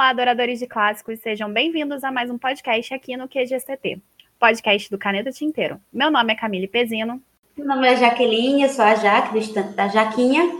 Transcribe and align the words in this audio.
Olá, 0.00 0.08
adoradores 0.08 0.58
de 0.58 0.66
clássicos, 0.66 1.20
sejam 1.20 1.52
bem-vindos 1.52 2.02
a 2.02 2.10
mais 2.10 2.30
um 2.30 2.38
podcast 2.38 2.94
aqui 2.94 3.18
no 3.18 3.28
QGCT, 3.28 4.00
podcast 4.38 4.90
do 4.90 4.96
Caneta 4.96 5.30
Tinteiro. 5.30 5.78
Meu 5.92 6.10
nome 6.10 6.32
é 6.32 6.36
Camille 6.36 6.66
Pezino. 6.66 7.22
Meu 7.54 7.66
nome 7.66 7.86
é 7.86 7.96
Jaqueline, 7.96 8.62
eu 8.62 8.70
sou 8.70 8.82
a 8.82 8.94
Jaque, 8.94 9.32
do 9.32 9.38
Estante 9.38 9.74
da 9.74 9.88
Jaquinha. 9.88 10.50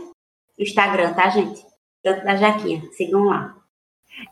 Instagram, 0.59 1.14
tá, 1.14 1.31
gente? 1.31 1.59
Estante 2.05 2.23
da 2.23 2.37
Jaquinha, 2.37 2.82
sigam 2.93 3.25
lá. 3.25 3.57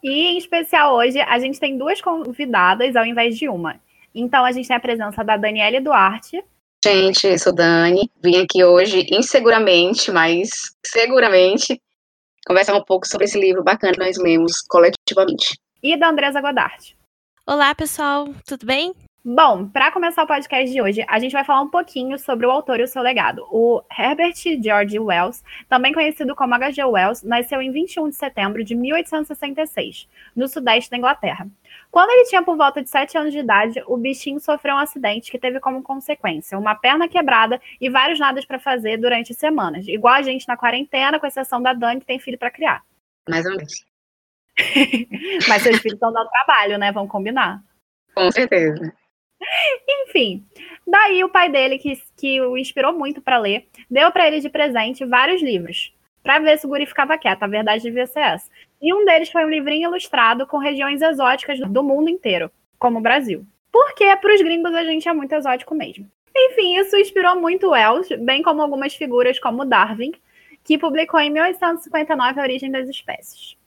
E, 0.04 0.26
em 0.26 0.36
especial, 0.36 0.94
hoje, 0.94 1.18
a 1.22 1.38
gente 1.38 1.58
tem 1.58 1.78
duas 1.78 2.02
convidadas 2.02 2.94
ao 2.94 3.06
invés 3.06 3.38
de 3.38 3.48
uma. 3.48 3.80
Então, 4.14 4.44
a 4.44 4.52
gente 4.52 4.68
tem 4.68 4.76
a 4.76 4.80
presença 4.80 5.24
da 5.24 5.38
Daniele 5.38 5.80
Duarte. 5.80 6.44
Gente, 6.84 7.26
eu 7.26 7.38
sou 7.38 7.54
Dani, 7.54 8.10
vim 8.22 8.36
aqui 8.42 8.62
hoje 8.62 9.06
inseguramente, 9.10 10.12
mas 10.12 10.50
seguramente 10.84 11.80
conversar 12.48 12.74
um 12.74 12.82
pouco 12.82 13.06
sobre 13.06 13.26
esse 13.26 13.38
livro 13.38 13.62
bacana 13.62 13.92
que 13.92 13.98
nós 13.98 14.16
lemos 14.16 14.52
coletivamente. 14.68 15.58
E 15.82 15.96
da 15.98 16.08
Andresa 16.08 16.40
Godard. 16.40 16.96
Olá, 17.46 17.74
pessoal, 17.74 18.34
tudo 18.46 18.64
bem? 18.64 18.94
Bom, 19.24 19.68
para 19.68 19.90
começar 19.90 20.22
o 20.22 20.26
podcast 20.28 20.72
de 20.72 20.80
hoje, 20.80 21.04
a 21.08 21.18
gente 21.18 21.32
vai 21.32 21.44
falar 21.44 21.60
um 21.60 21.68
pouquinho 21.68 22.16
sobre 22.18 22.46
o 22.46 22.50
autor 22.50 22.78
e 22.78 22.84
o 22.84 22.86
seu 22.86 23.02
legado. 23.02 23.44
O 23.50 23.82
Herbert 23.98 24.34
George 24.62 24.96
Wells, 24.98 25.42
também 25.68 25.92
conhecido 25.92 26.36
como 26.36 26.54
H.G. 26.54 26.84
Wells, 26.84 27.26
nasceu 27.26 27.60
em 27.60 27.72
21 27.72 28.10
de 28.10 28.14
setembro 28.14 28.62
de 28.62 28.76
1866, 28.76 30.08
no 30.36 30.46
sudeste 30.46 30.88
da 30.88 30.96
Inglaterra. 30.96 31.48
Quando 31.90 32.10
ele 32.10 32.28
tinha 32.28 32.42
por 32.42 32.56
volta 32.56 32.80
de 32.80 32.88
7 32.88 33.18
anos 33.18 33.32
de 33.32 33.40
idade, 33.40 33.82
o 33.88 33.96
bichinho 33.96 34.38
sofreu 34.38 34.76
um 34.76 34.78
acidente 34.78 35.32
que 35.32 35.38
teve 35.38 35.58
como 35.58 35.82
consequência 35.82 36.56
uma 36.56 36.76
perna 36.76 37.08
quebrada 37.08 37.60
e 37.80 37.90
vários 37.90 38.20
nadas 38.20 38.44
para 38.44 38.60
fazer 38.60 38.98
durante 38.98 39.34
semanas. 39.34 39.86
Igual 39.88 40.14
a 40.14 40.22
gente 40.22 40.46
na 40.46 40.56
quarentena, 40.56 41.18
com 41.18 41.26
exceção 41.26 41.60
da 41.60 41.72
Dani, 41.72 42.00
que 42.00 42.06
tem 42.06 42.20
filho 42.20 42.38
para 42.38 42.52
criar. 42.52 42.84
Mais 43.28 43.44
ou 43.44 43.56
menos. 43.56 43.84
Mas 45.48 45.62
seus 45.62 45.78
filhos 45.78 45.94
estão 45.94 46.12
dando 46.12 46.30
trabalho, 46.30 46.78
né? 46.78 46.92
Vamos 46.92 47.10
combinar. 47.10 47.60
Com 48.14 48.30
certeza. 48.30 48.92
Enfim, 49.88 50.44
daí 50.86 51.22
o 51.22 51.28
pai 51.28 51.48
dele, 51.48 51.78
que, 51.78 52.00
que 52.16 52.40
o 52.40 52.56
inspirou 52.56 52.92
muito 52.92 53.20
para 53.20 53.38
ler, 53.38 53.66
deu 53.90 54.10
para 54.10 54.26
ele 54.26 54.40
de 54.40 54.48
presente 54.48 55.04
vários 55.04 55.42
livros, 55.42 55.94
para 56.22 56.38
ver 56.38 56.58
se 56.58 56.66
o 56.66 56.68
guri 56.68 56.86
ficava 56.86 57.18
quieto. 57.18 57.42
A 57.42 57.46
verdade 57.46 57.82
devia 57.82 58.06
ser 58.06 58.20
essa. 58.20 58.50
E 58.80 58.92
um 58.94 59.04
deles 59.04 59.30
foi 59.30 59.44
um 59.44 59.50
livrinho 59.50 59.88
ilustrado 59.88 60.46
com 60.46 60.58
regiões 60.58 61.02
exóticas 61.02 61.58
do 61.60 61.82
mundo 61.82 62.08
inteiro, 62.08 62.50
como 62.78 62.98
o 62.98 63.02
Brasil. 63.02 63.44
Porque 63.72 64.16
para 64.16 64.34
os 64.34 64.40
gringos 64.40 64.74
a 64.74 64.84
gente 64.84 65.08
é 65.08 65.12
muito 65.12 65.32
exótico 65.32 65.74
mesmo. 65.74 66.06
Enfim, 66.34 66.78
isso 66.78 66.96
inspirou 66.96 67.40
muito 67.40 67.70
Wells, 67.70 68.14
bem 68.16 68.42
como 68.42 68.62
algumas 68.62 68.94
figuras 68.94 69.40
como 69.40 69.64
Darwin, 69.64 70.12
que 70.62 70.78
publicou 70.78 71.18
em 71.18 71.30
1859 71.30 72.40
A 72.40 72.42
Origem 72.42 72.70
das 72.70 72.88
Espécies. 72.88 73.57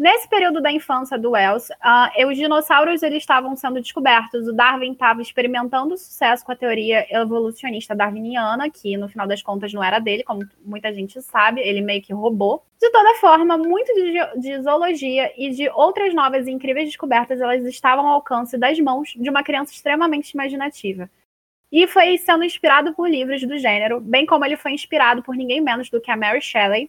Nesse 0.00 0.26
período 0.26 0.62
da 0.62 0.72
infância 0.72 1.18
do 1.18 1.32
Wells, 1.32 1.70
uh, 1.70 2.26
os 2.26 2.34
dinossauros 2.34 3.02
eles 3.02 3.18
estavam 3.18 3.54
sendo 3.54 3.82
descobertos. 3.82 4.48
O 4.48 4.52
Darwin 4.54 4.92
estava 4.92 5.20
experimentando 5.20 5.94
sucesso 5.94 6.42
com 6.42 6.52
a 6.52 6.56
teoria 6.56 7.06
evolucionista 7.10 7.94
darwiniana, 7.94 8.70
que 8.70 8.96
no 8.96 9.10
final 9.10 9.26
das 9.26 9.42
contas 9.42 9.74
não 9.74 9.84
era 9.84 9.98
dele, 9.98 10.22
como 10.22 10.40
muita 10.64 10.90
gente 10.94 11.20
sabe, 11.20 11.60
ele 11.60 11.82
meio 11.82 12.00
que 12.00 12.14
roubou. 12.14 12.64
De 12.80 12.90
toda 12.90 13.16
forma, 13.16 13.58
muito 13.58 13.92
de, 13.92 14.40
de 14.40 14.62
zoologia 14.62 15.34
e 15.36 15.50
de 15.50 15.68
outras 15.68 16.14
novas 16.14 16.46
e 16.46 16.50
incríveis 16.50 16.88
descobertas, 16.88 17.38
elas 17.38 17.62
estavam 17.66 18.06
ao 18.06 18.14
alcance 18.14 18.56
das 18.56 18.80
mãos 18.80 19.10
de 19.14 19.28
uma 19.28 19.42
criança 19.42 19.74
extremamente 19.74 20.30
imaginativa. 20.30 21.10
E 21.70 21.86
foi 21.86 22.16
sendo 22.16 22.42
inspirado 22.42 22.94
por 22.94 23.06
livros 23.06 23.42
do 23.42 23.58
gênero, 23.58 24.00
bem 24.00 24.24
como 24.24 24.46
ele 24.46 24.56
foi 24.56 24.72
inspirado 24.72 25.22
por 25.22 25.36
ninguém 25.36 25.60
menos 25.60 25.90
do 25.90 26.00
que 26.00 26.10
a 26.10 26.16
Mary 26.16 26.40
Shelley, 26.40 26.88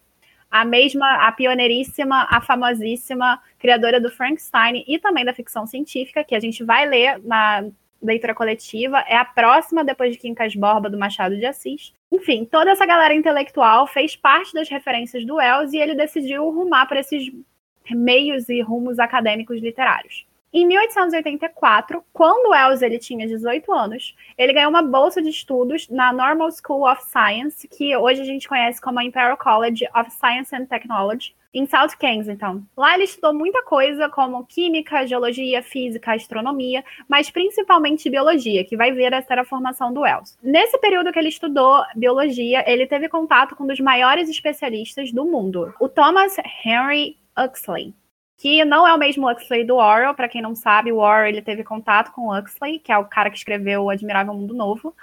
a 0.52 0.66
mesma, 0.66 1.28
a 1.28 1.32
pioneiríssima, 1.32 2.28
a 2.30 2.42
famosíssima 2.42 3.42
criadora 3.58 4.02
do 4.02 4.12
Frankenstein 4.12 4.84
e 4.86 5.00
também 5.00 5.24
da 5.24 5.34
ficção 5.34 5.66
científica, 5.66 6.24
que 6.24 6.36
a 6.36 6.40
gente 6.40 6.64
vai 6.64 6.86
ler 6.86 7.20
na 7.24 7.64
leitura 8.02 8.34
coletiva, 8.34 9.00
é 9.08 9.16
a 9.16 9.24
próxima 9.24 9.84
depois 9.84 10.14
de 10.14 10.20
Quincas 10.20 10.56
Borba, 10.56 10.90
do 10.90 10.98
Machado 10.98 11.38
de 11.38 11.46
Assis. 11.46 11.94
Enfim, 12.12 12.44
toda 12.44 12.72
essa 12.72 12.86
galera 12.86 13.14
intelectual 13.14 13.88
fez 13.88 14.16
parte 14.16 14.54
das 14.54 14.68
referências 14.68 15.26
do 15.26 15.36
Wells 15.36 15.74
e 15.74 15.80
ele 15.80 15.96
decidiu 15.96 16.50
rumar 16.50 16.88
para 16.88 17.00
esses 17.00 17.32
meios 17.90 18.50
e 18.50 18.62
rumos 18.62 19.00
acadêmicos 19.00 19.62
literários. 19.62 20.26
Em 20.54 20.68
1884, 20.68 22.04
quando 22.12 22.52
Wells 22.52 22.82
ele 22.82 23.00
tinha 23.00 23.26
18 23.26 23.72
anos, 23.72 24.14
ele 24.38 24.52
ganhou 24.52 24.70
uma 24.70 24.82
bolsa 24.82 25.22
de 25.22 25.30
estudos 25.30 25.88
na 25.88 26.12
Normal 26.12 26.50
School 26.52 26.92
of 26.92 27.02
Science, 27.06 27.66
que 27.70 27.96
hoje 27.96 28.22
a 28.22 28.26
gente 28.26 28.50
conhece 28.50 28.82
como 28.82 29.00
a 29.00 29.04
Imperial 29.04 29.38
College 29.38 29.88
of 29.96 30.12
Science 30.12 30.54
and 30.54 30.66
Technology, 30.66 31.34
em 31.54 31.66
South 31.66 31.96
Kensington. 31.98 32.64
Lá 32.76 32.96
ele 32.96 33.06
estudou 33.06 33.34
muita 33.34 33.64
coisa 33.64 34.10
como 34.10 34.46
química, 34.46 35.08
geologia, 35.08 35.64
física, 35.64 36.14
astronomia, 36.14 36.84
mas 37.08 37.30
principalmente 37.30 38.10
biologia, 38.10 38.66
que 38.66 38.76
vai 38.76 38.92
ver 38.92 39.14
essa 39.14 39.34
era 39.34 39.44
a 39.44 39.46
formação 39.46 39.94
do 39.94 40.02
Wells. 40.02 40.38
Nesse 40.44 40.78
período 40.80 41.14
que 41.14 41.20
ele 41.20 41.30
estudou 41.30 41.82
biologia, 41.96 42.64
ele 42.70 42.86
teve 42.86 43.08
contato 43.08 43.56
com 43.56 43.64
um 43.64 43.68
dos 43.68 43.80
maiores 43.80 44.30
especialistas 44.30 45.14
do 45.14 45.24
mundo, 45.24 45.74
o 45.80 45.88
Thomas 45.88 46.36
Henry 46.66 47.18
Huxley 47.38 47.94
que 48.42 48.66
não 48.66 48.88
é 48.88 48.92
o 48.92 48.98
mesmo 48.98 49.30
Huxley 49.30 49.64
do 49.64 49.76
Orwell, 49.76 50.16
para 50.16 50.28
quem 50.28 50.42
não 50.42 50.56
sabe, 50.56 50.92
o 50.92 50.98
Orwell 50.98 51.28
ele 51.28 51.44
teve 51.44 51.64
contato 51.64 52.12
com 52.12 52.22
o 52.22 52.36
Huxley, 52.36 52.80
que 52.80 52.92
é 52.92 52.98
o 52.98 53.06
cara 53.06 53.30
que 53.30 53.38
escreveu 53.38 53.84
O 53.84 53.90
Admirável 53.92 54.34
Mundo 54.34 54.56
Novo. 54.56 54.96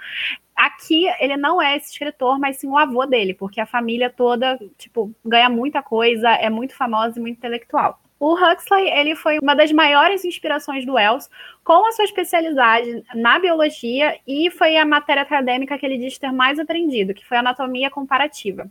Aqui 0.53 1.05
ele 1.21 1.37
não 1.37 1.61
é 1.61 1.77
esse 1.77 1.89
escritor, 1.89 2.37
mas 2.37 2.57
sim 2.57 2.67
o 2.67 2.77
avô 2.77 3.05
dele, 3.05 3.33
porque 3.33 3.61
a 3.61 3.65
família 3.65 4.09
toda, 4.09 4.59
tipo, 4.77 5.15
ganha 5.23 5.49
muita 5.49 5.81
coisa, 5.81 6.29
é 6.31 6.49
muito 6.49 6.75
famosa 6.75 7.17
e 7.17 7.21
muito 7.21 7.37
intelectual. 7.37 8.01
O 8.19 8.33
Huxley, 8.33 8.89
ele 8.89 9.15
foi 9.15 9.39
uma 9.39 9.55
das 9.55 9.71
maiores 9.71 10.25
inspirações 10.25 10.85
do 10.85 10.95
Wells, 10.95 11.29
com 11.63 11.87
a 11.87 11.93
sua 11.93 12.03
especialidade 12.03 13.05
na 13.15 13.39
biologia, 13.39 14.19
e 14.27 14.51
foi 14.51 14.75
a 14.75 14.83
matéria 14.83 15.23
acadêmica 15.23 15.77
que 15.77 15.85
ele 15.85 15.97
diz 15.97 16.17
ter 16.17 16.33
mais 16.33 16.59
aprendido, 16.59 17.13
que 17.13 17.25
foi 17.25 17.37
anatomia 17.37 17.89
comparativa. 17.89 18.69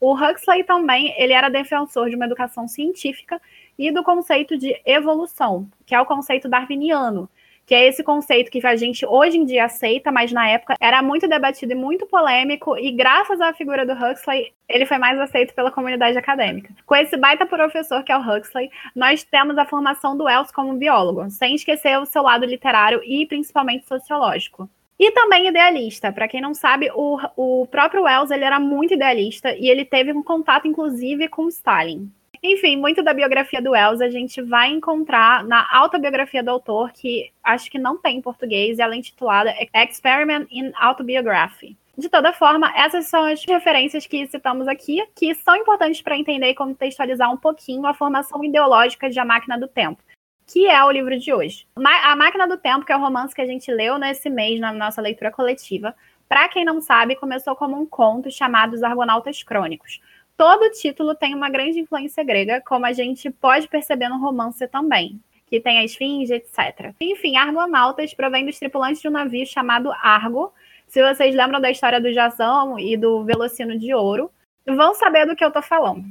O 0.00 0.14
Huxley 0.14 0.64
também, 0.64 1.14
ele 1.18 1.34
era 1.34 1.50
defensor 1.50 2.08
de 2.08 2.16
uma 2.16 2.24
educação 2.24 2.66
científica 2.66 3.40
e 3.80 3.90
do 3.90 4.04
conceito 4.04 4.58
de 4.58 4.78
evolução, 4.84 5.66
que 5.86 5.94
é 5.94 6.00
o 6.00 6.04
conceito 6.04 6.50
darwiniano, 6.50 7.30
que 7.64 7.74
é 7.74 7.86
esse 7.86 8.02
conceito 8.02 8.50
que 8.50 8.66
a 8.66 8.76
gente 8.76 9.06
hoje 9.06 9.38
em 9.38 9.44
dia 9.44 9.64
aceita, 9.64 10.12
mas 10.12 10.30
na 10.32 10.46
época 10.46 10.74
era 10.78 11.00
muito 11.02 11.26
debatido 11.26 11.72
e 11.72 11.74
muito 11.74 12.04
polêmico, 12.04 12.76
e 12.76 12.90
graças 12.92 13.40
à 13.40 13.54
figura 13.54 13.86
do 13.86 13.92
Huxley, 13.92 14.52
ele 14.68 14.84
foi 14.84 14.98
mais 14.98 15.18
aceito 15.18 15.54
pela 15.54 15.70
comunidade 15.70 16.18
acadêmica. 16.18 16.74
Com 16.84 16.94
esse 16.94 17.16
baita 17.16 17.46
professor 17.46 18.04
que 18.04 18.12
é 18.12 18.18
o 18.18 18.20
Huxley, 18.20 18.70
nós 18.94 19.24
temos 19.24 19.56
a 19.56 19.64
formação 19.64 20.14
do 20.14 20.24
Wells 20.24 20.52
como 20.52 20.74
biólogo, 20.74 21.30
sem 21.30 21.54
esquecer 21.54 21.98
o 21.98 22.04
seu 22.04 22.22
lado 22.22 22.44
literário 22.44 23.00
e 23.02 23.24
principalmente 23.24 23.86
sociológico. 23.86 24.68
E 24.98 25.10
também 25.12 25.48
idealista. 25.48 26.12
Para 26.12 26.28
quem 26.28 26.42
não 26.42 26.52
sabe, 26.52 26.90
o, 26.94 27.18
o 27.34 27.66
próprio 27.68 28.02
Wells 28.02 28.30
ele 28.30 28.44
era 28.44 28.60
muito 28.60 28.92
idealista 28.92 29.54
e 29.56 29.70
ele 29.70 29.82
teve 29.82 30.12
um 30.12 30.22
contato, 30.22 30.68
inclusive, 30.68 31.26
com 31.28 31.48
Stalin. 31.48 32.12
Enfim, 32.42 32.76
muito 32.76 33.02
da 33.02 33.12
biografia 33.12 33.60
do 33.60 33.72
Wells 33.72 34.00
a 34.00 34.08
gente 34.08 34.40
vai 34.40 34.70
encontrar 34.70 35.44
na 35.44 35.68
autobiografia 35.76 36.42
do 36.42 36.50
autor, 36.50 36.90
que 36.90 37.30
acho 37.44 37.70
que 37.70 37.78
não 37.78 37.98
tem 37.98 38.16
em 38.16 38.22
português, 38.22 38.78
ela 38.78 38.94
é 38.94 38.98
intitulada 38.98 39.54
Experiment 39.74 40.46
in 40.50 40.72
Autobiography. 40.74 41.76
De 41.98 42.08
toda 42.08 42.32
forma, 42.32 42.72
essas 42.74 43.06
são 43.08 43.24
as 43.24 43.44
referências 43.44 44.06
que 44.06 44.26
citamos 44.26 44.66
aqui, 44.68 45.06
que 45.14 45.34
são 45.34 45.54
importantes 45.54 46.00
para 46.00 46.16
entender 46.16 46.48
e 46.48 46.54
contextualizar 46.54 47.30
um 47.30 47.36
pouquinho 47.36 47.86
a 47.86 47.92
formação 47.92 48.42
ideológica 48.42 49.10
de 49.10 49.20
A 49.20 49.24
Máquina 49.24 49.58
do 49.58 49.68
Tempo, 49.68 50.02
que 50.46 50.66
é 50.66 50.82
o 50.82 50.90
livro 50.90 51.18
de 51.18 51.34
hoje. 51.34 51.66
A 51.76 52.16
Máquina 52.16 52.48
do 52.48 52.56
Tempo, 52.56 52.86
que 52.86 52.92
é 52.92 52.96
o 52.96 53.00
romance 53.00 53.34
que 53.34 53.42
a 53.42 53.46
gente 53.46 53.70
leu 53.70 53.98
nesse 53.98 54.30
mês 54.30 54.58
na 54.58 54.72
nossa 54.72 55.02
leitura 55.02 55.30
coletiva, 55.30 55.94
para 56.26 56.48
quem 56.48 56.64
não 56.64 56.80
sabe, 56.80 57.16
começou 57.16 57.54
como 57.54 57.78
um 57.78 57.84
conto 57.84 58.30
chamado 58.30 58.72
Os 58.72 58.82
Argonautas 58.82 59.42
Crônicos 59.42 60.00
todo 60.40 60.70
título 60.70 61.14
tem 61.14 61.34
uma 61.34 61.50
grande 61.50 61.78
influência 61.80 62.24
grega, 62.24 62.62
como 62.66 62.86
a 62.86 62.94
gente 62.94 63.28
pode 63.30 63.68
perceber 63.68 64.08
no 64.08 64.18
romance 64.18 64.66
também, 64.68 65.20
que 65.46 65.60
tem 65.60 65.76
a 65.78 65.84
esfinge, 65.84 66.32
etc. 66.32 66.94
Enfim, 66.98 67.36
argonautas 67.36 68.14
provém 68.14 68.46
dos 68.46 68.58
tripulantes 68.58 69.02
de 69.02 69.08
um 69.08 69.10
navio 69.10 69.44
chamado 69.44 69.92
Argo. 69.92 70.50
Se 70.86 71.06
vocês 71.06 71.34
lembram 71.34 71.60
da 71.60 71.70
história 71.70 72.00
do 72.00 72.10
Jasão 72.10 72.78
e 72.78 72.96
do 72.96 73.22
Velocino 73.22 73.78
de 73.78 73.92
Ouro, 73.92 74.30
vão 74.66 74.94
saber 74.94 75.26
do 75.26 75.36
que 75.36 75.44
eu 75.44 75.48
estou 75.48 75.62
falando. 75.62 76.06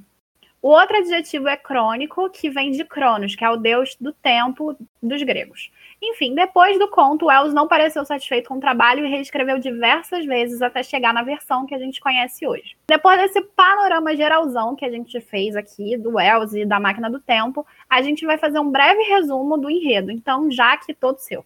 O 0.62 0.70
outro 0.70 0.98
adjetivo 0.98 1.48
é 1.48 1.56
crônico, 1.56 2.30
que 2.30 2.50
vem 2.50 2.72
de 2.72 2.84
Cronos, 2.84 3.34
que 3.34 3.46
é 3.46 3.50
o 3.50 3.56
deus 3.56 3.96
do 4.00 4.12
tempo 4.12 4.76
dos 5.02 5.24
gregos. 5.24 5.72
Enfim, 6.02 6.36
depois 6.36 6.78
do 6.78 6.90
conto, 6.90 7.28
Wells 7.28 7.54
não 7.54 7.68
pareceu 7.68 8.04
satisfeito 8.04 8.50
com 8.50 8.56
o 8.56 8.60
trabalho 8.60 9.06
e 9.06 9.10
reescreveu 9.10 9.58
diversas 9.58 10.26
vezes 10.26 10.62
até 10.62 10.84
chegar 10.84 11.14
na 11.14 11.24
versão 11.24 11.66
que 11.66 11.74
a 11.74 11.80
gente 11.80 12.02
conhece 12.02 12.46
hoje. 12.46 12.76
Depois 12.90 13.18
desse 13.18 13.42
panorama 13.42 14.16
geralzão 14.18 14.76
que 14.76 14.84
a 14.84 14.92
gente 14.92 15.22
fez 15.22 15.56
aqui 15.56 15.98
do 15.98 16.16
Wells 16.16 16.54
e 16.54 16.66
da 16.66 16.80
Máquina 16.80 17.10
do 17.10 17.22
Tempo, 17.22 17.66
a 17.90 18.02
gente 18.02 18.26
vai 18.26 18.38
fazer 18.38 18.60
um 18.60 18.70
breve 18.70 19.04
resumo 19.04 19.58
do 19.58 19.70
enredo. 19.70 20.12
Então, 20.12 20.52
já 20.52 20.76
que 20.76 20.94
todo 20.94 21.20
seu. 21.20 21.46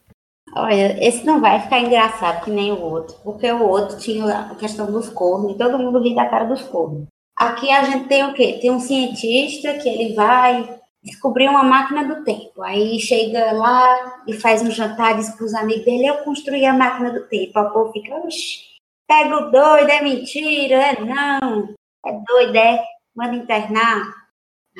Olha, 0.55 0.97
esse 1.03 1.23
não 1.25 1.39
vai 1.39 1.59
ficar 1.59 1.79
engraçado 1.79 2.43
que 2.43 2.51
nem 2.51 2.71
o 2.71 2.79
outro, 2.79 3.15
porque 3.23 3.51
o 3.51 3.67
outro 3.67 3.97
tinha 3.97 4.51
a 4.51 4.55
questão 4.55 4.91
dos 4.91 5.09
cornos 5.09 5.53
e 5.53 5.57
todo 5.57 5.79
mundo 5.79 6.01
ri 6.01 6.15
da 6.15 6.27
cara 6.27 6.45
dos 6.45 6.61
cornos. 6.63 7.07
Aqui 7.43 7.71
a 7.71 7.83
gente 7.83 8.07
tem 8.07 8.23
o 8.25 8.33
quê? 8.33 8.59
Tem 8.61 8.71
um 8.71 8.79
cientista 8.79 9.73
que 9.75 9.89
ele 9.89 10.13
vai 10.13 10.81
descobriu 11.03 11.51
uma 11.51 11.63
máquina 11.63 12.05
do 12.05 12.23
tempo. 12.23 12.63
Aí 12.63 12.99
chega 12.99 13.51
lá 13.51 14.23
e 14.25 14.33
faz 14.33 14.61
um 14.61 14.71
jantar, 14.71 15.17
diz 15.17 15.29
para 15.35 15.45
os 15.45 15.53
amigos 15.53 15.83
dele, 15.83 16.07
eu 16.07 16.23
construí 16.23 16.65
a 16.65 16.73
máquina 16.73 17.11
do 17.11 17.27
tempo. 17.27 17.59
O 17.59 17.71
povo 17.71 17.91
fica, 17.91 18.15
oxi, 18.15 18.59
pega 19.07 19.35
o 19.35 19.51
doido, 19.51 19.89
é 19.89 20.01
mentira, 20.01 20.75
é 20.75 21.01
não, 21.01 21.73
é 22.05 22.11
doido, 22.25 22.55
é, 22.55 22.83
manda 23.15 23.35
internar. 23.35 24.01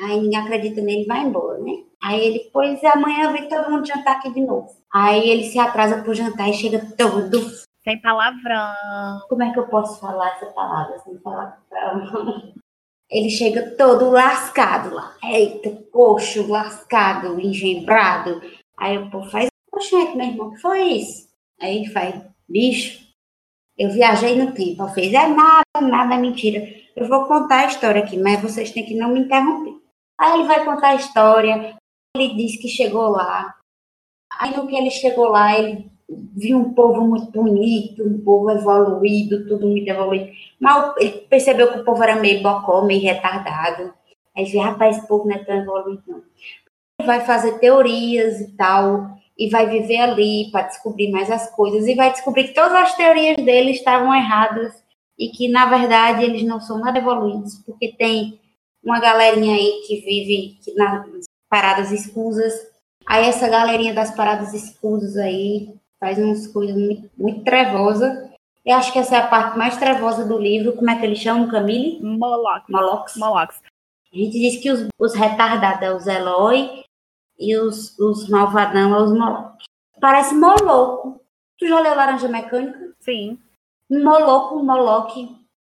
Aí 0.00 0.20
ninguém 0.20 0.40
acredita 0.40 0.80
nele 0.80 1.04
vai 1.04 1.20
embora, 1.20 1.58
né? 1.58 1.72
Aí 2.02 2.20
ele, 2.20 2.50
pois 2.52 2.82
amanhã 2.84 3.30
vem 3.32 3.48
todo 3.48 3.70
mundo 3.70 3.86
jantar 3.86 4.16
aqui 4.16 4.32
de 4.32 4.40
novo. 4.40 4.68
Aí 4.92 5.28
ele 5.28 5.44
se 5.44 5.58
atrasa 5.58 6.02
pro 6.02 6.14
jantar 6.14 6.48
e 6.48 6.54
chega 6.54 6.84
todo. 6.96 7.40
Sem 7.84 8.00
palavrão. 8.00 9.20
Como 9.28 9.42
é 9.42 9.52
que 9.52 9.58
eu 9.58 9.68
posso 9.68 10.00
falar 10.00 10.36
essa 10.36 10.46
palavra 10.46 10.98
sem 11.00 11.18
palavrão? 11.18 12.54
Ele 13.10 13.28
chega 13.28 13.76
todo 13.76 14.10
lascado 14.10 14.94
lá. 14.94 15.14
Eita, 15.22 15.70
coxo, 15.92 16.50
lascado, 16.50 17.38
engembrado. 17.38 18.40
Aí 18.78 18.96
o 18.96 19.10
povo 19.10 19.30
faz, 19.30 19.48
poxa, 19.70 19.96
meu 20.16 20.26
irmão, 20.26 20.50
que 20.50 20.60
foi 20.60 20.82
isso? 20.82 21.28
Aí 21.60 21.76
ele 21.76 21.90
faz, 21.90 22.20
bicho, 22.48 23.06
eu 23.78 23.90
viajei 23.90 24.34
no 24.36 24.52
tempo. 24.52 24.82
Eu 24.82 24.88
fez, 24.88 25.12
é 25.12 25.28
nada, 25.28 25.62
nada, 25.80 26.16
mentira. 26.16 26.66
Eu 26.96 27.06
vou 27.06 27.26
contar 27.26 27.60
a 27.60 27.66
história 27.66 28.02
aqui, 28.02 28.16
mas 28.16 28.40
vocês 28.40 28.70
têm 28.70 28.86
que 28.86 28.94
não 28.94 29.10
me 29.10 29.20
interromper. 29.20 29.74
Aí 30.18 30.40
ele 30.40 30.48
vai 30.48 30.64
contar 30.64 30.88
a 30.88 30.94
história. 30.94 31.76
Ele 32.16 32.34
disse 32.34 32.58
que 32.58 32.68
chegou 32.68 33.10
lá. 33.10 33.54
Aí 34.40 34.56
no 34.56 34.66
que 34.66 34.74
ele 34.74 34.90
chegou 34.90 35.28
lá, 35.28 35.56
ele 35.56 35.93
viu 36.34 36.58
um 36.58 36.74
povo 36.74 37.02
muito 37.02 37.30
bonito, 37.30 38.02
um 38.02 38.20
povo 38.20 38.50
evoluído, 38.50 39.46
tudo 39.46 39.66
muito 39.66 39.88
evoluído. 39.88 40.30
Mas 40.60 40.94
ele 40.98 41.10
percebeu 41.28 41.72
que 41.72 41.78
o 41.78 41.84
povo 41.84 42.02
era 42.02 42.16
meio 42.16 42.42
bocó, 42.42 42.82
meio 42.82 43.02
retardado. 43.02 43.92
Aí 44.36 44.44
disse, 44.44 44.58
rapaz, 44.58 44.98
esse 44.98 45.06
povo 45.06 45.28
não 45.28 45.36
é 45.36 45.44
tão 45.44 45.56
evoluído, 45.56 46.02
não. 46.06 46.22
Vai 47.04 47.24
fazer 47.24 47.58
teorias 47.58 48.40
e 48.40 48.52
tal, 48.56 49.16
e 49.38 49.48
vai 49.48 49.68
viver 49.68 49.98
ali 49.98 50.50
para 50.50 50.68
descobrir 50.68 51.10
mais 51.10 51.30
as 51.30 51.50
coisas, 51.54 51.86
e 51.86 51.94
vai 51.94 52.12
descobrir 52.12 52.44
que 52.44 52.54
todas 52.54 52.72
as 52.72 52.96
teorias 52.96 53.36
dele 53.36 53.72
estavam 53.72 54.14
erradas, 54.14 54.72
e 55.18 55.28
que, 55.28 55.48
na 55.48 55.66
verdade, 55.66 56.24
eles 56.24 56.42
não 56.42 56.60
são 56.60 56.78
nada 56.78 56.98
evoluídos, 56.98 57.62
porque 57.64 57.92
tem 57.92 58.40
uma 58.82 59.00
galerinha 59.00 59.54
aí 59.54 59.82
que 59.86 60.00
vive 60.00 60.58
nas 60.76 61.06
paradas 61.48 61.92
escusas. 61.92 62.52
Aí 63.06 63.26
essa 63.26 63.48
galerinha 63.48 63.94
das 63.94 64.14
paradas 64.14 64.52
escusas 64.52 65.16
aí 65.16 65.74
faz 66.04 66.18
umas 66.18 66.46
coisas 66.46 66.76
muito, 66.76 67.10
muito 67.16 67.42
trevosas. 67.44 68.30
Eu 68.62 68.76
acho 68.76 68.92
que 68.92 68.98
essa 68.98 69.16
é 69.16 69.18
a 69.20 69.26
parte 69.26 69.56
mais 69.56 69.78
trevosa 69.78 70.26
do 70.26 70.38
livro. 70.38 70.74
Como 70.74 70.90
é 70.90 70.98
que 70.98 71.06
eles 71.06 71.18
chamam, 71.18 71.48
Camille? 71.48 71.98
Moloch. 72.02 72.70
Molochs. 72.70 73.16
Molochs. 73.16 73.62
A 74.12 74.16
gente 74.16 74.32
diz 74.32 74.62
que 74.62 74.70
os, 74.70 74.86
os 74.98 75.14
retardados 75.14 75.82
é 75.82 75.94
os 75.94 76.06
Eloy 76.06 76.84
e 77.38 77.56
os, 77.56 77.98
os 77.98 78.28
malvadão 78.28 78.94
é 78.94 79.02
os 79.02 79.12
Moloch. 79.12 79.56
Parece 79.98 80.34
Moloco. 80.34 81.22
Tu 81.58 81.66
já 81.66 81.80
leu 81.80 81.94
Laranja 81.94 82.28
Mecânica? 82.28 82.92
Sim. 83.00 83.38
Moloco, 83.90 84.62
Moloch. 84.62 85.26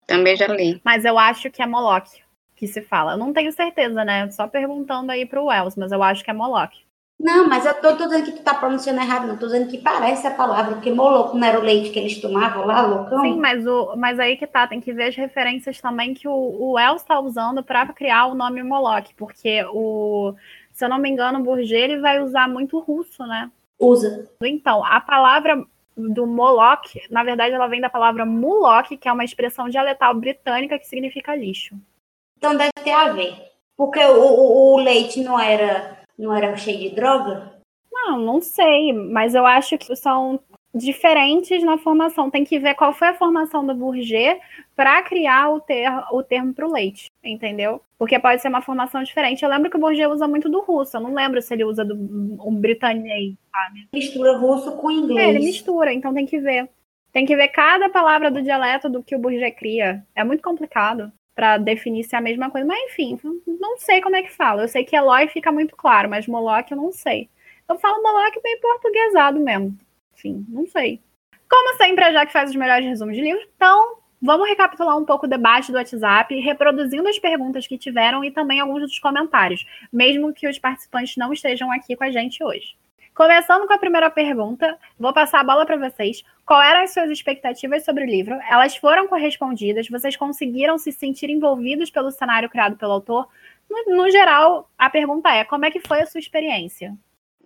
Também 0.05 0.35
já 0.35 0.47
li. 0.47 0.79
Mas 0.85 1.05
eu 1.05 1.17
acho 1.17 1.49
que 1.49 1.63
é 1.63 1.65
Moloch 1.65 2.21
que 2.55 2.67
se 2.67 2.83
fala. 2.83 3.13
Eu 3.13 3.17
não 3.17 3.33
tenho 3.33 3.51
certeza, 3.51 4.05
né? 4.05 4.29
Só 4.29 4.47
perguntando 4.47 5.11
aí 5.11 5.25
pro 5.25 5.45
Wells, 5.45 5.75
mas 5.75 5.91
eu 5.91 6.03
acho 6.03 6.23
que 6.23 6.29
é 6.29 6.33
Moloch. 6.33 6.85
Não, 7.19 7.49
mas 7.49 7.65
eu 7.65 7.73
tô, 7.73 7.97
tô 7.97 8.05
dizendo 8.05 8.25
que 8.25 8.31
tu 8.31 8.43
tá 8.43 8.53
pronunciando 8.53 9.01
errado, 9.01 9.27
não. 9.27 9.35
Tô 9.35 9.47
dizendo 9.47 9.69
que 9.69 9.77
parece 9.77 10.25
a 10.25 10.31
palavra, 10.31 10.75
porque 10.75 10.89
moloco 10.89 11.37
não 11.37 11.45
era 11.45 11.59
o 11.59 11.63
leite 11.63 11.89
que 11.89 11.99
eles 11.99 12.21
tomavam 12.21 12.65
lá, 12.65 12.81
loucão? 12.81 13.21
Sim, 13.21 13.37
mas, 13.37 13.67
o, 13.67 13.95
mas 13.97 14.17
aí 14.19 14.37
que 14.37 14.47
tá, 14.47 14.65
tem 14.65 14.79
que 14.79 14.93
ver 14.93 15.09
as 15.09 15.15
referências 15.15 15.81
também 15.81 16.13
que 16.13 16.29
o, 16.29 16.31
o 16.31 16.71
Wells 16.73 17.03
tá 17.03 17.19
usando 17.19 17.61
para 17.61 17.87
criar 17.87 18.27
o 18.27 18.35
nome 18.35 18.63
Moloch, 18.63 19.13
porque 19.15 19.65
o, 19.73 20.33
se 20.71 20.85
eu 20.85 20.89
não 20.89 20.97
me 20.97 21.09
engano, 21.09 21.39
o 21.39 21.43
Bourget 21.43 21.73
ele 21.73 21.99
vai 21.99 22.21
usar 22.23 22.47
muito 22.47 22.79
russo, 22.79 23.25
né? 23.25 23.51
Usa. 23.77 24.29
Então, 24.41 24.83
a 24.85 25.01
palavra 25.01 25.61
do 25.97 26.25
Moloch, 26.25 27.01
na 27.09 27.23
verdade, 27.23 27.53
ela 27.53 27.67
vem 27.67 27.81
da 27.81 27.89
palavra 27.89 28.25
Muloch, 28.25 28.95
que 28.95 29.09
é 29.09 29.11
uma 29.11 29.25
expressão 29.25 29.67
dialetal 29.67 30.13
britânica 30.15 30.79
que 30.79 30.87
significa 30.87 31.35
lixo. 31.35 31.75
Então 32.37 32.55
deve 32.55 32.71
ter 32.81 32.91
a 32.91 33.11
ver. 33.11 33.35
Porque 33.75 33.99
o, 33.99 34.21
o, 34.21 34.73
o 34.75 34.77
leite 34.79 35.21
não 35.21 35.39
era, 35.39 35.98
não 36.19 36.35
era 36.35 36.55
cheio 36.57 36.77
de 36.77 36.89
droga? 36.95 37.53
Não, 37.91 38.19
não 38.19 38.41
sei, 38.41 38.91
mas 38.93 39.33
eu 39.33 39.45
acho 39.45 39.77
que 39.77 39.95
são 39.95 40.39
diferentes 40.73 41.63
na 41.63 41.77
formação. 41.77 42.29
Tem 42.29 42.43
que 42.43 42.59
ver 42.59 42.75
qual 42.75 42.93
foi 42.93 43.07
a 43.07 43.13
formação 43.13 43.65
do 43.65 43.73
Bourget 43.73 44.39
para 44.75 45.01
criar 45.01 45.49
o, 45.49 45.59
ter, 45.59 45.89
o 46.11 46.21
termo 46.21 46.53
para 46.53 46.67
o 46.67 46.71
leite, 46.71 47.09
entendeu? 47.23 47.81
Porque 47.97 48.19
pode 48.19 48.41
ser 48.41 48.49
uma 48.49 48.61
formação 48.61 49.01
diferente. 49.01 49.43
Eu 49.43 49.49
lembro 49.49 49.69
que 49.69 49.77
o 49.77 49.79
Bourget 49.79 50.07
usa 50.07 50.27
muito 50.27 50.49
do 50.49 50.61
russo, 50.61 50.97
eu 50.97 51.01
não 51.01 51.13
lembro 51.13 51.41
se 51.41 51.53
ele 51.53 51.63
usa 51.63 51.83
do 51.83 51.95
um 51.95 52.61
sabe? 52.61 53.87
Mistura 53.93 54.37
russo 54.37 54.77
com 54.77 54.91
inglês. 54.91 55.27
É, 55.27 55.29
ele 55.29 55.45
mistura, 55.45 55.93
então 55.93 56.13
tem 56.13 56.25
que 56.25 56.39
ver. 56.39 56.69
Tem 57.11 57.25
que 57.25 57.35
ver 57.35 57.47
cada 57.47 57.89
palavra 57.89 58.29
do 58.29 58.41
dialeto 58.41 58.87
do 58.87 59.01
que 59.01 59.15
o 59.15 59.19
Bourget 59.19 59.55
cria. 59.57 60.05
É 60.15 60.23
muito 60.23 60.43
complicado 60.43 61.11
para 61.39 61.57
definir 61.57 62.03
se 62.03 62.13
é 62.13 62.17
a 62.17 62.21
mesma 62.21 62.51
coisa. 62.51 62.67
Mas 62.67 62.77
enfim, 62.91 63.17
não 63.47 63.77
sei 63.77 64.01
como 64.01 64.17
é 64.17 64.21
que 64.21 64.29
fala. 64.29 64.63
Eu 64.63 64.67
sei 64.67 64.83
que 64.83 64.93
Eloy 64.93 65.29
fica 65.29 65.53
muito 65.53 65.73
claro, 65.73 66.09
mas 66.09 66.27
Moloch 66.27 66.69
eu 66.69 66.75
não 66.75 66.91
sei. 66.91 67.29
Eu 67.69 67.79
falo 67.79 68.03
Moloch 68.03 68.37
bem 68.43 68.59
portuguesado 68.59 69.39
mesmo. 69.39 69.77
Enfim, 70.13 70.45
não 70.49 70.67
sei. 70.67 71.01
Como 71.49 71.77
sempre, 71.77 72.03
a 72.03 72.11
Jaque 72.11 72.33
faz 72.33 72.49
os 72.49 72.55
melhores 72.57 72.85
resumos 72.85 73.15
de 73.15 73.21
livro, 73.21 73.41
então 73.55 73.99
vamos 74.21 74.49
recapitular 74.49 74.97
um 74.97 75.05
pouco 75.05 75.25
o 75.25 75.29
debate 75.29 75.71
do 75.71 75.77
WhatsApp, 75.77 76.37
reproduzindo 76.41 77.07
as 77.07 77.17
perguntas 77.17 77.65
que 77.65 77.77
tiveram 77.77 78.21
e 78.21 78.31
também 78.31 78.59
alguns 78.59 78.81
dos 78.81 78.99
comentários, 78.99 79.65
mesmo 79.93 80.33
que 80.33 80.45
os 80.45 80.59
participantes 80.59 81.15
não 81.15 81.31
estejam 81.31 81.71
aqui 81.71 81.95
com 81.95 82.03
a 82.03 82.11
gente 82.11 82.43
hoje. 82.43 82.75
Começando 83.19 83.67
com 83.67 83.73
a 83.73 83.77
primeira 83.77 84.09
pergunta, 84.09 84.79
vou 84.97 85.11
passar 85.11 85.41
a 85.41 85.43
bola 85.43 85.65
para 85.65 85.75
vocês. 85.75 86.23
Qual 86.45 86.61
eram 86.61 86.83
as 86.83 86.93
suas 86.93 87.09
expectativas 87.09 87.83
sobre 87.83 88.05
o 88.05 88.07
livro? 88.07 88.33
Elas 88.49 88.77
foram 88.77 89.09
correspondidas? 89.09 89.89
Vocês 89.89 90.15
conseguiram 90.15 90.77
se 90.77 90.89
sentir 90.93 91.29
envolvidos 91.29 91.89
pelo 91.89 92.11
cenário 92.11 92.49
criado 92.49 92.77
pelo 92.77 92.93
autor? 92.93 93.27
No, 93.69 93.93
no 93.93 94.09
geral, 94.09 94.71
a 94.77 94.89
pergunta 94.89 95.29
é: 95.35 95.43
como 95.43 95.65
é 95.65 95.69
que 95.69 95.81
foi 95.81 95.99
a 95.99 96.05
sua 96.05 96.21
experiência? 96.21 96.95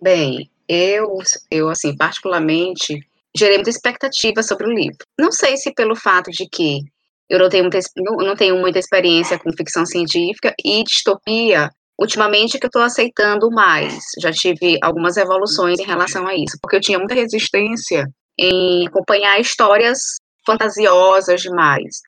Bem, 0.00 0.48
eu, 0.68 1.18
eu 1.50 1.68
assim, 1.68 1.96
particularmente, 1.96 3.04
gerei 3.36 3.56
muita 3.56 3.70
expectativa 3.70 4.44
sobre 4.44 4.68
o 4.68 4.72
livro. 4.72 4.98
Não 5.18 5.32
sei 5.32 5.56
se 5.56 5.74
pelo 5.74 5.96
fato 5.96 6.30
de 6.30 6.48
que 6.48 6.82
eu 7.28 7.40
não 7.40 7.48
tenho 7.48 7.64
muita, 7.64 7.80
não 7.96 8.36
tenho 8.36 8.60
muita 8.60 8.78
experiência 8.78 9.40
com 9.40 9.50
ficção 9.50 9.84
científica 9.84 10.54
e 10.64 10.84
distopia 10.84 11.68
ultimamente 11.98 12.58
que 12.58 12.66
eu 12.66 12.68
estou 12.68 12.82
aceitando 12.82 13.50
mais. 13.50 14.04
Já 14.20 14.32
tive 14.32 14.78
algumas 14.82 15.16
evoluções 15.16 15.78
em 15.78 15.84
relação 15.84 16.26
a 16.26 16.34
isso, 16.34 16.58
porque 16.60 16.76
eu 16.76 16.80
tinha 16.80 16.98
muita 16.98 17.14
resistência 17.14 18.06
em 18.38 18.86
acompanhar 18.86 19.40
histórias 19.40 19.98
fantasiosas 20.46 21.42
demais. 21.42 22.00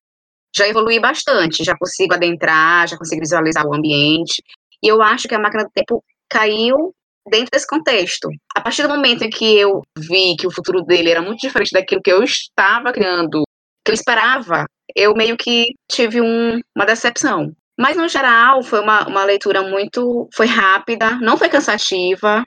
Já 0.55 0.67
evolui 0.69 0.99
bastante, 0.99 1.65
já 1.65 1.77
consigo 1.77 2.15
adentrar, 2.15 2.89
já 2.89 2.97
consigo 2.97 3.21
visualizar 3.21 3.67
o 3.67 3.75
ambiente. 3.75 4.43
E 4.83 4.89
eu 4.89 5.03
acho 5.03 5.29
que 5.29 5.35
a 5.35 5.39
máquina 5.39 5.65
do 5.65 5.71
tempo 5.71 6.03
caiu 6.29 6.95
dentro 7.29 7.51
desse 7.53 7.67
contexto. 7.67 8.29
A 8.55 8.61
partir 8.61 8.83
do 8.83 8.89
momento 8.89 9.23
em 9.23 9.31
que 9.31 9.57
eu 9.59 9.83
vi 9.99 10.37
que 10.37 10.47
o 10.47 10.51
futuro 10.51 10.83
dele 10.83 11.11
era 11.11 11.23
muito 11.23 11.41
diferente 11.41 11.73
daquilo 11.73 12.03
que 12.03 12.13
eu 12.13 12.23
estava 12.23 12.93
criando, 12.93 13.43
que 13.85 13.91
eu 13.91 13.95
esperava, 13.95 14.67
eu 14.95 15.15
meio 15.15 15.37
que 15.37 15.67
tive 15.91 16.21
um, 16.21 16.61
uma 16.75 16.87
decepção. 16.87 17.53
Mas, 17.79 17.97
no 17.97 18.09
geral, 18.09 18.63
foi 18.63 18.81
uma, 18.81 19.07
uma 19.07 19.25
leitura 19.25 19.63
muito. 19.63 20.29
Foi 20.35 20.47
rápida, 20.47 21.17
não 21.21 21.37
foi 21.37 21.49
cansativa. 21.49 22.45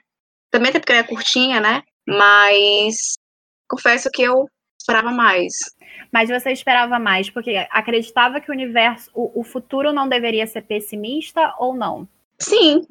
Também 0.50 0.70
até 0.70 0.80
porque 0.80 0.92
é 0.92 1.02
curtinha, 1.02 1.60
né? 1.60 1.82
Mas 2.06 3.14
confesso 3.68 4.10
que 4.12 4.22
eu 4.22 4.46
esperava 4.78 5.12
mais. 5.12 5.52
Mas 6.12 6.28
você 6.28 6.50
esperava 6.50 6.98
mais, 6.98 7.30
porque 7.30 7.66
acreditava 7.70 8.40
que 8.40 8.50
o 8.50 8.54
universo, 8.54 9.10
o, 9.14 9.40
o 9.40 9.44
futuro 9.44 9.92
não 9.92 10.08
deveria 10.08 10.46
ser 10.46 10.62
pessimista 10.62 11.54
ou 11.58 11.74
não? 11.74 12.08
Sim, 12.38 12.82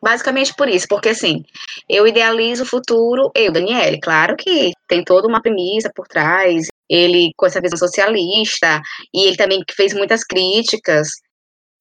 basicamente 0.00 0.54
por 0.54 0.68
isso, 0.68 0.86
porque 0.88 1.08
assim, 1.08 1.42
eu 1.88 2.06
idealizo 2.06 2.62
o 2.62 2.66
futuro, 2.66 3.30
eu, 3.34 3.50
Daniele, 3.50 3.98
claro 4.00 4.36
que 4.36 4.72
tem 4.86 5.02
toda 5.02 5.26
uma 5.26 5.42
premissa 5.42 5.90
por 5.94 6.06
trás, 6.06 6.68
ele 6.88 7.32
com 7.36 7.46
essa 7.46 7.60
visão 7.60 7.78
socialista, 7.78 8.80
e 9.12 9.26
ele 9.26 9.36
também 9.36 9.64
fez 9.74 9.92
muitas 9.94 10.22
críticas, 10.22 11.08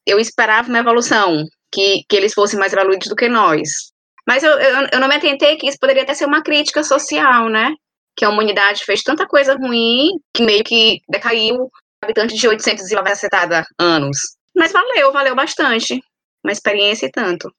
eu 0.05 0.19
esperava 0.19 0.69
uma 0.69 0.79
evolução, 0.79 1.45
que, 1.71 2.03
que 2.07 2.15
eles 2.15 2.33
fossem 2.33 2.59
mais 2.59 2.74
evoluídos 2.74 3.07
do 3.07 3.15
que 3.15 3.27
nós. 3.27 3.91
Mas 4.27 4.43
eu, 4.43 4.51
eu, 4.51 4.88
eu 4.93 5.00
não 5.00 5.07
me 5.07 5.15
atentei 5.15 5.55
que 5.57 5.67
isso 5.67 5.77
poderia 5.79 6.03
até 6.03 6.13
ser 6.13 6.25
uma 6.25 6.41
crítica 6.41 6.83
social, 6.83 7.50
né? 7.50 7.74
Que 8.15 8.25
a 8.25 8.29
humanidade 8.29 8.83
fez 8.83 9.03
tanta 9.03 9.27
coisa 9.27 9.55
ruim 9.55 10.19
que 10.33 10.43
meio 10.43 10.63
que 10.63 11.01
decaiu 11.07 11.69
habitante 12.01 12.35
de 12.35 12.47
800 12.47 12.89
e 12.89 12.95
lá 12.95 13.03
anos. 13.79 14.17
Mas 14.55 14.71
valeu, 14.71 15.12
valeu 15.12 15.35
bastante. 15.35 16.01
Uma 16.43 16.51
experiência 16.51 17.07
e 17.07 17.12
tanto. 17.12 17.51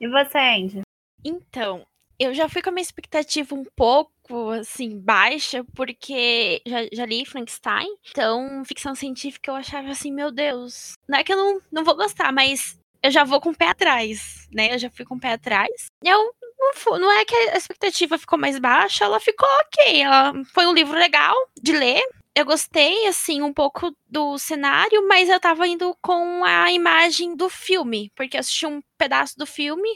E 0.00 0.08
você, 0.08 0.38
Andy? 0.38 0.82
Então, 1.24 1.86
eu 2.18 2.34
já 2.34 2.48
fui 2.48 2.60
com 2.60 2.70
a 2.70 2.72
minha 2.72 2.82
expectativa 2.82 3.54
um 3.54 3.64
pouco, 3.76 4.12
assim, 4.60 4.98
baixa, 4.98 5.64
porque 5.74 6.62
já, 6.66 6.78
já 6.92 7.06
li 7.06 7.24
Frankenstein. 7.24 7.88
Então, 8.10 8.62
ficção 8.64 8.94
científica 8.94 9.50
eu 9.50 9.56
achava 9.56 9.90
assim, 9.90 10.12
meu 10.12 10.30
Deus. 10.30 10.94
Não 11.08 11.18
é 11.18 11.24
que 11.24 11.32
eu 11.32 11.36
não, 11.36 11.60
não 11.70 11.84
vou 11.84 11.96
gostar, 11.96 12.32
mas 12.32 12.78
eu 13.02 13.10
já 13.10 13.22
vou 13.22 13.40
com 13.40 13.50
o 13.50 13.56
pé 13.56 13.68
atrás, 13.68 14.48
né? 14.50 14.74
Eu 14.74 14.78
já 14.78 14.90
fui 14.90 15.04
com 15.04 15.16
o 15.16 15.20
pé 15.20 15.32
atrás. 15.32 15.86
Eu 16.02 16.32
não, 16.58 16.98
não 16.98 17.12
é 17.12 17.24
que 17.24 17.34
a 17.34 17.56
expectativa 17.56 18.16
ficou 18.16 18.38
mais 18.38 18.58
baixa, 18.58 19.04
ela 19.04 19.20
ficou 19.20 19.48
ok. 19.60 20.00
Ela 20.00 20.32
foi 20.52 20.66
um 20.66 20.72
livro 20.72 20.98
legal 20.98 21.34
de 21.60 21.72
ler. 21.72 22.02
Eu 22.34 22.44
gostei, 22.44 23.06
assim, 23.06 23.42
um 23.42 23.52
pouco 23.52 23.94
do 24.08 24.38
cenário, 24.38 25.06
mas 25.06 25.28
eu 25.28 25.38
tava 25.38 25.68
indo 25.68 25.96
com 26.02 26.42
a 26.44 26.72
imagem 26.72 27.36
do 27.36 27.48
filme, 27.48 28.10
porque 28.16 28.36
eu 28.36 28.40
assisti 28.40 28.66
um 28.66 28.82
pedaço 28.98 29.38
do 29.38 29.46
filme 29.46 29.88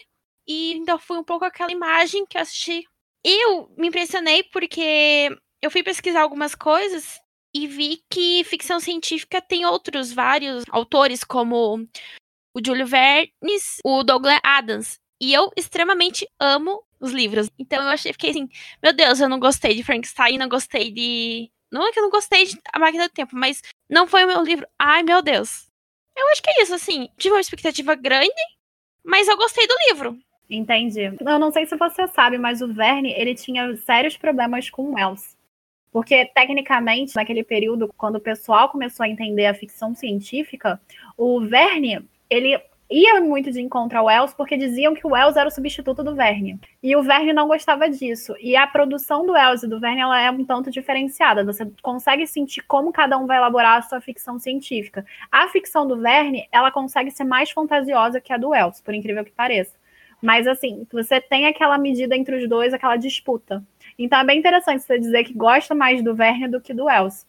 e 0.47 0.75
ainda 0.75 0.99
fui 0.99 1.19
um 1.19 1.25
pouco 1.25 1.45
aquela 1.45 1.73
imagem 1.73 2.25
que 2.27 2.37
eu 2.37 2.43
assisti. 2.43 2.87
Eu 3.25 3.73
me 3.77 3.89
impressionei 3.89 4.43
porque 4.45 5.37
eu 5.61 5.71
fui 5.71 5.83
pesquisar 5.83 6.23
algumas 6.23 6.55
coisas 6.55 7.21
e 7.55 7.67
vi 7.67 8.03
que 8.11 8.45
ficção 8.45 8.79
científica 8.79 9.41
tem 9.41 9.67
outros 9.67 10.13
vários 10.13 10.65
autores, 10.71 11.25
como 11.25 11.87
o 12.55 12.61
Júlio 12.65 12.87
Vernes, 12.87 13.79
o 13.85 14.03
Douglas 14.03 14.41
Adams. 14.43 14.99
E 15.21 15.33
eu 15.33 15.51
extremamente 15.57 16.29
amo 16.39 16.83
os 17.01 17.13
livros. 17.13 17.51
Então 17.59 17.83
eu 17.83 17.89
achei, 17.89 18.13
fiquei 18.13 18.31
assim, 18.31 18.49
meu 18.83 18.93
Deus, 18.93 19.21
eu 19.21 19.29
não 19.29 19.41
gostei 19.41 19.75
de 19.75 19.83
Frankenstein, 19.83 20.39
não 20.39 20.49
gostei 20.49 20.91
de. 20.91 21.51
Não 21.71 21.87
é 21.87 21.93
que 21.93 21.99
eu 21.99 22.05
não 22.05 22.11
gostei 22.11 22.47
de 22.47 22.59
A 22.73 22.79
Máquina 22.79 23.09
do 23.09 23.13
Tempo, 23.13 23.37
mas 23.37 23.63
não 23.91 24.07
foi 24.07 24.25
o 24.25 24.29
meu 24.29 24.43
livro. 24.43 24.67
Ai, 24.79 25.03
meu 25.03 25.21
Deus. 25.21 25.67
Eu 26.17 26.29
acho 26.31 26.43
que 26.43 26.51
é 26.51 26.63
isso, 26.63 26.75
assim. 26.75 27.09
Tive 27.19 27.35
uma 27.35 27.41
expectativa 27.41 27.95
grande, 27.95 28.33
mas 29.05 29.29
eu 29.29 29.37
gostei 29.37 29.67
do 29.67 29.75
livro. 29.89 30.19
Entendi. 30.51 31.13
Eu 31.21 31.39
não 31.39 31.51
sei 31.51 31.67
se 31.67 31.77
você 31.77 32.07
sabe, 32.09 32.39
mas 32.39 32.63
o 32.63 32.73
Verne, 32.73 33.13
ele 33.13 33.35
tinha 33.35 33.77
sérios 33.77 34.17
problemas 34.17 34.71
com 34.71 34.95
Wells. 34.95 35.37
Porque, 35.91 36.27
tecnicamente, 36.27 37.17
naquele 37.17 37.43
período, 37.43 37.93
quando 37.97 38.17
o 38.17 38.21
pessoal 38.21 38.69
começou 38.69 39.05
a 39.05 39.09
entender 39.09 39.47
a 39.47 39.55
ficção 39.55 39.95
científica, 39.95 40.81
o 41.17 41.41
Verne, 41.41 42.07
ele 42.29 42.61
ia 42.91 43.21
muito 43.21 43.51
de 43.51 43.61
encontro 43.61 43.99
ao 43.99 44.07
Wells 44.07 44.35
porque 44.35 44.57
diziam 44.57 44.95
que 44.95 45.07
o 45.07 45.11
Wells 45.11 45.37
era 45.37 45.49
o 45.49 45.53
substituto 45.53 46.03
do 46.03 46.15
Verne. 46.15 46.59
E 46.83 46.97
o 46.97 47.03
Verne 47.03 47.33
não 47.33 47.47
gostava 47.47 47.89
disso. 47.89 48.35
E 48.41 48.57
a 48.57 48.67
produção 48.67 49.27
do 49.27 49.33
Wells 49.33 49.63
e 49.63 49.69
do 49.69 49.79
Verne 49.79 50.01
ela 50.01 50.21
é 50.21 50.31
um 50.31 50.45
tanto 50.45 50.71
diferenciada. 50.71 51.45
Você 51.45 51.71
consegue 51.83 52.27
sentir 52.27 52.63
como 52.63 52.93
cada 52.93 53.19
um 53.19 53.27
vai 53.27 53.37
elaborar 53.37 53.79
a 53.79 53.83
sua 53.83 54.01
ficção 54.01 54.39
científica. 54.39 55.05
A 55.31 55.49
ficção 55.49 55.87
do 55.87 55.99
Verne, 55.99 56.49
ela 56.51 56.71
consegue 56.71 57.11
ser 57.11 57.25
mais 57.25 57.51
fantasiosa 57.51 58.21
que 58.21 58.33
a 58.33 58.39
do 58.39 58.51
Wells, 58.51 58.83
por 58.83 58.95
incrível 58.95 59.25
que 59.25 59.33
pareça. 59.33 59.78
Mas 60.21 60.47
assim, 60.47 60.87
você 60.93 61.21
tem 61.21 61.47
aquela 61.47 61.79
medida 61.79 62.17
entre 62.17 62.37
os 62.37 62.49
dois, 62.49 62.75
aquela 62.75 62.97
disputa. 62.97 63.65
Então 63.99 64.19
é 64.19 64.25
bem 64.25 64.39
interessante 64.39 64.83
você 64.83 64.99
dizer 64.99 65.25
que 65.25 65.33
gosta 65.33 65.75
mais 65.75 66.03
do 66.03 66.15
Verne 66.15 66.49
do 66.49 66.61
que 66.61 66.75
do 66.75 66.87
Wells. 66.87 67.27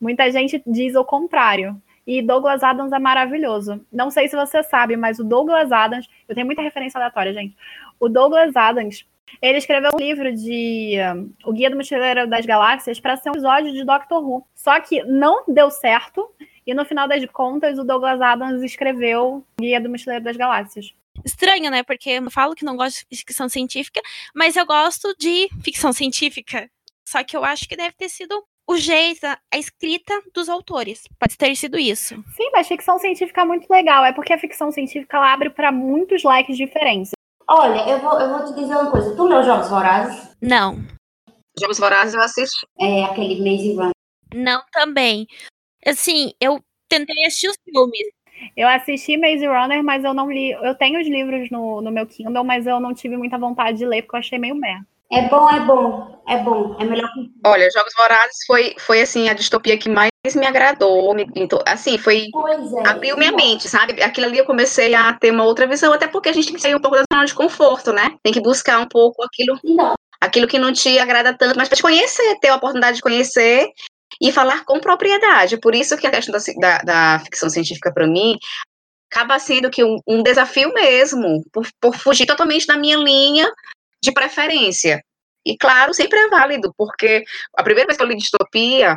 Muita 0.00 0.30
gente 0.30 0.62
diz 0.66 0.94
o 0.94 1.04
contrário. 1.04 1.80
E 2.04 2.20
Douglas 2.20 2.64
Adams 2.64 2.92
é 2.92 2.98
maravilhoso. 2.98 3.84
Não 3.92 4.10
sei 4.10 4.26
se 4.26 4.34
você 4.34 4.62
sabe, 4.62 4.96
mas 4.96 5.20
o 5.20 5.24
Douglas 5.24 5.70
Adams, 5.70 6.08
eu 6.28 6.34
tenho 6.34 6.46
muita 6.46 6.60
referência 6.60 6.98
aleatória, 6.98 7.32
gente. 7.32 7.56
O 8.00 8.08
Douglas 8.08 8.56
Adams, 8.56 9.06
ele 9.40 9.58
escreveu 9.58 9.92
um 9.94 9.98
livro 9.98 10.34
de 10.34 10.96
O 11.44 11.52
Guia 11.52 11.70
do 11.70 11.76
Mochileiro 11.76 12.26
das 12.26 12.44
Galáxias 12.44 12.98
para 12.98 13.16
ser 13.16 13.30
um 13.30 13.34
episódio 13.34 13.72
de 13.72 13.84
Doctor 13.84 14.20
Who. 14.20 14.44
Só 14.52 14.80
que 14.80 15.04
não 15.04 15.44
deu 15.46 15.70
certo, 15.70 16.28
e 16.66 16.74
no 16.74 16.84
final 16.84 17.06
das 17.06 17.24
contas, 17.26 17.78
o 17.78 17.84
Douglas 17.84 18.20
Adams 18.20 18.62
escreveu 18.62 19.44
Guia 19.60 19.80
do 19.80 19.88
Mochileiro 19.88 20.24
das 20.24 20.36
Galáxias 20.36 20.92
estranho, 21.24 21.70
né? 21.70 21.82
Porque 21.82 22.10
eu 22.10 22.30
falo 22.30 22.54
que 22.54 22.64
não 22.64 22.76
gosto 22.76 23.04
de 23.10 23.18
ficção 23.18 23.48
científica, 23.48 24.00
mas 24.34 24.56
eu 24.56 24.66
gosto 24.66 25.14
de 25.18 25.48
ficção 25.62 25.92
científica. 25.92 26.70
Só 27.06 27.22
que 27.24 27.36
eu 27.36 27.44
acho 27.44 27.68
que 27.68 27.76
deve 27.76 27.94
ter 27.96 28.08
sido 28.08 28.42
o 28.66 28.76
jeito, 28.76 29.26
a 29.26 29.58
escrita 29.58 30.14
dos 30.34 30.48
autores. 30.48 31.02
Pode 31.18 31.36
ter 31.36 31.54
sido 31.56 31.78
isso. 31.78 32.14
Sim, 32.36 32.50
mas 32.52 32.68
ficção 32.68 32.98
científica 32.98 33.42
é 33.42 33.44
muito 33.44 33.68
legal. 33.68 34.04
É 34.04 34.12
porque 34.12 34.32
a 34.32 34.38
ficção 34.38 34.70
científica 34.70 35.16
ela 35.16 35.32
abre 35.32 35.50
para 35.50 35.72
muitos 35.72 36.22
likes 36.22 36.56
diferentes. 36.56 37.10
Olha, 37.48 37.88
eu 37.88 37.98
vou, 37.98 38.18
eu 38.20 38.30
vou 38.30 38.44
te 38.46 38.54
dizer 38.58 38.74
uma 38.74 38.90
coisa. 38.90 39.14
Tu 39.14 39.24
leu 39.24 39.42
Jogos 39.42 39.68
Vorazes? 39.68 40.34
Não. 40.40 40.78
Jogos 41.58 41.78
Vorazes 41.78 42.14
eu 42.14 42.22
assisti. 42.22 42.66
É 42.80 43.04
aquele 43.04 43.40
Maze 43.40 43.74
Run. 43.74 43.90
Não, 44.34 44.62
também. 44.72 45.26
Assim, 45.84 46.32
eu 46.40 46.62
tentei 46.88 47.26
assistir 47.26 47.48
os 47.48 47.56
filmes. 47.64 48.08
Eu 48.56 48.68
assisti 48.68 49.16
Maze 49.16 49.46
Runner, 49.46 49.82
mas 49.82 50.04
eu 50.04 50.14
não 50.14 50.30
li. 50.30 50.52
Eu 50.52 50.74
tenho 50.74 51.00
os 51.00 51.06
livros 51.06 51.50
no, 51.50 51.80
no 51.80 51.90
meu 51.90 52.06
Kindle, 52.06 52.44
mas 52.44 52.66
eu 52.66 52.80
não 52.80 52.94
tive 52.94 53.16
muita 53.16 53.38
vontade 53.38 53.78
de 53.78 53.86
ler, 53.86 54.02
porque 54.02 54.16
eu 54.16 54.20
achei 54.20 54.38
meio 54.38 54.54
merda. 54.54 54.86
É 55.12 55.28
bom, 55.28 55.50
é 55.50 55.60
bom, 55.60 56.22
é 56.26 56.38
bom, 56.38 56.76
é 56.80 56.84
melhor 56.84 57.06
que. 57.12 57.30
Olha, 57.44 57.68
Jogos 57.70 57.92
Vorazes 57.94 58.38
foi, 58.46 58.74
foi 58.78 59.02
assim, 59.02 59.28
a 59.28 59.34
distopia 59.34 59.76
que 59.76 59.86
mais 59.86 60.10
me 60.34 60.46
agradou. 60.46 61.14
Me, 61.14 61.26
assim, 61.66 61.98
foi. 61.98 62.28
É, 62.82 62.88
abriu 62.88 63.18
minha 63.18 63.30
mente, 63.30 63.68
sabe? 63.68 64.02
Aquilo 64.02 64.26
ali 64.26 64.38
eu 64.38 64.46
comecei 64.46 64.94
a 64.94 65.12
ter 65.12 65.30
uma 65.30 65.44
outra 65.44 65.66
visão, 65.66 65.92
até 65.92 66.06
porque 66.08 66.30
a 66.30 66.32
gente 66.32 66.46
tem 66.46 66.54
que 66.54 66.62
sair 66.62 66.74
um 66.74 66.80
pouco 66.80 66.96
da 66.96 67.04
zona 67.12 67.26
de 67.26 67.34
conforto, 67.34 67.92
né? 67.92 68.16
Tem 68.22 68.32
que 68.32 68.40
buscar 68.40 68.80
um 68.80 68.88
pouco 68.88 69.22
aquilo. 69.22 69.58
Não. 69.62 69.92
Aquilo 70.18 70.46
que 70.46 70.58
não 70.58 70.72
te 70.72 70.98
agrada 70.98 71.36
tanto, 71.36 71.58
mas 71.58 71.68
para 71.68 71.76
te 71.76 71.82
conhecer, 71.82 72.38
ter 72.40 72.48
a 72.48 72.56
oportunidade 72.56 72.96
de 72.96 73.02
conhecer 73.02 73.68
e 74.20 74.32
falar 74.32 74.64
com 74.64 74.80
propriedade. 74.80 75.58
Por 75.58 75.74
isso 75.74 75.96
que 75.96 76.06
a 76.06 76.10
questão 76.10 76.32
da, 76.32 76.42
da, 76.60 76.82
da 76.82 77.18
ficção 77.24 77.48
científica, 77.48 77.92
para 77.92 78.06
mim, 78.06 78.36
acaba 79.10 79.38
sendo 79.38 79.70
que 79.70 79.84
um, 79.84 79.98
um 80.06 80.22
desafio 80.22 80.72
mesmo, 80.72 81.44
por, 81.52 81.66
por 81.80 81.94
fugir 81.94 82.26
totalmente 82.26 82.66
da 82.66 82.76
minha 82.76 82.96
linha 82.96 83.50
de 84.02 84.12
preferência. 84.12 85.02
E 85.44 85.56
claro, 85.56 85.92
sempre 85.92 86.18
é 86.18 86.28
válido, 86.28 86.72
porque 86.76 87.24
a 87.56 87.62
primeira 87.62 87.88
vez 87.88 87.96
que 87.96 88.02
eu 88.02 88.08
li 88.08 88.16
distopia, 88.16 88.96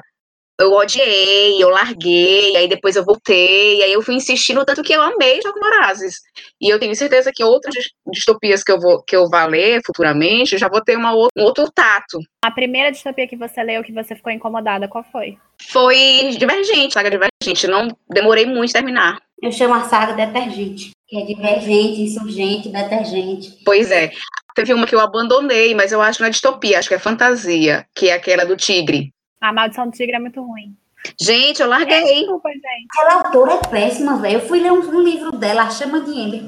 eu 0.59 0.71
odiei, 0.71 1.61
eu 1.61 1.69
larguei, 1.69 2.55
aí 2.55 2.67
depois 2.67 2.95
eu 2.95 3.03
voltei, 3.03 3.83
aí 3.83 3.91
eu 3.91 4.01
fui 4.01 4.15
insistindo 4.15 4.63
tanto 4.63 4.83
que 4.83 4.93
eu 4.93 5.01
amei 5.01 5.41
Jogos 5.41 5.59
Morazes. 5.59 6.21
E 6.61 6.69
eu 6.71 6.79
tenho 6.79 6.95
certeza 6.95 7.31
que 7.33 7.43
outras 7.43 7.75
distopias 8.11 8.63
que 8.63 8.71
eu 8.71 8.79
vou 8.79 9.03
que 9.03 9.15
eu 9.15 9.27
vá 9.29 9.45
ler 9.45 9.81
futuramente, 9.85 10.53
eu 10.53 10.59
já 10.59 10.69
vou 10.69 10.81
ter 10.81 10.97
uma, 10.97 11.13
um 11.13 11.43
outro 11.43 11.69
tato. 11.71 12.19
A 12.43 12.51
primeira 12.51 12.91
distopia 12.91 13.27
que 13.27 13.35
você 13.35 13.61
leu 13.63 13.83
que 13.83 13.91
você 13.91 14.15
ficou 14.15 14.31
incomodada, 14.31 14.87
qual 14.87 15.03
foi? 15.03 15.37
Foi 15.61 16.35
Divergente, 16.37 16.93
saga 16.93 17.09
Divergente. 17.09 17.67
Não 17.67 17.87
demorei 18.09 18.45
muito 18.45 18.71
a 18.71 18.73
terminar. 18.73 19.19
Eu 19.41 19.51
chamo 19.51 19.73
a 19.73 19.83
saga 19.83 20.13
Detergente, 20.13 20.91
que 21.07 21.17
é 21.17 21.25
divergente, 21.25 22.01
insurgente, 22.01 22.69
detergente. 22.69 23.59
Pois 23.65 23.91
é. 23.91 24.11
Teve 24.55 24.73
uma 24.73 24.87
que 24.87 24.95
eu 24.95 25.01
abandonei, 25.01 25.75
mas 25.75 25.91
eu 25.91 26.01
acho 26.01 26.17
que 26.17 26.21
não 26.21 26.29
é 26.29 26.31
distopia, 26.31 26.79
acho 26.79 26.87
que 26.87 26.95
é 26.95 26.99
fantasia, 26.99 27.85
que 27.93 28.07
é 28.07 28.13
aquela 28.13 28.45
do 28.45 28.55
tigre. 28.55 29.13
A 29.45 29.53
Maldição 29.53 29.87
do 29.87 29.91
Tigre 29.91 30.15
é 30.15 30.19
muito 30.19 30.41
ruim. 30.41 30.75
Gente, 31.21 31.61
eu 31.61 31.67
larguei. 31.67 31.97
É, 31.97 32.13
desculpa, 32.15 32.49
gente. 32.49 32.87
Aquela 32.97 33.13
autora 33.13 33.53
é 33.53 33.67
péssima, 33.69 34.17
velho. 34.17 34.37
Eu 34.37 34.41
fui 34.41 34.59
ler 34.59 34.71
um, 34.71 34.79
um, 34.79 35.01
livro 35.01 35.31
dela, 35.33 35.61
A 35.61 35.69
Chama 35.69 36.01
de 36.01 36.09
Ember. 36.09 36.45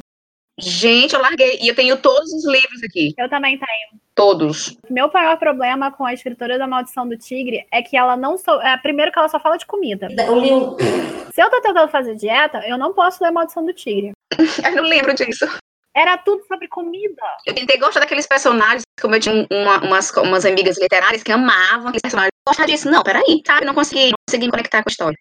Gente, 0.57 1.13
eu 1.13 1.21
larguei. 1.21 1.59
E 1.61 1.67
eu 1.67 1.75
tenho 1.75 1.95
todos 1.97 2.33
os 2.33 2.43
livros 2.47 2.81
aqui. 2.83 3.13
Eu 3.15 3.29
também 3.29 3.55
tenho. 3.55 4.01
Todos. 4.15 4.75
Meu 4.89 5.11
maior 5.13 5.37
problema 5.37 5.91
com 5.91 6.05
a 6.05 6.13
escritora 6.13 6.57
da 6.57 6.65
Maldição 6.65 7.07
do 7.07 7.15
Tigre 7.15 7.67
é 7.71 7.83
que 7.83 7.95
ela 7.95 8.17
não 8.17 8.35
só. 8.35 8.59
É, 8.63 8.75
primeiro 8.77 9.11
que 9.11 9.19
ela 9.19 9.29
só 9.29 9.39
fala 9.39 9.57
de 9.57 9.67
comida. 9.67 10.07
Eu 10.17 10.39
li 10.39 10.51
um... 10.51 10.75
Se 11.31 11.39
eu 11.39 11.51
tô 11.51 11.61
tentando 11.61 11.91
fazer 11.91 12.15
dieta, 12.15 12.67
eu 12.67 12.79
não 12.79 12.95
posso 12.95 13.23
ler 13.23 13.29
Maldição 13.29 13.63
do 13.63 13.73
Tigre. 13.73 14.13
eu 14.65 14.75
não 14.75 14.89
lembro 14.89 15.13
disso. 15.13 15.45
Era 15.97 16.15
tudo 16.15 16.45
sobre 16.45 16.67
comida. 16.67 17.23
Eu 17.43 17.55
tentei 17.55 17.79
gostar 17.79 18.01
daqueles 18.01 18.27
personagens, 18.27 18.83
como 19.01 19.15
eu 19.15 19.19
tinha 19.19 19.47
uma, 19.49 19.83
umas, 19.83 20.11
umas 20.11 20.45
amigas 20.45 20.77
literárias 20.77 21.23
que 21.23 21.31
amavam 21.31 21.87
aqueles 21.87 22.03
personagens. 22.03 22.31
Gostar 22.47 22.67
disso. 22.67 22.91
Não, 22.91 23.01
peraí, 23.01 23.41
sabe? 23.43 23.65
Não 23.65 23.73
consegui, 23.73 24.11
não 24.11 24.17
consegui 24.29 24.45
me 24.45 24.51
conectar 24.51 24.83
com 24.83 24.89
a 24.89 24.91
história. 24.91 25.17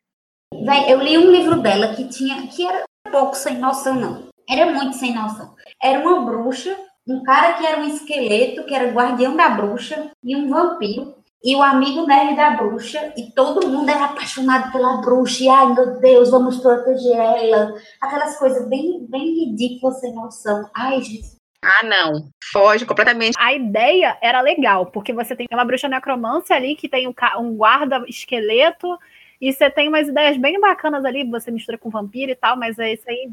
Véi, 0.53 0.93
eu 0.93 1.01
li 1.01 1.17
um 1.17 1.33
livro 1.33 1.63
dela 1.63 1.95
que 1.95 2.07
tinha. 2.09 2.47
que 2.49 2.67
era 2.67 2.85
pouco 3.11 3.35
sem 3.35 3.57
noção, 3.57 3.95
não. 3.95 4.29
Era 4.47 4.71
muito 4.71 4.97
sem 4.97 5.15
noção. 5.15 5.55
Era 5.83 5.99
uma 5.99 6.27
bruxa, 6.27 6.77
um 7.09 7.23
cara 7.23 7.55
que 7.55 7.67
era 7.67 7.81
um 7.81 7.89
esqueleto, 7.89 8.65
que 8.67 8.75
era 8.75 8.93
guardião 8.93 9.35
da 9.35 9.49
bruxa, 9.49 10.11
e 10.23 10.37
um 10.37 10.51
vampiro 10.51 11.15
e 11.45 11.55
o 11.55 11.63
amigo 11.63 12.07
nerd 12.07 12.35
da 12.35 12.51
bruxa, 12.51 13.13
e 13.17 13.31
todo 13.33 13.69
mundo 13.69 13.89
era 13.89 14.07
apaixonado 14.07 14.73
pela 14.73 15.01
bruxa, 15.01 15.45
e 15.45 15.49
ai 15.49 15.73
meu 15.73 16.01
Deus, 16.01 16.31
vamos 16.31 16.59
proteger 16.59 17.17
ela. 17.17 17.75
Aquelas 18.01 18.39
coisas 18.39 18.69
bem, 18.69 19.07
bem 19.09 19.45
ridículas, 19.45 20.01
sem 20.01 20.15
noção. 20.15 20.69
Ai, 20.75 21.01
Jesus. 21.03 21.37
Ah, 21.63 21.85
não. 21.85 22.29
Foge 22.53 22.87
completamente. 22.87 23.37
A 23.39 23.53
ideia 23.53 24.17
era 24.21 24.41
legal, 24.41 24.87
porque 24.87 25.13
você 25.13 25.35
tem 25.35 25.47
uma 25.53 25.65
bruxa 25.65 25.89
necromância 25.89 26.55
ali 26.55 26.77
que 26.77 26.89
tem 26.89 27.09
um 27.09 27.57
guarda 27.57 28.05
esqueleto, 28.09 28.97
e 29.41 29.53
você 29.53 29.71
tem 29.71 29.89
umas 29.89 30.09
ideias 30.09 30.37
bem 30.39 30.59
bacanas 30.59 31.05
ali, 31.05 31.23
você 31.29 31.51
mistura 31.51 31.77
com 31.77 31.91
vampiro 31.91 32.33
e 32.33 32.35
tal, 32.35 32.57
mas 32.57 32.79
é 32.79 32.95
isso 32.95 33.05
aí. 33.07 33.31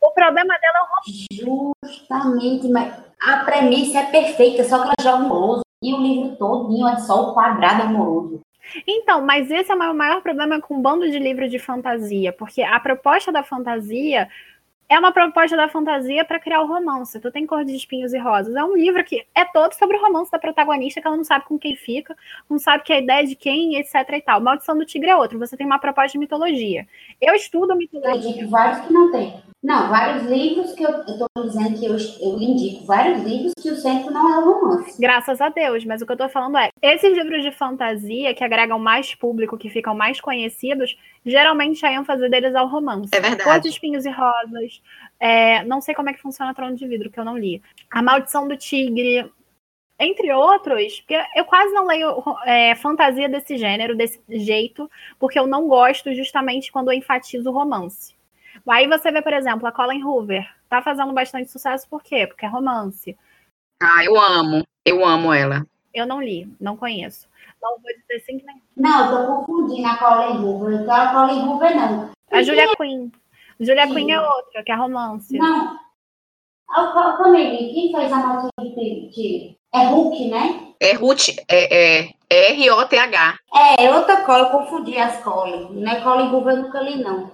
O 0.00 0.10
problema 0.10 0.54
dela 0.58 0.78
é 0.78 0.82
o 0.82 1.72
Justamente, 1.80 2.68
mas 2.68 2.92
a 3.22 3.36
premissa 3.38 4.00
é 4.00 4.10
perfeita, 4.10 4.64
só 4.64 4.78
que 4.78 4.84
ela 4.84 4.94
joga 5.00 5.24
um 5.24 5.63
e 5.84 5.92
o 5.92 6.00
livro 6.00 6.36
todinho 6.36 6.88
é 6.88 6.96
só 6.96 7.30
o 7.30 7.34
quadrado 7.34 7.82
amoroso. 7.82 8.40
Então, 8.86 9.20
mas 9.20 9.50
esse 9.50 9.70
é 9.70 9.74
o 9.74 9.78
meu 9.78 9.92
maior 9.92 10.22
problema 10.22 10.60
com 10.60 10.76
um 10.76 10.82
bando 10.82 11.10
de 11.10 11.18
livros 11.18 11.50
de 11.50 11.58
fantasia, 11.58 12.32
porque 12.32 12.62
a 12.62 12.80
proposta 12.80 13.30
da 13.30 13.42
fantasia 13.42 14.28
é 14.88 14.98
uma 14.98 15.12
proposta 15.12 15.56
da 15.56 15.68
fantasia 15.68 16.24
para 16.24 16.38
criar 16.38 16.62
o 16.62 16.66
romance. 16.66 17.18
Tu 17.18 17.30
tem 17.30 17.46
Cor 17.46 17.64
de 17.64 17.74
Espinhos 17.74 18.12
e 18.12 18.18
Rosas. 18.18 18.54
É 18.54 18.62
um 18.62 18.76
livro 18.76 19.02
que 19.04 19.26
é 19.34 19.44
todo 19.44 19.72
sobre 19.72 19.96
o 19.96 20.00
romance 20.00 20.30
da 20.30 20.38
protagonista, 20.38 21.00
que 21.00 21.06
ela 21.06 21.16
não 21.16 21.24
sabe 21.24 21.46
com 21.46 21.58
quem 21.58 21.74
fica, 21.74 22.14
não 22.48 22.58
sabe 22.58 22.84
que 22.84 22.92
é 22.92 22.96
a 22.96 23.00
ideia 23.00 23.26
de 23.26 23.34
quem, 23.34 23.76
etc 23.76 23.94
e 24.12 24.20
tal. 24.20 24.40
Maldição 24.40 24.76
do 24.76 24.84
Tigre 24.84 25.10
é 25.10 25.16
outro. 25.16 25.38
Você 25.38 25.56
tem 25.56 25.66
uma 25.66 25.78
proposta 25.78 26.12
de 26.12 26.18
mitologia. 26.18 26.86
Eu 27.20 27.34
estudo 27.34 27.74
mitologia. 27.76 28.34
Tem 28.34 28.46
vários 28.46 28.86
que 28.86 28.92
não 28.92 29.10
tem. 29.10 29.42
Não, 29.64 29.88
vários 29.88 30.24
livros 30.24 30.74
que 30.74 30.84
eu 30.84 30.90
estou 31.00 31.26
dizendo 31.42 31.78
que 31.78 31.86
eu, 31.86 31.96
eu 32.20 32.38
indico, 32.38 32.84
vários 32.84 33.22
livros 33.22 33.54
que 33.58 33.70
o 33.70 33.76
centro 33.76 34.12
não 34.12 34.28
é 34.28 34.44
romance. 34.44 35.00
Graças 35.00 35.40
a 35.40 35.48
Deus, 35.48 35.86
mas 35.86 36.02
o 36.02 36.06
que 36.06 36.12
eu 36.12 36.18
tô 36.18 36.28
falando 36.28 36.58
é, 36.58 36.68
esses 36.82 37.16
livros 37.16 37.42
de 37.42 37.50
fantasia 37.50 38.34
que 38.34 38.44
agregam 38.44 38.78
mais 38.78 39.14
público, 39.14 39.56
que 39.56 39.70
ficam 39.70 39.94
mais 39.94 40.20
conhecidos, 40.20 40.94
geralmente 41.24 41.84
a 41.86 41.94
ênfase 41.94 42.28
deles 42.28 42.54
é 42.54 42.60
o 42.60 42.66
romance. 42.66 43.08
É 43.10 43.20
verdade. 43.20 43.42
Cores, 43.42 43.64
espinhos 43.64 44.04
e 44.04 44.10
rosas. 44.10 44.82
é, 45.18 45.64
não 45.64 45.80
sei 45.80 45.94
como 45.94 46.10
é 46.10 46.12
que 46.12 46.20
funciona 46.20 46.52
Trono 46.52 46.76
de 46.76 46.86
Vidro, 46.86 47.10
que 47.10 47.18
eu 47.18 47.24
não 47.24 47.38
li. 47.38 47.62
A 47.90 48.02
Maldição 48.02 48.46
do 48.46 48.58
Tigre, 48.58 49.32
entre 49.98 50.30
outros, 50.30 51.00
porque 51.00 51.18
eu 51.34 51.44
quase 51.46 51.72
não 51.72 51.86
leio 51.86 52.22
é, 52.44 52.74
fantasia 52.74 53.30
desse 53.30 53.56
gênero, 53.56 53.96
desse 53.96 54.20
jeito, 54.28 54.90
porque 55.18 55.38
eu 55.38 55.46
não 55.46 55.66
gosto 55.66 56.12
justamente 56.12 56.70
quando 56.70 56.92
eu 56.92 56.98
enfatizo 56.98 57.48
o 57.48 57.54
romance. 57.54 58.14
Aí 58.68 58.88
você 58.88 59.10
vê, 59.12 59.20
por 59.20 59.32
exemplo, 59.32 59.66
a 59.66 59.72
Colin 59.72 60.02
Hoover. 60.02 60.48
Tá 60.68 60.82
fazendo 60.82 61.12
bastante 61.12 61.50
sucesso 61.50 61.88
por 61.88 62.02
quê? 62.02 62.26
Porque 62.26 62.46
é 62.46 62.48
romance. 62.48 63.16
Ah, 63.80 64.04
eu 64.04 64.18
amo. 64.18 64.64
Eu 64.84 65.04
amo 65.04 65.32
ela. 65.32 65.66
Eu 65.92 66.06
não 66.06 66.20
li, 66.20 66.52
não 66.60 66.76
conheço. 66.76 67.28
Não 67.62 67.78
vou 67.80 67.92
dizer 67.92 68.20
sim 68.24 68.38
que 68.38 68.46
nem. 68.46 68.62
Não, 68.76 69.10
eu 69.10 69.26
tô 69.26 69.44
confundindo 69.44 69.86
a 69.86 69.96
Colin 69.96 70.44
Hoover. 70.44 70.80
Então 70.80 70.94
a 70.94 71.12
Colin 71.12 71.48
Hoover 71.48 71.76
não. 71.76 72.10
A 72.30 72.42
Julia 72.42 72.74
Quinn. 72.76 73.10
Julia 73.60 73.86
Sim. 73.86 73.94
Quinn 73.94 74.10
é 74.10 74.20
outra, 74.20 74.62
que 74.64 74.72
é 74.72 74.74
romance. 74.74 75.38
Não. 75.38 75.78
A 76.68 77.16
Camille, 77.16 77.72
quem 77.72 77.92
fez 77.92 78.12
a 78.12 78.16
maldição 78.16 78.50
de 78.60 79.10
Tigre? 79.10 79.58
É 79.72 79.86
Hulk, 79.86 80.28
né? 80.28 80.74
É 80.80 80.92
Ruth, 80.94 81.28
é, 81.48 82.02
é 82.02 82.14
R-O-T-H. 82.30 83.38
É, 83.54 83.84
é 83.84 83.94
outra 83.94 84.22
cola, 84.22 84.48
eu 84.48 84.50
confundi 84.50 84.96
as 84.98 85.22
colas. 85.22 85.70
Não 85.70 85.90
é 85.90 86.00
Colin 86.00 86.30
Hoover, 86.30 86.56
eu 86.56 86.62
nunca 86.62 86.80
li, 86.80 87.02
não. 87.02 87.30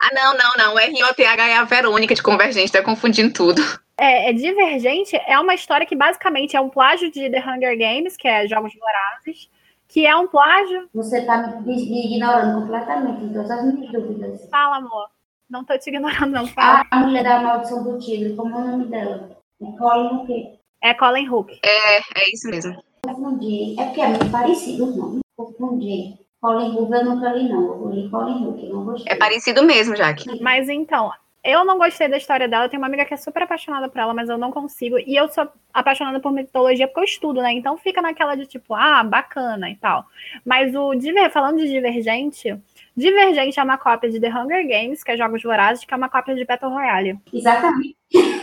Ah, 0.00 0.14
não, 0.14 0.34
não, 0.34 0.52
não. 0.56 0.78
R-O-T-H 0.78 1.48
é 1.48 1.56
a 1.56 1.64
Verônica 1.64 2.14
de 2.14 2.22
Convergente, 2.22 2.72
tá 2.72 2.82
confundindo 2.82 3.32
tudo. 3.32 3.60
É, 3.98 4.30
é 4.30 4.32
Divergente 4.32 5.14
é 5.26 5.38
uma 5.38 5.54
história 5.54 5.86
que 5.86 5.94
basicamente 5.94 6.56
é 6.56 6.60
um 6.60 6.70
plágio 6.70 7.10
de 7.10 7.28
The 7.28 7.38
Hunger 7.38 7.78
Games, 7.78 8.16
que 8.16 8.26
é 8.26 8.48
Jogos 8.48 8.72
Vorazes, 8.74 9.50
que 9.86 10.06
é 10.06 10.16
um 10.16 10.26
plágio. 10.26 10.88
Você 10.94 11.20
tá 11.26 11.60
me, 11.60 12.06
ignorando 12.06 12.62
completamente, 12.62 13.24
então 13.24 13.42
essas 13.42 13.62
minhas 13.62 13.92
dúvidas. 13.92 14.48
Fala, 14.50 14.78
amor. 14.78 15.08
Não 15.50 15.64
tô 15.64 15.76
te 15.76 15.90
ignorando, 15.90 16.32
não. 16.32 16.46
Fala. 16.46 16.86
A 16.90 17.00
mulher 17.00 17.24
da 17.24 17.40
maldição 17.40 17.84
do 17.84 17.98
tigre, 17.98 18.34
como 18.34 18.56
é 18.56 18.58
o 18.58 18.64
nome 18.68 18.86
dela? 18.86 19.36
É 19.60 19.76
Colin 19.76 20.16
o 20.16 20.26
quê? 20.26 20.58
É 20.82 20.94
Colin 20.94 21.28
Hook. 21.28 21.60
É, 21.62 21.98
é 21.98 22.32
isso 22.32 22.48
mesmo. 22.48 22.82
Confundi. 23.02 23.78
É 23.78 23.84
porque 23.84 24.00
é 24.00 24.08
muito 24.08 24.30
parecido 24.30 24.84
o 24.84 24.96
nome. 24.96 25.20
Confundi. 25.36 26.14
Colin 26.40 26.74
Hoover 26.74 27.00
eu 27.00 27.04
nunca 27.04 27.32
li, 27.32 27.48
não. 27.48 27.82
Eu 27.82 27.90
li 27.90 28.08
Colin 28.08 28.44
Hoover, 28.44 28.64
eu 28.64 28.74
não 28.74 28.84
gostei. 28.84 29.12
É 29.12 29.16
parecido 29.16 29.62
mesmo, 29.62 29.94
Jaque. 29.94 30.40
Mas 30.40 30.68
então, 30.68 31.12
eu 31.44 31.64
não 31.64 31.78
gostei 31.78 32.08
da 32.08 32.16
história 32.16 32.48
dela. 32.48 32.64
Eu 32.64 32.68
tenho 32.68 32.80
uma 32.80 32.86
amiga 32.86 33.04
que 33.04 33.14
é 33.14 33.16
super 33.16 33.42
apaixonada 33.42 33.88
por 33.88 33.98
ela, 33.98 34.14
mas 34.14 34.28
eu 34.28 34.38
não 34.38 34.50
consigo. 34.50 34.98
E 34.98 35.16
eu 35.16 35.28
sou 35.28 35.48
apaixonada 35.72 36.18
por 36.20 36.32
mitologia 36.32 36.86
porque 36.86 37.00
eu 37.00 37.04
estudo, 37.04 37.42
né? 37.42 37.52
Então 37.52 37.76
fica 37.76 38.00
naquela 38.00 38.34
de 38.34 38.46
tipo, 38.46 38.74
ah, 38.74 39.02
bacana 39.02 39.70
e 39.70 39.76
tal. 39.76 40.06
Mas 40.44 40.74
o 40.74 40.94
Diver, 40.94 41.30
falando 41.30 41.58
de 41.58 41.68
Divergente, 41.68 42.58
Divergente 42.96 43.58
é 43.58 43.62
uma 43.62 43.78
cópia 43.78 44.10
de 44.10 44.20
The 44.20 44.28
Hunger 44.28 44.66
Games, 44.66 45.02
que 45.02 45.12
é 45.12 45.16
Jogos 45.16 45.42
Vorazes, 45.42 45.84
que 45.84 45.94
é 45.94 45.96
uma 45.96 46.08
cópia 46.08 46.34
de 46.34 46.44
Battle 46.44 46.70
Royale. 46.70 47.18
Exatamente. 47.32 47.96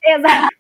Exato. 0.03 0.55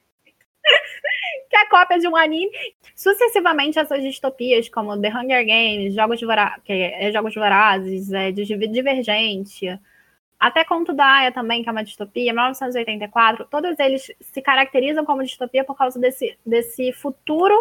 que 1.49 1.55
é 1.55 1.61
a 1.61 1.69
cópia 1.69 1.99
de 1.99 2.07
um 2.07 2.15
anime. 2.15 2.51
Sucessivamente, 2.95 3.79
essas 3.79 4.01
distopias, 4.01 4.69
como 4.69 4.99
The 4.99 5.09
Hunger 5.09 5.45
Games, 5.45 5.93
Jogos, 5.93 6.21
Vora... 6.21 6.59
que 6.63 6.73
é 6.73 7.11
Jogos 7.11 7.33
Vorazes, 7.33 8.11
é 8.11 8.31
Div- 8.31 8.67
Divergente, 8.67 9.79
até 10.39 10.63
Conto 10.63 10.93
da 10.93 11.05
Aya 11.05 11.31
também, 11.31 11.63
que 11.63 11.69
é 11.69 11.71
uma 11.71 11.83
distopia, 11.83 12.31
1984, 12.31 13.45
todos 13.49 13.79
eles 13.79 14.11
se 14.21 14.41
caracterizam 14.41 15.03
como 15.03 15.23
distopia 15.23 15.63
por 15.63 15.75
causa 15.75 15.99
desse, 15.99 16.37
desse 16.45 16.91
futuro 16.93 17.55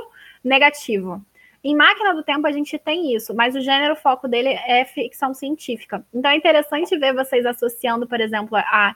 negativo. 0.44 1.24
Em 1.64 1.74
Máquina 1.74 2.14
do 2.14 2.22
Tempo 2.22 2.46
a 2.46 2.52
gente 2.52 2.78
tem 2.78 3.14
isso, 3.14 3.35
mas 3.35 3.57
o 3.57 3.61
gênero 3.61 3.96
foco 3.96 4.28
dele 4.28 4.50
é 4.50 4.85
ficção 4.85 5.35
científica. 5.35 6.04
Então 6.14 6.30
é 6.30 6.37
interessante 6.37 6.96
ver 6.96 7.14
vocês 7.14 7.44
associando, 7.44 8.07
por 8.07 8.20
exemplo, 8.20 8.57
a 8.57 8.94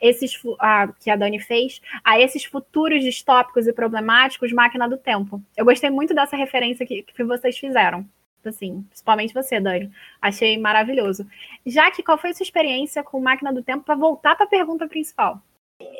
esses 0.00 0.40
a, 0.58 0.88
que 1.00 1.10
a 1.10 1.16
Dani 1.16 1.40
fez, 1.40 1.80
a 2.04 2.20
esses 2.20 2.44
futuros 2.44 3.02
distópicos 3.02 3.66
e 3.66 3.72
problemáticos 3.72 4.52
Máquina 4.52 4.88
do 4.88 4.96
Tempo. 4.96 5.42
Eu 5.56 5.64
gostei 5.64 5.90
muito 5.90 6.14
dessa 6.14 6.36
referência 6.36 6.86
que, 6.86 7.02
que 7.02 7.24
vocês 7.24 7.58
fizeram. 7.58 8.06
Assim, 8.44 8.82
principalmente 8.88 9.34
você, 9.34 9.58
Dani. 9.58 9.90
Achei 10.22 10.56
maravilhoso. 10.56 11.26
Já 11.64 11.90
que 11.90 12.02
qual 12.02 12.16
foi 12.16 12.30
a 12.30 12.34
sua 12.34 12.44
experiência 12.44 13.02
com 13.02 13.20
Máquina 13.20 13.52
do 13.52 13.62
Tempo 13.62 13.84
para 13.84 13.96
voltar 13.96 14.36
para 14.36 14.46
a 14.46 14.48
pergunta 14.48 14.86
principal? 14.86 15.40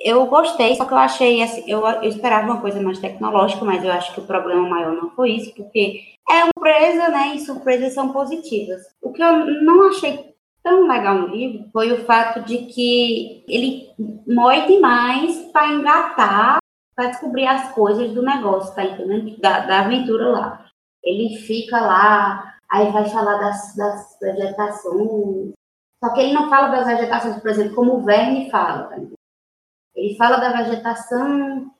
Eu 0.00 0.26
gostei, 0.26 0.74
só 0.74 0.86
que 0.86 0.92
eu 0.92 0.98
achei 0.98 1.42
assim, 1.42 1.64
eu, 1.66 1.86
eu 1.86 2.04
esperava 2.04 2.46
uma 2.46 2.60
coisa 2.60 2.80
mais 2.80 2.98
tecnológica, 2.98 3.62
mas 3.64 3.84
eu 3.84 3.92
acho 3.92 4.14
que 4.14 4.20
o 4.20 4.26
problema 4.26 4.66
maior 4.66 4.92
não 4.92 5.10
foi 5.10 5.32
isso, 5.32 5.54
porque 5.54 6.14
é 6.28 6.44
uma 6.44 6.50
surpresa, 6.56 7.08
né? 7.08 7.34
E 7.34 7.40
surpresas 7.40 7.92
são 7.92 8.12
positivas. 8.12 8.82
O 9.02 9.12
que 9.12 9.22
eu 9.22 9.62
não 9.62 9.90
achei 9.90 10.34
tão 10.66 10.88
legal 10.88 11.14
no 11.14 11.28
livro 11.28 11.70
foi 11.70 11.92
o 11.92 12.04
fato 12.04 12.40
de 12.40 12.66
que 12.66 13.44
ele 13.46 13.88
mói 14.26 14.66
demais 14.66 15.48
para 15.52 15.72
engatar, 15.72 16.58
para 16.96 17.10
descobrir 17.10 17.46
as 17.46 17.72
coisas 17.72 18.12
do 18.12 18.20
negócio, 18.20 18.74
tá 18.74 18.84
entendendo? 18.84 19.38
Da, 19.38 19.60
da 19.60 19.80
aventura 19.82 20.28
lá. 20.28 20.66
Ele 21.04 21.36
fica 21.36 21.80
lá, 21.80 22.58
aí 22.68 22.90
vai 22.90 23.08
falar 23.08 23.38
das, 23.38 23.76
das 23.76 24.18
vegetações. 24.20 25.52
Só 26.02 26.12
que 26.12 26.20
ele 26.20 26.32
não 26.32 26.50
fala 26.50 26.68
das 26.68 26.86
vegetações, 26.86 27.40
por 27.40 27.48
exemplo, 27.48 27.76
como 27.76 27.94
o 27.94 28.02
Verne 28.02 28.50
fala, 28.50 28.88
tá? 28.88 28.96
Ele 29.94 30.16
fala 30.16 30.38
da 30.38 30.64
vegetação, 30.64 31.70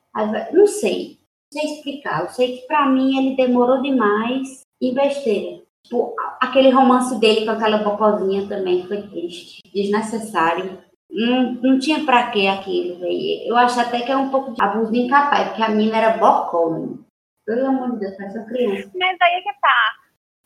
não 0.53 0.65
sei, 0.65 1.19
não 1.51 1.61
sei 1.61 1.73
explicar. 1.73 2.21
Eu 2.21 2.29
sei 2.29 2.57
que 2.57 2.67
para 2.67 2.87
mim 2.87 3.17
ele 3.17 3.35
demorou 3.35 3.81
demais 3.81 4.61
e 4.81 4.93
besteira. 4.93 5.66
Tipo, 5.87 6.13
aquele 6.41 6.69
romance 6.69 7.17
dele 7.17 7.45
com 7.45 7.51
aquela 7.51 7.77
bocozinha 7.77 8.45
também 8.45 8.85
foi 8.85 9.03
triste, 9.03 9.61
desnecessário. 9.73 10.77
Não, 11.09 11.53
não 11.53 11.79
tinha 11.79 12.03
pra 12.03 12.29
que 12.29 12.45
aquilo, 12.45 12.99
velho. 12.99 13.47
Eu 13.47 13.55
acho 13.55 13.79
até 13.79 14.01
que 14.01 14.11
é 14.11 14.17
um 14.17 14.29
pouco 14.29 14.51
de 14.51 14.61
abuso 14.61 14.91
de 14.91 14.99
incapaz, 14.99 15.47
porque 15.47 15.63
a 15.63 15.69
mina 15.69 15.97
era 15.97 16.17
bocó, 16.17 16.71
mano. 16.71 17.05
Pelo 17.45 17.67
amor 17.67 17.93
de 17.93 17.99
Deus, 17.99 18.17
parece 18.17 18.37
uma 18.37 18.47
criança. 18.47 18.91
Mas 18.93 19.17
aí 19.21 19.33
é 19.35 19.41
que 19.41 19.59
tá. 19.61 19.95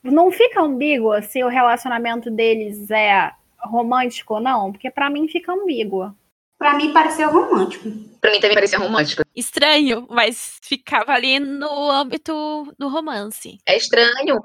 Não 0.04 0.30
fica 0.30 0.62
ambíguo 0.62 1.20
se 1.22 1.42
o 1.42 1.48
relacionamento 1.48 2.30
deles 2.30 2.88
é 2.92 3.32
romântico 3.58 4.34
ou 4.34 4.40
não? 4.40 4.70
Porque 4.70 4.92
para 4.92 5.10
mim 5.10 5.26
fica 5.26 5.52
ambíguo. 5.52 6.14
Pra 6.56 6.74
mim 6.74 6.92
pareceu 6.92 7.32
romântico. 7.32 7.90
Pra 8.20 8.30
mim 8.30 8.38
também 8.38 8.54
parecia 8.54 8.78
romântico. 8.78 9.24
Estranho, 9.34 10.06
mas 10.08 10.60
ficava 10.62 11.12
ali 11.12 11.40
no 11.40 11.90
âmbito 11.90 12.72
do 12.78 12.88
romance. 12.88 13.58
É 13.66 13.76
estranho. 13.76 14.40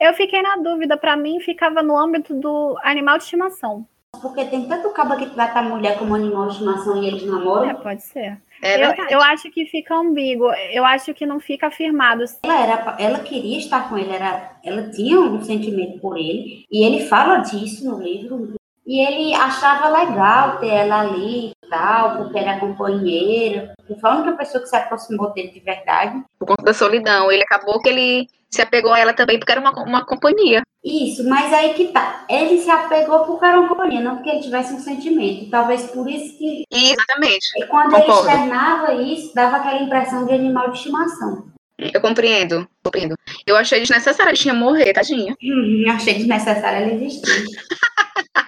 Eu 0.00 0.12
fiquei 0.14 0.42
na 0.42 0.56
dúvida, 0.56 0.96
para 0.96 1.16
mim 1.16 1.40
ficava 1.40 1.82
no 1.82 1.96
âmbito 1.96 2.34
do 2.34 2.76
animal 2.82 3.16
de 3.18 3.24
estimação. 3.24 3.86
Porque 4.20 4.44
tem 4.44 4.66
tanto 4.68 4.90
cabo 4.90 5.16
que 5.16 5.26
trata 5.26 5.58
a 5.58 5.62
mulher 5.62 5.98
como 5.98 6.14
animal 6.14 6.46
de 6.46 6.52
estimação 6.54 7.02
e 7.02 7.06
eles 7.06 7.26
namoram. 7.26 7.70
É, 7.70 7.74
pode 7.74 8.02
ser. 8.02 8.40
É 8.62 8.82
eu, 8.82 8.94
eu 9.10 9.20
acho 9.20 9.50
que 9.50 9.66
fica 9.66 9.94
ambíguo. 9.94 10.50
Eu 10.72 10.84
acho 10.84 11.12
que 11.12 11.26
não 11.26 11.40
fica 11.40 11.66
afirmado. 11.66 12.24
Ela, 12.42 12.60
era, 12.60 12.96
ela 12.98 13.18
queria 13.20 13.58
estar 13.58 13.88
com 13.88 13.98
ele, 13.98 14.12
era, 14.12 14.56
ela 14.64 14.88
tinha 14.90 15.20
um 15.20 15.42
sentimento 15.42 15.98
por 16.00 16.16
ele, 16.16 16.64
e 16.70 16.84
ele 16.84 17.06
fala 17.06 17.38
disso 17.38 17.84
no 17.84 18.02
livro. 18.02 18.54
E 18.86 19.00
ele 19.00 19.34
achava 19.34 19.88
legal 19.88 20.58
ter 20.58 20.68
ela 20.68 21.00
ali 21.00 21.50
e 21.50 21.68
tal, 21.70 22.18
porque 22.18 22.38
era 22.38 22.60
companheira. 22.60 23.72
Porque 23.78 23.98
foi 23.98 24.10
a 24.10 24.14
única 24.14 24.32
pessoa 24.36 24.62
que 24.62 24.68
se 24.68 24.76
aproximou 24.76 25.32
dele 25.32 25.48
de 25.48 25.60
verdade. 25.60 26.22
Por 26.38 26.48
conta 26.48 26.62
da 26.62 26.74
solidão. 26.74 27.32
Ele 27.32 27.42
acabou 27.42 27.80
que 27.80 27.88
ele 27.88 28.28
se 28.50 28.62
apegou 28.62 28.92
a 28.92 28.98
ela 28.98 29.12
também 29.12 29.38
porque 29.38 29.52
era 29.52 29.60
uma, 29.60 29.72
uma 29.82 30.04
companhia. 30.04 30.62
Isso, 30.84 31.26
mas 31.28 31.52
aí 31.52 31.72
que 31.74 31.88
tá. 31.88 32.24
Ele 32.28 32.60
se 32.60 32.70
apegou 32.70 33.20
porque 33.20 33.44
era 33.44 33.58
uma 33.58 33.68
companhia, 33.68 34.00
não 34.00 34.16
porque 34.16 34.30
ele 34.30 34.42
tivesse 34.42 34.74
um 34.74 34.78
sentimento. 34.78 35.50
Talvez 35.50 35.84
por 35.90 36.08
isso 36.08 36.36
que 36.36 36.64
exatamente. 36.70 37.46
e 37.56 37.66
quando 37.66 37.90
Concordo. 37.90 38.28
ele 38.28 38.36
externava 38.36 38.94
isso, 38.94 39.34
dava 39.34 39.56
aquela 39.56 39.82
impressão 39.82 40.26
de 40.26 40.32
animal 40.34 40.70
de 40.70 40.76
estimação. 40.76 41.46
Eu 41.78 42.00
compreendo. 42.00 42.68
Compreendo. 42.84 43.16
Eu 43.46 43.56
achei 43.56 43.80
desnecessário. 43.80 44.30
Ele 44.30 44.38
tinha 44.38 44.54
morrer, 44.54 44.92
tadinha. 44.92 45.34
Hum, 45.42 45.84
achei 45.88 46.14
desnecessário 46.14 46.84
ela 46.84 46.94
existir. 46.94 47.44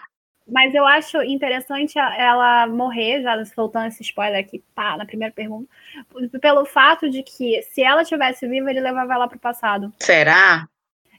Mas 0.48 0.72
eu 0.74 0.86
acho 0.86 1.20
interessante 1.22 1.98
a- 1.98 2.16
ela 2.16 2.66
morrer, 2.68 3.20
já 3.22 3.44
soltando 3.46 3.86
esse 3.88 4.02
spoiler 4.02 4.38
aqui, 4.38 4.62
pá, 4.74 4.96
na 4.96 5.04
primeira 5.04 5.34
pergunta, 5.34 5.68
pelo 6.40 6.64
fato 6.64 7.10
de 7.10 7.22
que 7.22 7.62
se 7.62 7.82
ela 7.82 8.04
tivesse 8.04 8.46
viva, 8.46 8.70
ele 8.70 8.80
levava 8.80 9.12
ela 9.14 9.26
pro 9.28 9.38
passado. 9.38 9.92
Será? 10.00 10.68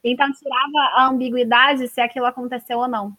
Então 0.04 0.32
tirava 0.32 0.96
a 0.96 1.08
ambiguidade 1.10 1.88
se 1.90 2.00
aquilo 2.00 2.26
aconteceu 2.26 2.78
ou 2.80 2.88
não. 2.88 3.12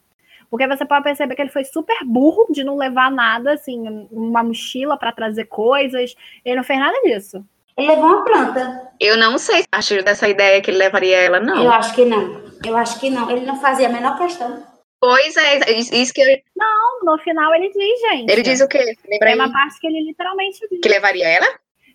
Porque 0.50 0.66
você 0.66 0.86
pode 0.86 1.04
perceber 1.04 1.34
que 1.34 1.42
ele 1.42 1.50
foi 1.50 1.64
super 1.64 1.98
burro 2.06 2.46
de 2.50 2.64
não 2.64 2.76
levar 2.78 3.10
nada, 3.10 3.52
assim, 3.52 4.08
uma 4.10 4.42
mochila 4.42 4.96
para 4.96 5.12
trazer 5.12 5.44
coisas. 5.44 6.14
Ele 6.42 6.56
não 6.56 6.64
fez 6.64 6.78
nada 6.80 6.96
disso. 7.02 7.44
Ele 7.76 7.88
levou 7.88 8.06
uma 8.06 8.24
planta. 8.24 8.88
Eu 8.98 9.18
não 9.18 9.36
sei. 9.36 9.64
Acho 9.70 10.02
dessa 10.02 10.26
ideia 10.26 10.62
que 10.62 10.70
ele 10.70 10.78
levaria 10.78 11.18
ela, 11.18 11.38
não. 11.38 11.62
Eu 11.64 11.70
acho 11.70 11.94
que 11.94 12.04
não. 12.06 12.42
Eu 12.64 12.76
acho 12.78 12.98
que 12.98 13.10
não. 13.10 13.30
Ele 13.30 13.44
não 13.44 13.60
fazia 13.60 13.88
a 13.88 13.92
menor 13.92 14.16
questão. 14.16 14.62
Pois 15.00 15.36
é, 15.36 15.78
isso 15.78 16.12
que 16.12 16.20
eu, 16.20 16.40
Não, 16.56 17.04
no 17.04 17.18
final 17.18 17.54
ele 17.54 17.70
diz, 17.70 18.00
gente. 18.00 18.32
Ele 18.32 18.42
diz 18.42 18.60
o 18.60 18.68
quê? 18.68 18.78
Lembra 18.78 19.18
Tem 19.18 19.28
aí? 19.28 19.34
uma 19.34 19.52
parte 19.52 19.78
que 19.80 19.86
ele 19.86 20.00
literalmente 20.04 20.58
diz. 20.70 20.80
Que 20.80 20.88
levaria 20.88 21.28
ela? 21.28 21.46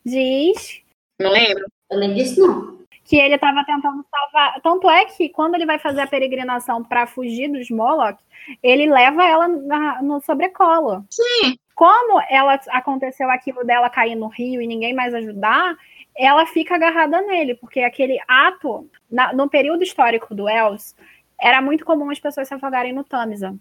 Diz 0.06 0.82
Não 1.20 1.32
lembro. 1.32 1.66
Eu 1.92 2.00
nem 2.00 2.14
disse 2.14 2.40
não. 2.40 2.80
que 3.06 3.18
ele 3.18 3.36
estava 3.36 3.64
tentando 3.66 4.06
salvar. 4.10 4.62
Tanto 4.62 4.90
é 4.90 5.06
que 5.06 5.30
quando 5.30 5.56
ele 5.56 5.66
vai 5.66 5.78
fazer 5.80 6.02
a 6.02 6.08
peregrinação 6.08 6.84
para 6.84 7.06
fugir 7.06 7.50
dos 7.52 7.70
Moloch, 7.70 8.18
ele 8.62 8.90
leva 8.90 9.24
ela 9.26 9.48
na- 9.48 10.02
no 10.02 10.22
sobrecolo. 10.22 11.06
Sim. 11.10 11.58
Como 11.76 12.22
ela 12.30 12.60
aconteceu 12.70 13.30
aquilo 13.30 13.64
dela 13.66 13.90
cair 13.90 14.16
no 14.16 14.28
rio 14.28 14.62
e 14.62 14.68
ninguém 14.68 14.94
mais 14.94 15.14
ajudar, 15.14 15.76
ela 16.16 16.46
fica 16.46 16.76
agarrada 16.76 17.22
nele, 17.22 17.56
porque 17.56 17.82
aquele 17.82 18.18
ato, 18.28 18.88
na- 19.12 19.34
no 19.34 19.50
período 19.50 19.84
histórico 19.84 20.34
do 20.36 20.48
Els, 20.48 20.96
era 21.40 21.62
muito 21.62 21.86
comum 21.86 22.10
as 22.10 22.20
pessoas 22.20 22.48
se 22.48 22.54
afogarem 22.54 22.94
no 22.94 23.04
Tamisa. 23.04 23.56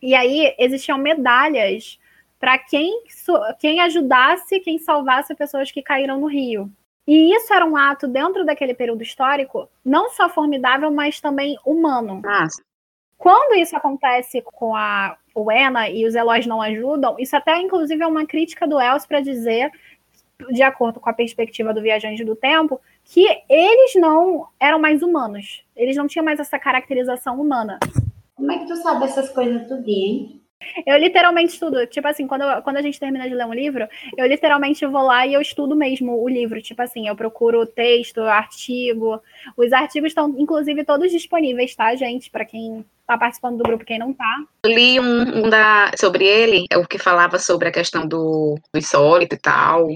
E 0.00 0.14
aí 0.14 0.54
existiam 0.58 0.98
medalhas 0.98 1.98
para 2.38 2.58
quem, 2.58 3.02
quem 3.58 3.80
ajudasse, 3.80 4.60
quem 4.60 4.78
salvasse 4.78 5.34
pessoas 5.34 5.70
que 5.70 5.82
caíram 5.82 6.20
no 6.20 6.26
rio. 6.26 6.70
E 7.06 7.34
isso 7.34 7.54
era 7.54 7.64
um 7.64 7.76
ato 7.76 8.08
dentro 8.08 8.44
daquele 8.44 8.74
período 8.74 9.02
histórico, 9.02 9.68
não 9.84 10.10
só 10.10 10.28
formidável, 10.28 10.90
mas 10.90 11.20
também 11.20 11.56
humano. 11.64 12.20
Massa. 12.22 12.62
Quando 13.16 13.56
isso 13.56 13.76
acontece 13.76 14.42
com 14.42 14.74
a 14.74 15.16
Uena 15.34 15.88
e 15.88 16.04
os 16.04 16.14
Eloys 16.14 16.46
não 16.46 16.60
ajudam, 16.60 17.16
isso 17.18 17.34
até 17.36 17.58
inclusive 17.58 18.02
é 18.02 18.06
uma 18.06 18.26
crítica 18.26 18.66
do 18.66 18.78
Els 18.78 19.06
para 19.06 19.20
dizer, 19.20 19.70
de 20.50 20.62
acordo 20.62 21.00
com 21.00 21.08
a 21.08 21.14
perspectiva 21.14 21.72
do 21.72 21.80
viajante 21.80 22.24
do 22.24 22.36
tempo, 22.36 22.80
que 23.06 23.26
eles 23.48 23.92
não 23.96 24.48
eram 24.58 24.78
mais 24.78 25.02
humanos. 25.02 25.62
Eles 25.76 25.96
não 25.96 26.06
tinham 26.06 26.24
mais 26.24 26.40
essa 26.40 26.58
caracterização 26.58 27.40
humana. 27.40 27.78
Como 28.34 28.52
é 28.52 28.58
que 28.58 28.66
tu 28.66 28.76
sabe 28.76 29.04
essas 29.04 29.30
coisas 29.30 29.66
tudo, 29.68 29.88
hein? 29.88 30.42
Eu 30.86 30.96
literalmente 30.98 31.52
estudo, 31.52 31.86
tipo 31.86 32.08
assim, 32.08 32.26
quando, 32.26 32.42
eu- 32.42 32.62
quando 32.62 32.78
a 32.78 32.82
gente 32.82 32.98
termina 32.98 33.28
de 33.28 33.34
ler 33.34 33.44
um 33.46 33.52
livro, 33.52 33.86
eu 34.16 34.26
literalmente 34.26 34.84
vou 34.86 35.02
lá 35.02 35.26
e 35.26 35.34
eu 35.34 35.40
estudo 35.40 35.76
mesmo 35.76 36.20
o 36.20 36.28
livro. 36.28 36.60
Tipo 36.62 36.82
assim, 36.82 37.06
eu 37.06 37.14
procuro 37.14 37.60
o 37.60 37.66
texto, 37.66 38.22
artigo. 38.22 39.20
Os 39.56 39.72
artigos 39.72 40.08
estão, 40.08 40.34
inclusive, 40.38 40.82
todos 40.84 41.12
disponíveis, 41.12 41.74
tá, 41.76 41.94
gente? 41.94 42.30
Para 42.30 42.44
quem 42.44 42.84
tá 43.06 43.16
participando 43.16 43.58
do 43.58 43.62
grupo, 43.64 43.84
quem 43.84 43.98
não 43.98 44.12
tá. 44.12 44.44
Eu 44.64 44.70
li 44.72 44.98
um, 44.98 45.44
um 45.44 45.48
da, 45.50 45.92
sobre 45.96 46.24
ele, 46.24 46.64
é 46.70 46.76
o 46.78 46.86
que 46.86 46.98
falava 46.98 47.38
sobre 47.38 47.68
a 47.68 47.72
questão 47.72 48.06
do, 48.06 48.58
do 48.72 48.78
insólito 48.78 49.34
e 49.36 49.38
tal, 49.38 49.86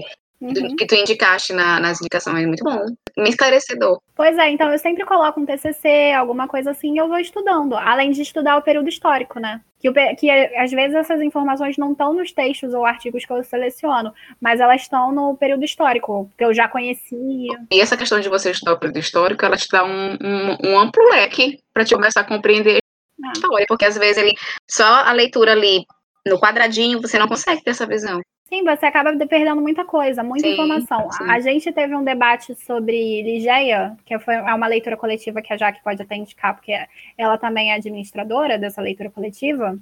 Uhum. 0.41 0.75
que 0.75 0.85
tu 0.87 0.95
indicaste 0.95 1.53
na- 1.53 1.79
nas 1.79 1.99
indicações, 2.01 2.47
muito 2.47 2.63
bom, 2.63 2.85
me 3.17 3.29
esclarecedor. 3.29 3.99
Pois 4.15 4.35
é, 4.37 4.49
então 4.49 4.71
eu 4.71 4.77
sempre 4.79 5.05
coloco 5.05 5.39
um 5.39 5.45
TCC, 5.45 6.13
alguma 6.13 6.47
coisa 6.47 6.71
assim, 6.71 6.95
e 6.95 6.97
eu 6.97 7.07
vou 7.07 7.19
estudando. 7.19 7.75
Além 7.75 8.09
de 8.11 8.21
estudar 8.23 8.57
o 8.57 8.61
período 8.61 8.89
histórico, 8.89 9.39
né? 9.39 9.61
Que, 9.79 9.89
o 9.89 9.93
que 9.93 10.29
às 10.29 10.71
vezes 10.71 10.95
essas 10.95 11.21
informações 11.21 11.77
não 11.77 11.91
estão 11.91 12.13
nos 12.13 12.31
textos 12.31 12.73
ou 12.73 12.85
artigos 12.85 13.25
que 13.25 13.31
eu 13.33 13.43
seleciono, 13.43 14.13
mas 14.39 14.59
elas 14.59 14.81
estão 14.81 15.11
no 15.11 15.35
período 15.37 15.63
histórico, 15.65 16.29
que 16.37 16.43
eu 16.45 16.53
já 16.53 16.67
conhecia. 16.67 17.59
E 17.71 17.79
essa 17.81 17.97
questão 17.97 18.19
de 18.19 18.29
você 18.29 18.51
estudar 18.51 18.73
o 18.73 18.79
período 18.79 18.99
histórico, 18.99 19.43
ela 19.45 19.57
te 19.57 19.67
dá 19.71 19.83
um, 19.83 20.13
um, 20.21 20.57
um 20.71 20.79
amplo 20.79 21.03
leque 21.09 21.59
para 21.73 21.83
te 21.85 21.93
começar 21.95 22.21
a 22.21 22.23
compreender 22.27 22.79
Ah. 23.23 23.29
a 23.29 23.31
história, 23.33 23.65
porque 23.67 23.85
às 23.85 23.97
vezes 23.97 24.17
ele, 24.17 24.33
só 24.69 24.85
a 24.85 25.11
leitura 25.11 25.51
ali 25.51 25.85
no 26.27 26.39
quadradinho, 26.39 27.01
você 27.01 27.17
não 27.19 27.27
consegue 27.27 27.63
ter 27.63 27.71
essa 27.71 27.85
visão. 27.87 28.21
Sim, 28.51 28.65
você 28.65 28.85
acaba 28.85 29.15
de- 29.15 29.25
perdendo 29.25 29.61
muita 29.61 29.85
coisa, 29.85 30.21
muita 30.21 30.45
Sim, 30.45 30.53
informação. 30.53 31.09
sim. 31.09 31.23
A 31.29 31.39
gente 31.39 31.71
teve 31.71 31.95
um 31.95 32.03
debate 32.03 32.53
sobre 32.55 33.21
Ligeia, 33.21 33.97
que 34.05 34.19
foi 34.19 34.35
é 34.35 34.53
uma 34.53 34.67
leitura 34.67 34.97
coletiva 34.97 35.41
que 35.41 35.53
a 35.53 35.57
Jaque 35.57 35.81
pode 35.81 36.01
até 36.01 36.15
indicar, 36.17 36.53
porque 36.55 36.73
ela 37.17 37.37
também 37.37 37.71
é 37.71 37.75
administradora 37.75 38.57
dessa 38.57 38.81
leitura 38.81 39.09
coletiva. 39.09 39.79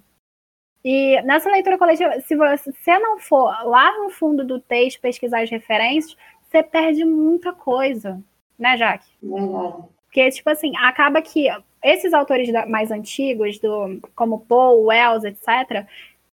E 0.85 1.19
nessa 1.23 1.49
leitura 1.49 1.79
coletiva, 1.79 2.21
se 2.21 2.35
você 2.35 2.99
não 2.99 3.17
for 3.17 3.51
lá 3.63 3.97
no 3.97 4.11
fundo 4.11 4.45
do 4.45 4.59
texto 4.59 5.01
pesquisar 5.01 5.41
as 5.41 5.49
referências, 5.49 6.15
você 6.43 6.61
perde 6.61 7.03
muita 7.03 7.51
coisa, 7.51 8.21
né, 8.57 8.77
Jaque? 8.77 9.09
Verdade. 9.21 9.83
Porque, 10.05 10.29
tipo 10.29 10.49
assim, 10.49 10.77
acaba 10.77 11.23
que 11.23 11.47
esses 11.83 12.13
autores 12.13 12.49
mais 12.67 12.91
antigos, 12.91 13.57
do, 13.57 13.99
como 14.15 14.39
Poe, 14.41 14.85
Wells, 14.85 15.25
etc., 15.25 15.87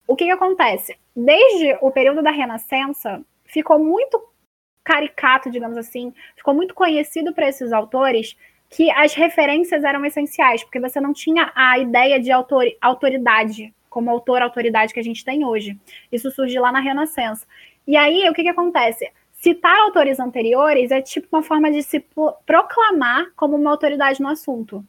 o 0.07 0.15
que, 0.15 0.25
que 0.25 0.31
acontece? 0.31 0.97
Desde 1.15 1.77
o 1.81 1.91
período 1.91 2.21
da 2.21 2.31
Renascença, 2.31 3.21
ficou 3.45 3.77
muito 3.79 4.21
caricato, 4.83 5.51
digamos 5.51 5.77
assim, 5.77 6.13
ficou 6.35 6.53
muito 6.53 6.73
conhecido 6.73 7.33
para 7.33 7.47
esses 7.47 7.71
autores 7.71 8.35
que 8.69 8.89
as 8.91 9.13
referências 9.13 9.83
eram 9.83 10.05
essenciais, 10.05 10.63
porque 10.63 10.79
você 10.79 10.99
não 10.99 11.11
tinha 11.11 11.51
a 11.53 11.77
ideia 11.77 12.19
de 12.19 12.31
autor, 12.31 12.65
autoridade, 12.81 13.73
como 13.89 14.09
autor, 14.09 14.41
autoridade 14.41 14.93
que 14.93 14.99
a 14.99 15.03
gente 15.03 15.25
tem 15.25 15.45
hoje. 15.45 15.77
Isso 16.09 16.31
surge 16.31 16.57
lá 16.57 16.71
na 16.71 16.79
Renascença. 16.79 17.45
E 17.85 17.97
aí, 17.97 18.29
o 18.29 18.33
que, 18.33 18.43
que 18.43 18.49
acontece? 18.49 19.11
Citar 19.33 19.77
autores 19.77 20.19
anteriores 20.19 20.91
é 20.91 21.01
tipo 21.01 21.27
uma 21.33 21.43
forma 21.43 21.69
de 21.69 21.83
se 21.83 21.99
pro- 21.99 22.33
proclamar 22.45 23.31
como 23.35 23.57
uma 23.57 23.71
autoridade 23.71 24.21
no 24.21 24.29
assunto. 24.29 24.85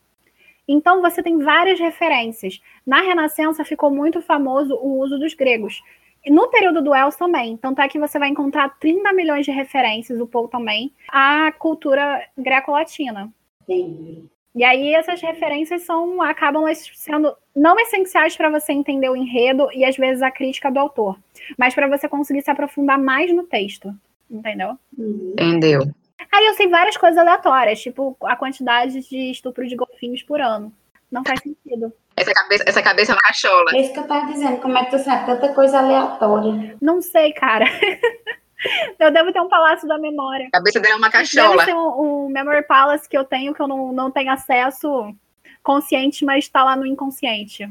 Então, 0.68 1.02
você 1.02 1.20
tem 1.20 1.38
várias 1.38 1.80
referências. 1.80 2.60
Na 2.86 3.00
Renascença 3.00 3.64
ficou 3.64 3.90
muito 3.90 4.22
famoso 4.22 4.74
o 4.76 5.00
uso 5.00 5.18
dos 5.18 5.34
gregos. 5.34 5.82
No 6.26 6.48
período 6.48 6.82
do 6.82 6.94
Els 6.94 7.16
também. 7.16 7.56
Tanto 7.56 7.80
é 7.80 7.88
que 7.88 7.98
você 7.98 8.18
vai 8.18 8.28
encontrar 8.28 8.78
30 8.78 9.12
milhões 9.12 9.44
de 9.44 9.50
referências, 9.50 10.20
o 10.20 10.26
Paul 10.26 10.48
também, 10.48 10.92
à 11.08 11.50
cultura 11.52 12.24
greco-latina. 12.36 13.32
Entendi. 13.62 14.24
E 14.54 14.64
aí 14.64 14.94
essas 14.94 15.20
referências 15.22 15.82
são 15.82 16.20
acabam 16.20 16.64
sendo 16.74 17.34
não 17.56 17.78
essenciais 17.80 18.36
para 18.36 18.50
você 18.50 18.72
entender 18.72 19.08
o 19.08 19.16
enredo 19.16 19.68
e 19.72 19.82
às 19.82 19.96
vezes 19.96 20.22
a 20.22 20.30
crítica 20.30 20.70
do 20.70 20.78
autor, 20.78 21.18
mas 21.56 21.74
para 21.74 21.88
você 21.88 22.06
conseguir 22.06 22.42
se 22.42 22.50
aprofundar 22.50 22.98
mais 22.98 23.32
no 23.34 23.44
texto, 23.44 23.94
entendeu? 24.30 24.76
Uhum. 24.96 25.32
Entendeu? 25.32 25.82
Aí 26.30 26.46
eu 26.46 26.54
sei 26.54 26.68
várias 26.68 26.98
coisas 26.98 27.16
aleatórias, 27.16 27.80
tipo 27.80 28.14
a 28.22 28.36
quantidade 28.36 29.00
de 29.08 29.30
estupro 29.30 29.66
de 29.66 29.74
golfinhos 29.74 30.22
por 30.22 30.40
ano. 30.40 30.72
Não 31.10 31.24
faz 31.24 31.40
sentido. 31.40 31.92
Essa 32.16 32.32
cabeça, 32.32 32.64
essa 32.66 32.82
cabeça 32.82 33.12
é 33.12 33.14
uma 33.14 33.22
cachola. 33.22 33.70
É 33.74 33.80
isso 33.80 33.92
que 33.92 33.98
eu 33.98 34.06
tava 34.06 34.26
dizendo. 34.26 34.60
Como 34.60 34.76
é 34.76 34.84
que 34.84 34.90
tu 34.90 34.98
sabe 34.98 35.26
tanta 35.26 35.52
coisa 35.54 35.78
aleatória? 35.78 36.76
Não 36.80 37.00
sei, 37.00 37.32
cara. 37.32 37.64
eu 38.98 39.10
devo 39.10 39.32
ter 39.32 39.40
um 39.40 39.48
palácio 39.48 39.88
da 39.88 39.98
memória. 39.98 40.46
A 40.48 40.58
cabeça 40.58 40.80
dela 40.80 40.94
é 40.94 40.98
uma 40.98 41.08
Deve 41.08 41.24
cachola. 41.24 41.64
ser 41.64 41.74
um, 41.74 42.26
um 42.26 42.28
Memory 42.28 42.64
Palace 42.64 43.08
que 43.08 43.16
eu 43.16 43.24
tenho, 43.24 43.54
que 43.54 43.60
eu 43.60 43.68
não, 43.68 43.92
não 43.92 44.10
tenho 44.10 44.30
acesso 44.30 45.14
consciente, 45.62 46.24
mas 46.24 46.44
está 46.44 46.64
lá 46.64 46.76
no 46.76 46.86
inconsciente. 46.86 47.68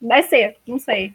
Deve 0.00 0.22
ser, 0.24 0.56
não 0.66 0.78
sei. 0.78 1.14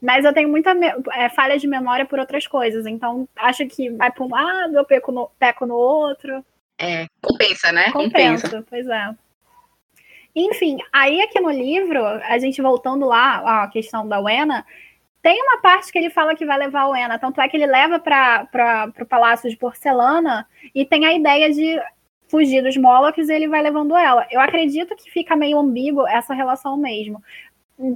Mas 0.00 0.24
eu 0.24 0.32
tenho 0.32 0.48
muita 0.48 0.72
é, 1.12 1.28
falha 1.28 1.56
de 1.56 1.68
memória 1.68 2.04
por 2.04 2.18
outras 2.18 2.46
coisas, 2.46 2.86
então 2.86 3.28
acho 3.36 3.66
que 3.68 3.88
vai 3.90 4.10
para 4.10 4.24
um 4.24 4.28
lado, 4.28 4.76
eu 4.76 4.84
peco 4.84 5.12
no, 5.12 5.30
peco 5.38 5.64
no 5.64 5.76
outro. 5.76 6.44
É, 6.76 7.06
compensa, 7.22 7.70
né? 7.70 7.92
Compensa. 7.92 8.48
Compensa, 8.48 8.66
pois 8.68 8.86
é. 8.88 9.14
Enfim, 10.34 10.78
aí 10.92 11.20
aqui 11.20 11.40
no 11.40 11.50
livro, 11.50 12.02
a 12.04 12.38
gente 12.38 12.62
voltando 12.62 13.06
lá 13.06 13.62
à 13.64 13.68
questão 13.68 14.08
da 14.08 14.18
Wena, 14.18 14.64
tem 15.22 15.40
uma 15.42 15.60
parte 15.60 15.92
que 15.92 15.98
ele 15.98 16.10
fala 16.10 16.34
que 16.34 16.46
vai 16.46 16.58
levar 16.58 16.82
a 16.82 16.88
Wena, 16.88 17.18
tanto 17.18 17.40
é 17.40 17.48
que 17.48 17.56
ele 17.56 17.66
leva 17.66 18.00
para 18.00 18.92
o 19.00 19.06
Palácio 19.06 19.48
de 19.48 19.56
Porcelana 19.56 20.48
e 20.74 20.84
tem 20.84 21.04
a 21.04 21.12
ideia 21.12 21.52
de 21.52 21.80
fugir 22.28 22.62
dos 22.62 22.76
Molochs 22.76 23.28
e 23.28 23.32
ele 23.32 23.46
vai 23.46 23.60
levando 23.62 23.94
ela. 23.94 24.26
Eu 24.30 24.40
acredito 24.40 24.96
que 24.96 25.10
fica 25.10 25.36
meio 25.36 25.58
ambíguo 25.58 26.06
essa 26.06 26.32
relação 26.32 26.76
mesmo. 26.78 27.22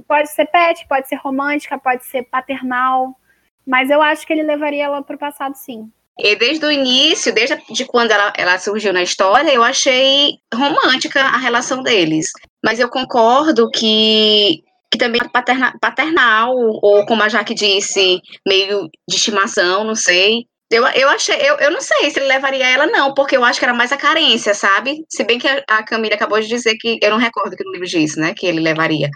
Pode 0.07 0.29
ser 0.29 0.45
pet, 0.45 0.87
pode 0.87 1.07
ser 1.07 1.15
romântica, 1.15 1.77
pode 1.77 2.05
ser 2.05 2.23
paternal, 2.23 3.19
mas 3.65 3.89
eu 3.89 4.01
acho 4.01 4.25
que 4.25 4.31
ele 4.31 4.43
levaria 4.43 4.85
ela 4.85 5.01
para 5.01 5.15
o 5.15 5.19
passado 5.19 5.55
sim. 5.55 5.91
E 6.19 6.35
desde 6.35 6.65
o 6.65 6.71
início, 6.71 7.33
desde 7.33 7.57
de 7.71 7.85
quando 7.85 8.11
ela, 8.11 8.33
ela 8.37 8.57
surgiu 8.57 8.91
na 8.91 9.03
história, 9.03 9.53
eu 9.53 9.63
achei 9.63 10.31
romântica 10.53 11.21
a 11.21 11.37
relação 11.37 11.83
deles. 11.83 12.27
Mas 12.63 12.79
eu 12.79 12.89
concordo 12.89 13.69
que, 13.69 14.63
que 14.91 14.97
também 14.97 15.21
paterna- 15.31 15.73
paternal, 15.79 16.53
ou 16.55 17.05
como 17.05 17.23
a 17.23 17.29
Jaque 17.29 17.53
disse, 17.53 18.19
meio 18.47 18.89
de 19.07 19.15
estimação, 19.15 19.83
não 19.83 19.95
sei. 19.95 20.45
Eu, 20.69 20.85
eu 20.87 21.07
achei, 21.09 21.35
eu, 21.35 21.55
eu 21.59 21.71
não 21.71 21.79
sei 21.79 22.09
se 22.09 22.19
ele 22.19 22.27
levaria 22.27 22.67
ela, 22.67 22.87
não, 22.87 23.13
porque 23.13 23.37
eu 23.37 23.43
acho 23.43 23.57
que 23.57 23.63
era 23.63 23.73
mais 23.73 23.91
a 23.93 23.97
carência, 23.97 24.53
sabe? 24.53 24.97
Se 25.07 25.23
bem 25.23 25.39
que 25.39 25.47
a, 25.47 25.63
a 25.65 25.83
Camila 25.83 26.15
acabou 26.15 26.41
de 26.41 26.47
dizer 26.47 26.75
que 26.77 26.99
eu 27.01 27.09
não 27.09 27.17
recordo 27.17 27.55
que 27.55 27.63
no 27.63 27.71
livro 27.71 27.87
diz, 27.87 28.17
né? 28.17 28.33
Que 28.35 28.47
ele 28.47 28.59
levaria. 28.59 29.09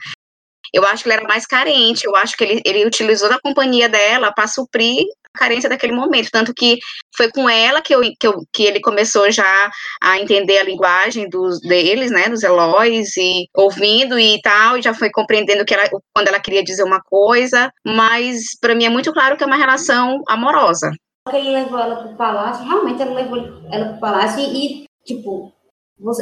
Eu 0.73 0.85
acho 0.85 1.03
que 1.03 1.09
ele 1.09 1.17
era 1.17 1.27
mais 1.27 1.45
carente, 1.45 2.05
eu 2.05 2.15
acho 2.15 2.35
que 2.37 2.43
ele, 2.43 2.61
ele 2.65 2.85
utilizou 2.85 3.29
da 3.29 3.39
companhia 3.39 3.89
dela 3.89 4.31
para 4.31 4.47
suprir 4.47 5.05
a 5.33 5.39
carência 5.39 5.69
daquele 5.69 5.93
momento. 5.93 6.29
Tanto 6.31 6.53
que 6.53 6.79
foi 7.15 7.29
com 7.31 7.49
ela 7.49 7.81
que, 7.81 7.93
eu, 7.93 8.01
que, 8.01 8.27
eu, 8.27 8.43
que 8.53 8.63
ele 8.63 8.79
começou 8.79 9.29
já 9.31 9.71
a 10.01 10.19
entender 10.19 10.59
a 10.59 10.63
linguagem 10.63 11.29
dos 11.29 11.59
deles, 11.61 12.11
né, 12.11 12.29
dos 12.29 12.43
Eloys, 12.43 13.15
e 13.17 13.47
ouvindo 13.55 14.17
e 14.17 14.39
tal, 14.41 14.77
e 14.77 14.81
já 14.81 14.93
foi 14.93 15.09
compreendendo 15.11 15.65
que 15.65 15.73
ela, 15.73 15.89
quando 16.13 16.27
ela 16.27 16.39
queria 16.39 16.63
dizer 16.63 16.83
uma 16.83 17.01
coisa, 17.01 17.71
mas 17.85 18.57
para 18.59 18.75
mim 18.75 18.85
é 18.85 18.89
muito 18.89 19.11
claro 19.13 19.37
que 19.37 19.43
é 19.43 19.47
uma 19.47 19.57
relação 19.57 20.21
amorosa. 20.27 20.91
ele 21.33 21.51
levou 21.51 21.79
ela 21.79 21.95
pro 21.97 22.15
palácio, 22.15 22.65
realmente 22.65 23.01
ele 23.01 23.13
levou 23.13 23.37
ela 23.71 23.89
pro 23.89 23.99
palácio 23.99 24.39
e, 24.39 24.85
tipo, 25.05 25.51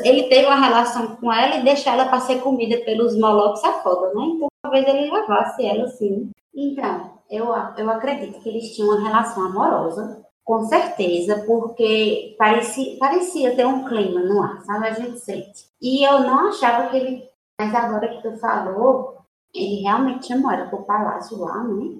ele 0.03 0.23
teve 0.23 0.45
uma 0.45 0.59
relação 0.59 1.15
com 1.15 1.31
ela 1.31 1.55
e 1.55 1.63
deixar 1.63 1.93
ela 1.93 2.05
para 2.05 2.19
ser 2.19 2.41
comida 2.41 2.83
pelos 2.83 3.17
Molochs 3.17 3.63
é 3.63 3.73
foda, 3.81 4.13
né? 4.13 4.25
Então 4.25 4.47
talvez 4.61 4.87
ele 4.87 5.11
levasse 5.11 5.65
ela 5.65 5.87
sim. 5.87 6.31
Então, 6.53 7.19
eu, 7.29 7.45
eu 7.77 7.89
acredito 7.89 8.41
que 8.41 8.49
eles 8.49 8.75
tinham 8.75 8.89
uma 8.89 9.07
relação 9.07 9.45
amorosa, 9.45 10.25
com 10.43 10.63
certeza, 10.63 11.43
porque 11.45 12.35
parecia, 12.37 12.97
parecia 12.97 13.55
ter 13.55 13.65
um 13.65 13.85
clima 13.85 14.19
no 14.21 14.41
ar, 14.41 14.61
sabe? 14.61 14.87
A 14.87 14.93
gente 14.93 15.19
sente. 15.19 15.69
E 15.81 16.03
eu 16.03 16.21
não 16.21 16.49
achava 16.49 16.89
que 16.89 16.97
ele. 16.97 17.29
Mas 17.61 17.75
agora 17.75 18.07
que 18.07 18.21
tu 18.21 18.37
falou, 18.37 19.17
ele 19.53 19.81
realmente 19.81 20.27
chamou 20.27 20.51
ela 20.51 20.67
pro 20.67 20.83
palácio 20.83 21.37
lá, 21.37 21.63
né? 21.63 21.97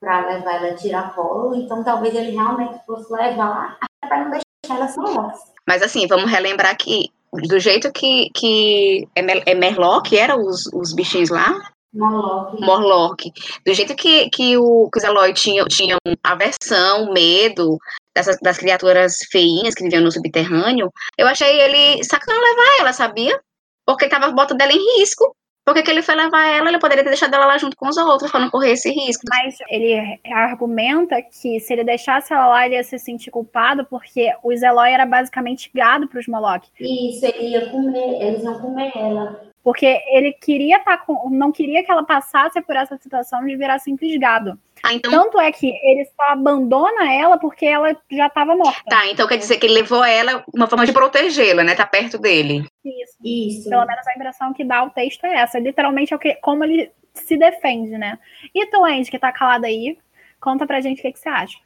Pra 0.00 0.26
levar 0.26 0.54
ela 0.56 0.68
a 0.72 0.76
tirar 0.76 1.14
polo. 1.14 1.54
Então 1.54 1.84
talvez 1.84 2.14
ele 2.14 2.32
realmente 2.32 2.84
fosse 2.84 3.12
levar 3.12 3.78
para 4.00 4.24
não 4.24 4.30
deixar 4.30 4.47
só. 4.88 5.32
Mas 5.66 5.82
assim, 5.82 6.06
vamos 6.06 6.30
relembrar 6.30 6.76
que 6.76 7.10
do 7.32 7.58
jeito 7.58 7.92
que, 7.92 8.30
que 8.34 9.06
é, 9.14 9.54
Merlock 9.54 10.16
era 10.16 10.36
os, 10.36 10.66
os 10.72 10.94
bichinhos 10.94 11.28
lá, 11.28 11.54
Morlock. 11.92 12.60
Morlock. 12.60 13.32
Do 13.66 13.74
jeito 13.74 13.94
que, 13.94 14.28
que, 14.30 14.56
o, 14.56 14.88
que 14.90 14.98
os 14.98 15.04
Eloy 15.04 15.32
tinham, 15.32 15.66
tinham 15.66 15.98
aversão, 16.22 17.12
medo 17.12 17.78
dessas, 18.14 18.38
das 18.40 18.58
criaturas 18.58 19.18
feinhas 19.30 19.74
que 19.74 19.84
viviam 19.84 20.02
no 20.02 20.12
subterrâneo, 20.12 20.92
eu 21.16 21.26
achei 21.26 21.60
ele 21.60 22.04
sacana 22.04 22.38
levar 22.38 22.80
ela, 22.80 22.92
sabia? 22.92 23.40
Porque 23.86 24.08
tava 24.08 24.30
botando 24.30 24.60
ela 24.60 24.72
em 24.72 25.00
risco. 25.00 25.34
Por 25.68 25.74
que, 25.74 25.90
ele 25.90 26.00
foi 26.00 26.14
levar 26.14 26.46
ela? 26.46 26.70
Ele 26.70 26.78
poderia 26.78 27.04
ter 27.04 27.10
deixado 27.10 27.34
ela 27.34 27.44
lá 27.44 27.58
junto 27.58 27.76
com 27.76 27.88
os 27.88 27.96
outros 27.98 28.30
para 28.30 28.40
não 28.40 28.48
correr 28.48 28.70
esse 28.70 28.90
risco. 28.90 29.22
Mas 29.28 29.54
ele 29.68 30.18
argumenta 30.32 31.20
que 31.20 31.60
se 31.60 31.72
ele 31.74 31.84
deixasse 31.84 32.32
ela 32.32 32.46
lá, 32.46 32.64
ele 32.64 32.74
ia 32.74 32.82
se 32.82 32.98
sentir 32.98 33.30
culpado, 33.30 33.84
porque 33.84 34.32
os 34.42 34.62
Eloy 34.62 34.90
era 34.90 35.04
basicamente 35.04 35.70
gado 35.74 36.08
para 36.08 36.20
os 36.20 36.26
Moloch. 36.26 36.66
Isso, 36.80 37.26
ele 37.26 37.48
ia 37.48 37.68
comer, 37.68 38.22
eles 38.22 38.42
iam 38.42 38.58
comer 38.58 38.92
ela. 38.96 39.42
Porque 39.62 40.00
ele 40.06 40.32
queria 40.32 40.78
estar 40.78 40.96
tá 40.96 41.04
com. 41.04 41.28
não 41.28 41.52
queria 41.52 41.84
que 41.84 41.92
ela 41.92 42.02
passasse 42.02 42.58
por 42.62 42.74
essa 42.74 42.96
situação 42.96 43.44
de 43.44 43.54
virar 43.54 43.78
simples 43.78 44.18
gado. 44.18 44.58
Ah, 44.82 44.94
então... 44.94 45.10
Tanto 45.10 45.40
é 45.40 45.50
que 45.50 45.66
ele 45.66 46.04
só 46.04 46.32
abandona 46.32 47.12
ela 47.12 47.38
porque 47.38 47.66
ela 47.66 47.96
já 48.10 48.26
estava 48.26 48.54
morta. 48.54 48.82
Tá, 48.88 49.06
então 49.08 49.26
quer 49.26 49.36
dizer 49.36 49.58
que 49.58 49.66
ele 49.66 49.74
levou 49.74 50.04
ela 50.04 50.44
uma 50.54 50.66
forma 50.66 50.86
de 50.86 50.92
protegê-la, 50.92 51.64
né? 51.64 51.74
Tá 51.74 51.86
perto 51.86 52.18
dele. 52.18 52.66
Isso. 52.84 53.16
Isso. 53.24 53.70
Pelo 53.70 53.86
menos 53.86 54.06
a 54.06 54.14
impressão 54.14 54.52
que 54.52 54.64
dá 54.64 54.84
o 54.84 54.90
texto 54.90 55.24
é 55.24 55.34
essa. 55.34 55.58
Literalmente 55.58 56.12
é 56.12 56.16
o 56.16 56.18
que, 56.18 56.34
como 56.36 56.64
ele 56.64 56.90
se 57.14 57.36
defende, 57.36 57.98
né? 57.98 58.18
E 58.54 58.66
tu, 58.66 58.84
Andy, 58.84 59.10
que 59.10 59.18
tá 59.18 59.32
calada 59.32 59.66
aí, 59.66 59.98
conta 60.40 60.66
pra 60.66 60.80
gente 60.80 61.00
o 61.00 61.02
que, 61.02 61.12
que 61.12 61.18
você 61.18 61.28
acha. 61.28 61.58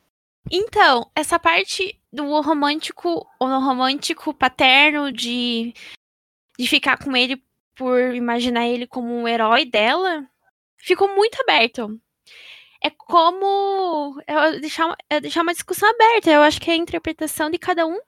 Então, 0.50 1.08
essa 1.14 1.38
parte 1.38 1.98
do 2.12 2.40
romântico, 2.40 3.26
ou 3.38 3.48
romântico 3.48 4.34
paterno 4.34 5.12
de, 5.12 5.72
de 6.58 6.66
ficar 6.66 6.98
com 6.98 7.16
ele 7.16 7.42
por 7.74 8.14
imaginar 8.14 8.66
ele 8.66 8.86
como 8.86 9.14
um 9.14 9.26
herói 9.26 9.64
dela, 9.64 10.26
ficou 10.76 11.14
muito 11.14 11.40
aberto. 11.40 11.98
É 12.84 12.90
como 12.90 14.20
é 14.26 14.58
deixar, 14.58 14.96
é 15.08 15.20
deixar 15.20 15.42
uma 15.42 15.52
discussão 15.52 15.88
aberta. 15.88 16.30
Eu 16.30 16.42
acho 16.42 16.60
que 16.60 16.70
é 16.70 16.74
a 16.74 16.76
interpretação 16.76 17.48
de 17.48 17.58
cada 17.58 17.86
um 17.86 17.98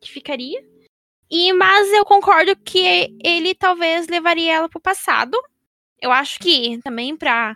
que 0.00 0.10
ficaria. 0.10 0.60
E 1.30 1.52
mas 1.52 1.92
eu 1.92 2.04
concordo 2.04 2.56
que 2.56 3.16
ele 3.22 3.54
talvez 3.54 4.08
levaria 4.08 4.54
ela 4.54 4.68
pro 4.68 4.80
passado. 4.80 5.40
Eu 6.00 6.10
acho 6.10 6.40
que 6.40 6.80
também 6.82 7.16
para 7.16 7.54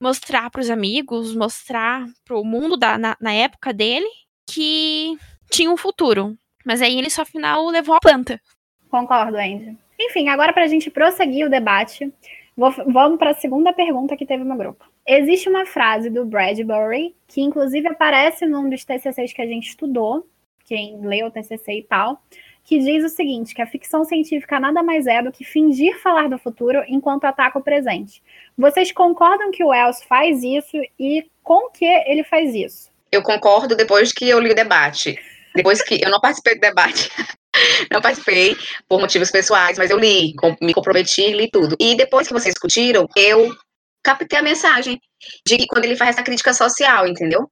mostrar 0.00 0.50
para 0.50 0.60
os 0.60 0.70
amigos, 0.70 1.34
mostrar 1.34 2.06
para 2.24 2.38
o 2.38 2.44
mundo 2.44 2.76
da, 2.76 2.96
na, 2.96 3.16
na, 3.20 3.32
época 3.32 3.72
dele 3.72 4.08
que 4.46 5.18
tinha 5.50 5.70
um 5.70 5.76
futuro. 5.76 6.36
Mas 6.64 6.80
aí 6.80 6.98
ele 6.98 7.10
só 7.10 7.22
afinal 7.22 7.66
levou 7.66 7.94
a 7.94 8.00
planta. 8.00 8.40
Concordo, 8.88 9.36
Andy. 9.36 9.76
Enfim, 10.00 10.28
agora 10.28 10.52
para 10.52 10.64
a 10.64 10.68
gente 10.68 10.90
prosseguir 10.90 11.46
o 11.46 11.50
debate, 11.50 12.12
vou, 12.56 12.72
vamos 12.88 13.18
para 13.18 13.30
a 13.30 13.34
segunda 13.34 13.72
pergunta 13.72 14.16
que 14.16 14.26
teve 14.26 14.44
no 14.44 14.56
grupo. 14.56 14.84
Existe 15.06 15.48
uma 15.48 15.66
frase 15.66 16.10
do 16.10 16.24
Bradbury, 16.24 17.14
que 17.26 17.40
inclusive 17.40 17.88
aparece 17.88 18.46
num 18.46 18.68
dos 18.68 18.84
TCCs 18.84 19.32
que 19.32 19.42
a 19.42 19.46
gente 19.46 19.68
estudou, 19.68 20.26
quem 20.64 21.00
leu 21.00 21.26
o 21.26 21.30
TCC 21.30 21.78
e 21.78 21.82
tal, 21.82 22.22
que 22.64 22.78
diz 22.78 23.04
o 23.04 23.14
seguinte, 23.14 23.54
que 23.54 23.60
a 23.60 23.66
ficção 23.66 24.04
científica 24.04 24.58
nada 24.58 24.82
mais 24.82 25.06
é 25.06 25.22
do 25.22 25.30
que 25.30 25.44
fingir 25.44 26.00
falar 26.00 26.28
do 26.28 26.38
futuro 26.38 26.82
enquanto 26.88 27.26
ataca 27.26 27.58
o 27.58 27.62
presente. 27.62 28.22
Vocês 28.56 28.90
concordam 28.90 29.50
que 29.50 29.62
o 29.62 29.68
Wells 29.68 30.02
faz 30.02 30.42
isso 30.42 30.78
e 30.98 31.26
com 31.42 31.68
que 31.70 31.84
ele 31.84 32.24
faz 32.24 32.54
isso? 32.54 32.90
Eu 33.12 33.22
concordo 33.22 33.76
depois 33.76 34.12
que 34.12 34.28
eu 34.28 34.40
li 34.40 34.50
o 34.50 34.54
debate. 34.54 35.18
Depois 35.54 35.82
que 35.82 36.02
eu 36.02 36.10
não 36.10 36.20
participei 36.20 36.54
do 36.54 36.60
debate, 36.60 37.10
não 37.90 38.00
participei 38.00 38.56
por 38.88 39.00
motivos 39.00 39.30
pessoais, 39.30 39.78
mas 39.78 39.90
eu 39.90 39.98
li, 39.98 40.34
me 40.60 40.74
comprometi, 40.74 41.32
li 41.32 41.50
tudo. 41.50 41.76
E 41.78 41.96
depois 41.96 42.26
que 42.26 42.32
vocês 42.32 42.54
discutiram, 42.54 43.08
eu 43.16 43.54
captei 44.02 44.38
a 44.38 44.42
mensagem 44.42 45.00
de 45.46 45.56
que 45.56 45.66
quando 45.66 45.84
ele 45.84 45.96
faz 45.96 46.10
essa 46.10 46.22
crítica 46.22 46.52
social, 46.52 47.06
entendeu? 47.06 47.48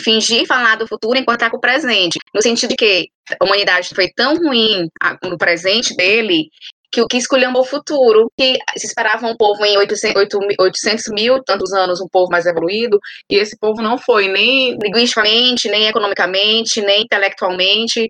Fingir 0.00 0.46
falar 0.46 0.76
do 0.76 0.86
futuro 0.86 1.18
enquanto 1.18 1.40
está 1.40 1.50
com 1.50 1.58
o 1.58 1.60
presente. 1.60 2.18
No 2.34 2.40
sentido 2.40 2.70
de 2.70 2.76
que 2.76 3.08
a 3.38 3.44
humanidade 3.44 3.90
foi 3.94 4.08
tão 4.08 4.36
ruim 4.36 4.88
no 5.22 5.36
presente 5.36 5.94
dele 5.94 6.48
que 6.90 7.02
o 7.02 7.06
que 7.06 7.18
escolheu 7.18 7.52
o 7.52 7.64
futuro, 7.64 8.30
que 8.38 8.56
se 8.78 8.86
esperava 8.86 9.26
um 9.26 9.36
povo 9.36 9.62
em 9.66 9.76
800, 9.76 10.22
800 10.58 11.04
mil, 11.08 11.42
tantos 11.44 11.72
anos, 11.74 12.00
um 12.00 12.08
povo 12.08 12.30
mais 12.30 12.46
evoluído, 12.46 12.98
e 13.30 13.36
esse 13.36 13.58
povo 13.58 13.82
não 13.82 13.98
foi 13.98 14.28
nem 14.28 14.78
linguisticamente, 14.82 15.68
nem 15.68 15.88
economicamente, 15.88 16.80
nem 16.80 17.02
intelectualmente, 17.02 18.08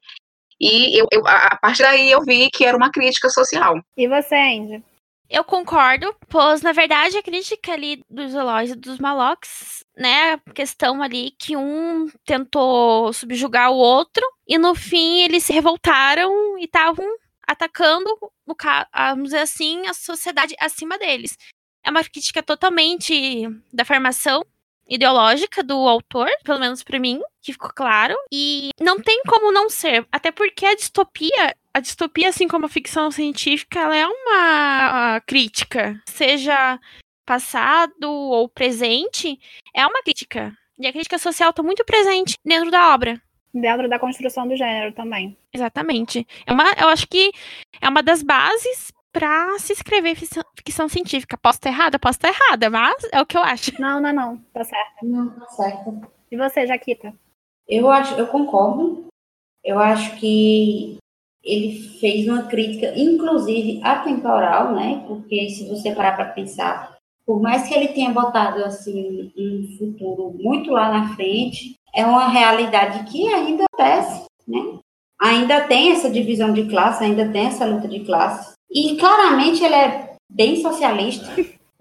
e 0.61 0.99
eu, 1.01 1.07
eu, 1.13 1.27
a 1.27 1.57
partir 1.57 1.83
daí 1.83 2.11
eu 2.11 2.23
vi 2.23 2.51
que 2.51 2.65
era 2.65 2.77
uma 2.77 2.91
crítica 2.91 3.29
social. 3.29 3.81
E 3.97 4.09
você, 4.09 4.35
Andy? 4.35 4.83
Eu 5.29 5.43
concordo, 5.43 6.15
pois 6.29 6.63
na 6.63 6.73
verdade 6.73 7.19
a 7.19 7.23
crítica 7.23 7.73
ali 7.73 8.01
dos 8.09 8.33
Eloys 8.33 8.71
e 8.71 8.77
dos 8.77 8.99
Malocks, 8.99 9.85
né, 9.97 10.35
a 10.35 10.53
questão 10.53 11.03
ali 11.03 11.33
que 11.33 11.57
um 11.57 12.09
tentou 12.25 13.13
subjugar 13.13 13.73
o 13.73 13.77
outro 13.77 14.23
e 14.47 14.57
no 14.57 14.75
fim 14.75 15.23
eles 15.23 15.43
se 15.43 15.53
revoltaram 15.53 16.57
e 16.59 16.65
estavam 16.65 17.05
atacando, 17.45 18.09
vamos 18.47 19.25
dizer 19.25 19.41
assim, 19.41 19.87
a 19.89 19.95
sociedade 19.95 20.55
acima 20.61 20.97
deles. 20.97 21.37
É 21.85 21.91
uma 21.91 22.05
crítica 22.05 22.43
totalmente 22.43 23.49
da 23.73 23.85
formação 23.85 24.45
ideológica 24.89 25.63
do 25.63 25.77
autor, 25.89 26.29
pelo 26.45 26.61
menos 26.61 26.83
para 26.83 26.99
mim, 26.99 27.21
que 27.43 27.53
ficou 27.53 27.71
claro. 27.75 28.15
E 28.33 28.71
não 28.81 29.01
tem 29.01 29.23
como 29.25 29.53
não 29.53 29.69
ser, 29.69 30.07
até 30.11 30.31
porque 30.31 30.65
a 30.65 30.75
distopia, 30.75 31.55
a 31.73 31.81
distopia, 31.81 32.29
assim 32.29 32.49
como 32.49 32.67
a 32.67 32.71
ficção 32.71 33.11
científica, 33.11 33.81
ela 33.81 33.97
é 33.97 34.07
uma 34.07 35.21
crítica, 35.27 36.01
seja 36.07 36.79
passado 37.25 38.11
ou 38.11 38.49
presente, 38.49 39.39
é 39.75 39.87
uma 39.87 40.03
crítica. 40.03 40.57
E 40.79 40.87
a 40.87 40.93
crítica 40.93 41.19
social 41.19 41.51
está 41.51 41.63
muito 41.63 41.85
presente 41.85 42.37
dentro 42.45 42.71
da 42.71 42.95
obra. 42.95 43.21
Dentro 43.53 43.89
da 43.89 43.99
construção 43.99 44.47
do 44.47 44.55
gênero 44.55 44.93
também. 44.93 45.37
Exatamente. 45.53 46.27
É 46.47 46.53
uma, 46.53 46.65
eu 46.79 46.89
acho 46.89 47.07
que 47.09 47.33
é 47.81 47.89
uma 47.89 48.03
das 48.03 48.23
bases 48.23 48.93
pra 49.17 49.59
se 49.59 49.73
escrever 49.73 50.15
ficção, 50.15 50.43
ficção 50.55 50.91
científica. 50.91 51.39
Posso 51.39 51.57
estar 51.57 51.71
errada? 51.71 51.99
Posso 51.99 52.19
estar 52.19 52.29
errada, 52.29 52.69
mas 52.69 52.97
é 53.11 53.19
o 53.19 53.25
que 53.25 53.35
eu 53.35 53.43
acho. 53.43 53.81
Não, 53.81 53.99
não, 53.99 54.13
não. 54.13 54.37
Tá 54.53 54.63
certo. 54.63 55.03
Não, 55.03 55.31
tá 55.31 55.47
certo. 55.47 56.03
E 56.31 56.37
você, 56.37 56.67
Jaquita? 56.67 57.15
Eu 57.67 57.91
acho, 57.91 58.15
eu 58.17 58.27
concordo. 58.27 59.07
Eu 59.65 59.79
acho 59.79 60.17
que 60.17 60.99
ele 61.43 61.99
fez 61.99 62.29
uma 62.29 62.43
crítica, 62.43 62.93
inclusive 62.95 63.81
atemporal, 63.83 64.75
né? 64.75 65.03
Porque 65.09 65.49
se 65.49 65.67
você 65.67 65.95
parar 65.95 66.15
para 66.15 66.33
pensar, 66.33 66.95
por 67.25 67.41
mais 67.41 67.67
que 67.67 67.73
ele 67.73 67.89
tenha 67.89 68.11
botado 68.11 68.63
assim 68.65 69.33
um 69.35 69.79
futuro 69.79 70.37
muito 70.39 70.71
lá 70.71 70.91
na 70.91 71.17
frente, 71.17 71.75
é 71.95 72.05
uma 72.05 72.29
realidade 72.29 73.11
que 73.11 73.27
ainda 73.33 73.65
acontece, 73.65 74.27
né? 74.47 74.79
Ainda 75.19 75.67
tem 75.67 75.93
essa 75.93 76.11
divisão 76.11 76.53
de 76.53 76.69
classe, 76.69 77.03
ainda 77.03 77.27
tem 77.33 77.47
essa 77.47 77.65
luta 77.65 77.89
de 77.89 78.01
classe. 78.01 78.56
E 78.71 78.97
claramente 78.97 79.63
ele 79.63 79.75
é 79.75 80.17
bem 80.29 80.57
socialista, 80.61 81.27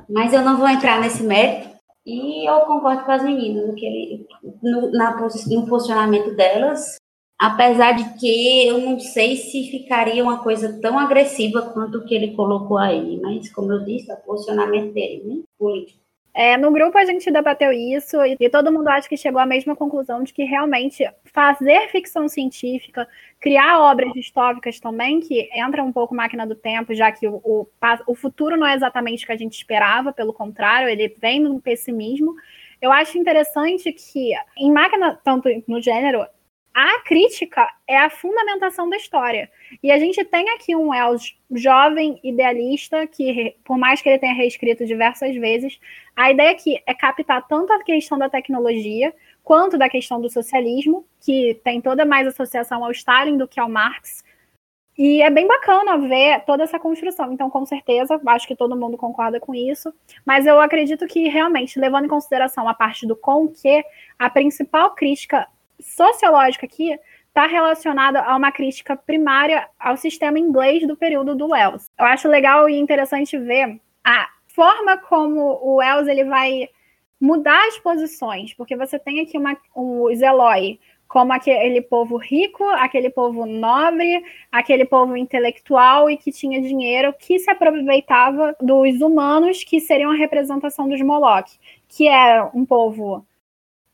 mas 0.09 0.33
eu 0.33 0.41
não 0.41 0.57
vou 0.57 0.67
entrar 0.67 0.99
nesse 0.99 1.23
mérito. 1.23 1.75
E 2.05 2.47
eu 2.47 2.61
concordo 2.61 3.03
com 3.03 3.11
as 3.11 3.23
meninas 3.23 3.67
no, 3.67 3.73
que 3.73 3.85
ele, 3.85 4.27
no, 4.61 4.91
na, 4.91 5.17
no 5.19 5.65
posicionamento 5.65 6.35
delas, 6.35 6.97
apesar 7.39 7.93
de 7.93 8.19
que 8.19 8.67
eu 8.67 8.79
não 8.79 8.99
sei 8.99 9.35
se 9.37 9.71
ficaria 9.71 10.23
uma 10.23 10.43
coisa 10.43 10.79
tão 10.79 10.99
agressiva 10.99 11.63
quanto 11.73 11.97
o 11.97 12.05
que 12.05 12.13
ele 12.13 12.35
colocou 12.35 12.77
aí, 12.77 13.19
mas 13.19 13.51
como 13.51 13.71
eu 13.71 13.83
disse, 13.83 14.11
é 14.11 14.13
o 14.13 14.21
posicionamento 14.21 14.93
dele, 14.93 15.23
né, 15.25 15.43
político. 15.57 16.04
É, 16.37 16.57
no 16.57 16.69
grupo 16.69 16.97
a 16.97 17.05
gente 17.05 17.31
debateu 17.31 17.71
isso 17.71 18.21
e, 18.25 18.35
e, 18.37 18.49
todo 18.49 18.69
mundo 18.69 18.89
acha 18.89 19.07
que 19.07 19.15
chegou 19.15 19.39
à 19.39 19.45
mesma 19.45 19.73
conclusão 19.73 20.21
de 20.21 20.33
que 20.33 20.43
realmente 20.43 21.09
fazer 21.23 21.87
ficção 21.87 22.27
científica, 22.27 23.07
criar 23.39 23.79
obras 23.79 24.11
distópicas 24.11 24.77
também, 24.77 25.21
que 25.21 25.49
entra 25.53 25.81
um 25.81 25.93
pouco 25.93 26.13
máquina 26.13 26.45
do 26.45 26.53
tempo, 26.53 26.93
já 26.93 27.09
que 27.09 27.25
o, 27.25 27.35
o, 27.35 27.67
o 28.05 28.13
futuro 28.13 28.57
não 28.57 28.67
é 28.67 28.75
exatamente 28.75 29.23
o 29.23 29.27
que 29.27 29.31
a 29.31 29.37
gente 29.37 29.53
esperava, 29.53 30.11
pelo 30.11 30.33
contrário, 30.33 30.89
ele 30.89 31.07
vem 31.07 31.39
no 31.39 31.61
pessimismo. 31.61 32.35
Eu 32.81 32.91
acho 32.91 33.17
interessante 33.17 33.93
que 33.93 34.33
em 34.57 34.73
máquina, 34.73 35.17
tanto 35.23 35.47
no 35.65 35.81
gênero, 35.81 36.27
a 36.75 36.99
crítica 37.05 37.65
é 37.87 37.97
a 37.97 38.09
fundamentação 38.09 38.89
da 38.89 38.97
história. 38.97 39.49
E 39.81 39.89
a 39.89 39.97
gente 39.97 40.21
tem 40.25 40.49
aqui 40.49 40.75
um 40.75 40.89
Wells 40.89 41.33
jovem, 41.49 42.19
idealista, 42.21 43.07
que, 43.07 43.55
por 43.63 43.77
mais 43.77 44.01
que 44.01 44.09
ele 44.09 44.19
tenha 44.19 44.33
reescrito 44.33 44.85
diversas 44.85 45.33
vezes, 45.37 45.79
a 46.13 46.31
ideia 46.31 46.51
aqui 46.51 46.77
é 46.85 46.93
captar 46.93 47.47
tanto 47.47 47.71
a 47.71 47.81
questão 47.81 48.17
da 48.17 48.29
tecnologia 48.29 49.13
quanto 49.41 49.77
da 49.77 49.87
questão 49.87 50.19
do 50.19 50.29
socialismo, 50.29 51.07
que 51.21 51.57
tem 51.63 51.79
toda 51.79 52.03
mais 52.03 52.27
associação 52.27 52.83
ao 52.83 52.91
Stalin 52.91 53.37
do 53.37 53.47
que 53.47 53.57
ao 53.57 53.69
Marx. 53.69 54.21
E 54.97 55.21
é 55.21 55.29
bem 55.29 55.47
bacana 55.47 55.97
ver 55.97 56.43
toda 56.45 56.63
essa 56.63 56.77
construção. 56.77 57.31
Então, 57.31 57.49
com 57.49 57.65
certeza, 57.65 58.19
acho 58.27 58.47
que 58.47 58.55
todo 58.55 58.75
mundo 58.75 58.97
concorda 58.97 59.39
com 59.39 59.55
isso. 59.55 59.93
Mas 60.25 60.45
eu 60.45 60.59
acredito 60.59 61.07
que, 61.07 61.29
realmente, 61.29 61.79
levando 61.79 62.05
em 62.05 62.09
consideração 62.09 62.67
a 62.67 62.73
parte 62.73 63.07
do 63.07 63.15
com 63.15 63.47
que, 63.47 63.81
a 64.19 64.29
principal 64.29 64.93
crítica 64.93 65.47
sociológica 65.79 66.65
aqui 66.65 66.97
está 67.27 67.47
relacionada 67.47 68.21
a 68.21 68.35
uma 68.35 68.51
crítica 68.51 68.95
primária 68.95 69.67
ao 69.77 69.97
sistema 69.97 70.39
inglês 70.39 70.87
do 70.87 70.95
período 70.95 71.35
do 71.35 71.49
Wells. 71.51 71.89
Eu 71.99 72.05
acho 72.05 72.29
legal 72.29 72.69
e 72.69 72.77
interessante 72.79 73.37
ver 73.37 73.79
a 74.03 74.29
forma 74.47 74.97
como 74.97 75.41
o 75.61 75.75
Wells 75.75 76.07
ele 76.07 76.23
vai 76.23 76.69
mudar 77.19 77.67
as 77.67 77.77
posições, 77.77 78.53
porque 78.53 78.75
você 78.75 78.97
tem 78.97 79.19
aqui 79.19 79.37
uma, 79.37 79.57
um 79.75 80.09
Eloy 80.09 80.79
como 81.07 81.33
aquele 81.33 81.81
povo 81.81 82.17
rico, 82.17 82.63
aquele 82.69 83.09
povo 83.09 83.45
nobre, 83.45 84.23
aquele 84.51 84.85
povo 84.85 85.15
intelectual 85.15 86.09
e 86.09 86.17
que 86.17 86.31
tinha 86.31 86.61
dinheiro, 86.61 87.13
que 87.17 87.37
se 87.39 87.49
aproveitava 87.49 88.55
dos 88.59 89.01
humanos, 89.01 89.63
que 89.63 89.79
seriam 89.79 90.11
a 90.11 90.15
representação 90.15 90.89
dos 90.89 91.01
Moloch, 91.01 91.57
que 91.87 92.07
é 92.07 92.43
um 92.53 92.65
povo 92.65 93.25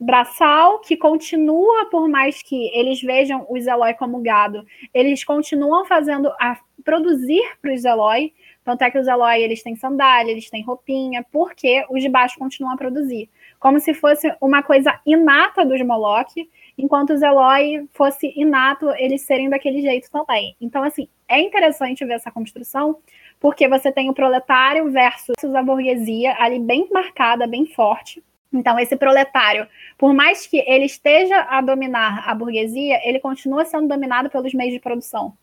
braçal 0.01 0.79
que 0.79 0.97
continua, 0.97 1.85
por 1.85 2.09
mais 2.09 2.41
que 2.41 2.75
eles 2.75 2.99
vejam 2.99 3.45
os 3.47 3.67
Eloy 3.67 3.93
como 3.93 4.19
gado, 4.19 4.65
eles 4.91 5.23
continuam 5.23 5.85
fazendo 5.85 6.29
a 6.39 6.57
produzir 6.83 7.43
para 7.61 7.71
os 7.71 7.85
Eloy. 7.85 8.33
Tanto 8.63 8.83
é 8.83 8.89
que 8.89 8.97
os 8.97 9.07
Eloy 9.07 9.43
eles 9.43 9.61
têm 9.61 9.75
sandália, 9.75 10.31
eles 10.31 10.49
têm 10.49 10.63
roupinha, 10.63 11.23
porque 11.31 11.85
os 11.87 12.01
de 12.01 12.09
baixo 12.09 12.39
continuam 12.39 12.73
a 12.73 12.77
produzir. 12.77 13.29
Como 13.59 13.79
se 13.79 13.93
fosse 13.93 14.35
uma 14.41 14.63
coisa 14.63 14.99
inata 15.05 15.63
dos 15.63 15.79
Moloch, 15.83 16.49
enquanto 16.75 17.13
os 17.13 17.21
Eloy 17.21 17.87
fosse 17.93 18.33
inato 18.35 18.89
eles 18.97 19.21
serem 19.21 19.49
daquele 19.49 19.83
jeito 19.83 20.09
também. 20.09 20.55
Então, 20.59 20.83
assim, 20.83 21.07
é 21.27 21.39
interessante 21.39 22.03
ver 22.03 22.13
essa 22.13 22.31
construção, 22.31 22.97
porque 23.39 23.67
você 23.67 23.91
tem 23.91 24.09
o 24.09 24.15
proletário 24.15 24.89
versus 24.91 25.35
a 25.55 25.61
burguesia 25.61 26.35
ali 26.39 26.57
bem 26.57 26.89
marcada, 26.91 27.45
bem 27.45 27.67
forte. 27.67 28.23
Então, 28.53 28.77
esse 28.77 28.95
proletário, 28.97 29.67
por 29.97 30.13
mais 30.13 30.45
que 30.45 30.57
ele 30.67 30.85
esteja 30.85 31.41
a 31.49 31.61
dominar 31.61 32.27
a 32.27 32.35
burguesia, 32.35 32.99
ele 33.07 33.19
continua 33.19 33.63
sendo 33.65 33.87
dominado 33.87 34.29
pelos 34.29 34.53
meios 34.53 34.73
de 34.73 34.79
produção. 34.79 35.37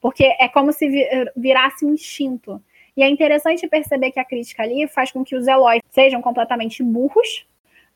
Porque 0.00 0.24
é 0.38 0.48
como 0.48 0.72
se 0.72 0.88
virasse 1.36 1.84
um 1.84 1.92
instinto. 1.92 2.62
E 2.96 3.02
é 3.02 3.08
interessante 3.08 3.68
perceber 3.68 4.10
que 4.10 4.20
a 4.20 4.24
crítica 4.24 4.62
ali 4.62 4.88
faz 4.88 5.12
com 5.12 5.24
que 5.24 5.36
os 5.36 5.46
Eloy 5.46 5.80
sejam 5.90 6.20
completamente 6.20 6.82
burros, 6.82 7.46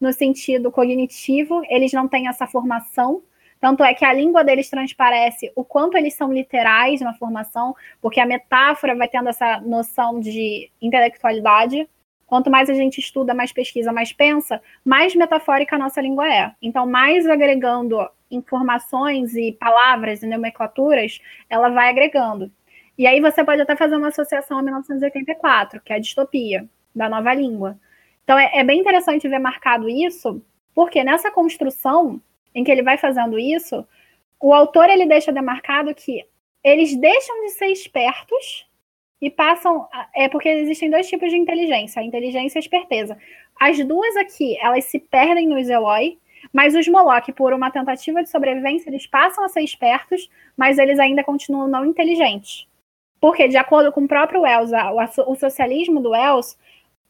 no 0.01 0.13
sentido 0.13 0.71
cognitivo, 0.71 1.63
eles 1.69 1.93
não 1.93 2.07
têm 2.07 2.29
essa 2.29 2.47
formação. 2.47 3.23
Tanto 3.59 3.83
é 3.83 3.95
que 3.95 4.05
a 4.05 4.13
língua 4.13 4.45
deles 4.45 4.69
transparece 4.69 5.51
o 5.57 5.65
quanto 5.65 5.97
eles 5.97 6.15
são 6.15 6.33
literais 6.33 7.01
na 7.01 7.15
formação, 7.15 7.75
porque 8.03 8.21
a 8.21 8.27
metáfora 8.27 8.95
vai 8.95 9.09
tendo 9.09 9.31
essa 9.31 9.61
noção 9.63 10.21
de 10.21 10.71
intelectualidade. 10.81 11.89
Quanto 12.27 12.51
mais 12.51 12.69
a 12.69 12.75
gente 12.75 12.99
estuda, 12.99 13.33
mais 13.33 13.53
pesquisa, 13.53 13.93
mais 13.93 14.13
pensa, 14.13 14.61
mais 14.85 15.15
metafórica 15.15 15.77
a 15.77 15.79
nossa 15.79 16.01
língua 16.01 16.29
é. 16.29 16.53
Então, 16.61 16.87
mais 16.87 17.27
agregando 17.27 17.99
informações 18.31 19.35
e 19.37 19.53
palavras 19.53 20.23
e 20.23 20.27
nomenclaturas, 20.27 21.21
ela 21.49 21.69
vai 21.69 21.89
agregando. 21.89 22.51
E 22.99 23.07
aí 23.07 23.21
você 23.21 23.45
pode 23.45 23.63
até 23.63 23.77
fazer 23.77 23.97
uma 23.97 24.09
associação 24.09 24.59
a 24.59 24.63
1984, 24.63 25.81
que 25.83 25.93
é 25.93 25.97
a 25.97 26.01
distopia 26.01 26.69
da 26.95 27.09
nova 27.09 27.33
língua. 27.33 27.79
Então, 28.25 28.37
é, 28.39 28.51
é 28.55 28.65
bem 28.65 28.81
interessante 28.81 29.29
ver 29.29 29.39
marcado 29.39 29.89
isso, 29.89 30.43
porque 30.75 31.05
nessa 31.05 31.31
construção 31.31 32.21
em 32.53 32.65
que 32.65 32.71
ele 32.71 32.83
vai 32.83 32.99
fazendo 32.99 33.39
isso, 33.39 33.87
o 34.41 34.53
autor 34.53 34.89
ele 34.89 35.07
deixa 35.07 35.33
demarcado 35.33 35.95
que 35.95 36.25
eles 36.65 36.97
deixam 36.97 37.41
de 37.43 37.51
ser 37.51 37.67
espertos 37.67 38.66
e 39.21 39.31
passam. 39.31 39.89
É 40.15 40.29
porque 40.29 40.49
existem 40.49 40.91
dois 40.91 41.09
tipos 41.09 41.31
de 41.31 41.37
inteligência, 41.37 42.01
a 42.01 42.05
inteligência 42.05 42.59
e 42.59 42.61
a 42.61 42.65
esperteza. 42.65 43.19
As 43.61 43.79
duas 43.85 44.17
aqui, 44.17 44.59
elas 44.61 44.85
se 44.85 44.99
perdem 44.99 45.47
no 45.47 45.59
Eloy, 45.59 46.19
mas 46.53 46.75
os 46.75 46.87
Moloch, 46.87 47.33
por 47.33 47.53
uma 47.53 47.71
tentativa 47.71 48.23
de 48.23 48.29
sobrevivência, 48.29 48.89
eles 48.89 49.07
passam 49.07 49.45
a 49.45 49.49
ser 49.49 49.63
espertos, 49.63 50.31
mas 50.57 50.79
eles 50.79 50.99
ainda 50.99 51.25
continuam 51.25 51.67
não 51.67 51.85
inteligentes. 51.85 52.67
Porque, 53.21 53.49
de 53.49 53.57
acordo 53.57 53.91
com 53.91 54.03
o 54.03 54.09
próprio 54.09 54.43
Wells, 54.43 54.73
o 55.27 55.35
socialismo 55.35 56.01
do 56.01 56.11
Wells, 56.11 56.57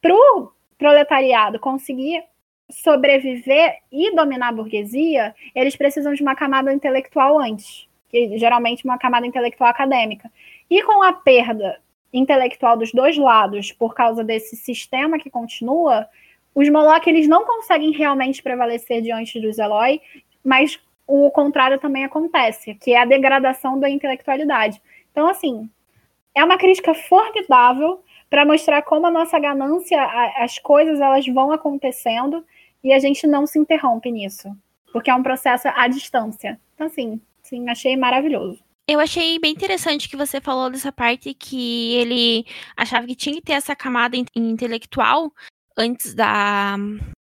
para 0.00 0.14
o 0.14 0.50
proletariado 0.78 1.58
conseguir 1.58 2.22
sobreviver 2.70 3.78
e 3.92 4.14
dominar 4.14 4.48
a 4.48 4.52
burguesia, 4.52 5.34
eles 5.54 5.76
precisam 5.76 6.14
de 6.14 6.22
uma 6.22 6.34
camada 6.34 6.72
intelectual 6.72 7.38
antes, 7.38 7.88
que 8.08 8.38
geralmente 8.38 8.84
uma 8.84 8.98
camada 8.98 9.26
intelectual 9.26 9.70
acadêmica. 9.70 10.30
E 10.70 10.82
com 10.82 11.02
a 11.02 11.12
perda 11.12 11.80
intelectual 12.12 12.76
dos 12.76 12.92
dois 12.92 13.16
lados 13.16 13.72
por 13.72 13.94
causa 13.94 14.24
desse 14.24 14.56
sistema 14.56 15.18
que 15.18 15.30
continua, 15.30 16.08
os 16.54 16.68
Moloch 16.68 17.08
eles 17.08 17.28
não 17.28 17.44
conseguem 17.44 17.92
realmente 17.92 18.42
prevalecer 18.42 19.02
diante 19.02 19.40
dos 19.40 19.58
Eloy, 19.58 20.00
mas 20.42 20.80
o 21.06 21.30
contrário 21.30 21.78
também 21.78 22.04
acontece, 22.04 22.74
que 22.74 22.92
é 22.92 22.98
a 22.98 23.04
degradação 23.04 23.78
da 23.78 23.88
intelectualidade. 23.88 24.80
Então, 25.12 25.28
assim, 25.28 25.70
é 26.34 26.42
uma 26.42 26.58
crítica 26.58 26.94
formidável 26.94 28.02
para 28.28 28.44
mostrar 28.44 28.82
como 28.82 29.06
a 29.06 29.10
nossa 29.10 29.38
ganância, 29.38 30.02
as 30.38 30.58
coisas 30.58 31.00
elas 31.00 31.26
vão 31.26 31.52
acontecendo 31.52 32.44
e 32.82 32.92
a 32.92 32.98
gente 32.98 33.26
não 33.26 33.46
se 33.46 33.58
interrompe 33.58 34.10
nisso, 34.10 34.54
porque 34.92 35.10
é 35.10 35.14
um 35.14 35.22
processo 35.22 35.68
à 35.68 35.86
distância. 35.88 36.60
Então, 36.74 36.86
assim, 36.86 37.20
sim, 37.42 37.68
achei 37.68 37.96
maravilhoso. 37.96 38.65
Eu 38.88 39.00
achei 39.00 39.38
bem 39.40 39.52
interessante 39.52 40.08
que 40.08 40.16
você 40.16 40.40
falou 40.40 40.70
dessa 40.70 40.92
parte 40.92 41.34
que 41.34 41.94
ele 41.94 42.46
achava 42.76 43.04
que 43.06 43.16
tinha 43.16 43.34
que 43.34 43.42
ter 43.42 43.54
essa 43.54 43.74
camada 43.74 44.16
intelectual 44.34 45.32
antes 45.76 46.14
da, 46.14 46.76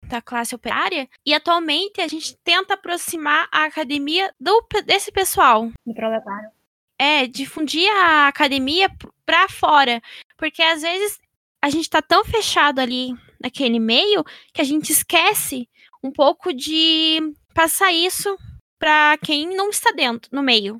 da 0.07 0.21
classe 0.21 0.53
operária. 0.53 1.09
E 1.25 1.33
atualmente 1.33 1.99
a 1.99 2.07
gente 2.07 2.37
tenta 2.43 2.75
aproximar 2.75 3.47
a 3.51 3.65
academia 3.65 4.31
do, 4.39 4.67
desse 4.85 5.11
pessoal. 5.11 5.71
Do 5.83 5.93
proletário. 5.95 6.51
É, 6.99 7.25
difundir 7.25 7.89
a 7.91 8.27
academia 8.27 8.91
para 9.25 9.49
fora. 9.49 9.99
Porque 10.37 10.61
às 10.61 10.83
vezes 10.83 11.19
a 11.59 11.71
gente 11.71 11.89
tá 11.89 12.03
tão 12.03 12.23
fechado 12.23 12.79
ali 12.79 13.15
naquele 13.41 13.79
meio 13.79 14.23
que 14.53 14.61
a 14.61 14.63
gente 14.63 14.91
esquece 14.91 15.67
um 16.03 16.11
pouco 16.11 16.53
de 16.53 17.33
passar 17.53 17.91
isso 17.91 18.37
para 18.77 19.17
quem 19.17 19.55
não 19.55 19.71
está 19.71 19.91
dentro, 19.91 20.29
no 20.31 20.43
meio. 20.43 20.79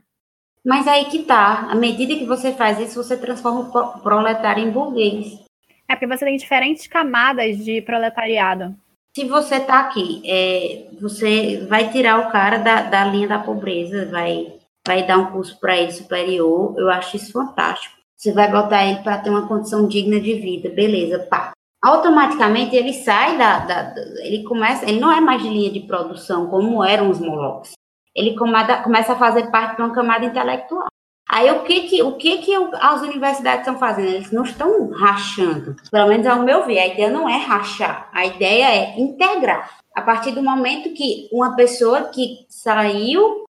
Mas 0.68 0.86
aí 0.86 1.06
que 1.06 1.20
tá. 1.20 1.70
À 1.70 1.76
medida 1.76 2.14
que 2.14 2.26
você 2.26 2.52
faz 2.52 2.78
isso, 2.78 3.02
você 3.02 3.16
transforma 3.16 3.62
o 3.62 4.00
proletário 4.02 4.62
em 4.62 4.70
burguês. 4.70 5.40
É 5.88 5.96
porque 5.96 6.06
você 6.06 6.26
tem 6.26 6.36
diferentes 6.36 6.86
camadas 6.88 7.64
de 7.64 7.82
proletariado. 7.82 8.76
Se 9.16 9.24
você 9.24 9.62
tá 9.62 9.80
aqui, 9.80 10.22
é, 10.26 10.90
você 11.00 11.66
vai 11.70 11.90
tirar 11.90 12.20
o 12.20 12.30
cara 12.30 12.58
da, 12.58 12.82
da 12.82 13.06
linha 13.06 13.30
da 13.30 13.40
pobreza, 13.40 14.08
vai, 14.08 14.56
vai 14.86 15.08
dar 15.08 15.18
um 15.18 15.32
curso 15.32 15.58
para 15.58 15.78
ele 15.78 15.94
superior. 15.94 16.76
Eu 16.78 16.90
acho 16.90 17.16
isso 17.16 17.32
fantástico. 17.32 17.96
Você 18.18 18.34
vai 18.34 18.52
botar 18.52 18.86
ele 18.86 19.00
para 19.00 19.20
ter 19.20 19.30
uma 19.30 19.48
condição 19.48 19.88
digna 19.88 20.20
de 20.20 20.34
vida, 20.34 20.70
beleza, 20.70 21.20
pá. 21.20 21.54
Automaticamente 21.82 22.76
ele 22.76 22.92
sai 22.92 23.38
da, 23.38 23.60
da, 23.60 23.96
Ele 24.18 24.44
começa. 24.44 24.84
Ele 24.84 25.00
não 25.00 25.12
é 25.12 25.22
mais 25.22 25.42
de 25.42 25.48
linha 25.48 25.72
de 25.72 25.80
produção 25.80 26.48
como 26.48 26.84
eram 26.84 27.10
os 27.10 27.20
Molochs 27.20 27.77
ele 28.18 28.36
começa 28.36 29.14
a 29.14 29.18
fazer 29.18 29.52
parte 29.52 29.76
de 29.76 29.84
uma 29.84 29.94
camada 29.94 30.26
intelectual. 30.26 30.88
Aí 31.30 31.52
o 31.52 31.64
que 31.64 31.82
que, 31.82 32.02
o 32.02 32.14
que, 32.14 32.40
que 32.40 32.56
as 32.56 33.02
universidades 33.02 33.60
estão 33.60 33.78
fazendo? 33.78 34.08
Eles 34.08 34.32
não 34.32 34.44
estão 34.44 34.90
rachando. 34.90 35.76
Pelo 35.92 36.08
menos 36.08 36.26
ao 36.26 36.42
meu 36.42 36.66
ver, 36.66 36.80
a 36.80 36.88
ideia 36.88 37.12
não 37.12 37.30
é 37.30 37.38
rachar, 37.38 38.10
a 38.12 38.26
ideia 38.26 38.66
é 38.66 39.00
integrar. 39.00 39.78
A 39.94 40.02
partir 40.02 40.32
do 40.32 40.42
momento 40.42 40.94
que 40.94 41.30
uma 41.32 41.56
pessoa 41.56 42.06
que 42.06 42.46
saiu 42.50 43.44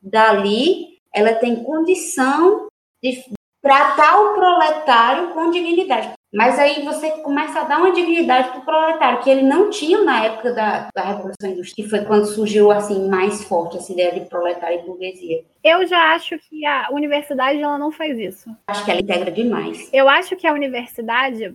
dali, 0.00 0.98
ela 1.12 1.34
tem 1.34 1.64
condição 1.64 2.68
de 3.02 3.24
tratar 3.62 4.20
o 4.20 4.34
proletário 4.34 5.28
com 5.30 5.50
dignidade. 5.50 6.12
Mas 6.34 6.58
aí 6.58 6.84
você 6.84 7.12
começa 7.22 7.60
a 7.60 7.64
dar 7.64 7.78
uma 7.78 7.92
dignidade 7.92 8.48
para 8.48 8.58
o 8.58 8.64
proletário, 8.64 9.22
que 9.22 9.30
ele 9.30 9.42
não 9.42 9.70
tinha 9.70 10.02
na 10.02 10.24
época 10.24 10.52
da, 10.52 10.88
da 10.92 11.02
Revolução 11.02 11.48
Industrial, 11.48 11.76
que 11.76 11.88
foi 11.88 12.04
quando 12.04 12.26
surgiu 12.26 12.72
assim 12.72 13.08
mais 13.08 13.44
forte 13.44 13.76
essa 13.76 13.92
ideia 13.92 14.12
de 14.12 14.28
proletário 14.28 14.80
e 14.80 14.82
burguesia. 14.82 15.44
Eu 15.62 15.86
já 15.86 16.12
acho 16.12 16.36
que 16.38 16.66
a 16.66 16.88
universidade 16.90 17.60
ela 17.60 17.78
não 17.78 17.92
faz 17.92 18.18
isso. 18.18 18.50
Acho 18.66 18.84
que 18.84 18.90
ela 18.90 19.00
integra 19.00 19.30
demais. 19.30 19.88
Eu 19.92 20.08
acho 20.08 20.34
que 20.34 20.44
a 20.44 20.52
universidade 20.52 21.54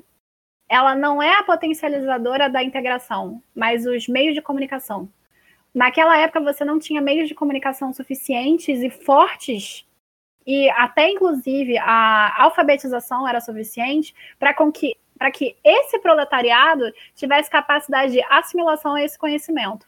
ela 0.69 0.95
não 0.95 1.21
é 1.21 1.38
a 1.38 1.43
potencializadora 1.43 2.49
da 2.49 2.63
integração, 2.63 3.43
mas 3.53 3.86
os 3.86 4.07
meios 4.07 4.34
de 4.34 4.41
comunicação. 4.41 5.09
Naquela 5.75 6.17
época 6.17 6.39
você 6.39 6.63
não 6.63 6.80
tinha 6.80 7.01
meios 7.01 7.27
de 7.27 7.36
comunicação 7.36 7.91
suficientes 7.91 8.82
e 8.82 8.89
fortes 8.89 9.86
e 10.45 10.69
até 10.71 11.09
inclusive 11.09 11.77
a 11.77 12.43
alfabetização 12.43 13.27
era 13.27 13.39
suficiente 13.39 14.13
para 14.37 14.53
que, 14.71 14.95
que 15.33 15.55
esse 15.63 15.99
proletariado 15.99 16.91
tivesse 17.15 17.49
capacidade 17.49 18.13
de 18.13 18.23
assimilação 18.23 18.95
a 18.95 19.03
esse 19.03 19.17
conhecimento. 19.17 19.87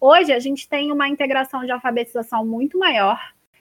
Hoje 0.00 0.32
a 0.32 0.38
gente 0.38 0.68
tem 0.68 0.90
uma 0.90 1.08
integração 1.08 1.64
de 1.64 1.70
alfabetização 1.70 2.44
muito 2.44 2.78
maior, 2.78 3.20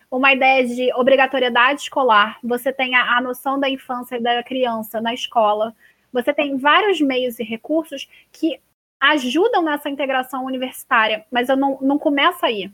uma 0.09 0.33
ideia 0.33 0.67
de 0.67 0.91
obrigatoriedade 0.93 1.81
escolar, 1.81 2.37
você 2.43 2.73
tem 2.73 2.95
a, 2.95 3.17
a 3.17 3.21
noção 3.21 3.59
da 3.59 3.69
infância 3.69 4.17
e 4.17 4.21
da 4.21 4.43
criança 4.43 4.99
na 4.99 5.13
escola, 5.13 5.73
você 6.11 6.33
tem 6.33 6.57
vários 6.57 6.99
meios 6.99 7.39
e 7.39 7.43
recursos 7.43 8.09
que 8.31 8.59
ajudam 8.99 9.63
nessa 9.63 9.89
integração 9.89 10.45
universitária, 10.45 11.25
mas 11.31 11.49
eu 11.49 11.55
não, 11.55 11.79
não 11.81 11.97
começa 11.97 12.45
aí, 12.47 12.69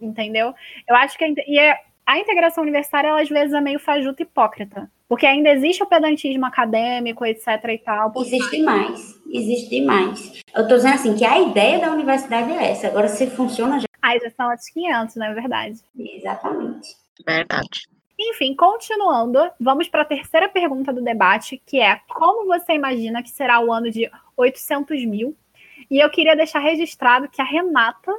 entendeu? 0.00 0.54
Eu 0.88 0.96
acho 0.96 1.16
que 1.18 1.24
e 1.46 1.58
é, 1.58 1.78
a 2.08 2.18
integração 2.18 2.62
universitária, 2.62 3.08
ela, 3.08 3.20
às 3.20 3.28
vezes, 3.28 3.52
é 3.52 3.60
meio 3.60 3.78
fajuta 3.78 4.22
hipócrita. 4.22 4.90
Porque 5.06 5.26
ainda 5.26 5.50
existe 5.50 5.82
o 5.82 5.86
pedantismo 5.86 6.46
acadêmico, 6.46 7.22
etc 7.26 7.46
e 7.68 7.78
tal. 7.78 8.10
Existe 8.16 8.62
mais. 8.62 9.20
Existe 9.30 9.68
demais. 9.68 10.40
Eu 10.54 10.62
estou 10.62 10.78
dizendo 10.78 10.94
assim, 10.94 11.14
que 11.14 11.24
a 11.26 11.38
ideia 11.38 11.78
da 11.78 11.92
universidade 11.92 12.50
é 12.50 12.70
essa. 12.70 12.86
Agora, 12.86 13.08
se 13.08 13.26
funciona, 13.26 13.78
já... 13.78 13.86
Aí 14.00 14.18
já 14.20 14.30
são 14.30 14.48
outros 14.48 14.70
500, 14.70 15.16
não 15.16 15.26
é 15.26 15.34
verdade? 15.34 15.80
Exatamente. 15.98 16.88
Verdade. 17.26 17.88
Enfim, 18.18 18.56
continuando, 18.56 19.38
vamos 19.60 19.86
para 19.86 20.00
a 20.00 20.06
terceira 20.06 20.48
pergunta 20.48 20.94
do 20.94 21.04
debate, 21.04 21.62
que 21.66 21.78
é 21.78 22.00
como 22.08 22.46
você 22.46 22.72
imagina 22.72 23.22
que 23.22 23.28
será 23.28 23.60
o 23.60 23.70
ano 23.70 23.90
de 23.90 24.10
800 24.34 25.04
mil? 25.04 25.36
E 25.90 26.02
eu 26.02 26.08
queria 26.08 26.34
deixar 26.34 26.60
registrado 26.60 27.28
que 27.28 27.42
a 27.42 27.44
Renata 27.44 28.12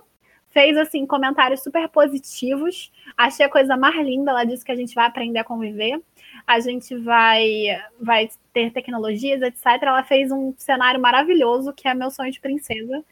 fez 0.49 0.75
assim 0.77 1.05
comentários 1.05 1.63
super 1.63 1.87
positivos. 1.89 2.91
Achei 3.17 3.45
a 3.45 3.49
coisa 3.49 3.77
mais 3.77 3.95
linda. 3.95 4.31
Ela 4.31 4.43
disse 4.43 4.65
que 4.65 4.71
a 4.71 4.75
gente 4.75 4.95
vai 4.95 5.05
aprender 5.05 5.39
a 5.39 5.43
conviver, 5.43 6.01
a 6.45 6.59
gente 6.59 6.95
vai 6.97 7.81
vai 7.99 8.29
ter 8.53 8.71
tecnologias, 8.71 9.41
etc. 9.41 9.65
Ela 9.81 10.03
fez 10.03 10.31
um 10.31 10.53
cenário 10.57 10.99
maravilhoso 10.99 11.73
que 11.73 11.87
é 11.87 11.93
meu 11.93 12.11
sonho 12.11 12.31
de 12.31 12.39
princesa. 12.39 13.03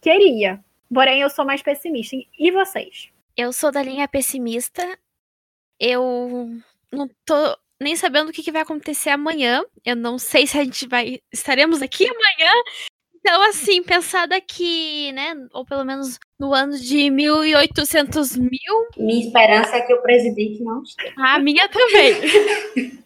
Queria, 0.00 0.62
porém 0.92 1.20
eu 1.20 1.30
sou 1.30 1.44
mais 1.44 1.62
pessimista. 1.62 2.16
E 2.38 2.50
vocês? 2.50 3.10
Eu 3.36 3.52
sou 3.52 3.72
da 3.72 3.82
linha 3.82 4.06
pessimista. 4.06 4.98
Eu 5.78 6.50
não 6.92 7.08
tô 7.24 7.58
nem 7.80 7.96
sabendo 7.96 8.28
o 8.28 8.32
que, 8.32 8.50
vai 8.52 8.62
acontecer 8.62 9.10
amanhã. 9.10 9.64
Eu 9.84 9.96
não 9.96 10.18
sei 10.18 10.46
se 10.46 10.58
a 10.58 10.64
gente 10.64 10.86
vai 10.86 11.20
estaremos 11.32 11.82
aqui 11.82 12.06
amanhã. 12.06 12.52
Então, 13.26 13.42
assim, 13.48 13.82
pensar 13.82 14.28
daqui, 14.28 15.10
né, 15.12 15.34
ou 15.54 15.64
pelo 15.64 15.82
menos 15.82 16.18
no 16.38 16.52
ano 16.52 16.78
de 16.78 17.08
1800 17.08 18.36
mil. 18.36 18.50
Minha 18.98 19.24
esperança 19.24 19.76
é 19.76 19.80
que 19.80 19.94
o 19.94 20.02
presidente 20.02 20.62
não 20.62 20.82
esteja. 20.82 21.14
A 21.16 21.38
minha 21.38 21.66
também. 21.66 22.12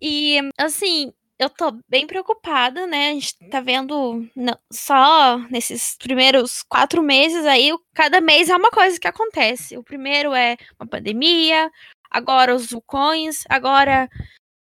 e, 0.00 0.38
assim, 0.56 1.12
eu 1.36 1.50
tô 1.50 1.72
bem 1.88 2.06
preocupada, 2.06 2.86
né? 2.86 3.08
A 3.08 3.12
gente 3.14 3.34
tá 3.50 3.60
vendo 3.60 4.24
não, 4.36 4.56
só 4.72 5.38
nesses 5.50 5.96
primeiros 5.96 6.62
quatro 6.62 7.02
meses 7.02 7.44
aí, 7.44 7.72
cada 7.92 8.20
mês 8.20 8.48
é 8.48 8.56
uma 8.56 8.70
coisa 8.70 9.00
que 9.00 9.08
acontece. 9.08 9.76
O 9.76 9.82
primeiro 9.82 10.32
é 10.32 10.56
uma 10.78 10.86
pandemia, 10.86 11.68
agora 12.08 12.54
os 12.54 12.70
vulcões, 12.70 13.42
agora 13.48 14.08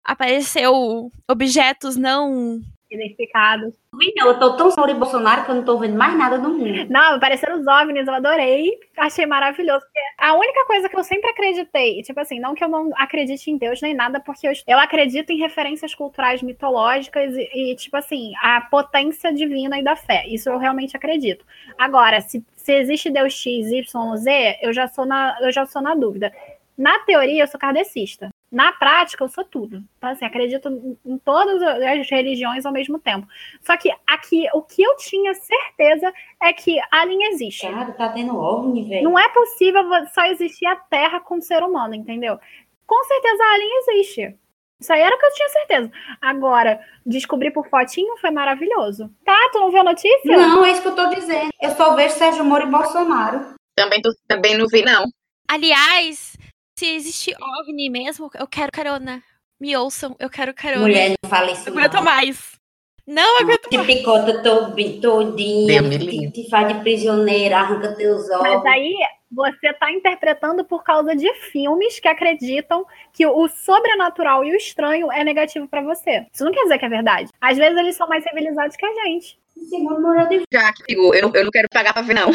apareceu 0.04 1.12
objetos 1.30 1.96
não 1.96 2.60
identificados. 2.92 3.74
Eu 4.16 4.40
tô 4.40 4.56
tão 4.56 4.72
sobre 4.72 4.94
Bolsonaro 4.94 5.46
que 5.46 5.52
eu 5.52 5.56
não 5.56 5.64
tô 5.64 5.78
vendo 5.78 5.98
mais 5.98 6.18
nada 6.18 6.38
no 6.38 6.50
mundo. 6.50 6.88
Não, 6.90 7.16
apareceram 7.16 7.60
os 7.60 7.68
OVNIs, 7.68 8.08
eu 8.08 8.14
adorei. 8.14 8.80
Achei 8.98 9.26
maravilhoso. 9.26 9.86
A 10.18 10.34
única 10.36 10.66
coisa 10.66 10.90
que 10.90 10.96
eu 10.96 11.04
sempre 11.04 11.30
acreditei, 11.30 12.02
tipo 12.02 12.20
assim, 12.20 12.40
não 12.40 12.56
que 12.56 12.64
eu 12.64 12.70
não 12.70 12.92
acredite 12.96 13.50
em 13.50 13.58
Deus 13.58 13.82
nem 13.82 13.94
nada, 13.94 14.20
porque 14.20 14.48
eu, 14.48 14.54
eu 14.68 14.80
acredito 14.80 15.32
em 15.32 15.38
referências 15.38 15.94
culturais 15.94 16.42
mitológicas 16.42 17.36
e, 17.36 17.50
e, 17.54 17.76
tipo 17.76 17.96
assim, 17.98 18.34
a 18.42 18.62
potência 18.62 19.34
divina 19.34 19.80
e 19.80 19.84
da 19.84 19.96
fé. 19.96 20.26
Isso 20.28 20.50
eu 20.50 20.58
realmente 20.58 20.96
acredito. 20.96 21.46
Agora, 21.78 22.22
se, 22.22 22.44
se 22.56 22.74
existe 22.74 23.10
Deus 23.10 23.34
X, 23.34 23.72
Y, 23.72 24.18
Z, 24.18 24.60
eu 24.62 24.74
já 24.74 24.88
sou 24.88 25.06
na, 25.06 25.38
eu 25.42 25.52
já 25.52 25.66
sou 25.66 25.82
na 25.82 25.96
dúvida. 25.96 26.32
Na 26.78 27.00
teoria, 27.00 27.44
eu 27.44 27.48
sou 27.48 27.60
kardecista. 27.60 28.30
Na 28.52 28.72
prática, 28.72 29.24
eu 29.24 29.30
sou 29.30 29.44
tudo. 29.44 29.84
Então, 29.98 30.10
assim, 30.10 30.26
acredito 30.26 30.98
em 31.06 31.18
todas 31.20 31.62
as 31.62 32.10
religiões 32.10 32.66
ao 32.66 32.74
mesmo 32.74 32.98
tempo. 32.98 33.28
Só 33.62 33.78
que 33.78 33.92
aqui, 34.08 34.48
o 34.54 34.62
que 34.64 34.82
eu 34.82 34.96
tinha 34.98 35.34
certeza 35.36 36.12
é 36.42 36.52
que 36.52 36.80
a 36.92 37.06
linha 37.06 37.30
existe. 37.30 37.70
Cara, 37.70 37.92
tá 37.92 38.10
tendo 38.10 38.36
OVNI, 38.36 38.90
velho. 38.90 39.04
Não 39.04 39.20
é 39.20 39.30
possível 39.30 39.84
só 40.14 40.26
existir 40.26 40.66
a 40.66 40.76
Terra 40.76 41.20
com 41.20 41.38
o 41.38 41.42
ser 41.42 41.62
humano, 41.62 41.94
entendeu? 41.94 42.40
Com 42.88 43.04
certeza 43.04 43.44
a 43.44 43.58
linha 43.58 43.80
existe. 43.82 44.36
Isso 44.80 44.94
aí 44.94 45.02
era 45.02 45.14
o 45.14 45.20
que 45.20 45.26
eu 45.26 45.34
tinha 45.34 45.50
certeza. 45.50 45.92
Agora, 46.22 46.80
descobrir 47.06 47.52
por 47.52 47.68
fotinho 47.68 48.18
foi 48.18 48.32
maravilhoso. 48.32 49.12
Tá, 49.26 49.38
tu 49.52 49.60
não 49.60 49.70
viu 49.70 49.82
a 49.82 49.84
notícia? 49.84 50.38
Não, 50.38 50.66
é 50.66 50.72
isso 50.72 50.82
que 50.82 50.88
eu 50.88 50.96
tô 50.96 51.08
dizendo. 51.08 51.50
Eu 51.62 51.72
só 51.72 51.94
vejo 51.96 52.16
Sérgio 52.16 52.46
Moro 52.46 52.64
e 52.64 52.72
Bolsonaro. 52.72 53.54
Também, 53.76 54.02
também 54.28 54.58
não 54.58 54.68
vi, 54.68 54.82
não. 54.82 55.04
Aliás, 55.48 56.29
se 56.80 56.96
existe 56.96 57.36
OVNI 57.60 57.90
mesmo, 57.90 58.32
eu 58.40 58.48
quero 58.48 58.72
carona. 58.72 59.22
Me 59.60 59.76
ouçam, 59.76 60.16
eu 60.18 60.30
quero 60.30 60.54
carona. 60.54 60.84
Mulher, 60.84 61.14
não 61.22 61.30
fala 61.30 61.52
isso. 61.52 61.70
Não 61.70 61.78
aguento 61.78 62.02
mais. 62.02 62.58
Não 63.06 63.42
aguento 63.42 63.70
te 63.70 63.76
mais. 63.76 63.88
Te 63.90 63.96
picota 63.98 64.42
todinha, 65.02 65.90
te, 65.90 66.32
te 66.32 66.50
faz 66.50 66.70
de 66.70 66.80
prisioneira, 66.80 67.58
arranca 67.58 67.94
teus 67.96 68.30
olhos. 68.30 68.64
Mas 68.64 68.66
aí 68.66 68.96
você 69.30 69.68
está 69.68 69.92
interpretando 69.92 70.64
por 70.64 70.82
causa 70.82 71.14
de 71.14 71.30
filmes 71.52 72.00
que 72.00 72.08
acreditam 72.08 72.86
que 73.12 73.28
o 73.28 73.50
sobrenatural 73.50 74.46
e 74.46 74.54
o 74.54 74.56
estranho 74.56 75.12
é 75.12 75.22
negativo 75.22 75.68
para 75.68 75.82
você. 75.82 76.26
Isso 76.32 76.46
não 76.46 76.54
quer 76.54 76.64
dizer 76.64 76.80
que 76.80 76.86
é 76.86 76.90
verdade. 76.90 77.30
Às 77.42 77.58
vezes 77.58 77.78
eles 77.78 77.98
são 77.98 78.08
mais 78.08 78.24
civilizados 78.24 78.78
que 78.78 78.86
a 78.86 78.94
gente. 79.04 79.38
Segundo 79.70 80.02
moral 80.02 80.28
de... 80.28 80.44
Já, 80.54 80.72
eu 80.88 81.14
eu 81.14 81.44
não 81.44 81.52
quero 81.52 81.68
pagar 81.70 81.92
pra 81.92 82.04
ver, 82.04 82.14
não. 82.14 82.32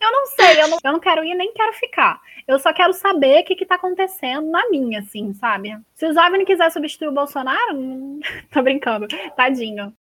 Eu 0.00 0.12
não 0.12 0.26
sei, 0.26 0.62
eu 0.62 0.68
não, 0.68 0.78
eu 0.84 0.92
não 0.92 1.00
quero 1.00 1.24
ir 1.24 1.34
nem 1.34 1.52
quero 1.52 1.72
ficar. 1.72 2.20
Eu 2.46 2.58
só 2.58 2.72
quero 2.72 2.92
saber 2.92 3.40
o 3.40 3.44
que, 3.44 3.56
que 3.56 3.66
tá 3.66 3.74
acontecendo 3.74 4.50
na 4.50 4.68
minha, 4.70 5.00
assim, 5.00 5.32
sabe? 5.34 5.76
Se 5.94 6.06
o 6.06 6.12
Jovem 6.12 6.44
quiser 6.44 6.70
substituir 6.70 7.08
o 7.08 7.12
Bolsonaro, 7.12 7.76
hum, 7.76 8.20
tô 8.52 8.62
brincando, 8.62 9.06
tadinho. 9.36 9.92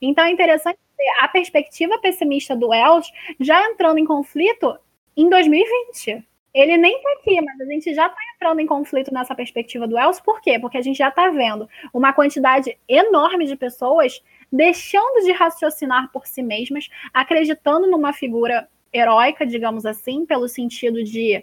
Então 0.00 0.24
é 0.24 0.30
interessante 0.30 0.78
a 1.20 1.28
perspectiva 1.28 1.98
pessimista 1.98 2.54
do 2.54 2.72
Els 2.72 3.10
já 3.40 3.64
entrando 3.68 3.98
em 3.98 4.04
conflito 4.04 4.78
em 5.16 5.28
2020. 5.28 6.24
Ele 6.54 6.76
nem 6.76 7.00
tá 7.00 7.12
aqui, 7.18 7.40
mas 7.40 7.60
a 7.60 7.64
gente 7.64 7.94
já 7.94 8.08
tá 8.08 8.18
entrando 8.34 8.60
em 8.60 8.66
conflito 8.66 9.12
nessa 9.12 9.34
perspectiva 9.34 9.88
do 9.88 9.98
Els. 9.98 10.20
Por 10.20 10.40
quê? 10.40 10.58
Porque 10.58 10.76
a 10.76 10.82
gente 10.82 10.98
já 10.98 11.10
tá 11.10 11.30
vendo 11.30 11.68
uma 11.94 12.12
quantidade 12.12 12.76
enorme 12.86 13.46
de 13.46 13.56
pessoas 13.56 14.22
deixando 14.52 15.24
de 15.24 15.32
raciocinar 15.32 16.12
por 16.12 16.26
si 16.26 16.42
mesmas, 16.42 16.88
acreditando 17.12 17.90
numa 17.90 18.12
figura 18.12 18.68
heróica, 18.92 19.46
digamos 19.46 19.86
assim, 19.86 20.26
pelo 20.26 20.46
sentido 20.46 21.02
de 21.02 21.42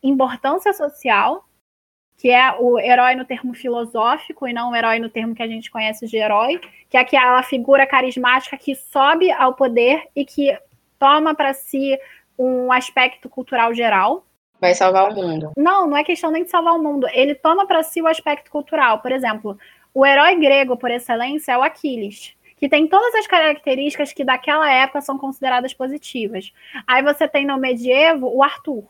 importância 0.00 0.72
social, 0.72 1.44
que 2.16 2.30
é 2.30 2.52
o 2.58 2.78
herói 2.78 3.16
no 3.16 3.24
termo 3.24 3.54
filosófico 3.54 4.46
e 4.46 4.52
não 4.52 4.70
o 4.70 4.76
herói 4.76 5.00
no 5.00 5.08
termo 5.08 5.34
que 5.34 5.42
a 5.42 5.48
gente 5.48 5.70
conhece 5.70 6.06
de 6.06 6.16
herói, 6.16 6.60
que 6.88 6.96
é 6.96 7.00
aquela 7.00 7.42
figura 7.42 7.86
carismática 7.86 8.56
que 8.56 8.74
sobe 8.74 9.30
ao 9.32 9.54
poder 9.54 10.08
e 10.14 10.24
que 10.24 10.56
toma 10.98 11.34
para 11.34 11.52
si 11.52 11.98
um 12.38 12.72
aspecto 12.72 13.28
cultural 13.28 13.74
geral. 13.74 14.24
Vai 14.60 14.74
salvar 14.74 15.10
o 15.10 15.14
mundo. 15.14 15.52
Não, 15.56 15.86
não 15.86 15.96
é 15.96 16.02
questão 16.02 16.30
nem 16.30 16.42
de 16.42 16.50
salvar 16.50 16.74
o 16.74 16.82
mundo. 16.82 17.06
Ele 17.12 17.34
toma 17.34 17.66
para 17.66 17.82
si 17.84 18.02
o 18.02 18.08
aspecto 18.08 18.50
cultural. 18.50 19.00
Por 19.00 19.12
exemplo, 19.12 19.56
o 19.98 20.06
herói 20.06 20.36
grego 20.36 20.76
por 20.76 20.92
excelência 20.92 21.50
é 21.50 21.58
o 21.58 21.62
Aquiles 21.62 22.36
que 22.56 22.68
tem 22.68 22.88
todas 22.88 23.14
as 23.14 23.26
características 23.26 24.12
que 24.12 24.24
daquela 24.24 24.68
época 24.68 25.00
são 25.00 25.16
consideradas 25.16 25.72
positivas. 25.72 26.52
Aí 26.88 27.02
você 27.04 27.28
tem 27.28 27.46
no 27.46 27.56
medievo 27.56 28.28
o 28.28 28.42
Arthur, 28.42 28.84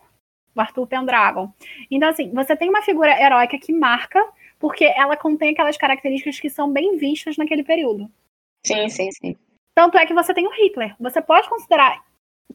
o 0.54 0.60
Arthur 0.60 0.86
Pendragon. 0.86 1.52
Então, 1.90 2.08
assim, 2.08 2.30
você 2.32 2.56
tem 2.56 2.70
uma 2.70 2.80
figura 2.80 3.20
heróica 3.20 3.58
que 3.58 3.70
marca, 3.70 4.26
porque 4.58 4.86
ela 4.86 5.18
contém 5.18 5.50
aquelas 5.50 5.76
características 5.76 6.40
que 6.40 6.48
são 6.48 6.72
bem 6.72 6.96
vistas 6.96 7.36
naquele 7.36 7.62
período. 7.62 8.10
Sim, 8.64 8.88
sim, 8.88 9.10
sim. 9.12 9.36
Tanto 9.74 9.98
é 9.98 10.06
que 10.06 10.14
você 10.14 10.32
tem 10.32 10.46
o 10.46 10.50
Hitler. 10.50 10.96
Você 10.98 11.20
pode 11.20 11.46
considerar 11.50 12.02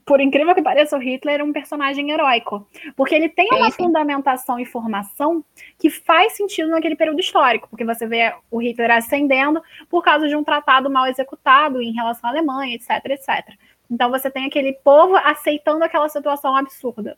por 0.05 0.19
incrível 0.19 0.53
que 0.53 0.61
pareça, 0.61 0.97
o 0.97 0.99
Hitler 0.99 1.39
é 1.39 1.43
um 1.43 1.53
personagem 1.53 2.11
heróico. 2.11 2.67
Porque 2.95 3.15
ele 3.15 3.29
tem 3.29 3.49
uma 3.51 3.71
fundamentação 3.71 4.59
e 4.59 4.65
formação 4.65 5.43
que 5.79 5.89
faz 5.89 6.33
sentido 6.33 6.69
naquele 6.69 6.95
período 6.95 7.19
histórico. 7.19 7.69
Porque 7.69 7.85
você 7.85 8.05
vê 8.05 8.33
o 8.51 8.61
Hitler 8.61 8.91
ascendendo 8.91 9.61
por 9.89 10.03
causa 10.03 10.27
de 10.27 10.35
um 10.35 10.43
tratado 10.43 10.89
mal 10.89 11.07
executado 11.07 11.81
em 11.81 11.93
relação 11.93 12.29
à 12.29 12.33
Alemanha, 12.33 12.75
etc, 12.75 12.89
etc. 13.05 13.55
Então 13.89 14.09
você 14.09 14.29
tem 14.29 14.45
aquele 14.45 14.73
povo 14.73 15.15
aceitando 15.15 15.83
aquela 15.83 16.09
situação 16.09 16.55
absurda. 16.55 17.17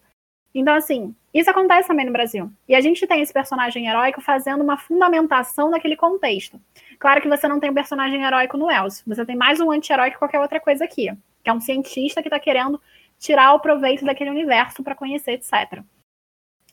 Então, 0.55 0.73
assim, 0.73 1.13
isso 1.33 1.49
acontece 1.49 1.87
também 1.87 2.05
no 2.05 2.13
Brasil. 2.13 2.49
E 2.67 2.73
a 2.73 2.81
gente 2.81 3.05
tem 3.05 3.21
esse 3.21 3.33
personagem 3.33 3.87
heróico 3.87 4.21
fazendo 4.21 4.63
uma 4.63 4.77
fundamentação 4.77 5.69
naquele 5.69 5.97
contexto. 5.97 6.59
Claro 6.97 7.21
que 7.21 7.27
você 7.27 7.47
não 7.47 7.59
tem 7.59 7.69
um 7.69 7.73
personagem 7.73 8.23
heróico 8.23 8.57
no 8.57 8.71
Elcio. 8.71 9.03
Você 9.05 9.25
tem 9.25 9.35
mais 9.35 9.59
um 9.59 9.69
anti-herói 9.69 10.11
que 10.11 10.17
qualquer 10.17 10.39
outra 10.39 10.59
coisa 10.59 10.85
aqui 10.85 11.11
que 11.45 11.49
é 11.51 11.53
um 11.53 11.61
cientista 11.61 12.23
que 12.23 12.27
está 12.27 12.39
querendo 12.39 12.81
tirar 13.19 13.53
o 13.53 13.59
proveito 13.59 14.03
daquele 14.03 14.31
universo 14.31 14.83
para 14.83 14.95
conhecer, 14.95 15.33
etc. 15.33 15.83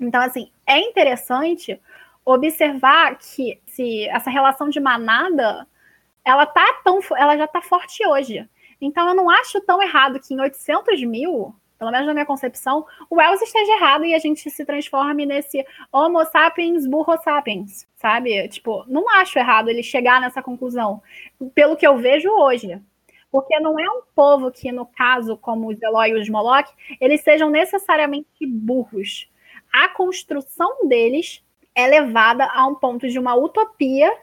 Então, 0.00 0.20
assim, 0.22 0.50
é 0.66 0.78
interessante 0.80 1.78
observar 2.24 3.18
que 3.18 3.60
se 3.66 4.08
essa 4.08 4.30
relação 4.30 4.70
de 4.70 4.80
manada, 4.80 5.68
ela 6.24 6.46
tá 6.46 6.80
tão, 6.82 7.00
ela 7.16 7.36
já 7.36 7.46
tá 7.46 7.60
forte 7.60 8.04
hoje. 8.06 8.48
Então, 8.80 9.06
eu 9.06 9.14
não 9.14 9.28
acho 9.28 9.60
tão 9.60 9.80
errado 9.82 10.18
que 10.18 10.32
em 10.32 10.40
800 10.40 11.04
mil, 11.04 11.54
pelo 11.82 11.90
menos 11.90 12.06
na 12.06 12.14
minha 12.14 12.24
concepção, 12.24 12.86
o 13.10 13.16
Wells 13.16 13.42
esteja 13.42 13.72
errado 13.72 14.04
e 14.04 14.14
a 14.14 14.18
gente 14.20 14.48
se 14.48 14.64
transforme 14.64 15.26
nesse 15.26 15.66
Homo 15.90 16.24
sapiens 16.26 16.86
burro 16.86 17.20
sapiens, 17.24 17.88
sabe? 17.96 18.46
Tipo, 18.46 18.84
não 18.86 19.10
acho 19.16 19.36
errado 19.36 19.68
ele 19.68 19.82
chegar 19.82 20.20
nessa 20.20 20.40
conclusão, 20.40 21.02
pelo 21.52 21.76
que 21.76 21.84
eu 21.84 21.96
vejo 21.96 22.30
hoje. 22.30 22.80
Porque 23.32 23.58
não 23.58 23.80
é 23.80 23.90
um 23.90 24.02
povo 24.14 24.52
que, 24.52 24.70
no 24.70 24.86
caso, 24.86 25.36
como 25.36 25.70
os 25.70 25.82
Eloy 25.82 26.10
e 26.10 26.20
os 26.20 26.28
Moloch, 26.28 26.70
eles 27.00 27.20
sejam 27.22 27.50
necessariamente 27.50 28.46
burros. 28.46 29.28
A 29.74 29.88
construção 29.88 30.86
deles 30.86 31.42
é 31.74 31.88
levada 31.88 32.48
a 32.54 32.64
um 32.64 32.76
ponto 32.76 33.08
de 33.08 33.18
uma 33.18 33.34
utopia 33.34 34.16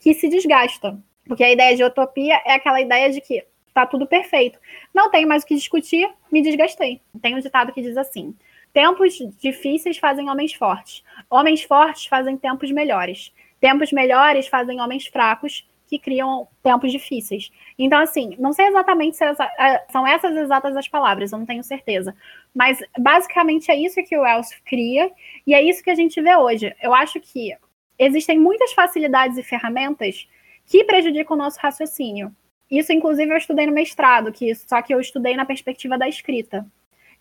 que 0.00 0.14
se 0.14 0.28
desgasta. 0.28 0.98
Porque 1.24 1.44
a 1.44 1.52
ideia 1.52 1.76
de 1.76 1.84
utopia 1.84 2.42
é 2.44 2.54
aquela 2.54 2.80
ideia 2.80 3.08
de 3.08 3.20
que 3.20 3.46
tá 3.74 3.84
tudo 3.84 4.06
perfeito. 4.06 4.58
Não 4.94 5.10
tenho 5.10 5.28
mais 5.28 5.42
o 5.42 5.46
que 5.46 5.56
discutir, 5.56 6.08
me 6.30 6.40
desgastei. 6.40 7.02
Tem 7.20 7.34
um 7.34 7.40
ditado 7.40 7.72
que 7.72 7.82
diz 7.82 7.96
assim: 7.96 8.34
Tempos 8.72 9.18
difíceis 9.38 9.98
fazem 9.98 10.30
homens 10.30 10.54
fortes. 10.54 11.04
Homens 11.28 11.62
fortes 11.62 12.06
fazem 12.06 12.36
tempos 12.36 12.70
melhores. 12.70 13.32
Tempos 13.60 13.92
melhores 13.92 14.46
fazem 14.46 14.80
homens 14.80 15.06
fracos 15.06 15.68
que 15.86 15.98
criam 15.98 16.48
tempos 16.62 16.90
difíceis. 16.90 17.52
Então, 17.78 18.00
assim, 18.00 18.34
não 18.38 18.52
sei 18.52 18.66
exatamente 18.66 19.16
se 19.16 19.24
essa, 19.24 19.44
é, 19.44 19.84
são 19.90 20.06
essas 20.06 20.36
exatas 20.36 20.76
as 20.76 20.88
palavras, 20.88 21.30
eu 21.30 21.38
não 21.38 21.46
tenho 21.46 21.62
certeza. 21.62 22.16
Mas, 22.54 22.78
basicamente, 22.98 23.70
é 23.70 23.76
isso 23.76 24.02
que 24.02 24.16
o 24.16 24.26
Elcio 24.26 24.58
cria 24.64 25.10
e 25.46 25.54
é 25.54 25.62
isso 25.62 25.82
que 25.82 25.90
a 25.90 25.94
gente 25.94 26.20
vê 26.20 26.34
hoje. 26.36 26.74
Eu 26.82 26.92
acho 26.94 27.20
que 27.20 27.56
existem 27.98 28.38
muitas 28.38 28.72
facilidades 28.72 29.38
e 29.38 29.42
ferramentas 29.42 30.28
que 30.66 30.82
prejudicam 30.84 31.36
o 31.36 31.38
nosso 31.38 31.60
raciocínio. 31.60 32.34
Isso, 32.70 32.92
inclusive, 32.92 33.32
eu 33.32 33.36
estudei 33.36 33.66
no 33.66 33.72
mestrado, 33.72 34.32
que 34.32 34.54
só 34.54 34.80
que 34.82 34.94
eu 34.94 35.00
estudei 35.00 35.36
na 35.36 35.44
perspectiva 35.44 35.98
da 35.98 36.08
escrita. 36.08 36.66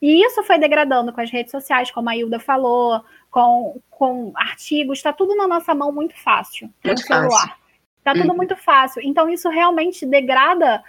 E 0.02 0.22
isso 0.26 0.44
foi 0.44 0.60
degradando 0.60 1.14
com 1.14 1.22
as 1.22 1.32
redes 1.32 1.52
sociais, 1.52 1.90
como 1.90 2.10
a 2.10 2.16
Hilda 2.16 2.40
falou, 2.40 3.04
com, 3.32 3.80
com 3.90 4.34
artigos, 4.36 5.00
está 5.00 5.14
tudo 5.14 5.36
na 5.36 5.48
nossa 5.48 5.74
mão 5.74 5.92
muito 5.92 6.14
fácil. 6.22 6.70
Muito 6.84 7.00
no 7.00 7.08
celular. 7.08 7.30
Fácil. 7.30 7.64
Tá 8.04 8.14
tudo 8.14 8.30
uhum. 8.32 8.36
muito 8.36 8.56
fácil. 8.58 9.02
Então, 9.02 9.30
isso 9.30 9.50
realmente 9.50 10.06
degrada 10.06 10.84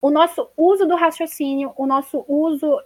o 0.00 0.10
nosso 0.10 0.48
uso 0.56 0.86
do 0.86 0.96
raciocínio, 0.96 1.72
o 1.76 1.86
nosso 1.86 2.24
uso 2.26 2.80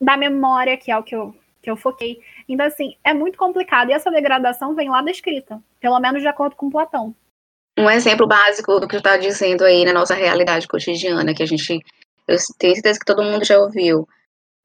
da 0.00 0.16
memória, 0.16 0.76
que 0.76 0.90
é 0.90 0.96
o 0.96 1.02
que 1.02 1.14
eu, 1.14 1.34
que 1.60 1.70
eu 1.70 1.76
foquei. 1.76 2.20
Então, 2.48 2.64
assim, 2.64 2.96
é 3.04 3.12
muito 3.12 3.36
complicado. 3.36 3.90
E 3.90 3.92
essa 3.92 4.10
degradação 4.10 4.74
vem 4.74 4.88
lá 4.88 5.02
da 5.02 5.10
escrita, 5.10 5.62
pelo 5.78 6.00
menos 6.00 6.22
de 6.22 6.28
acordo 6.28 6.56
com 6.56 6.70
Platão. 6.70 7.14
Um 7.78 7.88
exemplo 7.88 8.26
básico 8.26 8.78
do 8.78 8.86
que 8.86 8.96
eu 8.96 8.98
estava 8.98 9.18
dizendo 9.18 9.64
aí 9.64 9.84
na 9.84 9.92
nossa 9.92 10.14
realidade 10.14 10.68
cotidiana, 10.68 11.34
que 11.34 11.42
a 11.42 11.46
gente. 11.46 11.80
Eu 12.28 12.36
tenho 12.58 12.74
certeza 12.74 12.98
que 12.98 13.06
todo 13.06 13.22
mundo 13.22 13.44
já 13.44 13.58
ouviu. 13.58 14.06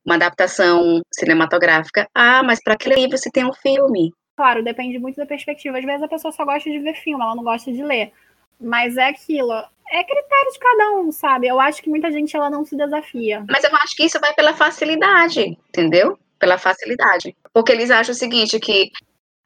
Uma 0.06 0.16
adaptação 0.16 1.02
cinematográfica. 1.14 2.08
Ah, 2.14 2.44
mas 2.44 2.62
para 2.62 2.74
aquele 2.74 2.96
livro 2.96 3.18
se 3.18 3.32
tem 3.32 3.46
um 3.46 3.54
filme. 3.54 4.12
Claro, 4.38 4.64
depende 4.64 5.00
muito 5.00 5.18
da 5.18 5.26
perspectiva. 5.26 5.78
Às 5.78 5.86
vezes 5.86 6.04
a 6.04 6.08
pessoa 6.08 6.32
só 6.32 6.46
gosta 6.46 6.70
de 6.70 6.80
ver 6.80 6.94
filme, 6.96 7.24
ela 7.24 7.36
não 7.36 7.44
gosta 7.44 7.72
de 7.72 7.84
ler. 7.84 8.12
Mas 8.60 8.96
é 8.98 9.08
aquilo. 9.08 9.52
É 9.90 10.04
critério 10.04 10.52
de 10.52 10.60
cada 10.60 10.92
um, 11.00 11.12
sabe? 11.12 11.48
Eu 11.48 11.60
acho 11.60 11.82
que 11.82 11.90
muita 11.90 12.12
gente 12.12 12.36
ela 12.36 12.50
não 12.50 12.66
se 12.66 12.76
desafia. 12.76 13.44
Mas 13.50 13.64
eu 13.64 13.76
acho 13.76 13.96
que 13.96 14.04
isso 14.04 14.20
vai 14.20 14.34
pela 14.34 14.54
facilidade, 14.54 15.58
entendeu? 15.70 16.20
Pela 16.38 16.58
facilidade. 16.58 17.36
Porque 17.54 17.72
eles 17.72 17.90
acham 17.90 18.14
o 18.14 18.18
seguinte, 18.18 18.60
que 18.60 18.92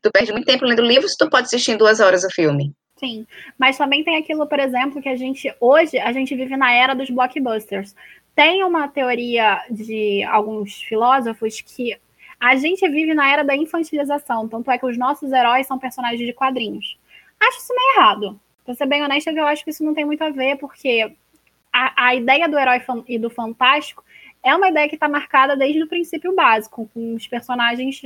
tu 0.01 0.12
perde 0.12 0.32
muito 0.32 0.45
tempo 0.45 0.66
lendo 0.66 0.82
livros, 0.82 1.16
tu 1.16 1.30
pode 1.30 1.45
assistir 1.45 1.72
em 1.72 1.78
duas 1.78 1.99
horas 1.99 2.24
o 2.24 2.30
filme. 2.30 2.74
Sim, 3.04 3.26
mas 3.58 3.80
também 3.80 4.04
tem 4.04 4.16
aquilo, 4.16 4.45
por 4.45 4.60
exemplo, 4.60 5.02
que 5.02 5.10
a 5.10 5.16
gente 5.16 5.52
hoje 5.60 5.97
a 5.97 6.12
gente 6.12 6.36
vive 6.36 6.56
na 6.56 6.72
era 6.72 6.93
dos 6.93 7.10
blockbusters. 7.10 7.95
Tem 8.36 8.64
uma 8.64 8.88
teoria 8.88 9.60
de 9.72 10.24
alguns 10.26 10.84
filósofos 10.84 11.62
que 11.62 11.97
a 12.39 12.56
gente 12.56 12.88
vive 12.88 13.16
na 13.16 13.28
era 13.32 13.43
da 13.43 13.56
infantilização, 13.56 14.47
tanto 14.47 14.70
é 14.70 14.78
que 14.78 14.86
os 14.86 14.99
nossos 14.99 15.32
heróis 15.32 15.66
são 15.66 15.80
personagens 15.80 16.26
de 16.26 16.32
quadrinhos. 16.32 16.95
Acho 17.39 17.58
isso 17.58 17.74
meio 17.74 17.95
errado. 17.97 18.39
Pra 18.64 18.76
ser 18.76 18.86
bem 18.86 19.04
honesta, 19.04 19.32
eu 19.32 19.47
acho 19.47 19.64
que 19.64 19.72
isso 19.72 19.84
não 19.84 19.95
tem 19.95 20.06
muito 20.06 20.24
a 20.24 20.30
ver, 20.30 20.58
porque 20.58 21.12
a, 21.74 22.08
a 22.08 22.16
ideia 22.16 22.47
do 22.47 22.58
herói 22.58 22.82
e 23.08 23.18
do 23.18 23.32
fantástico 23.32 24.04
é 24.43 24.56
uma 24.56 24.70
ideia 24.70 24.88
que 24.88 24.95
está 24.95 25.10
marcada 25.10 25.56
desde 25.56 25.82
o 25.82 25.88
princípio 25.88 26.36
básico, 26.36 26.88
com 26.93 27.16
os 27.16 27.28
personagens 27.28 28.02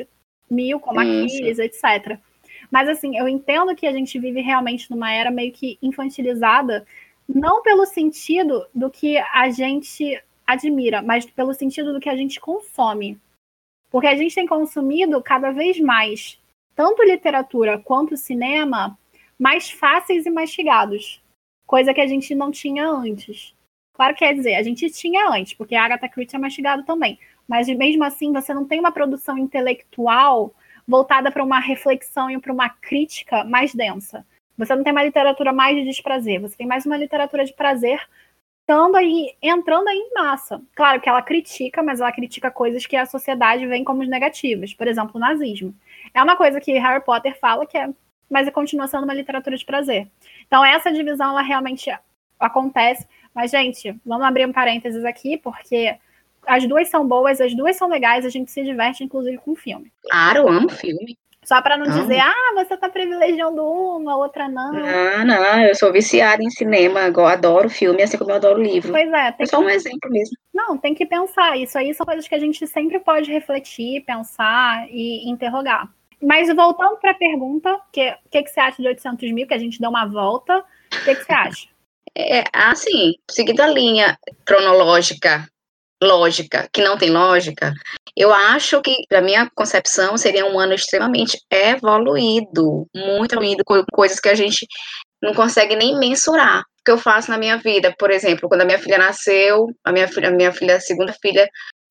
mil, 0.49 0.79
como 0.79 1.01
Aquiles, 1.01 1.59
etc. 1.59 2.17
Mas 2.71 2.89
assim, 2.89 3.17
eu 3.17 3.27
entendo 3.27 3.75
que 3.75 3.87
a 3.87 3.91
gente 3.91 4.19
vive 4.19 4.41
realmente 4.41 4.89
numa 4.89 5.11
era 5.11 5.31
meio 5.31 5.51
que 5.51 5.77
infantilizada, 5.81 6.85
não 7.27 7.61
pelo 7.61 7.85
sentido 7.85 8.65
do 8.73 8.89
que 8.89 9.17
a 9.17 9.49
gente 9.49 10.21
admira, 10.45 11.01
mas 11.01 11.25
pelo 11.25 11.53
sentido 11.53 11.93
do 11.93 11.99
que 11.99 12.09
a 12.09 12.15
gente 12.15 12.39
consome. 12.39 13.19
Porque 13.89 14.07
a 14.07 14.15
gente 14.15 14.35
tem 14.35 14.45
consumido 14.45 15.21
cada 15.21 15.51
vez 15.51 15.79
mais 15.79 16.39
tanto 16.75 17.03
literatura 17.03 17.79
quanto 17.79 18.17
cinema 18.17 18.97
mais 19.39 19.69
fáceis 19.69 20.25
e 20.25 20.29
mastigados, 20.29 21.21
coisa 21.65 21.93
que 21.93 22.01
a 22.01 22.07
gente 22.07 22.35
não 22.35 22.51
tinha 22.51 22.87
antes. 22.87 23.53
Claro, 23.93 24.15
quer 24.15 24.33
dizer, 24.33 24.55
a 24.55 24.63
gente 24.63 24.89
tinha 24.89 25.29
antes, 25.29 25.53
porque 25.53 25.75
a 25.75 25.85
Agatha 25.85 26.09
Christie 26.09 26.35
é 26.35 26.39
mastigado 26.39 26.83
também, 26.83 27.17
mas 27.47 27.67
mesmo 27.67 28.03
assim 28.03 28.31
você 28.33 28.53
não 28.53 28.65
tem 28.65 28.79
uma 28.79 28.91
produção 28.91 29.37
intelectual 29.37 30.53
voltada 30.87 31.31
para 31.31 31.43
uma 31.43 31.59
reflexão 31.59 32.29
e 32.29 32.39
para 32.39 32.53
uma 32.53 32.69
crítica 32.69 33.43
mais 33.43 33.73
densa. 33.73 34.25
Você 34.57 34.75
não 34.75 34.83
tem 34.83 34.91
uma 34.91 35.03
literatura 35.03 35.51
mais 35.51 35.75
de 35.75 35.83
desprazer, 35.83 36.39
você 36.39 36.55
tem 36.55 36.67
mais 36.67 36.85
uma 36.85 36.97
literatura 36.97 37.43
de 37.43 37.53
prazer 37.53 37.99
estando 38.61 38.95
aí, 38.95 39.35
entrando 39.41 39.87
aí 39.87 39.97
em 39.97 40.13
massa. 40.13 40.61
Claro 40.73 40.99
que 40.99 41.07
ela 41.07 41.21
critica, 41.21 41.83
mas 41.83 41.99
ela 41.99 42.11
critica 42.11 42.49
coisas 42.49 42.85
que 42.85 42.95
a 42.95 43.05
sociedade 43.05 43.67
vê 43.67 43.83
como 43.83 44.03
negativas, 44.03 44.73
por 44.73 44.87
exemplo, 44.87 45.11
o 45.15 45.19
nazismo. 45.19 45.73
É 46.13 46.23
uma 46.23 46.35
coisa 46.35 46.59
que 46.59 46.71
Harry 46.79 47.03
Potter 47.03 47.37
fala 47.39 47.65
que 47.65 47.77
é 47.77 47.89
mas 48.29 48.49
continua 48.49 48.87
sendo 48.87 49.03
uma 49.03 49.13
literatura 49.13 49.55
de 49.55 49.65
prazer. 49.65 50.07
Então, 50.47 50.63
essa 50.65 50.91
divisão, 50.91 51.29
ela 51.31 51.41
realmente 51.41 51.91
acontece. 52.39 53.07
Mas, 53.33 53.51
gente, 53.51 53.95
vamos 54.05 54.25
abrir 54.25 54.47
um 54.47 54.53
parênteses 54.53 55.03
aqui, 55.05 55.37
porque 55.37 55.95
as 56.47 56.67
duas 56.67 56.89
são 56.89 57.07
boas, 57.07 57.41
as 57.41 57.55
duas 57.55 57.75
são 57.75 57.89
legais, 57.89 58.25
a 58.25 58.29
gente 58.29 58.51
se 58.51 58.63
diverte, 58.63 59.03
inclusive, 59.03 59.37
com 59.37 59.51
o 59.51 59.55
filme. 59.55 59.91
Claro, 60.03 60.47
amo 60.47 60.69
filme. 60.69 61.17
Só 61.45 61.61
para 61.61 61.77
não 61.77 61.85
dizer, 61.85 62.19
ah, 62.19 62.53
você 62.55 62.75
tá 62.75 62.89
privilegiando 62.89 63.63
uma, 63.63 64.17
outra 64.17 64.49
não. 64.49 64.73
Não, 64.73 65.25
não, 65.25 65.61
eu 65.61 65.75
sou 65.75 65.93
viciada 65.93 66.41
em 66.41 66.49
cinema, 66.49 67.01
eu 67.01 67.25
adoro 67.27 67.69
filme, 67.69 68.01
assim 68.01 68.17
como 68.17 68.31
eu 68.31 68.35
adoro 68.35 68.61
livro. 68.61 68.91
Pois 68.91 69.13
é. 69.13 69.31
Tem 69.31 69.43
é 69.43 69.45
só 69.45 69.59
que... 69.59 69.63
um 69.63 69.69
exemplo 69.69 70.09
mesmo. 70.09 70.35
Não, 70.51 70.75
tem 70.75 70.95
que 70.95 71.05
pensar. 71.05 71.55
Isso 71.55 71.77
aí 71.77 71.93
são 71.93 72.03
coisas 72.03 72.27
que 72.27 72.33
a 72.33 72.39
gente 72.39 72.65
sempre 72.65 72.99
pode 72.99 73.31
refletir, 73.31 74.03
pensar 74.05 74.87
e 74.89 75.29
interrogar. 75.29 75.87
Mas 76.19 76.53
voltando 76.55 76.97
para 76.97 77.11
a 77.11 77.15
pergunta, 77.15 77.71
o 77.75 77.81
que, 77.91 78.15
que, 78.31 78.41
que 78.41 78.49
você 78.49 78.59
acha 78.59 78.81
de 78.81 78.87
800 78.87 79.31
mil, 79.31 79.45
que 79.45 79.53
a 79.53 79.59
gente 79.59 79.79
deu 79.79 79.91
uma 79.91 80.07
volta, 80.07 80.57
o 80.57 81.05
que, 81.05 81.15
que 81.15 81.23
você 81.23 81.33
acha? 81.33 81.67
É, 82.17 82.45
assim, 82.53 83.15
seguindo 83.29 83.59
a 83.59 83.67
linha 83.67 84.17
cronológica, 84.45 85.49
lógica, 86.05 86.69
que 86.71 86.81
não 86.81 86.97
tem 86.97 87.09
lógica, 87.09 87.73
eu 88.15 88.33
acho 88.33 88.81
que, 88.81 88.95
para 89.09 89.21
minha 89.21 89.49
concepção, 89.53 90.17
seria 90.17 90.45
um 90.45 90.57
ano 90.57 90.73
extremamente 90.73 91.37
evoluído, 91.51 92.87
muito 92.95 93.33
evoluído, 93.33 93.63
com 93.65 93.83
coisas 93.91 94.19
que 94.19 94.29
a 94.29 94.35
gente 94.35 94.65
não 95.21 95.33
consegue 95.33 95.75
nem 95.75 95.97
mensurar. 95.97 96.61
O 96.61 96.83
que 96.85 96.91
eu 96.91 96.97
faço 96.97 97.29
na 97.29 97.37
minha 97.37 97.57
vida, 97.57 97.93
por 97.97 98.11
exemplo, 98.11 98.47
quando 98.47 98.61
a 98.61 98.65
minha 98.65 98.79
filha 98.79 98.97
nasceu, 98.97 99.67
a 99.83 99.91
minha 99.91 100.07
filha, 100.07 100.29
a 100.29 100.31
minha 100.31 100.53
filha, 100.53 100.77
a 100.77 100.79
segunda 100.79 101.13
filha, 101.21 101.49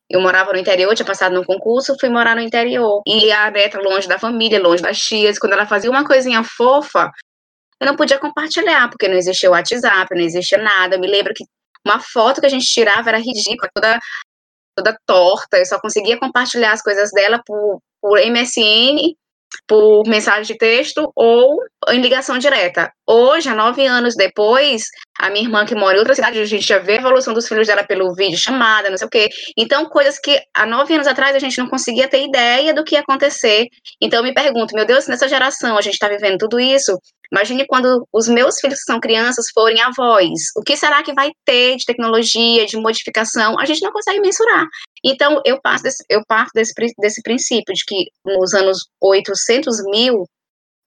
eu 0.08 0.20
morava 0.20 0.52
no 0.52 0.58
interior, 0.58 0.94
tinha 0.94 1.04
passado 1.04 1.34
no 1.34 1.44
concurso, 1.44 1.96
fui 1.98 2.08
morar 2.08 2.36
no 2.36 2.42
interior. 2.42 3.02
E 3.06 3.32
a 3.32 3.50
neta 3.50 3.80
longe 3.80 4.08
da 4.08 4.18
família, 4.18 4.62
longe 4.62 4.82
das 4.82 4.98
tias. 4.98 5.38
Quando 5.38 5.54
ela 5.54 5.66
fazia 5.66 5.90
uma 5.90 6.06
coisinha 6.06 6.42
fofa, 6.44 7.10
eu 7.80 7.86
não 7.86 7.96
podia 7.96 8.18
compartilhar, 8.18 8.88
porque 8.88 9.08
não 9.08 9.16
existia 9.16 9.50
o 9.50 9.52
WhatsApp, 9.52 10.14
não 10.14 10.22
existia 10.22 10.58
nada. 10.58 10.96
Eu 10.96 11.00
me 11.00 11.06
lembro 11.08 11.34
que 11.34 11.44
uma 11.86 12.00
foto 12.00 12.40
que 12.40 12.46
a 12.46 12.50
gente 12.50 12.66
tirava 12.66 13.08
era 13.08 13.18
ridícula, 13.18 13.70
toda, 13.74 13.98
toda 14.76 14.98
torta. 15.06 15.58
Eu 15.58 15.66
só 15.66 15.80
conseguia 15.80 16.18
compartilhar 16.18 16.72
as 16.72 16.82
coisas 16.82 17.10
dela 17.12 17.40
por, 17.44 17.80
por 18.00 18.18
MSN 18.18 19.14
por 19.66 20.06
mensagem 20.06 20.42
de 20.42 20.58
texto 20.58 21.10
ou 21.14 21.58
em 21.88 22.00
ligação 22.00 22.38
direta. 22.38 22.92
Hoje, 23.06 23.48
há 23.48 23.54
nove 23.54 23.86
anos 23.86 24.14
depois, 24.14 24.84
a 25.18 25.30
minha 25.30 25.44
irmã 25.44 25.64
que 25.64 25.74
mora 25.74 25.96
em 25.96 25.98
outra 25.98 26.14
cidade, 26.14 26.38
a 26.38 26.44
gente 26.44 26.66
já 26.66 26.78
vê 26.78 26.94
a 26.94 26.96
evolução 26.96 27.32
dos 27.32 27.46
filhos 27.46 27.66
dela 27.66 27.84
pelo 27.84 28.14
vídeo 28.14 28.38
chamada, 28.38 28.90
não 28.90 28.96
sei 28.96 29.06
o 29.06 29.10
quê. 29.10 29.28
Então, 29.56 29.86
coisas 29.86 30.18
que 30.18 30.40
há 30.54 30.66
nove 30.66 30.94
anos 30.94 31.06
atrás 31.06 31.34
a 31.34 31.38
gente 31.38 31.58
não 31.58 31.68
conseguia 31.68 32.08
ter 32.08 32.24
ideia 32.24 32.74
do 32.74 32.84
que 32.84 32.94
ia 32.94 33.00
acontecer. 33.00 33.66
Então, 34.00 34.20
eu 34.20 34.24
me 34.24 34.34
pergunto, 34.34 34.74
meu 34.74 34.84
Deus, 34.84 35.06
nessa 35.06 35.28
geração 35.28 35.76
a 35.76 35.82
gente 35.82 35.94
está 35.94 36.08
vivendo 36.08 36.38
tudo 36.38 36.58
isso, 36.58 36.98
Imagine 37.32 37.66
quando 37.66 38.06
os 38.12 38.28
meus 38.28 38.58
filhos 38.60 38.78
que 38.78 38.84
são 38.84 39.00
crianças 39.00 39.46
forem 39.52 39.80
avós. 39.80 40.50
O 40.56 40.62
que 40.62 40.76
será 40.76 41.02
que 41.02 41.14
vai 41.14 41.30
ter 41.44 41.76
de 41.76 41.84
tecnologia, 41.84 42.66
de 42.66 42.76
modificação? 42.76 43.58
A 43.58 43.64
gente 43.64 43.82
não 43.82 43.92
consegue 43.92 44.20
mensurar. 44.20 44.66
Então, 45.04 45.40
eu, 45.44 45.60
passo 45.60 45.84
desse, 45.84 46.04
eu 46.08 46.22
parto 46.26 46.50
desse, 46.54 46.72
desse 46.98 47.22
princípio 47.22 47.74
de 47.74 47.84
que 47.84 48.06
nos 48.24 48.54
anos 48.54 48.88
800 49.00 49.84
mil 49.90 50.24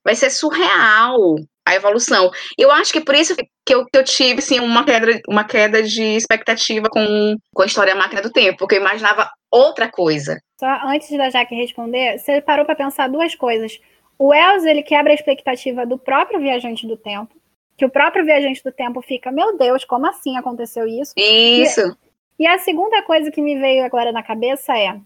vai 0.03 0.15
ser 0.15 0.29
surreal 0.29 1.35
a 1.67 1.75
evolução. 1.75 2.31
Eu 2.57 2.71
acho 2.71 2.93
que 2.93 3.01
por 3.01 3.13
isso 3.13 3.35
que 3.35 3.75
eu, 3.75 3.85
que 3.85 3.97
eu 3.97 4.03
tive 4.03 4.39
assim, 4.39 4.59
uma, 4.59 4.85
queda, 4.85 5.19
uma 5.27 5.43
queda 5.43 5.83
de 5.83 6.01
expectativa 6.01 6.87
com, 6.89 7.35
com 7.53 7.61
a 7.61 7.65
história 7.65 7.93
da 7.93 7.99
máquina 7.99 8.21
do 8.21 8.31
tempo, 8.31 8.57
porque 8.59 8.75
eu 8.75 8.79
imaginava 8.79 9.29
outra 9.51 9.91
coisa. 9.91 10.39
Só 10.57 10.67
antes 10.87 11.09
da 11.17 11.29
Jaque 11.29 11.53
responder, 11.53 12.17
você 12.17 12.41
parou 12.41 12.65
para 12.65 12.75
pensar 12.75 13.09
duas 13.09 13.35
coisas. 13.35 13.77
O 14.19 14.29
Wells, 14.29 14.65
ele 14.65 14.81
quebra 14.81 15.11
a 15.11 15.15
expectativa 15.15 15.85
do 15.85 15.97
próprio 15.97 16.39
viajante 16.39 16.87
do 16.87 16.97
tempo, 16.97 17.35
que 17.77 17.85
o 17.85 17.89
próprio 17.89 18.25
viajante 18.25 18.63
do 18.63 18.71
tempo 18.71 19.01
fica, 19.01 19.31
meu 19.31 19.57
Deus, 19.57 19.85
como 19.85 20.07
assim 20.07 20.37
aconteceu 20.37 20.87
isso? 20.87 21.13
Isso. 21.15 21.95
E, 22.39 22.43
e 22.43 22.47
a 22.47 22.57
segunda 22.57 23.01
coisa 23.03 23.29
que 23.29 23.41
me 23.41 23.57
veio 23.59 23.85
agora 23.85 24.11
na 24.11 24.23
cabeça 24.23 24.77
é, 24.77 24.99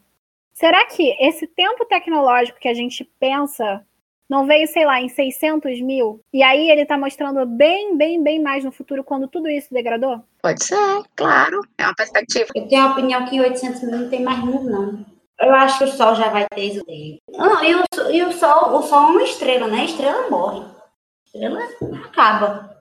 será 0.53 0.85
que 0.85 1.15
esse 1.19 1.45
tempo 1.45 1.85
tecnológico 1.85 2.59
que 2.59 2.69
a 2.69 2.73
gente 2.73 3.03
pensa 3.19 3.85
não 4.29 4.47
veio, 4.47 4.65
sei 4.65 4.85
lá, 4.85 5.01
em 5.01 5.09
600 5.09 5.81
mil? 5.81 6.21
E 6.31 6.41
aí 6.41 6.69
ele 6.69 6.85
tá 6.85 6.97
mostrando 6.97 7.45
bem, 7.45 7.97
bem, 7.97 8.23
bem 8.23 8.41
mais 8.41 8.63
no 8.63 8.71
futuro 8.71 9.03
quando 9.03 9.27
tudo 9.27 9.49
isso 9.49 9.73
degradou? 9.73 10.23
Pode 10.41 10.63
ser, 10.63 11.03
claro. 11.17 11.59
É 11.77 11.83
uma 11.83 11.95
perspectiva. 11.95 12.47
Eu 12.55 12.65
tenho 12.69 12.83
a 12.83 12.91
opinião 12.91 13.25
que 13.25 13.35
em 13.35 13.41
800 13.41 13.81
mil 13.83 13.99
não 13.99 14.09
tem 14.09 14.21
mais 14.21 14.39
mundo, 14.39 14.69
não. 14.69 15.05
Eu 15.41 15.55
acho 15.55 15.79
que 15.79 15.83
o 15.85 15.87
Sol 15.87 16.15
já 16.15 16.29
vai 16.29 16.45
ter 16.53 16.61
isso 16.61 16.85
dele. 16.85 17.19
Não, 17.29 17.63
e 17.63 17.75
o, 17.75 17.83
e 18.11 18.23
o 18.23 18.31
Sol, 18.31 18.77
o 18.77 18.83
Sol 18.83 19.09
é 19.09 19.11
uma 19.11 19.23
estrela, 19.23 19.67
né? 19.67 19.81
A 19.81 19.85
estrela 19.85 20.29
morre. 20.29 20.59
A 20.59 21.25
estrela 21.25 21.59
acaba. 22.05 22.77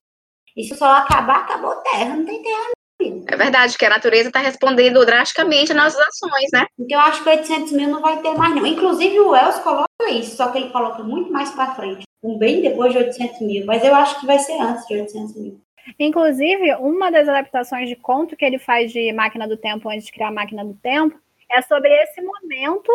E 0.56 0.64
se 0.64 0.74
o 0.74 0.76
Sol 0.76 0.88
acabar, 0.88 1.38
acabou 1.38 1.70
a 1.70 1.76
Terra, 1.76 2.16
não 2.16 2.26
tem 2.26 2.42
Terra. 2.42 2.70
É 3.02 3.36
verdade, 3.36 3.78
que 3.78 3.84
a 3.86 3.90
natureza 3.90 4.28
está 4.28 4.40
respondendo 4.40 5.04
drasticamente 5.06 5.72
às 5.72 5.76
nossas 5.76 6.00
ações, 6.00 6.50
né? 6.52 6.66
Então 6.78 7.00
eu 7.00 7.06
acho 7.06 7.22
que 7.22 7.30
800 7.30 7.72
mil 7.72 7.88
não 7.88 8.02
vai 8.02 8.20
ter 8.20 8.34
mais, 8.34 8.54
não. 8.54 8.66
Inclusive 8.66 9.18
o 9.20 9.30
Wells 9.30 9.58
coloca 9.61 9.88
isso, 10.11 10.36
só 10.36 10.48
que 10.48 10.58
ele 10.58 10.70
coloca 10.70 11.02
muito 11.02 11.32
mais 11.32 11.50
para 11.50 11.74
frente. 11.74 12.02
Um 12.22 12.36
bem 12.36 12.61
depois 12.61 12.92
de 12.92 12.98
800 12.98 13.40
mil. 13.40 13.64
Mas 13.64 13.82
eu 13.82 13.94
acho 13.94 14.20
que 14.20 14.26
vai 14.26 14.38
ser 14.38 14.61
antes 14.61 14.86
de 14.86 15.00
800 15.00 15.34
mil. 15.36 15.61
Inclusive, 15.98 16.74
uma 16.74 17.11
das 17.11 17.26
adaptações 17.26 17.88
de 17.88 17.96
conto 17.96 18.36
que 18.36 18.44
ele 18.44 18.58
faz 18.58 18.92
de 18.92 19.11
Máquina 19.14 19.48
do 19.48 19.56
Tempo 19.56 19.88
antes 19.88 20.04
de 20.04 20.12
criar 20.12 20.28
a 20.28 20.32
Máquina 20.32 20.62
do 20.62 20.74
Tempo 20.74 21.18
é 21.51 21.62
sobre 21.62 21.90
esse 22.03 22.20
momento 22.20 22.90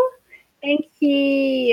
em 0.62 0.88
que 1.00 1.72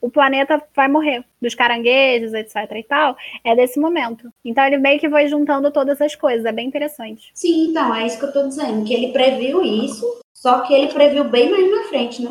o 0.00 0.10
planeta 0.10 0.62
vai 0.74 0.88
morrer, 0.88 1.24
dos 1.40 1.54
caranguejos, 1.54 2.32
etc 2.32 2.56
e 2.74 2.82
tal, 2.82 3.16
é 3.44 3.54
desse 3.54 3.78
momento. 3.78 4.32
Então 4.44 4.64
ele 4.64 4.78
meio 4.78 4.98
que 4.98 5.08
vai 5.08 5.28
juntando 5.28 5.70
todas 5.70 6.00
as 6.00 6.14
coisas, 6.14 6.44
é 6.44 6.52
bem 6.52 6.66
interessante. 6.66 7.30
Sim, 7.34 7.70
então, 7.70 7.94
é 7.94 8.06
isso 8.06 8.18
que 8.18 8.24
eu 8.24 8.32
tô 8.32 8.48
dizendo, 8.48 8.84
que 8.84 8.94
ele 8.94 9.12
previu 9.12 9.62
isso, 9.62 10.20
só 10.32 10.60
que 10.60 10.72
ele 10.72 10.92
previu 10.92 11.24
bem 11.24 11.50
mais 11.50 11.70
na 11.70 11.84
frente, 11.84 12.22
né? 12.22 12.30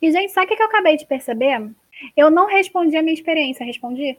E, 0.00 0.12
gente, 0.12 0.32
sabe 0.32 0.52
o 0.52 0.56
que 0.56 0.62
eu 0.62 0.66
acabei 0.66 0.96
de 0.96 1.06
perceber? 1.06 1.70
Eu 2.16 2.30
não 2.30 2.46
respondi 2.46 2.96
a 2.96 3.02
minha 3.02 3.14
experiência, 3.14 3.66
respondi? 3.66 4.16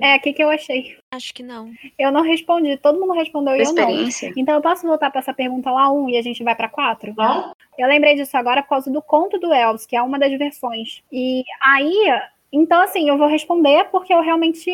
É, 0.00 0.16
o 0.16 0.20
que, 0.20 0.32
que 0.32 0.42
eu 0.42 0.48
achei? 0.48 0.96
Acho 1.10 1.34
que 1.34 1.42
não. 1.42 1.70
Eu 1.98 2.10
não 2.10 2.22
respondi, 2.22 2.78
todo 2.78 2.98
mundo 2.98 3.12
respondeu 3.12 3.54
e 3.56 3.62
eu 3.62 3.74
não. 3.74 4.08
Então 4.36 4.54
eu 4.54 4.62
posso 4.62 4.86
voltar 4.86 5.10
para 5.10 5.20
essa 5.20 5.34
pergunta 5.34 5.70
lá 5.70 5.92
um 5.92 6.08
e 6.08 6.16
a 6.16 6.22
gente 6.22 6.42
vai 6.42 6.54
para 6.54 6.68
quatro? 6.68 7.12
Vai. 7.12 7.50
Eu 7.78 7.86
lembrei 7.86 8.16
disso 8.16 8.36
agora 8.36 8.62
por 8.62 8.70
causa 8.70 8.90
do 8.90 9.00
conto 9.00 9.38
do 9.38 9.52
Elvis, 9.52 9.86
que 9.86 9.96
é 9.96 10.02
uma 10.02 10.18
das 10.18 10.36
versões. 10.36 11.02
E 11.12 11.44
aí, 11.62 12.20
então 12.52 12.82
assim, 12.82 13.08
eu 13.08 13.16
vou 13.16 13.28
responder 13.28 13.84
porque 13.92 14.12
eu 14.12 14.20
realmente 14.20 14.68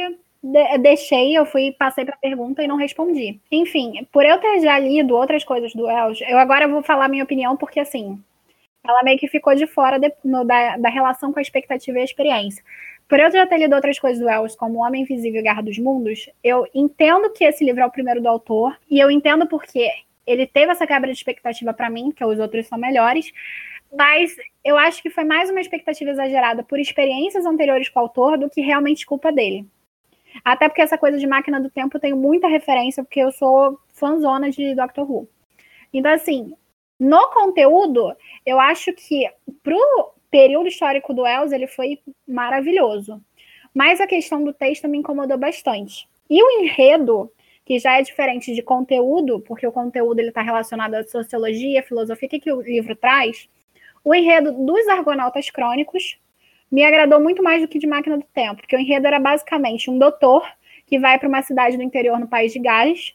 deixei, 0.80 1.36
eu 1.36 1.46
fui, 1.46 1.72
passei 1.72 2.05
para 2.05 2.14
a 2.14 2.18
pergunta 2.18 2.62
e 2.62 2.66
não 2.66 2.76
respondi. 2.76 3.40
Enfim, 3.52 4.07
por 4.12 4.24
eu 4.24 4.38
ter 4.38 4.61
já 4.61 4.78
lido 4.78 5.14
outras 5.14 5.44
coisas 5.44 5.74
do 5.74 5.88
Elvis, 5.88 6.20
eu 6.22 6.38
agora 6.38 6.68
vou 6.68 6.82
falar 6.82 7.09
minha 7.09 7.24
opinião 7.24 7.57
porque 7.57 7.80
assim, 7.80 8.18
ela 8.86 9.02
meio 9.02 9.18
que 9.18 9.28
ficou 9.28 9.55
de 9.55 9.66
fora 9.66 9.98
de, 9.98 10.12
no, 10.24 10.44
da, 10.44 10.76
da 10.76 10.88
relação 10.88 11.32
com 11.32 11.38
a 11.38 11.42
expectativa 11.42 11.98
e 11.98 12.02
a 12.02 12.05
experiência. 12.05 12.62
Por 13.09 13.20
eu 13.20 13.30
já 13.30 13.46
ter 13.46 13.59
lido 13.59 13.74
outras 13.74 13.98
coisas 13.98 14.18
do 14.18 14.26
Wells, 14.26 14.57
como 14.57 14.78
O 14.78 14.82
Homem 14.82 15.02
Invisível 15.02 15.40
e 15.40 15.42
Guerra 15.42 15.62
dos 15.62 15.78
Mundos, 15.78 16.28
eu 16.42 16.66
entendo 16.74 17.30
que 17.30 17.44
esse 17.44 17.64
livro 17.64 17.82
é 17.82 17.86
o 17.86 17.90
primeiro 17.90 18.20
do 18.20 18.28
autor, 18.28 18.76
e 18.90 18.98
eu 18.98 19.11
entendo 19.11 19.46
porque 19.46 19.90
ele 20.27 20.47
teve 20.47 20.72
essa 20.72 20.87
quebra 20.87 21.11
de 21.11 21.16
expectativa 21.16 21.72
para 21.72 21.91
mim, 21.91 22.11
que 22.11 22.25
os 22.25 22.39
outros 22.39 22.66
são 22.66 22.79
melhores, 22.79 23.33
mas 23.97 24.35
eu 24.64 24.77
acho 24.77 25.03
que 25.03 25.11
foi 25.11 25.25
mais 25.25 25.51
uma 25.51 25.61
expectativa 25.61 26.11
exagerada 26.11 26.62
por 26.62 26.79
experiências 26.79 27.47
anteriores 27.47 27.89
com 27.89 28.01
o 28.01 28.03
autor 28.03 28.37
do 28.37 28.51
que 28.51 28.61
realmente 28.61 29.07
culpa 29.07 29.31
dele. 29.31 29.66
Até 30.45 30.68
porque 30.68 30.83
essa 30.83 30.99
coisa 30.99 31.18
de 31.18 31.27
máquina 31.27 31.61
do 31.61 31.70
tempo 31.70 31.97
eu 31.97 32.01
tenho 32.01 32.16
muita 32.16 32.49
referência, 32.49 33.05
porque 33.05 33.20
eu 33.20 33.31
sou 33.31 33.79
fãzona 33.93 34.51
de 34.51 34.75
Doctor 34.75 35.09
Who. 35.09 35.29
Então, 35.93 36.12
assim, 36.12 36.53
no 36.99 37.31
conteúdo, 37.31 38.12
eu 38.45 38.59
acho 38.59 38.93
que 38.93 39.31
pro 39.62 40.14
período 40.31 40.66
histórico 40.66 41.14
do 41.14 41.22
Wells, 41.22 41.55
ele 41.55 41.68
foi 41.68 42.01
maravilhoso. 42.27 43.22
Mas 43.72 44.01
a 44.01 44.07
questão 44.07 44.43
do 44.43 44.53
texto 44.53 44.89
me 44.89 44.99
incomodou 44.99 45.39
bastante. 45.39 46.09
E 46.29 46.43
o 46.43 46.51
enredo, 46.62 47.31
que 47.65 47.79
já 47.79 47.99
é 47.99 48.03
diferente 48.03 48.55
de 48.55 48.62
conteúdo, 48.62 49.41
porque 49.41 49.67
o 49.67 49.73
conteúdo 49.73 50.19
ele 50.19 50.29
está 50.29 50.43
relacionado 50.43 50.95
à 50.95 51.05
sociologia, 51.05 51.83
filosofia, 51.83 52.27
o 52.27 52.31
que, 52.31 52.41
que 52.41 52.53
o 52.53 52.61
livro 52.61 52.95
traz? 52.95 53.49
O 54.05 54.15
enredo 54.15 54.53
dos 54.53 54.87
Argonautas 54.89 55.49
Crônicos 55.51 56.19
me 56.71 56.85
agradou 56.85 57.21
muito 57.21 57.43
mais 57.43 57.62
do 57.62 57.69
que 57.69 57.79
de 57.79 57.87
Máquina 57.87 58.19
do 58.19 58.27
Tempo, 58.35 58.61
porque 58.61 58.77
o 58.77 58.79
enredo 58.79 59.07
era 59.07 59.19
basicamente 59.19 59.91
um 59.91 59.99
doutor 59.99 60.47
que 60.87 60.99
vai 60.99 61.19
para 61.19 61.29
uma 61.29 61.43
cidade 61.43 61.77
do 61.77 61.83
interior 61.83 62.19
no 62.19 62.29
país 62.29 62.53
de 62.53 62.59
Gales 62.59 63.15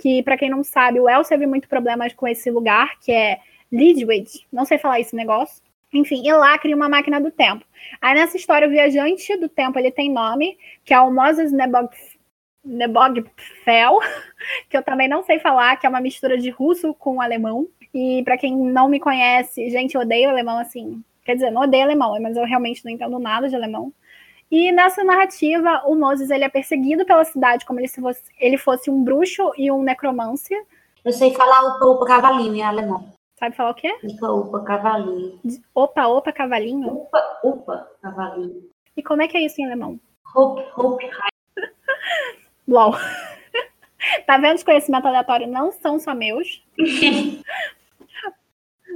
que, 0.00 0.22
para 0.22 0.36
quem 0.36 0.48
não 0.48 0.64
sabe, 0.64 0.98
o 0.98 1.08
Elcio 1.08 1.28
teve 1.28 1.46
muito 1.46 1.68
problemas 1.68 2.14
com 2.14 2.26
esse 2.26 2.50
lugar, 2.50 2.98
que 3.00 3.12
é 3.12 3.38
Lidwich, 3.70 4.46
não 4.50 4.64
sei 4.64 4.78
falar 4.78 4.98
esse 4.98 5.14
negócio. 5.14 5.62
Enfim, 5.92 6.26
e 6.26 6.32
lá 6.32 6.56
cria 6.58 6.74
uma 6.74 6.88
máquina 6.88 7.20
do 7.20 7.30
tempo. 7.30 7.64
Aí 8.00 8.14
nessa 8.14 8.36
história, 8.36 8.66
o 8.66 8.70
viajante 8.70 9.36
do 9.36 9.48
tempo 9.48 9.78
ele 9.78 9.90
tem 9.90 10.10
nome, 10.10 10.56
que 10.84 10.94
é 10.94 11.00
o 11.00 11.12
Moses 11.12 11.52
Nebog, 11.52 11.90
Nebogfel, 12.64 13.98
que 14.68 14.76
eu 14.76 14.82
também 14.82 15.08
não 15.08 15.22
sei 15.22 15.38
falar, 15.38 15.76
que 15.76 15.86
é 15.86 15.88
uma 15.88 16.00
mistura 16.00 16.36
de 16.36 16.50
russo 16.50 16.94
com 16.94 17.20
alemão. 17.20 17.66
E 17.92 18.22
para 18.24 18.38
quem 18.38 18.56
não 18.56 18.88
me 18.88 19.00
conhece, 19.00 19.68
gente, 19.70 19.94
eu 19.94 20.02
odeio 20.02 20.30
alemão 20.30 20.58
assim. 20.58 21.02
Quer 21.24 21.34
dizer, 21.34 21.50
não 21.50 21.62
odeio 21.62 21.84
alemão, 21.84 22.18
mas 22.20 22.36
eu 22.36 22.44
realmente 22.44 22.84
não 22.84 22.92
entendo 22.92 23.18
nada 23.18 23.48
de 23.48 23.56
alemão. 23.56 23.92
E 24.50 24.72
nessa 24.72 25.04
narrativa, 25.04 25.82
o 25.86 25.94
Moses 25.94 26.28
ele 26.28 26.44
é 26.44 26.48
perseguido 26.48 27.04
pela 27.04 27.24
cidade 27.24 27.64
como 27.64 27.86
se 27.86 28.00
fosse, 28.00 28.22
ele 28.38 28.58
fosse 28.58 28.90
um 28.90 29.04
bruxo 29.04 29.52
e 29.56 29.70
um 29.70 29.82
necromância. 29.82 30.60
Eu 31.04 31.12
sei 31.12 31.32
falar 31.34 31.76
upa, 31.76 31.86
upa, 31.86 32.06
cavalinho 32.06 32.54
em 32.56 32.62
alemão. 32.62 33.12
Sabe 33.38 33.56
falar 33.56 33.70
o 33.70 33.74
quê? 33.74 33.96
Upa, 34.02 34.28
upa, 34.28 34.60
cavalinho. 34.64 35.40
Opa, 35.72 36.06
opa, 36.08 36.32
cavalinho? 36.32 36.88
Upa, 36.88 37.40
upa, 37.44 37.90
cavalinho. 38.02 38.68
E 38.96 39.02
como 39.02 39.22
é 39.22 39.28
que 39.28 39.36
é 39.36 39.46
isso 39.46 39.60
em 39.60 39.66
alemão? 39.66 40.00
Hop, 40.34 40.58
hop, 40.76 41.00
LOL. 42.72 42.94
tá 44.26 44.38
vendo? 44.38 44.56
Os 44.56 44.62
conhecimentos 44.62 45.06
aleatórios 45.06 45.50
não 45.50 45.72
são 45.72 45.98
só 45.98 46.14
meus. 46.14 46.62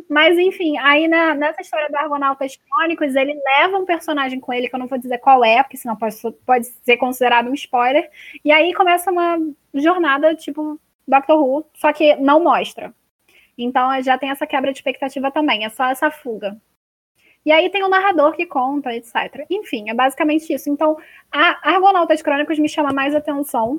Mas, 0.09 0.39
enfim, 0.39 0.77
aí 0.79 1.09
na, 1.09 1.35
nessa 1.35 1.63
história 1.63 1.89
do 1.89 1.97
Argonautas 1.97 2.57
Crônicos, 2.57 3.15
ele 3.15 3.35
leva 3.35 3.79
um 3.79 3.85
personagem 3.85 4.39
com 4.39 4.53
ele, 4.53 4.69
que 4.69 4.75
eu 4.75 4.79
não 4.79 4.87
vou 4.87 4.99
dizer 4.99 5.19
qual 5.19 5.45
é, 5.45 5.63
porque 5.63 5.77
senão 5.77 5.97
pode, 5.97 6.17
pode 6.45 6.67
ser 6.67 6.97
considerado 6.97 7.49
um 7.49 7.55
spoiler. 7.55 8.11
E 8.45 8.53
aí 8.53 8.75
começa 8.75 9.11
uma 9.11 9.39
jornada 9.73 10.35
tipo 10.35 10.79
Doctor 11.07 11.39
Who, 11.41 11.67
só 11.75 11.93
que 11.93 12.17
não 12.17 12.43
mostra. 12.43 12.95
Então 13.57 14.01
já 14.03 14.19
tem 14.19 14.31
essa 14.31 14.47
quebra 14.47 14.73
de 14.73 14.79
expectativa 14.79 15.31
também, 15.31 15.65
é 15.65 15.69
só 15.69 15.87
essa 15.87 16.11
fuga. 16.11 16.57
E 17.45 17.53
aí 17.53 17.69
tem 17.71 17.83
o 17.83 17.89
narrador 17.89 18.33
que 18.33 18.47
conta, 18.47 18.95
etc. 18.95 19.45
Enfim, 19.51 19.91
é 19.91 19.95
basicamente 19.95 20.53
isso. 20.53 20.71
Então, 20.71 20.97
a 21.31 21.75
Argonautas 21.75 22.23
Crônicos 22.23 22.59
me 22.59 22.69
chama 22.69 22.93
mais 22.93 23.15
atenção 23.15 23.77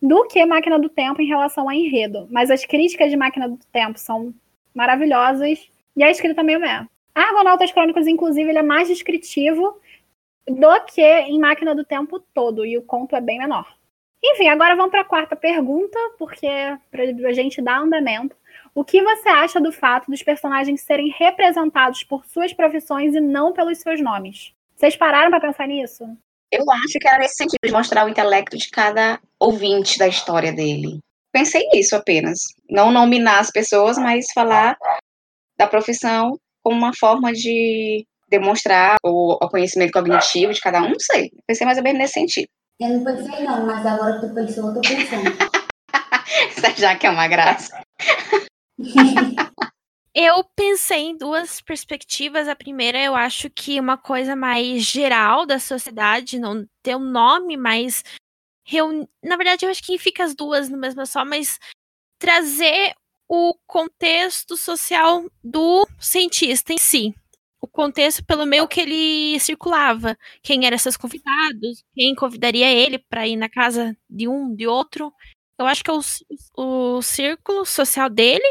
do 0.00 0.26
que 0.26 0.44
Máquina 0.46 0.78
do 0.78 0.88
Tempo 0.88 1.20
em 1.20 1.26
relação 1.26 1.68
a 1.68 1.74
enredo. 1.74 2.26
Mas 2.30 2.50
as 2.50 2.64
críticas 2.64 3.10
de 3.10 3.16
Máquina 3.16 3.48
do 3.48 3.58
Tempo 3.72 3.98
são 3.98 4.32
maravilhosas. 4.74 5.70
E 5.96 6.02
a 6.02 6.10
escrita 6.10 6.34
também 6.34 6.56
é. 6.56 6.86
Argonautas 7.14 7.72
Crônicos, 7.72 8.06
inclusive, 8.06 8.48
ele 8.48 8.58
é 8.58 8.62
mais 8.62 8.88
descritivo 8.88 9.78
do 10.46 10.80
que 10.84 11.02
em 11.02 11.38
Máquina 11.38 11.74
do 11.74 11.84
Tempo 11.84 12.20
todo, 12.32 12.64
e 12.64 12.78
o 12.78 12.82
conto 12.82 13.16
é 13.16 13.20
bem 13.20 13.38
menor. 13.38 13.66
Enfim, 14.22 14.48
agora 14.48 14.76
vamos 14.76 14.90
para 14.90 15.02
a 15.02 15.04
quarta 15.04 15.36
pergunta, 15.36 15.98
porque 16.18 16.46
para 16.90 17.02
a 17.28 17.32
gente 17.32 17.62
dar 17.62 17.80
andamento. 17.80 18.36
O 18.74 18.84
que 18.84 19.02
você 19.02 19.28
acha 19.28 19.60
do 19.60 19.72
fato 19.72 20.10
dos 20.10 20.22
personagens 20.22 20.82
serem 20.82 21.14
representados 21.16 22.02
por 22.02 22.24
suas 22.26 22.52
profissões 22.52 23.14
e 23.14 23.20
não 23.20 23.52
pelos 23.52 23.78
seus 23.78 24.00
nomes? 24.00 24.52
Vocês 24.74 24.96
pararam 24.96 25.30
para 25.30 25.40
pensar 25.40 25.66
nisso? 25.66 26.04
Eu 26.52 26.64
acho 26.70 26.98
que 27.00 27.08
era 27.08 27.18
nesse 27.18 27.36
sentido 27.36 27.58
de 27.64 27.72
mostrar 27.72 28.06
o 28.06 28.08
intelecto 28.08 28.56
de 28.56 28.70
cada 28.70 29.18
ouvinte 29.40 29.98
da 29.98 30.06
história 30.06 30.52
dele 30.52 31.00
pensei 31.36 31.68
nisso 31.68 31.94
apenas. 31.94 32.38
Não 32.70 32.90
nominar 32.90 33.40
as 33.40 33.50
pessoas, 33.50 33.98
mas 33.98 34.24
falar 34.34 34.74
da 35.58 35.66
profissão 35.66 36.38
como 36.62 36.78
uma 36.78 36.92
forma 36.98 37.32
de 37.32 38.06
demonstrar 38.28 38.96
o, 39.04 39.34
o 39.34 39.48
conhecimento 39.48 39.92
cognitivo 39.92 40.52
de 40.52 40.60
cada 40.60 40.80
um, 40.82 40.88
não 40.88 40.98
sei. 40.98 41.30
Pensei 41.46 41.66
mais 41.66 41.76
ou 41.76 41.84
menos 41.84 41.98
nesse 41.98 42.14
sentido. 42.14 42.48
Eu 42.80 42.88
não 42.88 43.04
pensei 43.04 43.44
não, 43.44 43.66
mas 43.66 43.84
agora 43.84 44.18
que 44.18 44.26
tu 44.26 44.34
pensou, 44.34 44.68
eu 44.68 44.74
tô 44.74 44.80
pensando. 44.80 45.55
Essa 46.48 46.74
Jaque 46.74 47.06
é 47.06 47.10
uma 47.10 47.28
graça. 47.28 47.80
Eu 50.18 50.42
pensei 50.56 51.00
em 51.00 51.18
duas 51.18 51.60
perspectivas. 51.60 52.48
A 52.48 52.56
primeira, 52.56 52.98
eu 52.98 53.14
acho 53.14 53.50
que 53.50 53.78
uma 53.78 53.98
coisa 53.98 54.34
mais 54.34 54.82
geral 54.82 55.44
da 55.44 55.58
sociedade, 55.58 56.38
não 56.38 56.66
ter 56.82 56.96
um 56.96 57.04
nome 57.04 57.54
mais. 57.54 58.02
Reuni... 58.64 59.06
Na 59.22 59.36
verdade, 59.36 59.66
eu 59.66 59.70
acho 59.70 59.82
que 59.82 59.98
fica 59.98 60.24
as 60.24 60.34
duas 60.34 60.70
no 60.70 60.78
mesmo 60.78 61.04
só, 61.04 61.22
mas 61.22 61.58
trazer 62.18 62.94
o 63.28 63.54
contexto 63.66 64.56
social 64.56 65.26
do 65.44 65.86
cientista 66.00 66.72
em 66.72 66.78
si. 66.78 67.14
O 67.60 67.66
contexto 67.66 68.24
pelo 68.24 68.46
meio 68.46 68.66
que 68.66 68.80
ele 68.80 69.38
circulava. 69.38 70.16
Quem 70.42 70.64
eram 70.64 70.78
seus 70.78 70.96
convidados, 70.96 71.84
quem 71.94 72.14
convidaria 72.14 72.72
ele 72.72 72.98
para 72.98 73.28
ir 73.28 73.36
na 73.36 73.50
casa 73.50 73.94
de 74.08 74.26
um, 74.26 74.54
de 74.54 74.66
outro. 74.66 75.12
Eu 75.58 75.66
acho 75.66 75.82
que 75.82 75.90
é 75.90 75.94
o, 75.94 76.96
o 76.96 77.02
círculo 77.02 77.64
social 77.64 78.10
dele, 78.10 78.46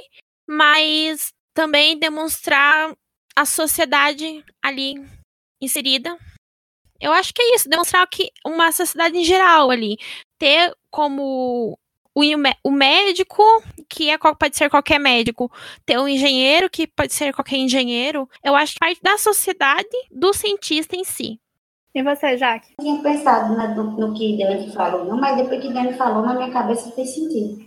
mas 0.48 1.34
também 1.54 1.98
demonstrar 1.98 2.96
a 3.36 3.46
sociedade 3.46 4.44
ali 4.62 4.96
inserida. 5.62 6.18
Eu 7.00 7.12
acho 7.12 7.34
que 7.34 7.42
é 7.42 7.56
isso, 7.56 7.70
demonstrar 7.70 8.08
que 8.08 8.32
uma 8.46 8.72
sociedade 8.72 9.18
em 9.18 9.24
geral 9.24 9.70
ali, 9.70 9.98
ter 10.40 10.74
como 10.90 11.78
o, 12.16 12.22
o 12.64 12.72
médico, 12.72 13.44
que 13.90 14.10
é, 14.10 14.18
pode 14.18 14.56
ser 14.56 14.70
qualquer 14.70 15.00
médico, 15.00 15.52
ter 15.86 16.00
um 16.00 16.08
engenheiro, 16.08 16.70
que 16.70 16.88
pode 16.88 17.14
ser 17.14 17.34
qualquer 17.34 17.58
engenheiro, 17.58 18.30
eu 18.44 18.56
acho 18.56 18.74
que 18.74 18.80
parte 18.80 19.02
da 19.02 19.18
sociedade 19.18 19.90
do 20.10 20.34
cientista 20.34 20.96
em 20.96 21.04
si. 21.04 21.40
E 21.96 22.04
você, 22.04 22.36
Jaque? 22.36 22.74
Eu 22.78 22.84
tinha 22.84 23.02
pensado 23.02 23.56
no, 23.56 23.92
no 23.92 24.14
que 24.14 24.38
Dani 24.38 24.70
falou, 24.74 25.06
não, 25.06 25.18
mas 25.18 25.38
depois 25.38 25.62
que 25.62 25.72
Dani 25.72 25.94
falou, 25.94 26.24
na 26.24 26.34
minha 26.34 26.52
cabeça 26.52 26.92
fez 26.92 27.16
sentido. 27.16 27.64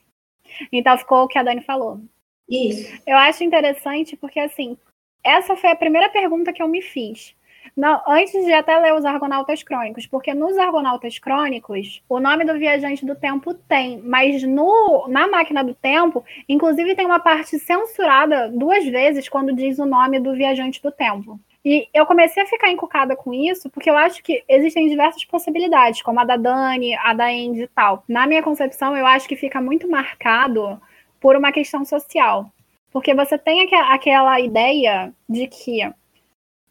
Então 0.71 0.99
ficou 0.99 1.25
o 1.25 1.29
que 1.29 1.39
a 1.39 1.43
Dani 1.43 1.63
falou. 1.63 1.99
Isso. 2.47 3.01
Eu 3.07 3.17
acho 3.17 3.43
interessante 3.43 4.19
porque, 4.19 4.39
assim, 4.39 4.77
essa 5.25 5.57
foi 5.57 5.71
a 5.71 5.77
primeira 5.77 6.11
pergunta 6.11 6.53
que 6.53 6.63
eu 6.63 6.69
me 6.69 6.83
fiz. 6.83 7.35
Não, 7.75 8.03
antes 8.07 8.45
de 8.45 8.53
até 8.53 8.79
ler 8.79 8.95
os 8.95 9.05
Argonautas 9.05 9.63
Crônicos, 9.63 10.07
porque 10.07 10.35
nos 10.35 10.59
Argonautas 10.59 11.19
Crônicos, 11.19 12.03
o 12.07 12.21
nome 12.21 12.45
do 12.45 12.59
viajante 12.59 13.07
do 13.07 13.15
tempo 13.15 13.55
tem, 13.55 13.99
mas 14.03 14.43
no, 14.43 15.07
na 15.09 15.27
máquina 15.27 15.65
do 15.65 15.75
tempo, 15.75 16.23
inclusive 16.47 16.95
tem 16.95 17.07
uma 17.07 17.21
parte 17.21 17.59
censurada 17.59 18.49
duas 18.49 18.85
vezes 18.85 19.29
quando 19.29 19.55
diz 19.55 19.79
o 19.79 19.87
nome 19.87 20.21
do 20.21 20.35
viajante 20.35 20.83
do 20.83 20.91
tempo. 20.91 21.41
E 21.71 21.87
eu 21.93 22.07
comecei 22.07 22.43
a 22.43 22.47
ficar 22.47 22.71
encucada 22.71 23.15
com 23.15 23.35
isso, 23.35 23.69
porque 23.69 23.91
eu 23.91 23.97
acho 23.99 24.23
que 24.23 24.43
existem 24.49 24.89
diversas 24.89 25.23
possibilidades, 25.27 26.01
como 26.01 26.19
a 26.19 26.25
da 26.25 26.35
Dani, 26.35 26.95
a 26.95 27.13
da 27.13 27.27
Andy 27.27 27.65
e 27.65 27.69
tal. 27.69 28.03
Na 28.09 28.27
minha 28.27 28.43
concepção, 28.43 28.97
eu 28.97 29.05
acho 29.05 29.29
que 29.29 29.37
fica 29.37 29.61
muito 29.61 29.87
marcado 29.87 30.81
por 31.21 31.37
uma 31.37 31.53
questão 31.53 31.85
social. 31.85 32.51
Porque 32.91 33.15
você 33.15 33.37
tem 33.37 33.69
aquela 33.93 34.41
ideia 34.41 35.13
de 35.29 35.47
que 35.47 35.81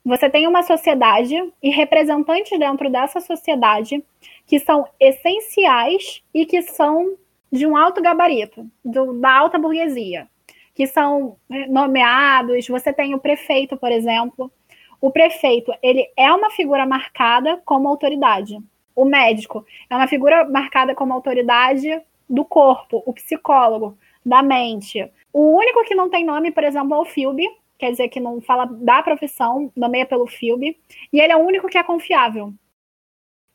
você 0.04 0.32
tem 0.32 0.48
uma 0.48 0.64
sociedade 0.64 1.36
e 1.62 1.70
representantes 1.70 2.58
dentro 2.58 2.90
dessa 2.90 3.20
sociedade 3.20 4.04
que 4.48 4.60
são 4.60 4.88
essenciais 5.00 6.24
e 6.34 6.44
que 6.44 6.64
são 6.64 7.16
de 7.52 7.68
um 7.68 7.78
alto 7.78 8.02
gabarito, 8.02 8.66
do, 8.84 9.14
da 9.22 9.32
alta 9.32 9.60
burguesia, 9.60 10.28
que 10.74 10.88
são 10.88 11.38
né, 11.48 11.68
nomeados. 11.68 12.68
Você 12.68 12.92
tem 12.92 13.14
o 13.14 13.20
prefeito, 13.20 13.78
por 13.78 13.92
exemplo. 13.92 14.52
O 15.00 15.12
prefeito, 15.12 15.74
ele 15.82 16.10
é 16.18 16.32
uma 16.32 16.50
figura 16.50 16.86
marcada 16.86 17.62
como 17.66 17.88
autoridade. 17.88 18.58
O 18.96 19.06
médico 19.06 19.66
é 19.90 19.96
uma 19.96 20.08
figura 20.08 20.48
marcada 20.50 20.96
como 20.96 21.14
autoridade 21.14 22.02
do 22.28 22.44
corpo, 22.44 23.04
o 23.06 23.14
psicólogo 23.14 23.98
da 24.26 24.42
mente. 24.42 25.10
O 25.32 25.56
único 25.56 25.84
que 25.84 25.96
não 25.96 26.10
tem 26.10 26.26
nome, 26.26 26.52
por 26.52 26.64
exemplo, 26.64 26.96
é 26.96 27.00
o 27.00 27.06
Philby, 27.06 27.48
quer 27.78 27.92
dizer 27.92 28.10
que 28.10 28.20
não 28.20 28.42
fala 28.42 28.66
da 28.66 29.04
profissão, 29.04 29.72
nomeia 29.76 30.06
pelo 30.06 30.26
Philby, 30.26 30.78
e 31.14 31.22
ele 31.22 31.32
é 31.32 31.38
o 31.38 31.46
único 31.46 31.68
que 31.68 31.78
é 31.78 31.84
confiável, 31.84 32.52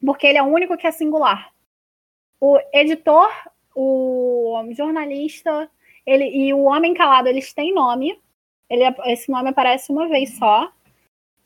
porque 0.04 0.26
ele 0.26 0.38
é 0.38 0.42
o 0.42 0.46
único 0.46 0.76
que 0.76 0.86
é 0.86 0.92
singular. 0.92 1.52
O 2.40 2.58
editor, 2.72 3.30
o 3.74 4.62
jornalista, 4.70 5.70
ele 6.04 6.24
e 6.24 6.52
o 6.52 6.64
homem 6.64 6.94
calado, 6.94 7.28
eles 7.28 7.52
têm 7.52 7.74
nome. 7.74 8.18
Ele, 8.68 8.82
esse 9.06 9.30
nome 9.30 9.50
aparece 9.50 9.92
uma 9.92 10.08
vez 10.08 10.36
só. 10.36 10.70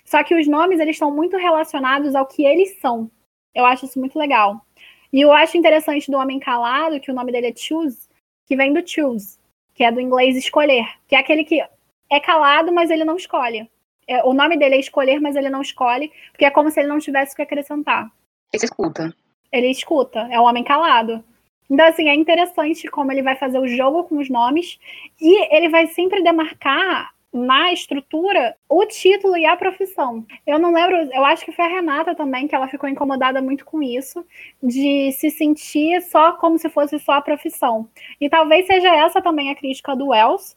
Só 0.06 0.22
que 0.22 0.34
os 0.34 0.46
nomes 0.46 0.80
eles 0.80 0.94
estão 0.94 1.10
muito 1.10 1.36
relacionados 1.36 2.14
ao 2.14 2.24
que 2.24 2.46
eles 2.46 2.78
são. 2.80 3.10
Eu 3.52 3.66
acho 3.66 3.84
isso 3.84 3.98
muito 3.98 4.18
legal. 4.18 4.64
E 5.12 5.20
eu 5.20 5.32
acho 5.32 5.58
interessante 5.58 6.10
do 6.10 6.16
homem 6.16 6.38
calado, 6.38 7.00
que 7.00 7.10
o 7.10 7.14
nome 7.14 7.32
dele 7.32 7.48
é 7.48 7.54
Choose, 7.54 8.08
que 8.46 8.56
vem 8.56 8.72
do 8.72 8.88
choose, 8.88 9.38
que 9.74 9.82
é 9.82 9.90
do 9.90 10.00
inglês 10.00 10.36
escolher, 10.36 10.86
que 11.08 11.16
é 11.16 11.18
aquele 11.18 11.44
que 11.44 11.60
é 12.08 12.20
calado, 12.20 12.72
mas 12.72 12.90
ele 12.90 13.04
não 13.04 13.16
escolhe. 13.16 13.68
É, 14.06 14.22
o 14.24 14.32
nome 14.32 14.56
dele 14.56 14.76
é 14.76 14.80
escolher, 14.80 15.20
mas 15.20 15.34
ele 15.34 15.50
não 15.50 15.60
escolhe, 15.60 16.12
porque 16.30 16.44
é 16.44 16.50
como 16.50 16.70
se 16.70 16.78
ele 16.78 16.88
não 16.88 17.00
tivesse 17.00 17.32
o 17.32 17.36
que 17.36 17.42
acrescentar. 17.42 18.08
Ele 18.52 18.64
escuta. 18.64 19.14
Ele 19.50 19.68
escuta, 19.68 20.28
é 20.30 20.38
o 20.38 20.44
homem 20.44 20.62
calado. 20.62 21.24
Então, 21.68 21.84
assim, 21.86 22.08
é 22.08 22.14
interessante 22.14 22.88
como 22.88 23.10
ele 23.10 23.22
vai 23.22 23.34
fazer 23.34 23.58
o 23.58 23.66
jogo 23.66 24.04
com 24.04 24.18
os 24.18 24.30
nomes 24.30 24.78
e 25.20 25.54
ele 25.54 25.68
vai 25.68 25.88
sempre 25.88 26.22
demarcar 26.22 27.12
na 27.32 27.72
estrutura 27.72 28.56
o 28.68 28.86
título 28.86 29.36
e 29.36 29.44
a 29.44 29.56
profissão. 29.56 30.24
Eu 30.46 30.58
não 30.58 30.72
lembro, 30.72 30.96
eu 31.12 31.24
acho 31.24 31.44
que 31.44 31.52
foi 31.52 31.64
a 31.64 31.68
Renata 31.68 32.14
também 32.14 32.48
que 32.48 32.54
ela 32.54 32.68
ficou 32.68 32.88
incomodada 32.88 33.42
muito 33.42 33.64
com 33.64 33.82
isso, 33.82 34.24
de 34.62 35.12
se 35.12 35.30
sentir 35.30 36.00
só 36.02 36.32
como 36.32 36.58
se 36.58 36.70
fosse 36.70 36.98
só 36.98 37.12
a 37.12 37.22
profissão. 37.22 37.88
E 38.20 38.28
talvez 38.28 38.66
seja 38.66 38.94
essa 38.94 39.20
também 39.20 39.50
a 39.50 39.56
crítica 39.56 39.94
do 39.94 40.08
Wells, 40.08 40.56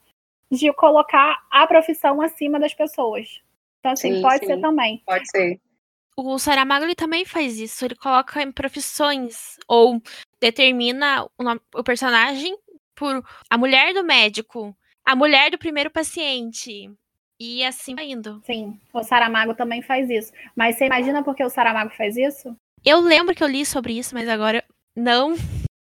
de 0.51 0.71
colocar 0.73 1.43
a 1.51 1.67
profissão 1.67 2.21
acima 2.21 2.59
das 2.59 2.73
pessoas. 2.73 3.41
Então, 3.79 3.91
assim, 3.91 4.15
sim, 4.15 4.21
pode 4.21 4.39
sim. 4.39 4.45
ser 4.47 4.61
também. 4.61 5.01
Pode 5.05 5.29
ser. 5.29 5.59
O 6.15 6.37
Saramago 6.37 6.83
ele 6.83 6.95
também 6.95 7.23
faz 7.23 7.59
isso, 7.59 7.85
ele 7.85 7.95
coloca 7.95 8.41
em 8.41 8.51
profissões 8.51 9.57
ou 9.67 10.01
determina 10.41 11.25
o, 11.37 11.43
nome, 11.43 11.61
o 11.73 11.83
personagem 11.83 12.57
por 12.93 13.23
a 13.49 13.57
mulher 13.57 13.93
do 13.93 14.03
médico, 14.03 14.75
a 15.09 15.15
mulher 15.15 15.49
do 15.49 15.57
primeiro 15.57 15.89
paciente. 15.89 16.87
E 17.39 17.63
assim 17.63 17.95
vai 17.95 18.11
indo. 18.11 18.39
Sim, 18.45 18.79
o 18.93 19.01
Saramago 19.01 19.55
também 19.55 19.81
faz 19.81 20.07
isso. 20.07 20.31
Mas 20.55 20.77
você 20.77 20.85
imagina 20.85 21.23
por 21.23 21.35
que 21.35 21.43
o 21.43 21.49
Saramago 21.49 21.89
faz 21.89 22.15
isso? 22.15 22.55
Eu 22.85 22.99
lembro 22.99 23.33
que 23.33 23.43
eu 23.43 23.47
li 23.47 23.65
sobre 23.65 23.97
isso, 23.97 24.13
mas 24.13 24.29
agora 24.29 24.63
não. 24.95 25.33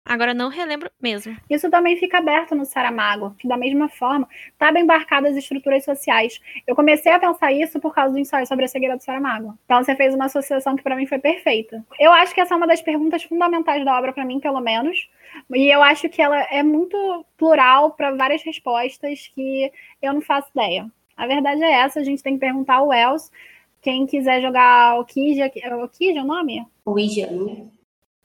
Agora 0.05 0.35
não 0.35 0.49
relembro 0.49 0.91
mesmo. 1.01 1.37
Isso 1.49 1.71
também 1.71 1.97
fica 1.97 2.19
aberto 2.19 2.55
no 2.55 2.65
Saramago, 2.65 3.35
que 3.39 3.47
da 3.47 3.57
mesma 3.57 3.89
forma 3.89 4.29
bem 4.59 4.83
embarcado 4.83 5.29
as 5.29 5.37
estruturas 5.37 5.85
sociais. 5.85 6.41
Eu 6.67 6.75
comecei 6.75 7.13
a 7.13 7.19
pensar 7.19 7.53
isso 7.53 7.79
por 7.81 7.95
causa 7.95 8.13
do 8.13 8.19
ensaio 8.19 8.47
sobre 8.47 8.65
a 8.65 8.69
cegueira 8.69 8.97
do 8.97 9.03
Saramago. 9.03 9.57
Então 9.65 9.83
você 9.83 9.95
fez 9.95 10.15
uma 10.15 10.25
associação 10.27 10.77
que 10.77 10.83
para 10.83 10.97
mim 10.97 11.07
foi 11.07 11.19
perfeita. 11.19 11.85
Eu 11.99 12.13
acho 12.13 12.35
que 12.35 12.41
essa 12.41 12.55
é 12.55 12.57
uma 12.57 12.67
das 12.67 12.83
perguntas 12.83 13.23
fundamentais 13.23 13.85
da 13.85 13.97
obra 13.97 14.13
para 14.13 14.25
mim, 14.25 14.41
pelo 14.41 14.61
menos, 14.61 15.09
e 15.55 15.73
eu 15.73 15.83
acho 15.83 16.09
que 16.09 16.21
ela 16.21 16.41
é 16.51 16.63
muito 16.63 17.25
plural 17.37 17.93
para 17.93 18.15
várias 18.15 18.43
respostas 18.43 19.31
que 19.35 19.71
eu 20.01 20.13
não 20.13 20.21
faço 20.21 20.51
ideia. 20.55 20.87
A 21.17 21.27
verdade 21.27 21.63
é 21.63 21.73
essa, 21.73 22.01
a 22.01 22.05
gente 22.05 22.23
tem 22.23 22.35
que 22.35 22.41
perguntar 22.41 22.77
ao 22.77 22.93
Els. 22.93 23.31
Quem 23.81 24.07
quiser 24.07 24.41
jogar 24.41 24.99
o 24.99 25.05
Kija, 25.05 25.47
o 25.47 25.89
Kija 25.89 26.19
é 26.19 26.23
o 26.23 26.27
nome? 26.27 26.67
O 26.85 26.99
Ija, 26.99 27.27
né? 27.31 27.67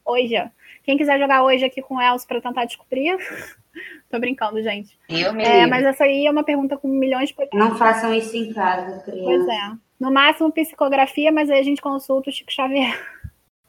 Oija. 0.07 0.51
Quem 0.83 0.97
quiser 0.97 1.19
jogar 1.19 1.43
hoje 1.43 1.65
aqui 1.65 1.81
com 1.81 1.95
o 1.95 2.01
Els 2.01 2.25
para 2.25 2.41
tentar 2.41 2.65
descobrir. 2.65 3.17
Tô 4.09 4.19
brincando, 4.19 4.61
gente. 4.63 4.97
Eu 5.09 5.33
me 5.33 5.43
é, 5.43 5.67
mas 5.67 5.85
essa 5.85 6.05
aí 6.05 6.25
é 6.25 6.31
uma 6.31 6.43
pergunta 6.43 6.77
com 6.77 6.87
milhões 6.87 7.29
de 7.29 7.35
Não 7.53 7.75
façam 7.75 8.13
isso 8.13 8.35
em 8.35 8.53
casa, 8.53 9.03
criança. 9.03 9.23
Pois 9.25 9.47
é. 9.47 9.71
No 9.99 10.11
máximo 10.11 10.51
psicografia, 10.51 11.31
mas 11.31 11.49
aí 11.49 11.59
a 11.59 11.63
gente 11.63 11.81
consulta 11.81 12.29
o 12.29 12.33
Chico 12.33 12.51
Xavier. 12.51 12.97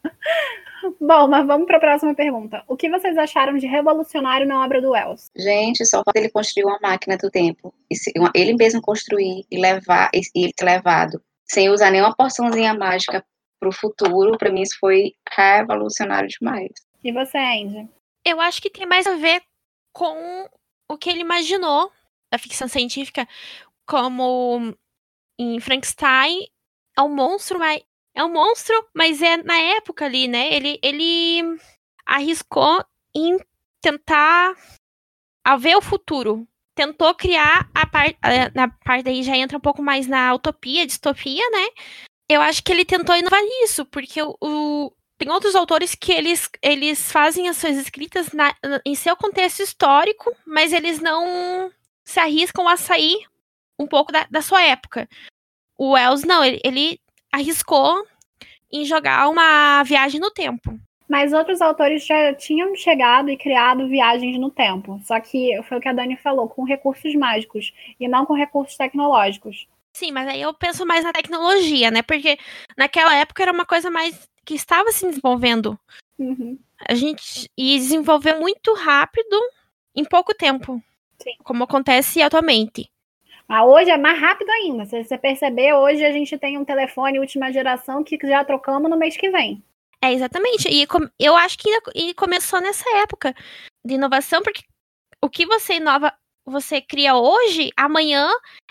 Bom, 0.99 1.27
mas 1.27 1.45
vamos 1.45 1.67
para 1.67 1.77
a 1.77 1.81
próxima 1.81 2.15
pergunta. 2.15 2.63
O 2.67 2.77
que 2.77 2.89
vocês 2.89 3.17
acharam 3.17 3.57
de 3.57 3.67
revolucionário 3.67 4.47
na 4.47 4.63
obra 4.63 4.81
do 4.81 4.91
Wells? 4.91 5.29
Gente, 5.35 5.85
só 5.85 6.03
falta 6.03 6.19
ele 6.19 6.29
construir 6.29 6.63
uma 6.63 6.79
máquina 6.81 7.17
do 7.17 7.29
tempo. 7.29 7.73
Ele 8.33 8.53
mesmo 8.53 8.81
construir 8.81 9.45
e 9.51 9.59
levar 9.59 10.09
e 10.13 10.53
ter 10.53 10.65
levado, 10.65 11.21
sem 11.43 11.69
usar 11.69 11.91
nenhuma 11.91 12.15
porçãozinha 12.15 12.73
mágica 12.73 13.25
para 13.59 13.69
o 13.69 13.73
futuro, 13.73 14.37
para 14.37 14.51
mim 14.51 14.61
isso 14.61 14.77
foi 14.79 15.13
revolucionário 15.29 16.29
demais. 16.29 16.71
E 17.03 17.11
você, 17.11 17.37
Andy? 17.37 17.89
Eu 18.25 18.39
acho 18.39 18.61
que 18.61 18.69
tem 18.69 18.85
mais 18.85 19.05
a 19.07 19.15
ver 19.15 19.41
com 19.93 20.49
o 20.89 20.97
que 20.97 21.09
ele 21.09 21.21
imaginou 21.21 21.91
da 22.31 22.37
ficção 22.37 22.67
científica, 22.67 23.27
como 23.85 24.73
em 25.37 25.59
Frankenstein 25.59 26.47
é 26.97 27.01
um 27.01 27.13
monstro, 27.13 27.57
mas 27.57 27.81
é 28.15 28.23
um 28.23 28.31
monstro, 28.31 28.75
mas 28.93 29.21
é 29.21 29.37
na 29.37 29.57
época 29.57 30.05
ali, 30.05 30.27
né? 30.27 30.53
Ele, 30.53 30.79
ele 30.83 31.57
arriscou 32.05 32.83
em 33.15 33.37
tentar 33.81 34.55
a 35.45 35.55
ver 35.55 35.75
o 35.75 35.81
futuro. 35.81 36.47
Tentou 36.75 37.13
criar 37.15 37.69
a 37.73 37.87
parte. 37.87 38.17
Na 38.53 38.67
parte 38.67 39.03
daí 39.03 39.23
já 39.23 39.35
entra 39.35 39.57
um 39.57 39.61
pouco 39.61 39.81
mais 39.81 40.07
na 40.07 40.33
utopia, 40.33 40.85
distopia, 40.85 41.43
né? 41.49 41.67
Eu 42.29 42.41
acho 42.41 42.63
que 42.63 42.71
ele 42.71 42.85
tentou 42.85 43.15
inovar 43.15 43.41
nisso, 43.41 43.85
porque 43.85 44.21
o, 44.21 44.93
tem 45.17 45.29
outros 45.29 45.55
autores 45.55 45.95
que 45.95 46.11
eles, 46.13 46.49
eles 46.61 47.11
fazem 47.11 47.49
as 47.49 47.57
suas 47.57 47.75
escritas 47.75 48.31
na, 48.31 48.55
em 48.85 48.95
seu 48.95 49.17
contexto 49.17 49.61
histórico, 49.61 50.33
mas 50.45 50.71
eles 50.71 51.01
não 51.01 51.71
se 52.05 52.19
arriscam 52.19 52.67
a 52.67 52.77
sair 52.77 53.17
um 53.77 53.87
pouco 53.87 54.11
da, 54.11 54.27
da 54.29 54.41
sua 54.41 54.63
época. 54.63 55.09
O 55.77 55.91
Wells, 55.91 56.25
não, 56.25 56.43
ele, 56.43 56.61
ele 56.63 56.99
arriscou 57.31 58.05
em 58.71 58.85
jogar 58.85 59.27
uma 59.27 59.83
viagem 59.83 60.21
no 60.21 60.31
tempo. 60.31 60.79
Mas 61.09 61.33
outros 61.33 61.59
autores 61.59 62.05
já 62.05 62.35
tinham 62.35 62.75
chegado 62.75 63.29
e 63.29 63.37
criado 63.37 63.87
viagens 63.87 64.39
no 64.39 64.51
tempo. 64.51 65.01
Só 65.03 65.19
que 65.19 65.59
foi 65.63 65.79
o 65.79 65.81
que 65.81 65.87
a 65.87 65.93
Dani 65.93 66.15
falou, 66.15 66.47
com 66.47 66.63
recursos 66.63 67.15
mágicos 67.15 67.73
e 67.99 68.07
não 68.07 68.25
com 68.25 68.33
recursos 68.33 68.77
tecnológicos. 68.77 69.67
Sim, 69.99 70.13
mas 70.13 70.29
aí 70.29 70.41
eu 70.41 70.53
penso 70.53 70.85
mais 70.85 71.03
na 71.03 71.11
tecnologia, 71.11 71.91
né? 71.91 72.01
Porque 72.01 72.39
naquela 72.77 73.13
época 73.15 73.43
era 73.43 73.51
uma 73.51 73.65
coisa 73.65 73.91
mais 73.91 74.29
que 74.45 74.53
estava 74.53 74.89
se 74.93 75.05
desenvolvendo. 75.05 75.77
Uhum. 76.17 76.57
A 76.87 76.95
gente 76.95 77.51
e 77.57 77.77
desenvolveu 77.77 78.39
muito 78.39 78.73
rápido 78.73 79.37
em 79.93 80.05
pouco 80.05 80.33
tempo. 80.33 80.81
Sim. 81.21 81.35
Como 81.43 81.65
acontece 81.65 82.21
atualmente. 82.21 82.89
Mas 83.45 83.67
hoje 83.67 83.91
é 83.91 83.97
mais 83.97 84.17
rápido 84.17 84.49
ainda. 84.49 84.85
Se 84.85 85.03
você 85.03 85.17
perceber, 85.17 85.73
hoje 85.73 86.05
a 86.05 86.13
gente 86.13 86.37
tem 86.37 86.57
um 86.57 86.63
telefone 86.63 87.19
última 87.19 87.51
geração 87.51 88.01
que 88.01 88.17
já 88.23 88.45
trocamos 88.45 88.89
no 88.89 88.97
mês 88.97 89.17
que 89.17 89.29
vem. 89.29 89.61
É, 90.01 90.13
exatamente. 90.13 90.69
E 90.71 90.87
eu 91.19 91.35
acho 91.35 91.57
que 91.57 91.69
e 91.93 92.13
começou 92.13 92.61
nessa 92.61 92.89
época 92.99 93.35
de 93.83 93.95
inovação, 93.95 94.41
porque 94.41 94.63
o 95.21 95.29
que 95.29 95.45
você 95.45 95.73
inova, 95.73 96.13
você 96.45 96.79
cria 96.79 97.17
hoje, 97.17 97.69
amanhã 97.75 98.29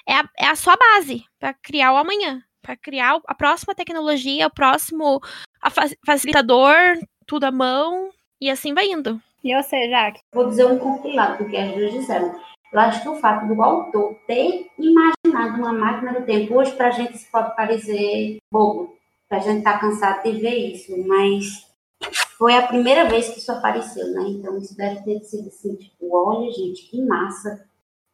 é 0.09 0.15
a, 0.15 0.29
é 0.39 0.47
a 0.47 0.57
sua 0.57 0.75
base 0.77 1.23
para 1.39 1.53
criar 1.53 1.93
o 1.93 1.97
amanhã, 1.97 2.43
para 2.63 2.77
criar 2.77 3.21
a 3.27 3.35
próxima 3.35 3.75
tecnologia, 3.75 4.47
o 4.47 4.51
próximo 4.55 5.21
a 5.61 5.69
fa- 5.71 5.91
facilitador, 6.07 6.99
tudo 7.27 7.45
à 7.45 7.53
mão, 7.53 8.11
e 8.41 8.51
assim 8.51 8.73
vai 8.73 8.87
indo. 8.87 9.21
E 9.45 9.55
você, 9.55 9.89
Jaque? 9.89 10.21
Vou 10.35 10.49
dizer 10.49 10.67
um 10.67 10.79
compilado 10.79 11.45
do 11.45 11.51
que 11.51 11.57
as 11.57 11.73
duas 11.75 11.93
disseram. 11.93 12.35
Eu 12.73 12.81
acho 12.81 13.03
que 13.03 13.09
o 13.09 13.17
fato 13.17 13.47
do 13.47 13.63
autor 13.63 14.15
ter 14.27 14.67
imaginado 14.79 15.59
uma 15.59 15.73
máquina 15.73 16.15
do 16.21 16.27
tempo, 16.27 16.55
hoje 16.55 16.73
pra 16.73 16.91
gente 16.91 17.15
isso 17.15 17.31
pode 17.31 17.55
parecer 17.57 18.39
bobo, 18.53 18.97
pra 19.29 19.39
gente 19.39 19.63
tá 19.63 19.79
cansado 19.79 20.23
de 20.23 20.33
ver 20.39 20.75
isso, 20.75 20.93
mas 21.07 21.67
foi 22.37 22.55
a 22.55 22.67
primeira 22.67 23.07
vez 23.09 23.29
que 23.29 23.39
isso 23.39 23.51
apareceu, 23.53 24.07
né? 24.13 24.25
Então 24.29 24.59
isso 24.59 24.77
deve 24.77 25.03
ter 25.03 25.21
sido 25.21 25.49
assim, 25.49 25.77
tipo, 25.77 26.15
olha, 26.15 26.51
gente, 26.53 26.83
que 26.91 27.01
massa. 27.03 27.68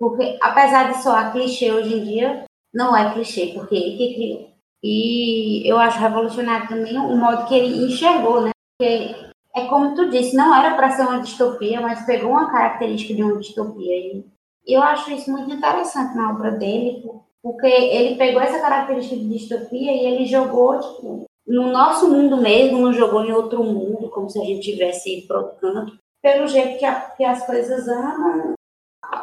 Porque 0.08 0.38
apesar 0.42 0.92
de 0.92 1.02
soar 1.02 1.32
clichê 1.32 1.72
hoje 1.72 1.94
em 1.94 2.04
dia, 2.04 2.44
não 2.74 2.94
é 2.96 3.12
clichê, 3.14 3.52
porque 3.54 3.74
ele 3.74 3.96
que 3.96 4.14
criou. 4.14 4.50
E 4.82 5.62
eu 5.70 5.78
acho 5.78 5.98
revolucionário 5.98 6.68
também 6.68 6.96
o 6.98 7.16
modo 7.16 7.46
que 7.46 7.54
ele 7.54 7.86
enxergou, 7.86 8.42
né? 8.42 8.50
Porque 8.78 9.14
é 9.56 9.66
como 9.66 9.94
tu 9.94 10.10
disse, 10.10 10.36
não 10.36 10.54
era 10.54 10.74
para 10.76 10.90
ser 10.90 11.02
uma 11.02 11.20
distopia, 11.22 11.80
mas 11.80 12.04
pegou 12.04 12.30
uma 12.32 12.50
característica 12.50 13.14
de 13.14 13.22
uma 13.22 13.38
distopia. 13.38 13.96
E 13.96 14.24
eu 14.66 14.82
acho 14.82 15.10
isso 15.10 15.30
muito 15.30 15.50
interessante 15.50 16.14
na 16.16 16.30
obra 16.32 16.50
dele, 16.50 17.02
porque 17.42 17.66
ele 17.66 18.16
pegou 18.16 18.42
essa 18.42 18.60
característica 18.60 19.16
de 19.16 19.28
distopia 19.28 19.92
e 19.92 20.06
ele 20.06 20.26
jogou 20.26 20.78
tipo, 20.80 21.24
no 21.46 21.70
nosso 21.70 22.10
mundo 22.10 22.36
mesmo, 22.36 22.78
não 22.78 22.92
jogou 22.92 23.24
em 23.24 23.32
outro 23.32 23.62
mundo, 23.64 24.10
como 24.10 24.28
se 24.28 24.38
a 24.40 24.44
gente 24.44 24.70
tivesse 24.70 25.22
para 25.26 25.38
outro 25.40 25.56
canto. 25.60 25.98
Pelo 26.22 26.46
jeito 26.46 26.78
que, 26.78 26.84
a- 26.84 27.00
que 27.16 27.24
as 27.24 27.46
coisas 27.46 27.86
andam, 27.88 28.52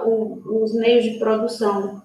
o- 0.04 0.64
os 0.64 0.74
meios 0.76 1.04
de 1.04 1.20
produção, 1.20 2.02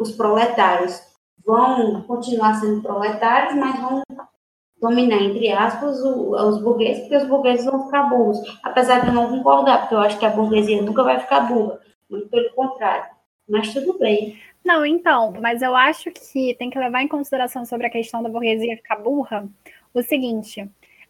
os 0.00 0.12
proletários, 0.12 1.00
vão 1.44 2.02
continuar 2.02 2.54
sendo 2.54 2.82
proletários, 2.82 3.54
mas 3.54 3.80
vão 3.80 4.02
dominar, 4.80 5.22
entre 5.22 5.50
aspas, 5.50 6.02
o- 6.02 6.32
os 6.48 6.62
burgueses, 6.62 7.00
porque 7.02 7.16
os 7.16 7.26
burgueses 7.26 7.66
vão 7.66 7.84
ficar 7.86 8.04
burros. 8.04 8.38
Apesar 8.62 9.00
de 9.00 9.08
eu 9.08 9.14
não 9.14 9.30
concordar, 9.30 9.80
porque 9.80 9.94
eu 9.94 10.00
acho 10.00 10.18
que 10.18 10.26
a 10.26 10.30
burguesia 10.30 10.82
nunca 10.82 11.02
vai 11.02 11.18
ficar 11.20 11.40
burra. 11.40 11.80
Muito 12.10 12.28
pelo 12.28 12.52
contrário. 12.54 13.06
Mas 13.48 13.72
tudo 13.72 13.98
bem. 13.98 14.38
Não, 14.64 14.84
então, 14.84 15.34
mas 15.40 15.60
eu 15.60 15.76
acho 15.76 16.10
que 16.10 16.54
tem 16.54 16.70
que 16.70 16.78
levar 16.78 17.02
em 17.02 17.08
consideração 17.08 17.66
sobre 17.66 17.86
a 17.86 17.90
questão 17.90 18.22
da 18.22 18.28
burguesia 18.28 18.76
ficar 18.76 18.96
burra 18.96 19.46
o 19.92 20.02
seguinte: 20.02 20.66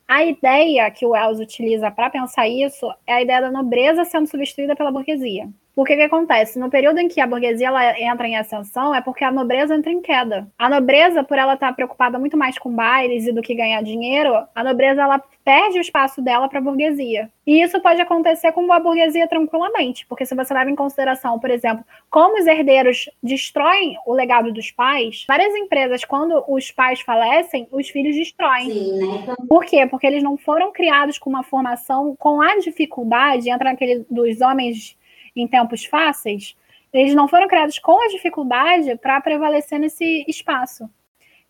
a 0.09 0.25
ideia 0.25 0.91
que 0.91 1.07
o 1.07 1.11
Wells 1.11 1.41
utiliza 1.41 1.91
para 1.91 2.11
pensar 2.11 2.49
isso 2.49 2.93
é 3.07 3.15
a 3.15 3.23
ideia 3.23 3.41
da 3.43 3.51
nobreza 3.51 4.05
sendo 4.05 4.27
substituída 4.27 4.75
pela 4.75 4.91
burguesia. 4.91 5.49
Porque 5.75 5.95
o 5.95 5.97
que 5.97 6.03
acontece? 6.03 6.59
No 6.59 6.71
período 6.71 6.99
em 6.99 7.09
que 7.09 7.21
a 7.21 7.27
burguesia 7.27 7.69
ela 7.69 8.01
entra 8.01 8.29
em 8.29 8.37
ascensão, 8.37 8.95
é 8.95 9.01
porque 9.01 9.25
a 9.25 9.33
nobreza 9.33 9.75
entra 9.75 9.91
em 9.91 10.01
queda. 10.01 10.47
A 10.57 10.69
nobreza, 10.69 11.25
por 11.25 11.37
ela 11.37 11.55
estar 11.55 11.73
preocupada 11.75 12.19
muito 12.19 12.37
mais 12.37 12.57
com 12.59 12.71
bailes 12.71 13.27
e 13.27 13.33
do 13.33 13.43
que 13.43 13.55
ganhar 13.55 13.83
dinheiro, 13.83 14.35
a 14.55 14.63
nobreza 14.65 15.03
ela 15.03 15.21
perde 15.45 15.79
o 15.79 15.83
espaço 15.83 16.23
dela 16.23 16.49
para 16.49 16.59
a 16.59 16.63
burguesia. 16.63 17.29
E 17.47 17.61
isso 17.63 17.79
pode 17.81 18.01
acontecer 18.01 18.53
com 18.53 18.73
a 18.73 18.81
burguesia 18.81 19.29
tranquilamente, 19.29 20.07
porque 20.07 20.25
se 20.25 20.35
você 20.35 20.55
leva 20.55 20.71
em 20.71 20.77
consideração, 20.77 21.39
por 21.39 21.51
exemplo, 21.51 21.85
como 22.11 22.39
os 22.39 22.47
herdeiros 22.47 23.11
destroem 23.23 23.99
o 24.07 24.15
legado 24.15 24.53
dos 24.53 24.71
pais, 24.71 25.25
várias 25.29 25.55
empresas, 25.55 26.05
quando 26.05 26.43
os 26.49 26.71
pais 26.71 27.01
falecem, 27.01 27.69
os 27.71 27.91
filhos 27.91 28.17
destroem. 28.17 28.71
Sim, 28.71 28.99
né? 28.99 29.21
Então, 29.23 29.47
Por 29.47 29.65
quê? 29.65 29.87
Porque 29.87 30.07
eles 30.07 30.23
não 30.23 30.39
foram 30.39 30.73
criados 30.73 31.19
com 31.19 31.29
uma 31.29 31.43
formação 31.43 32.17
com 32.17 32.41
a 32.41 32.57
dificuldade, 32.59 33.51
entra 33.51 33.71
naquele 33.71 34.07
dos 34.09 34.41
homens 34.41 34.97
em 35.37 35.47
tempos 35.49 35.85
fáceis, 35.85 36.57
eles 36.93 37.15
não 37.15 37.27
foram 37.29 37.49
criados 37.49 37.79
com 37.79 38.01
a 38.03 38.09
dificuldade 38.09 38.97
para 38.97 39.21
prevalecer 39.21 39.79
nesse 39.79 40.25
espaço. 40.29 40.89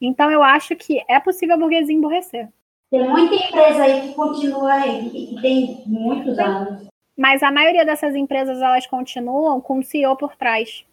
Então 0.00 0.30
eu 0.30 0.42
acho 0.42 0.74
que 0.76 1.02
é 1.08 1.20
possível 1.20 1.54
a 1.54 1.58
burguesia 1.58 1.94
emborrecer. 1.94 2.48
tem 2.90 3.08
muita 3.08 3.34
empresa 3.34 3.82
aí 3.82 4.08
que 4.08 4.14
continua 4.14 4.72
aí, 4.72 5.10
que 5.10 5.40
tem 5.42 5.82
muitos 5.86 6.38
anos. 6.38 6.86
Mas 7.16 7.42
a 7.42 7.50
maioria 7.52 7.84
dessas 7.84 8.14
empresas 8.14 8.60
elas 8.60 8.86
continuam 8.86 9.60
com 9.60 9.78
um 9.78 9.82
CEO 9.82 10.16
por 10.16 10.34
trás. 10.36 10.84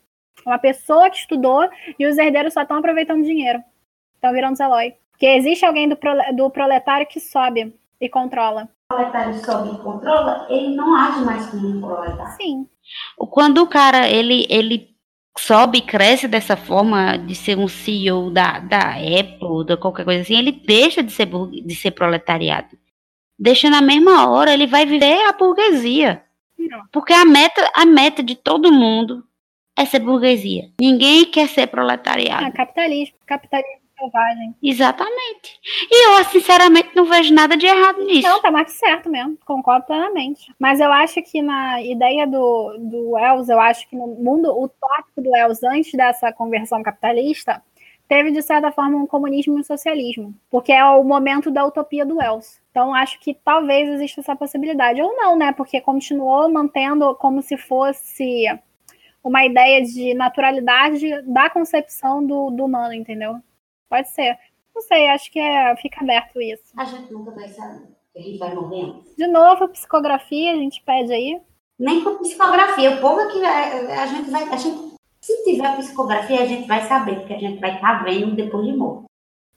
Uma 0.45 0.59
pessoa 0.59 1.09
que 1.09 1.17
estudou 1.17 1.67
e 1.97 2.05
os 2.05 2.17
herdeiros 2.17 2.53
só 2.53 2.61
estão 2.61 2.77
aproveitando 2.77 3.23
dinheiro. 3.23 3.63
Estão 4.15 4.31
virando 4.31 4.55
Zelói. 4.55 4.95
Porque 5.11 5.25
existe 5.25 5.65
alguém 5.65 5.87
do, 5.89 5.95
prole- 5.95 6.31
do 6.33 6.49
proletário 6.49 7.07
que 7.07 7.19
sobe 7.19 7.73
e 7.99 8.07
controla. 8.09 8.69
O 8.91 8.95
proletário 8.95 9.33
sobe 9.35 9.75
e 9.75 9.77
controla, 9.79 10.47
ele 10.49 10.75
não 10.75 10.95
age 10.95 11.23
mais 11.25 11.47
como 11.49 11.67
um 11.67 11.81
proletário. 11.81 12.33
Sim. 12.37 12.67
Quando 13.17 13.59
o 13.59 13.67
cara 13.67 14.09
ele, 14.09 14.45
ele 14.49 14.89
sobe 15.37 15.79
e 15.79 15.81
cresce 15.81 16.27
dessa 16.27 16.55
forma 16.55 17.17
de 17.17 17.35
ser 17.35 17.57
um 17.57 17.67
CEO 17.67 18.29
da, 18.29 18.59
da 18.59 18.91
Apple, 18.91 19.65
da 19.65 19.77
qualquer 19.77 20.05
coisa 20.05 20.21
assim, 20.21 20.37
ele 20.37 20.51
deixa 20.51 21.01
de 21.01 21.11
ser, 21.11 21.27
de 21.27 21.75
ser 21.75 21.91
proletariado. 21.91 22.77
Deixa 23.37 23.69
na 23.69 23.81
mesma 23.81 24.29
hora, 24.29 24.53
ele 24.53 24.67
vai 24.67 24.85
viver 24.85 25.27
a 25.27 25.33
burguesia. 25.33 26.23
Não. 26.57 26.83
Porque 26.91 27.13
a 27.13 27.25
meta, 27.25 27.71
a 27.73 27.85
meta 27.85 28.21
de 28.21 28.35
todo 28.35 28.71
mundo 28.71 29.23
é 29.75 29.85
ser 29.85 29.99
burguesia. 29.99 30.69
Ninguém 30.79 31.25
quer 31.25 31.47
ser 31.47 31.67
proletariado. 31.67 32.45
Ah, 32.45 32.51
capitalismo. 32.51 33.15
Capitalismo 33.25 33.80
selvagem. 34.01 34.55
Exatamente. 34.61 35.59
E 35.89 36.07
eu, 36.07 36.25
sinceramente, 36.25 36.95
não 36.95 37.05
vejo 37.05 37.33
nada 37.33 37.55
de 37.55 37.65
errado 37.65 38.03
nisso. 38.03 38.27
Não, 38.27 38.41
tá 38.41 38.49
mais 38.49 38.71
que 38.71 38.77
certo 38.79 39.09
mesmo. 39.09 39.37
Concordo 39.45 39.85
plenamente. 39.85 40.53
Mas 40.59 40.79
eu 40.79 40.91
acho 40.91 41.21
que 41.21 41.41
na 41.41 41.81
ideia 41.81 42.25
do, 42.25 42.77
do 42.79 43.11
Wells, 43.11 43.49
eu 43.49 43.59
acho 43.59 43.87
que 43.89 43.95
no 43.95 44.07
mundo 44.07 44.49
utópico 44.51 45.21
do 45.21 45.31
Wells, 45.31 45.63
antes 45.63 45.91
dessa 45.93 46.31
conversão 46.31 46.81
capitalista, 46.81 47.61
teve, 48.07 48.31
de 48.31 48.41
certa 48.41 48.71
forma, 48.71 48.97
um 48.97 49.07
comunismo 49.07 49.57
e 49.57 49.61
um 49.61 49.63
socialismo. 49.63 50.33
Porque 50.49 50.71
é 50.71 50.83
o 50.83 51.03
momento 51.03 51.51
da 51.51 51.65
utopia 51.65 52.05
do 52.05 52.17
Wells. 52.17 52.59
Então, 52.71 52.93
acho 52.93 53.19
que 53.19 53.33
talvez 53.33 53.87
exista 53.89 54.21
essa 54.21 54.35
possibilidade. 54.35 55.01
Ou 55.01 55.15
não, 55.15 55.37
né? 55.37 55.51
Porque 55.51 55.79
continuou 55.79 56.51
mantendo 56.51 57.13
como 57.15 57.41
se 57.41 57.57
fosse 57.57 58.47
uma 59.23 59.45
ideia 59.45 59.81
de 59.83 60.13
naturalidade 60.13 61.21
da 61.23 61.49
concepção 61.49 62.25
do, 62.25 62.49
do 62.49 62.65
humano, 62.65 62.93
entendeu? 62.93 63.35
Pode 63.91 64.09
ser. 64.09 64.37
Não 64.73 64.81
sei, 64.81 65.07
acho 65.09 65.29
que 65.29 65.37
é, 65.37 65.75
fica 65.75 65.99
aberto 66.01 66.41
isso. 66.41 66.63
A 66.77 66.85
gente 66.85 67.11
nunca 67.11 67.31
vai 67.31 67.49
saber. 67.49 67.89
A 68.15 68.19
gente 68.19 68.37
vai 68.37 68.55
morrer 68.55 68.83
antes. 68.85 69.15
De 69.17 69.27
novo, 69.27 69.67
psicografia, 69.67 70.53
a 70.53 70.55
gente 70.55 70.81
pede 70.85 71.11
aí. 71.11 71.41
Nem 71.77 72.01
com 72.01 72.17
psicografia. 72.19 72.91
O 72.91 73.01
povo 73.01 73.19
é 73.19 73.27
que 73.31 73.39
vai- 73.41 73.91
a 73.97 74.05
gente 74.07 74.29
vai. 74.31 74.43
A 74.43 74.55
gente, 74.55 74.95
se 75.19 75.43
tiver 75.43 75.75
psicografia, 75.75 76.41
a 76.41 76.45
gente 76.45 76.67
vai 76.69 76.81
saber, 76.83 77.15
porque 77.19 77.33
a 77.33 77.37
gente 77.39 77.59
vai 77.59 77.75
estar 77.75 78.01
vendo 78.05 78.33
depois 78.33 78.65
de 78.65 78.73
morto. 78.77 79.03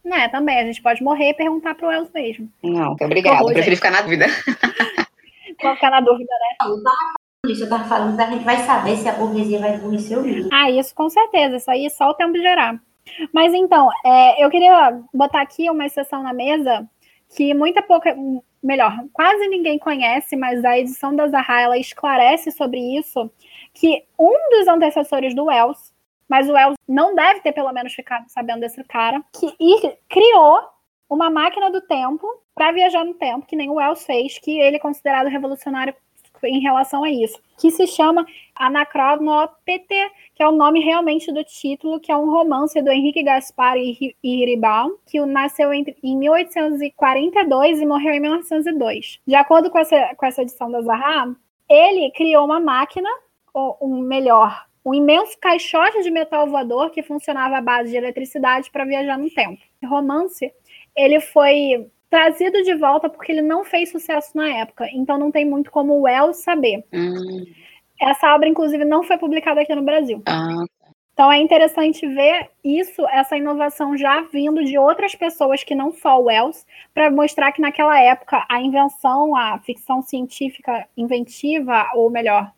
Né, 0.04 0.28
também. 0.28 0.58
A 0.58 0.64
gente 0.64 0.82
pode 0.82 1.00
morrer 1.02 1.30
e 1.30 1.34
perguntar 1.34 1.76
pro 1.76 1.86
Wells 1.88 2.10
mesmo. 2.12 2.50
Não, 2.62 2.92
obrigada. 3.00 3.36
Horror, 3.36 3.52
Prefiro 3.52 3.76
gente. 3.76 3.76
ficar 3.76 3.90
na 3.92 4.02
dúvida. 4.02 4.26
Vou 5.62 5.74
ficar 5.76 5.90
na 5.90 6.00
dúvida, 6.00 6.30
né? 6.32 6.56
Não, 6.60 6.76
eu 6.76 6.82
tava 6.82 6.96
falando 6.96 7.52
isso, 7.52 7.62
eu 7.64 7.68
tava 7.68 7.84
falando 7.84 8.16
que 8.16 8.22
a 8.22 8.30
gente 8.30 8.44
vai 8.44 8.56
saber 8.58 8.96
se 8.96 9.08
a 9.08 9.12
burguesia 9.12 9.60
vai 9.60 9.76
emburrecer 9.76 10.18
ou 10.18 10.24
não. 10.26 10.48
Ah, 10.52 10.70
isso 10.70 10.94
com 10.94 11.08
certeza. 11.08 11.56
Isso 11.56 11.70
aí 11.70 11.88
só 11.88 12.10
o 12.10 12.14
tempo 12.14 12.36
gerar. 12.38 12.80
Mas 13.32 13.52
então, 13.52 13.88
é, 14.04 14.44
eu 14.44 14.50
queria 14.50 15.00
botar 15.12 15.40
aqui 15.40 15.68
uma 15.70 15.86
exceção 15.86 16.22
na 16.22 16.32
mesa 16.32 16.88
que 17.34 17.54
muita 17.54 17.82
pouca. 17.82 18.14
Melhor, 18.62 19.04
quase 19.12 19.46
ninguém 19.48 19.78
conhece, 19.78 20.34
mas 20.36 20.64
a 20.64 20.78
edição 20.78 21.14
da 21.14 21.28
Zaha 21.28 21.60
ela 21.60 21.78
esclarece 21.78 22.50
sobre 22.50 22.78
isso. 22.98 23.30
Que 23.74 24.04
um 24.18 24.50
dos 24.50 24.68
antecessores 24.68 25.34
do 25.34 25.44
Wells, 25.44 25.92
mas 26.26 26.48
o 26.48 26.52
Wells 26.52 26.78
não 26.88 27.14
deve 27.14 27.40
ter 27.40 27.52
pelo 27.52 27.72
menos 27.72 27.92
ficado 27.92 28.24
sabendo 28.28 28.60
desse 28.60 28.82
cara, 28.84 29.22
que 29.32 29.54
criou 30.08 30.60
uma 31.10 31.28
máquina 31.28 31.70
do 31.70 31.82
tempo 31.82 32.26
para 32.54 32.72
viajar 32.72 33.04
no 33.04 33.14
tempo, 33.14 33.46
que 33.46 33.56
nem 33.56 33.68
o 33.68 33.74
Wells 33.74 34.06
fez, 34.06 34.38
que 34.38 34.58
ele 34.58 34.76
é 34.76 34.80
considerado 34.80 35.28
revolucionário 35.28 35.94
em 36.46 36.60
relação 36.60 37.04
a 37.04 37.10
isso, 37.10 37.38
que 37.58 37.70
se 37.70 37.86
chama 37.86 38.26
Anacronópete, 38.54 39.94
que 40.34 40.42
é 40.42 40.48
o 40.48 40.52
nome 40.52 40.80
realmente 40.80 41.32
do 41.32 41.42
título, 41.44 42.00
que 42.00 42.10
é 42.10 42.16
um 42.16 42.30
romance 42.30 42.80
do 42.80 42.90
Henrique 42.90 43.22
Gaspar 43.22 43.76
e 43.76 44.14
Iribaum, 44.22 44.96
que 45.06 45.20
nasceu 45.20 45.72
em 45.72 45.84
1842 46.02 47.80
e 47.80 47.86
morreu 47.86 48.14
em 48.14 48.20
1902. 48.20 49.20
De 49.26 49.34
acordo 49.34 49.70
com 49.70 49.78
essa, 49.78 50.14
com 50.16 50.26
essa 50.26 50.42
edição 50.42 50.70
da 50.70 50.82
Zaha, 50.82 51.34
ele 51.68 52.10
criou 52.12 52.44
uma 52.44 52.60
máquina, 52.60 53.08
ou 53.52 53.78
um 53.80 54.00
melhor, 54.00 54.66
um 54.84 54.92
imenso 54.92 55.38
caixote 55.40 56.02
de 56.02 56.10
metal 56.10 56.46
voador 56.46 56.90
que 56.90 57.02
funcionava 57.02 57.56
à 57.56 57.60
base 57.60 57.90
de 57.90 57.96
eletricidade 57.96 58.70
para 58.70 58.84
viajar 58.84 59.16
no 59.16 59.30
tempo. 59.30 59.62
Romance 59.84 60.52
ele 60.96 61.20
foi 61.20 61.88
trazido 62.14 62.62
de 62.62 62.76
volta 62.76 63.10
porque 63.10 63.32
ele 63.32 63.42
não 63.42 63.64
fez 63.64 63.90
sucesso 63.90 64.36
na 64.36 64.48
época, 64.48 64.88
então 64.92 65.18
não 65.18 65.32
tem 65.32 65.44
muito 65.44 65.68
como 65.72 65.94
o 65.94 66.02
Wells 66.02 66.44
saber. 66.44 66.84
Hum. 66.92 67.44
Essa 68.00 68.32
obra, 68.32 68.48
inclusive, 68.48 68.84
não 68.84 69.02
foi 69.02 69.18
publicada 69.18 69.60
aqui 69.60 69.74
no 69.74 69.82
Brasil. 69.82 70.22
Ah, 70.26 70.64
Então 71.12 71.32
é 71.32 71.38
interessante 71.38 72.06
ver 72.06 72.50
isso, 72.62 73.04
essa 73.08 73.36
inovação 73.36 73.96
já 73.96 74.20
vindo 74.32 74.64
de 74.64 74.78
outras 74.78 75.16
pessoas 75.16 75.64
que 75.64 75.74
não 75.74 75.90
só 75.90 76.20
o 76.20 76.26
Wells, 76.26 76.64
para 76.92 77.10
mostrar 77.10 77.50
que 77.50 77.60
naquela 77.60 77.98
época 78.00 78.46
a 78.48 78.60
invenção, 78.60 79.34
a 79.34 79.58
ficção 79.58 80.00
científica 80.00 80.86
inventiva, 80.96 81.90
ou 81.94 82.10
melhor, 82.10 82.52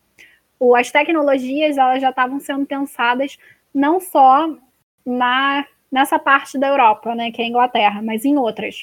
as 0.75 0.91
tecnologias 0.91 1.79
elas 1.79 1.99
já 1.99 2.11
estavam 2.11 2.39
sendo 2.39 2.65
pensadas 2.67 3.39
não 3.73 3.99
só 3.99 4.55
na 5.03 5.65
nessa 5.91 6.19
parte 6.19 6.59
da 6.59 6.67
Europa, 6.67 7.15
né, 7.15 7.31
que 7.31 7.41
é 7.41 7.45
a 7.45 7.47
Inglaterra, 7.47 8.01
mas 8.03 8.25
em 8.25 8.37
outras. 8.37 8.81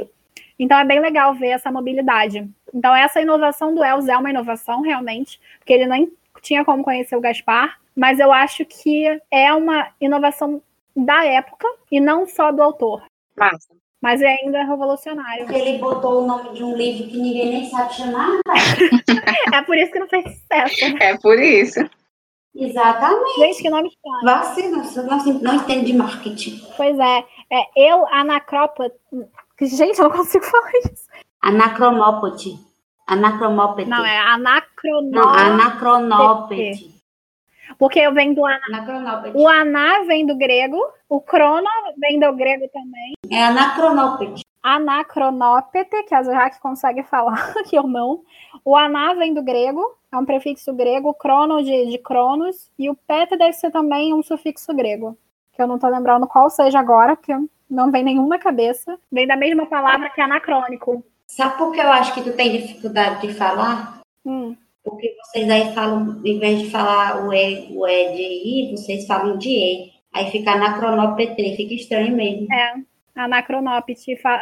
Então 0.58 0.78
é 0.78 0.84
bem 0.84 1.00
legal 1.00 1.34
ver 1.34 1.48
essa 1.48 1.70
mobilidade. 1.70 2.48
Então 2.72 2.94
essa 2.94 3.20
inovação 3.20 3.74
do 3.74 3.80
Wells 3.80 4.08
é 4.08 4.16
uma 4.16 4.30
inovação 4.30 4.82
realmente, 4.82 5.40
porque 5.58 5.72
ele 5.72 5.86
nem 5.86 6.12
tinha 6.42 6.64
como 6.64 6.84
conhecer 6.84 7.16
o 7.16 7.20
Gaspar, 7.20 7.78
mas 7.96 8.18
eu 8.18 8.32
acho 8.32 8.64
que 8.64 9.20
é 9.30 9.52
uma 9.52 9.88
inovação 10.00 10.62
da 10.96 11.24
época 11.24 11.66
e 11.90 12.00
não 12.00 12.26
só 12.26 12.52
do 12.52 12.62
autor, 12.62 13.02
massa. 13.36 13.74
mas 14.00 14.20
é 14.22 14.28
ainda 14.28 14.62
revolucionário. 14.64 15.50
Ele 15.52 15.78
botou 15.78 16.22
o 16.22 16.26
nome 16.26 16.52
de 16.52 16.62
um 16.62 16.76
livro 16.76 17.08
que 17.08 17.16
ninguém 17.16 17.50
nem 17.50 17.70
sabe 17.70 17.94
chamar. 17.94 18.30
É 19.52 19.62
por 19.62 19.76
isso 19.76 19.92
que 19.92 19.98
não 20.00 20.08
fez 20.08 20.24
sucesso. 20.24 20.94
né? 20.94 20.98
É 21.00 21.18
por 21.18 21.38
isso. 21.38 21.78
Exatamente. 22.54 23.38
Gente, 23.38 23.62
que 23.62 23.70
nome 23.70 23.88
estranho. 23.88 24.44
Você 24.44 25.02
não, 25.02 25.06
não, 25.06 25.40
não 25.40 25.54
entende 25.54 25.86
de 25.86 25.92
marketing. 25.92 26.60
Pois 26.76 26.98
é, 26.98 27.24
é 27.50 27.66
eu, 27.76 28.06
Anacrópode. 28.06 28.94
Gente, 29.60 29.98
eu 29.98 30.08
não 30.08 30.16
consigo 30.16 30.44
falar 30.46 30.70
isso. 30.92 31.06
Anacronópete. 31.40 32.58
Anacronópete. 33.06 33.88
Não, 33.88 34.04
é 34.04 34.18
Não, 34.18 34.32
anacronópete. 34.34 35.42
anacronópete. 35.42 36.94
Porque 37.78 37.98
eu 38.00 38.12
venho 38.12 38.34
do 38.34 38.44
aná. 38.44 38.60
Anacronópete. 38.68 39.36
O 39.36 39.48
aná 39.48 40.02
vem 40.02 40.26
do 40.26 40.36
grego, 40.36 40.78
o 41.08 41.20
crono 41.20 41.66
vem 41.98 42.18
do 42.18 42.32
grego 42.34 42.68
também. 42.72 43.14
É 43.30 43.44
anacronópete. 43.44 44.42
Anacronópete, 44.62 46.02
que 46.04 46.14
a 46.14 46.22
Jaque 46.22 46.60
consegue 46.60 47.02
falar, 47.02 47.52
que 47.68 47.76
eu 47.76 47.82
não. 47.84 48.22
O 48.64 48.74
aná 48.76 49.12
vem 49.14 49.34
do 49.34 49.42
grego, 49.42 49.82
é 50.10 50.16
um 50.16 50.24
prefixo 50.24 50.72
grego, 50.72 51.10
o 51.10 51.14
crono 51.14 51.62
de, 51.62 51.90
de 51.90 51.98
cronos, 51.98 52.70
e 52.78 52.88
o 52.88 52.94
pete 52.94 53.36
deve 53.36 53.52
ser 53.52 53.70
também 53.70 54.14
um 54.14 54.22
sufixo 54.22 54.72
grego, 54.74 55.18
que 55.52 55.60
eu 55.60 55.66
não 55.66 55.78
tô 55.78 55.86
lembrando 55.88 56.26
qual 56.26 56.48
seja 56.48 56.78
agora, 56.80 57.14
porque 57.16 57.34
não 57.70 57.90
vem 57.90 58.02
nenhum 58.04 58.26
na 58.28 58.38
cabeça. 58.38 58.98
Vem 59.10 59.26
da 59.26 59.36
mesma 59.36 59.66
palavra 59.66 60.10
que 60.10 60.20
anacrônico. 60.20 61.04
Sabe 61.26 61.56
por 61.58 61.72
que 61.72 61.80
eu 61.80 61.90
acho 61.90 62.14
que 62.14 62.22
tu 62.22 62.32
tem 62.36 62.52
dificuldade 62.52 63.26
de 63.26 63.34
falar? 63.34 64.00
Hum, 64.24 64.56
Porque 64.84 65.14
vocês 65.24 65.48
aí 65.50 65.72
falam, 65.74 66.20
em 66.24 66.38
vez 66.38 66.60
de 66.62 66.70
falar 66.70 67.26
o 67.26 67.32
E, 67.32 67.68
o 67.76 67.86
e 67.88 68.12
de 68.12 68.22
I, 68.22 68.70
vocês 68.76 69.06
falam 69.06 69.36
de 69.38 69.48
E. 69.50 69.92
Aí 70.12 70.30
fica 70.30 70.52
anacronópete, 70.52 71.56
fica 71.56 71.74
estranho 71.74 72.14
mesmo. 72.14 72.46
é, 72.52 72.74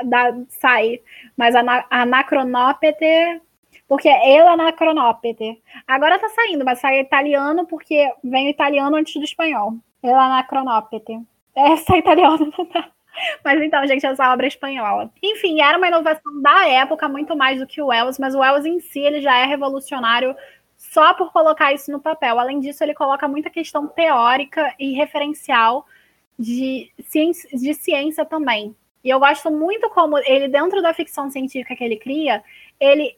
dá- 0.04 0.34
sai, 0.48 1.00
mas 1.36 1.54
ana, 1.54 1.84
anacronópete, 1.90 3.40
porque 3.88 4.08
é 4.08 4.36
el 4.36 4.48
anacronópete. 4.48 5.62
Agora 5.86 6.18
tá 6.18 6.28
saindo, 6.28 6.64
mas 6.64 6.78
sai 6.80 7.00
italiano 7.00 7.66
porque 7.66 8.10
vem 8.22 8.46
o 8.46 8.50
italiano 8.50 8.96
antes 8.96 9.14
do 9.14 9.24
espanhol. 9.24 9.74
El 10.02 10.14
anacronópete. 10.18 11.20
É, 11.54 11.76
sai 11.76 11.98
italiano, 12.00 12.52
não 12.58 12.66
dá. 12.72 12.88
Mas 13.44 13.60
então, 13.60 13.86
gente, 13.86 14.06
essa 14.06 14.32
obra 14.32 14.46
é 14.46 14.48
espanhola. 14.48 15.10
Enfim, 15.22 15.60
era 15.60 15.78
uma 15.78 15.88
inovação 15.88 16.40
da 16.40 16.68
época, 16.68 17.08
muito 17.08 17.36
mais 17.36 17.60
do 17.60 17.66
que 17.66 17.80
o 17.80 17.86
Wells, 17.86 18.18
mas 18.18 18.34
o 18.34 18.40
Wells 18.40 18.66
em 18.66 18.80
si 18.80 19.00
ele 19.00 19.20
já 19.20 19.36
é 19.36 19.44
revolucionário 19.44 20.34
só 20.76 21.14
por 21.14 21.32
colocar 21.32 21.72
isso 21.72 21.90
no 21.92 22.00
papel. 22.00 22.38
Além 22.38 22.60
disso, 22.60 22.82
ele 22.82 22.94
coloca 22.94 23.28
muita 23.28 23.50
questão 23.50 23.86
teórica 23.86 24.74
e 24.78 24.92
referencial 24.92 25.86
de 26.38 26.90
ciência, 27.00 27.48
de 27.56 27.74
ciência 27.74 28.24
também. 28.24 28.74
E 29.04 29.10
eu 29.10 29.18
gosto 29.18 29.50
muito 29.50 29.88
como 29.90 30.18
ele, 30.18 30.48
dentro 30.48 30.80
da 30.80 30.94
ficção 30.94 31.30
científica 31.30 31.74
que 31.74 31.84
ele 31.84 31.96
cria, 31.96 32.42
ele 32.80 33.16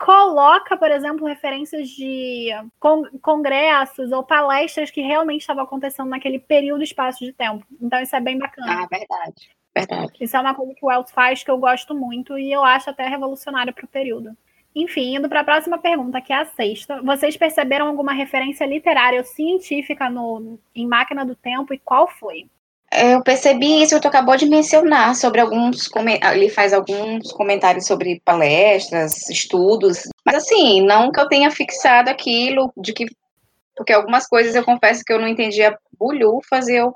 coloca, 0.00 0.76
por 0.78 0.90
exemplo, 0.90 1.26
referências 1.26 1.88
de 1.90 2.48
con- 2.78 3.04
congressos 3.20 4.10
ou 4.10 4.24
palestras 4.24 4.90
que 4.90 5.02
realmente 5.02 5.42
estavam 5.42 5.62
acontecendo 5.62 6.08
naquele 6.08 6.38
período 6.38 6.80
e 6.80 6.84
espaço 6.84 7.22
de 7.24 7.32
tempo. 7.32 7.64
Então 7.80 8.00
isso 8.00 8.16
é 8.16 8.20
bem 8.20 8.38
bacana. 8.38 8.82
Ah, 8.82 8.86
verdade. 8.90 9.50
Verdade. 9.74 10.12
Isso 10.18 10.36
é 10.36 10.40
uma 10.40 10.54
coisa 10.54 10.74
que 10.74 10.84
o 10.84 10.88
Wells 10.88 11.12
faz 11.12 11.44
que 11.44 11.50
eu 11.50 11.58
gosto 11.58 11.94
muito 11.94 12.36
e 12.38 12.50
eu 12.50 12.64
acho 12.64 12.90
até 12.90 13.06
revolucionário 13.06 13.72
para 13.72 13.84
o 13.84 13.88
período. 13.88 14.36
Enfim, 14.74 15.16
indo 15.16 15.28
para 15.28 15.40
a 15.40 15.44
próxima 15.44 15.78
pergunta, 15.78 16.20
que 16.20 16.32
é 16.32 16.36
a 16.36 16.44
sexta. 16.46 17.02
Vocês 17.02 17.36
perceberam 17.36 17.86
alguma 17.86 18.12
referência 18.12 18.64
literária 18.64 19.18
ou 19.18 19.24
científica 19.24 20.08
no, 20.08 20.58
em 20.74 20.86
Máquina 20.86 21.24
do 21.24 21.36
Tempo 21.36 21.74
e 21.74 21.78
qual 21.78 22.08
foi? 22.08 22.48
Eu 22.92 23.22
percebi 23.22 23.82
isso 23.82 23.94
que 23.94 24.00
tu 24.00 24.08
acabou 24.08 24.36
de 24.36 24.46
mencionar 24.46 25.14
sobre 25.14 25.40
alguns 25.40 25.88
ele 26.32 26.48
faz 26.48 26.72
alguns 26.72 27.30
comentários 27.32 27.86
sobre 27.86 28.20
palestras, 28.24 29.28
estudos, 29.30 30.08
mas 30.26 30.36
assim, 30.36 30.84
não 30.84 31.12
que 31.12 31.20
eu 31.20 31.28
tenha 31.28 31.50
fixado 31.52 32.10
aquilo 32.10 32.72
de 32.76 32.92
que 32.92 33.06
porque 33.76 33.92
algumas 33.92 34.26
coisas 34.26 34.54
eu 34.54 34.64
confesso 34.64 35.04
que 35.04 35.12
eu 35.12 35.20
não 35.20 35.28
entendia 35.28 35.78
bulhufas 35.98 36.68
e 36.68 36.74
eu 36.74 36.92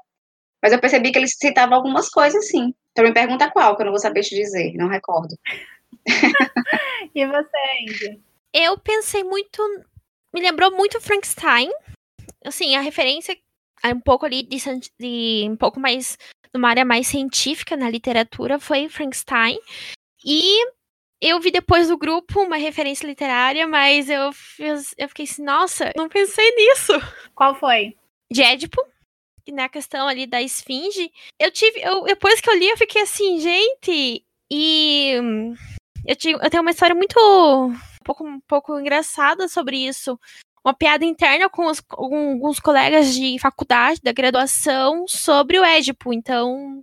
mas 0.61 0.73
eu 0.73 0.81
percebi 0.81 1.13
que 1.13 1.19
ele 1.19 1.29
citava 1.29 1.75
algumas 1.75 2.09
coisas 2.09 2.49
sim. 2.49 2.75
Então 2.91 3.05
me 3.05 3.13
pergunta 3.13 3.51
qual, 3.51 3.77
que 3.77 3.83
eu 3.83 3.87
não 3.87 3.93
vou 3.93 4.01
saber 4.01 4.23
te 4.23 4.35
dizer, 4.35 4.73
não 4.75 4.89
recordo. 4.89 5.39
E 7.15 7.25
você, 7.27 7.57
Andy? 7.81 8.21
Eu 8.53 8.77
pensei 8.79 9.23
muito. 9.23 9.63
Me 10.33 10.41
lembrou 10.41 10.73
muito 10.73 11.01
Frankenstein. 11.01 11.71
Assim, 12.45 12.75
a 12.75 12.81
referência 12.81 13.33
é 13.33 13.39
um 13.93 14.01
pouco 14.01 14.25
ali 14.25 14.43
de, 14.43 14.59
de 14.99 15.47
um 15.49 15.57
pouco 15.57 15.79
mais. 15.79 16.17
numa 16.55 16.69
área 16.69 16.85
mais 16.85 17.07
científica 17.07 17.77
na 17.77 17.91
literatura 17.91 18.59
foi 18.59 18.89
Frankenstein. 18.89 19.59
E 20.25 20.65
eu 21.21 21.41
vi 21.41 21.51
depois 21.51 21.89
do 21.89 21.99
grupo 21.99 22.41
uma 22.43 22.57
referência 22.57 23.07
literária, 23.07 23.67
mas 23.67 24.09
eu, 24.09 24.33
fiz, 24.33 24.95
eu 24.97 25.09
fiquei 25.09 25.25
assim, 25.25 25.43
nossa, 25.43 25.91
não 25.97 26.09
pensei 26.09 26.51
nisso. 26.55 26.93
Qual 27.35 27.55
foi? 27.55 27.97
De 28.31 28.43
Édipo, 28.43 28.81
que 29.45 29.53
na 29.53 29.69
questão 29.69 30.09
ali 30.09 30.27
da 30.27 30.41
esfinge, 30.41 31.11
eu 31.39 31.51
tive. 31.51 31.81
Eu, 31.81 32.05
depois 32.05 32.41
que 32.41 32.51
eu 32.51 32.59
li, 32.59 32.69
eu 32.69 32.77
fiquei 32.77 33.03
assim, 33.03 33.39
gente. 33.41 34.25
E 34.51 35.15
eu, 36.07 36.17
tive, 36.17 36.39
eu 36.43 36.51
tenho 36.51 36.63
uma 36.63 36.71
história 36.71 36.95
muito. 36.95 37.19
Um 37.19 38.05
pouco, 38.05 38.25
um 38.25 38.41
pouco 38.41 38.79
engraçada 38.79 39.49
sobre 39.49 39.79
isso. 39.79 40.19
Uma 40.65 40.75
piada 40.75 41.05
interna 41.05 41.49
com, 41.51 41.67
os, 41.67 41.81
com 41.81 42.33
alguns 42.33 42.59
colegas 42.59 43.15
de 43.15 43.39
faculdade, 43.39 44.01
da 44.03 44.13
graduação, 44.13 45.07
sobre 45.07 45.59
o 45.59 45.65
Édipo. 45.65 46.13
Então, 46.13 46.83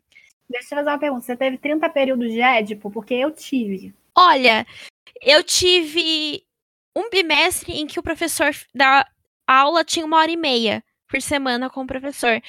Deixa 0.51 0.75
eu 0.75 0.79
fazer 0.79 0.89
uma 0.89 0.99
pergunta. 0.99 1.25
Você 1.25 1.35
teve 1.35 1.57
30 1.57 1.89
períodos 1.89 2.29
de 2.29 2.41
Édipo? 2.41 2.91
Porque 2.91 3.13
eu 3.13 3.31
tive. 3.31 3.93
olha, 4.15 4.67
eu 5.21 5.43
tive 5.43 6.43
um 6.95 7.09
bimestre 7.09 7.73
em 7.73 7.87
que 7.87 7.99
o 7.99 8.03
professor 8.03 8.51
da 8.75 9.07
aula 9.47 9.83
tinha 9.83 10.05
uma 10.05 10.17
hora 10.17 10.31
e 10.31 10.37
meia 10.37 10.83
por 11.07 11.21
semana 11.21 11.69
com 11.69 11.83
o 11.83 11.87
professor. 11.87 12.41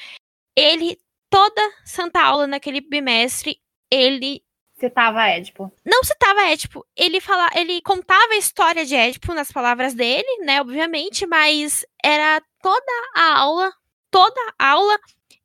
Ele, 0.55 0.99
toda 1.29 1.61
santa 1.85 2.21
aula 2.21 2.45
naquele 2.45 2.81
bimestre, 2.81 3.59
ele 3.89 4.43
Citava 4.83 5.25
Édipo. 5.29 5.71
não 5.85 6.03
citava 6.03 6.41
Édipo. 6.49 6.85
Ele 6.93 7.21
fala, 7.21 7.49
ele 7.55 7.81
contava 7.81 8.33
a 8.33 8.37
história 8.37 8.85
de 8.85 8.93
Édipo 8.93 9.33
nas 9.33 9.49
palavras 9.49 9.93
dele, 9.93 10.43
né, 10.43 10.59
obviamente, 10.59 11.25
mas 11.25 11.85
era 12.03 12.41
toda 12.61 12.91
a 13.15 13.39
aula, 13.39 13.71
toda 14.11 14.41
a 14.59 14.71
aula 14.71 14.99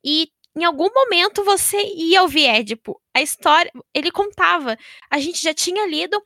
e 0.05 0.29
em 0.57 0.65
algum 0.65 0.93
momento 0.93 1.45
você 1.45 1.81
ia 1.95 2.23
ouvir 2.23 2.47
Édipo. 2.47 3.01
A 3.15 3.23
história, 3.23 3.71
ele 3.95 4.11
contava. 4.11 4.77
A 5.09 5.21
gente 5.21 5.41
já 5.41 5.55
tinha 5.55 5.87
lido 5.87 6.21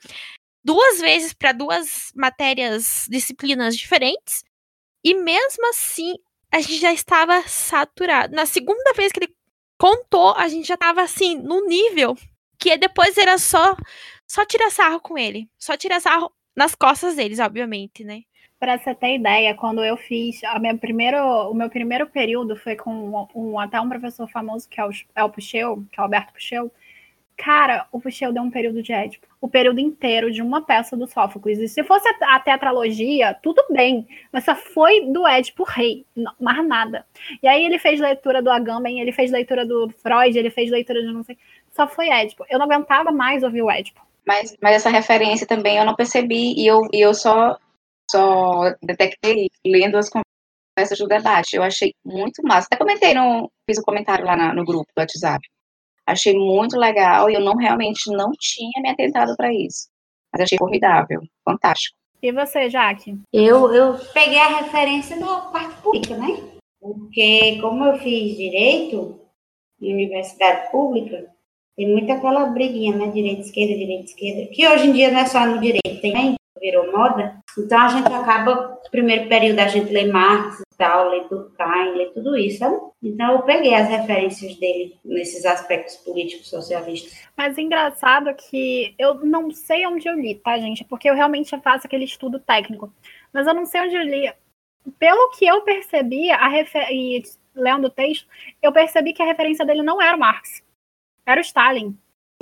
duas 0.65 0.99
vezes 0.99 1.35
para 1.35 1.53
duas 1.53 2.11
matérias, 2.17 3.05
disciplinas 3.11 3.77
diferentes, 3.77 4.43
e 5.05 5.13
mesmo 5.13 5.69
assim 5.69 6.15
a 6.51 6.63
gente 6.63 6.79
já 6.79 6.95
estava 6.95 7.43
saturado. 7.43 8.35
Na 8.35 8.47
segunda 8.47 8.95
vez 8.95 9.13
que 9.13 9.19
ele 9.19 9.35
contou, 9.79 10.33
a 10.35 10.49
gente 10.49 10.67
já 10.67 10.75
estava 10.75 11.03
assim 11.03 11.35
no 11.37 11.67
nível 11.67 12.17
que 12.63 12.77
depois 12.77 13.17
era 13.19 13.37
só 13.39 13.77
só 14.27 14.45
tira 14.47 14.71
sarro 14.71 15.01
com 15.01 15.19
ele. 15.19 15.49
Só 15.59 15.77
tira 15.77 16.01
sarro 16.01 16.33
nas 16.57 16.75
costas 16.75 17.17
deles, 17.17 17.39
obviamente, 17.39 18.05
né? 18.05 18.23
Pra 18.59 18.79
você 18.79 18.95
ter 18.95 19.17
ideia, 19.17 19.55
quando 19.57 19.85
eu 19.85 19.97
fiz 19.97 20.43
a 20.45 20.59
minha 20.59 20.77
primeiro, 20.79 21.19
o 21.51 21.55
meu 21.55 21.69
primeiro 21.69 22.07
período 22.07 22.55
foi 22.57 22.77
com 22.77 22.93
um, 22.95 23.27
um- 23.35 23.59
até 23.59 23.81
um 23.81 23.89
professor 23.89 24.29
famoso 24.31 24.69
que 24.69 24.81
é 24.81 24.85
o, 24.87 24.91
é 25.17 25.25
o 25.25 25.29
Puxeu, 25.31 25.85
que 25.91 25.99
é 25.99 26.01
o 26.01 26.05
Alberto 26.05 26.33
Puxeu. 26.33 26.71
Cara, 27.37 27.89
o 27.91 28.01
Puxeu 28.01 28.33
deu 28.33 28.43
um 28.43 28.51
período 28.51 28.81
de 28.83 28.93
Édipo. 28.93 29.27
O 29.41 29.49
período 29.49 29.81
inteiro 29.81 30.31
de 30.31 30.41
uma 30.41 30.63
peça 30.65 30.97
do 30.97 31.09
Sófocles. 31.09 31.59
E 31.59 31.67
se 31.67 31.83
fosse 31.83 32.07
a 32.23 32.39
tetralogia, 32.39 33.35
tudo 33.43 33.65
bem. 33.71 34.07
Mas 34.31 34.45
só 34.45 34.55
foi 34.55 35.07
do 35.07 35.27
Édipo 35.27 35.65
rei. 35.65 36.07
não- 36.15 36.33
mais 36.39 36.65
nada. 36.65 37.05
E 37.43 37.49
aí 37.49 37.65
ele 37.65 37.79
fez 37.81 37.99
leitura 37.99 38.41
do 38.41 38.51
Agamben, 38.51 39.01
ele 39.01 39.11
fez 39.13 39.33
leitura 39.33 39.67
do 39.67 39.91
Freud, 39.91 40.39
ele 40.39 40.51
fez 40.51 40.71
leitura 40.71 41.01
de 41.03 41.13
não 41.13 41.25
sei. 41.25 41.37
Só 41.73 41.89
foi 41.89 42.09
Édipo. 42.09 42.45
Eu 42.51 42.59
não 42.59 42.67
aguentava 42.67 43.11
mais 43.11 43.43
ouvir 43.43 43.63
o 43.63 43.71
Édipo. 43.71 44.01
Mas, 44.27 44.57
mas 44.63 44.77
essa 44.77 44.91
referência 44.91 45.47
também 45.47 45.79
eu 45.79 45.85
não 45.85 45.97
percebi 45.97 46.55
e 46.57 46.67
eu, 46.67 46.83
e 46.93 47.01
eu 47.01 47.13
só, 47.15 47.57
só 48.11 48.75
detectei 48.83 49.49
lendo 49.67 49.97
as 49.97 50.09
conversas 50.09 50.99
do 50.99 51.09
debate. 51.09 51.57
Eu 51.57 51.63
achei 51.63 51.93
muito 52.05 52.43
massa. 52.43 52.67
Até 52.71 52.77
comentei, 52.77 53.15
no, 53.15 53.51
fiz 53.69 53.79
um 53.79 53.83
comentário 53.83 54.25
lá 54.25 54.37
na- 54.37 54.55
no 54.55 54.65
grupo 54.65 54.87
do 54.95 55.01
WhatsApp. 55.01 55.41
Achei 56.07 56.35
muito 56.37 56.77
legal 56.77 57.31
e 57.31 57.35
eu 57.35 57.41
não 57.41 57.55
realmente 57.57 58.11
não 58.11 58.31
tinha 58.39 58.71
me 58.83 58.91
atentado 58.91 59.35
para 59.37 59.53
isso. 59.53 59.89
Mas 60.33 60.43
achei 60.43 60.59
formidável, 60.59 61.21
fantástico. 61.45 61.97
E 62.23 62.31
você, 62.33 62.71
Jaque? 62.71 63.19
Eu, 63.33 63.73
eu 63.75 63.99
peguei 64.13 64.39
a 64.39 64.59
referência 64.61 65.19
da 65.19 65.41
parte 65.43 65.75
pública, 65.83 66.17
né? 66.17 66.29
Porque 66.81 67.59
como 67.61 67.85
eu 67.85 67.99
fiz 67.99 68.37
direito 68.37 69.21
em 69.81 69.93
universidade 69.95 70.71
pública, 70.71 71.32
tem 71.77 71.89
muito 71.89 72.11
aquela 72.13 72.47
briguinha, 72.47 72.97
né? 72.97 73.09
Direita, 73.09 73.43
esquerda, 73.43 73.75
direita, 73.75 74.05
esquerda. 74.05 74.51
Que 74.53 74.69
hoje 74.69 74.89
em 74.89 74.93
dia 74.93 75.11
não 75.11 75.21
é 75.21 75.27
só 75.27 75.47
no 75.47 75.61
direito, 75.61 76.01
tem 76.01 76.13
né? 76.13 76.37
virou 76.63 76.93
moda. 76.93 77.37
Então 77.59 77.81
a 77.81 77.89
gente 77.89 78.07
acaba, 78.07 78.81
primeiro 78.91 79.29
período 79.29 79.59
a 79.59 79.67
gente 79.67 79.93
lê 79.93 80.07
Marx 80.07 80.61
e 80.61 80.77
tal, 80.79 81.11
lê 81.11 81.25
Durkheim, 81.29 81.97
lê 81.97 82.07
tudo 82.11 82.37
isso, 82.37 82.59
sabe? 82.59 82.77
Então 83.03 83.33
eu 83.33 83.43
peguei 83.43 83.75
as 83.75 83.89
referências 83.89 84.55
dele 84.57 84.95
nesses 85.05 85.45
aspectos 85.45 85.97
políticos 85.97 86.49
socialistas. 86.49 87.21
Mas 87.37 87.59
engraçado 87.59 88.33
que 88.35 88.95
eu 88.97 89.15
não 89.15 89.51
sei 89.51 89.85
onde 89.87 90.09
eu 90.09 90.15
li, 90.15 90.37
tá, 90.37 90.57
gente? 90.59 90.85
Porque 90.85 91.11
eu 91.11 91.15
realmente 91.15 91.59
faço 91.61 91.87
aquele 91.87 92.05
estudo 92.05 92.39
técnico. 92.39 92.93
Mas 93.33 93.47
eu 93.47 93.55
não 93.55 93.67
sei 93.67 93.81
onde 93.81 93.97
eu 93.97 94.03
li. 94.03 94.33
Pelo 94.99 95.31
que 95.31 95.45
eu 95.45 95.63
percebi, 95.63 96.31
a 96.31 96.49
refer... 96.49 96.89
e 96.93 97.23
lendo 97.55 97.87
o 97.87 97.91
texto, 97.91 98.27
eu 98.63 98.73
percebi 98.73 99.13
que 99.13 99.23
a 99.23 99.27
referência 99.27 99.67
dele 99.67 99.83
não 99.83 100.01
era 100.01 100.17
Marx. 100.17 100.63
Era 101.27 101.41
o 101.41 101.45
Stalin. 101.45 101.97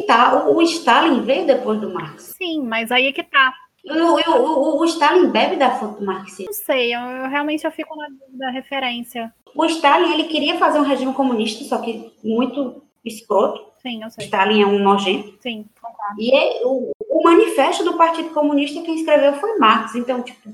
Tá, 0.06 0.46
o, 0.46 0.56
o 0.56 0.62
Stalin 0.62 1.22
veio 1.22 1.46
depois 1.46 1.80
do 1.80 1.92
Marx. 1.92 2.34
Sim, 2.38 2.62
mas 2.62 2.90
aí 2.90 3.12
que 3.12 3.22
tá. 3.22 3.52
O, 3.84 4.84
Stalin 4.84 5.28
bebe 5.30 5.56
da 5.56 5.70
fonte 5.70 6.02
marxista. 6.02 6.44
Não 6.44 6.52
sei, 6.52 6.94
eu, 6.94 7.00
eu 7.00 7.28
realmente 7.30 7.64
eu 7.64 7.70
fico 7.72 7.96
na 7.96 8.08
da 8.30 8.50
referência. 8.50 9.32
O 9.54 9.64
Stalin, 9.64 10.12
ele 10.12 10.24
queria 10.24 10.58
fazer 10.58 10.78
um 10.78 10.84
regime 10.84 11.14
comunista, 11.14 11.64
só 11.64 11.78
que 11.78 12.12
muito 12.22 12.82
escroto. 13.04 13.70
Sim, 13.80 14.02
eu 14.02 14.10
sei. 14.10 14.26
Stalin 14.26 14.62
é 14.62 14.66
um 14.66 14.78
nojento. 14.78 15.38
Sim, 15.40 15.64
concordo. 15.80 16.20
E 16.20 16.34
é- 16.34 16.60
o, 16.64 16.90
o 17.08 17.24
manifesto 17.24 17.82
do 17.82 17.96
Partido 17.96 18.30
Comunista, 18.30 18.82
quem 18.82 18.96
escreveu 18.96 19.34
foi 19.34 19.56
Marx. 19.58 19.94
Então, 19.94 20.22
tipo, 20.22 20.50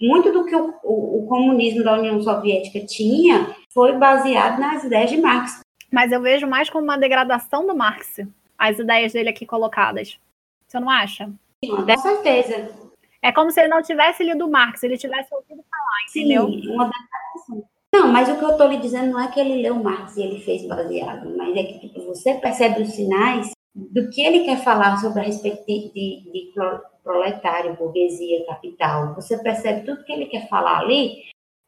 muito 0.00 0.32
do 0.32 0.44
que 0.46 0.56
o, 0.56 0.74
o, 0.82 1.24
o 1.24 1.26
comunismo 1.26 1.84
da 1.84 1.98
União 1.98 2.20
Soviética 2.22 2.80
tinha 2.86 3.54
foi 3.72 3.92
baseado 3.92 4.58
nas 4.58 4.82
ideias 4.84 5.10
de 5.10 5.18
Marx. 5.18 5.60
Mas 5.94 6.10
eu 6.10 6.20
vejo 6.20 6.46
mais 6.46 6.68
como 6.68 6.84
uma 6.84 6.98
degradação 6.98 7.64
do 7.66 7.74
Marx, 7.74 8.20
as 8.58 8.78
ideias 8.78 9.12
dele 9.12 9.28
aqui 9.28 9.46
colocadas. 9.46 10.18
Você 10.66 10.80
não 10.80 10.90
acha? 10.90 11.30
Com 11.64 11.98
certeza. 11.98 12.74
É 13.22 13.30
como 13.32 13.50
se 13.50 13.60
ele 13.60 13.68
não 13.68 13.80
tivesse 13.80 14.24
lido 14.24 14.50
Marx, 14.50 14.82
ele 14.82 14.98
tivesse 14.98 15.32
ouvido 15.32 15.62
falar, 15.70 16.02
entendeu? 16.10 16.48
Sim, 16.48 16.74
uma 16.74 16.90
declaração. 16.90 17.68
Não, 17.94 18.08
mas 18.08 18.28
o 18.28 18.36
que 18.36 18.44
eu 18.44 18.50
estou 18.50 18.66
lhe 18.66 18.78
dizendo 18.78 19.12
não 19.12 19.20
é 19.20 19.28
que 19.28 19.38
ele 19.38 19.62
leu 19.62 19.76
Marx 19.76 20.16
e 20.16 20.22
ele 20.22 20.40
fez 20.40 20.66
baseado, 20.66 21.34
mas 21.36 21.56
é 21.56 21.62
que 21.62 21.78
tipo, 21.78 22.02
você 22.04 22.34
percebe 22.34 22.82
os 22.82 22.90
sinais 22.90 23.52
do 23.72 24.10
que 24.10 24.20
ele 24.20 24.44
quer 24.44 24.62
falar 24.64 24.96
sobre 24.98 25.20
a 25.20 25.22
respeito 25.24 25.64
de, 25.64 25.92
de, 25.92 26.32
de 26.32 26.52
pro- 26.52 26.82
proletário, 27.04 27.74
burguesia, 27.76 28.44
capital. 28.46 29.14
Você 29.14 29.38
percebe 29.38 29.86
tudo 29.86 30.04
que 30.04 30.12
ele 30.12 30.26
quer 30.26 30.48
falar 30.48 30.80
ali 30.80 31.22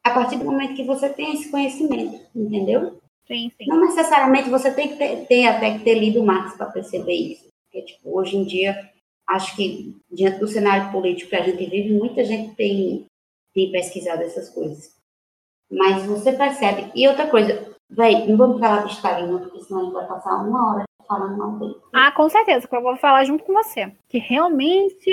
a 0.05 0.11
partir 0.11 0.37
do 0.37 0.45
momento 0.45 0.75
que 0.75 0.85
você 0.85 1.09
tem 1.09 1.33
esse 1.33 1.51
conhecimento, 1.51 2.21
entendeu? 2.35 2.99
Sim, 3.27 3.51
sim. 3.57 3.67
Não 3.67 3.81
necessariamente 3.81 4.49
você 4.49 4.73
tem 4.73 4.89
que 4.89 5.27
ter, 5.27 5.47
até 5.47 5.77
que 5.77 5.85
ter 5.85 5.99
lido 5.99 6.23
Marx 6.23 6.57
para 6.57 6.67
perceber 6.67 7.15
isso. 7.15 7.47
Porque, 7.65 7.83
tipo, 7.83 8.17
hoje 8.19 8.37
em 8.37 8.45
dia, 8.45 8.91
acho 9.29 9.57
que, 9.57 9.97
diante 10.11 10.39
do 10.39 10.47
cenário 10.47 10.93
político 10.93 11.31
que 11.31 11.37
a 11.37 11.43
gente 11.43 11.67
vive, 11.67 11.93
muita 11.93 12.25
gente 12.25 12.55
tem, 12.55 13.07
tem 13.53 13.73
pesquisado 13.73 14.23
essas 14.23 14.49
coisas. 14.51 14.95
Mas 15.71 16.05
você 16.07 16.33
percebe. 16.33 16.91
E 16.95 17.09
outra 17.09 17.27
coisa, 17.27 17.75
véi, 17.91 18.27
não 18.29 18.37
vamos 18.37 18.61
falar 18.61 18.83
do 18.83 18.89
Stalin, 18.89 19.27
não, 19.27 19.41
porque 19.41 19.61
senão 19.61 19.81
a 19.81 19.85
gente 19.85 19.93
vai 19.93 20.07
passar 20.07 20.37
uma 20.37 20.75
hora 20.75 20.85
falando 21.09 21.37
mal 21.37 21.59
dele. 21.59 21.77
Ah, 21.93 22.13
com 22.13 22.29
certeza, 22.29 22.67
que 22.67 22.77
eu 22.77 22.83
vou 22.83 22.97
falar 22.97 23.25
junto 23.25 23.45
com 23.45 23.53
você. 23.53 23.93
Que 24.09 24.19
realmente. 24.19 25.11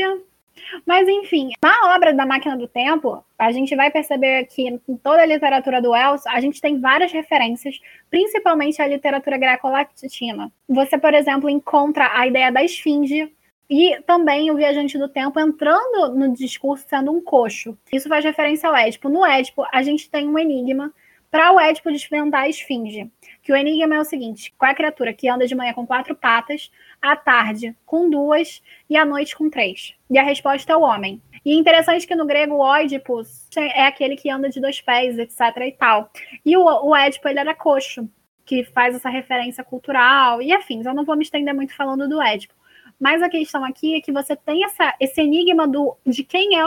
Mas, 0.86 1.08
enfim, 1.08 1.50
na 1.62 1.96
obra 1.96 2.14
da 2.14 2.26
Máquina 2.26 2.58
do 2.58 2.68
Tempo, 2.68 3.24
a 3.38 3.52
gente 3.52 3.76
vai 3.76 3.92
perceber 3.92 4.46
que 4.46 4.68
em 4.68 4.98
toda 4.98 5.22
a 5.22 5.26
literatura 5.26 5.82
do 5.82 5.92
Wells, 5.92 6.28
a 6.28 6.40
gente 6.40 6.62
tem 6.62 6.80
várias 6.80 7.12
referências, 7.12 7.80
principalmente 8.10 8.82
a 8.82 8.88
literatura 8.88 9.38
greco-latina. 9.38 10.52
Você, 10.68 10.98
por 10.98 11.14
exemplo, 11.14 11.50
encontra 11.50 12.12
a 12.14 12.28
ideia 12.28 12.52
da 12.52 12.64
esfinge 12.64 13.32
e 13.70 14.00
também 14.06 14.52
o 14.52 14.56
viajante 14.56 14.98
do 14.98 15.10
tempo 15.10 15.40
entrando 15.40 16.14
no 16.14 16.34
discurso 16.34 16.86
sendo 16.88 17.12
um 17.12 17.22
coxo. 17.22 17.78
Isso 17.92 18.10
faz 18.10 18.24
referência 18.24 18.70
ao 18.70 18.76
Édipo. 18.76 19.10
No 19.10 19.26
Édipo, 19.26 19.66
a 19.72 19.82
gente 19.82 20.10
tem 20.10 20.28
um 20.28 20.38
enigma 20.38 20.94
para 21.34 21.52
o 21.52 21.60
Édipo 21.60 21.92
desvendar 21.92 22.44
a 22.44 22.48
esfinge. 22.48 23.10
Que 23.42 23.52
o 23.52 23.56
enigma 23.56 23.96
é 23.96 24.00
o 24.00 24.04
seguinte: 24.04 24.54
qual 24.56 24.70
é 24.70 24.72
a 24.72 24.76
criatura 24.76 25.12
que 25.12 25.28
anda 25.28 25.48
de 25.48 25.56
manhã 25.56 25.74
com 25.74 25.88
quatro 25.88 26.14
patas, 26.14 26.72
à 27.02 27.16
tarde 27.16 27.76
com 27.88 28.08
duas 28.08 28.62
e 28.88 28.96
à 28.96 29.04
noite 29.04 29.36
com 29.36 29.50
três? 29.50 29.96
E 30.12 30.20
a 30.20 30.24
resposta 30.24 30.72
é 30.72 30.78
o 30.78 30.82
homem. 30.82 31.20
E 31.44 31.54
é 31.54 31.56
interessante 31.56 32.06
que 32.06 32.14
no 32.14 32.28
grego 32.28 32.54
o 32.54 32.60
Oidipus 32.64 33.48
é 33.58 33.88
aquele 33.88 34.16
que 34.16 34.30
anda 34.30 34.48
de 34.48 34.62
dois 34.62 34.80
pés, 34.80 35.18
etc 35.18 35.40
e 35.66 35.72
tal. 35.72 36.12
E 36.46 36.56
o, 36.56 36.64
o 36.64 36.96
Édipo, 36.96 37.28
ele 37.28 37.40
era 37.40 37.56
coxo, 37.56 38.08
que 38.46 38.64
faz 38.66 38.94
essa 38.94 39.10
referência 39.10 39.64
cultural 39.64 40.40
e 40.40 40.54
afins. 40.54 40.86
Eu 40.86 40.94
não 40.94 41.04
vou 41.04 41.16
me 41.16 41.24
estender 41.24 41.54
muito 41.56 41.76
falando 41.76 42.08
do 42.08 42.22
Édipo. 42.22 42.54
Mas 43.00 43.24
a 43.24 43.30
questão 43.30 43.66
aqui 43.66 43.96
é 43.96 44.02
que 44.02 44.12
você 44.12 44.36
tem 44.36 44.64
essa, 44.64 44.94
esse 45.00 45.20
enigma 45.20 45.68
do, 45.68 45.98
de 46.06 46.24
quem 46.24 46.60
é 46.60 46.62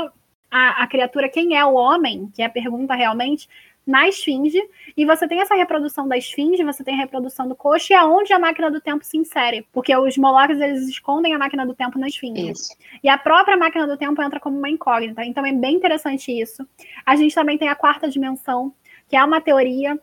a, 0.50 0.82
a 0.82 0.86
criatura, 0.88 1.28
quem 1.28 1.56
é 1.56 1.64
o 1.64 1.74
homem, 1.74 2.28
que 2.34 2.42
é 2.42 2.46
a 2.46 2.50
pergunta 2.50 2.96
realmente, 2.96 3.49
na 3.87 4.08
esfinge, 4.08 4.61
e 4.96 5.07
você 5.07 5.29
tem 5.29 5.41
essa 5.41 5.54
reprodução 5.54 6.08
da 6.08 6.18
esfinge, 6.18 6.64
você 6.64 6.83
tem 6.83 6.95
a 6.95 6.99
reprodução 6.99 7.46
do 7.46 7.54
coxo, 7.54 7.92
e 7.92 7.95
aonde 7.95 8.33
a 8.33 8.38
máquina 8.38 8.71
do 8.71 8.80
tempo 8.80 9.04
se 9.04 9.17
insere. 9.17 9.67
Porque 9.72 9.96
os 9.96 10.17
Molochs, 10.17 10.61
eles 10.61 10.88
escondem 10.88 11.34
a 11.34 11.38
máquina 11.38 11.64
do 11.64 11.75
tempo 11.75 11.99
na 11.99 12.08
esfinge. 12.08 12.50
Isso. 12.50 12.76
E 13.03 13.08
a 13.08 13.17
própria 13.17 13.57
máquina 13.57 13.87
do 13.87 13.96
tempo 13.96 14.21
entra 14.21 14.41
como 14.41 14.58
uma 14.58 14.68
incógnita. 14.68 15.25
Então 15.25 15.46
é 15.46 15.53
bem 15.53 15.76
interessante 15.76 16.33
isso. 16.33 16.67
A 17.04 17.14
gente 17.14 17.34
também 17.34 17.57
tem 17.57 17.68
a 17.68 17.76
quarta 17.76 18.08
dimensão, 18.08 18.75
que 19.08 19.17
é 19.17 19.22
uma 19.22 19.41
teoria 19.41 19.96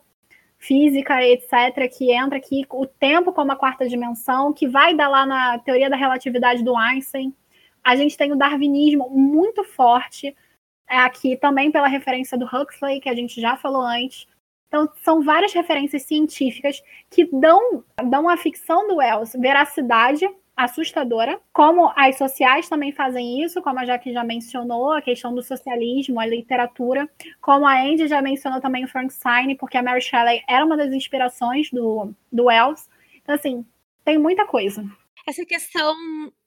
física, 0.56 1.22
etc., 1.22 1.90
que 1.94 2.10
entra 2.10 2.38
aqui, 2.38 2.64
o 2.70 2.86
tempo 2.86 3.32
como 3.32 3.52
a 3.52 3.56
quarta 3.56 3.86
dimensão, 3.86 4.50
que 4.50 4.66
vai 4.66 4.94
dar 4.94 5.08
lá 5.08 5.26
na 5.26 5.58
teoria 5.58 5.90
da 5.90 5.96
relatividade 5.96 6.64
do 6.64 6.74
Einstein. 6.74 7.34
A 7.82 7.94
gente 7.96 8.16
tem 8.16 8.32
o 8.32 8.36
darwinismo 8.36 9.10
muito 9.10 9.62
forte, 9.62 10.28
é 10.28 10.34
aqui 10.88 11.36
também 11.36 11.70
pela 11.70 11.88
referência 11.88 12.38
do 12.38 12.46
Huxley, 12.46 13.00
que 13.00 13.08
a 13.08 13.14
gente 13.14 13.40
já 13.40 13.56
falou 13.56 13.82
antes. 13.82 14.26
Então, 14.68 14.88
são 15.02 15.22
várias 15.22 15.52
referências 15.52 16.02
científicas 16.02 16.82
que 17.10 17.24
dão, 17.26 17.84
dão 18.10 18.28
à 18.28 18.36
ficção 18.36 18.88
do 18.88 18.96
Wells 18.96 19.38
veracidade 19.38 20.28
assustadora, 20.56 21.40
como 21.52 21.92
as 21.96 22.16
sociais 22.16 22.68
também 22.68 22.92
fazem 22.92 23.42
isso, 23.42 23.60
como 23.60 23.78
a 23.80 23.84
Jaque 23.84 24.12
já 24.12 24.22
mencionou, 24.22 24.92
a 24.92 25.02
questão 25.02 25.34
do 25.34 25.42
socialismo, 25.42 26.20
a 26.20 26.26
literatura, 26.26 27.08
como 27.40 27.66
a 27.66 27.80
Andy 27.80 28.06
já 28.06 28.22
mencionou 28.22 28.60
também 28.60 28.84
o 28.84 28.88
Frankenstein, 28.88 29.56
porque 29.56 29.76
a 29.76 29.82
Mary 29.82 30.00
Shelley 30.00 30.42
era 30.48 30.64
uma 30.64 30.76
das 30.76 30.92
inspirações 30.92 31.70
do, 31.70 32.12
do 32.32 32.44
Wells. 32.44 32.88
Então, 33.22 33.34
assim, 33.34 33.66
tem 34.04 34.18
muita 34.18 34.46
coisa. 34.46 34.84
Essa 35.26 35.44
questão 35.44 35.94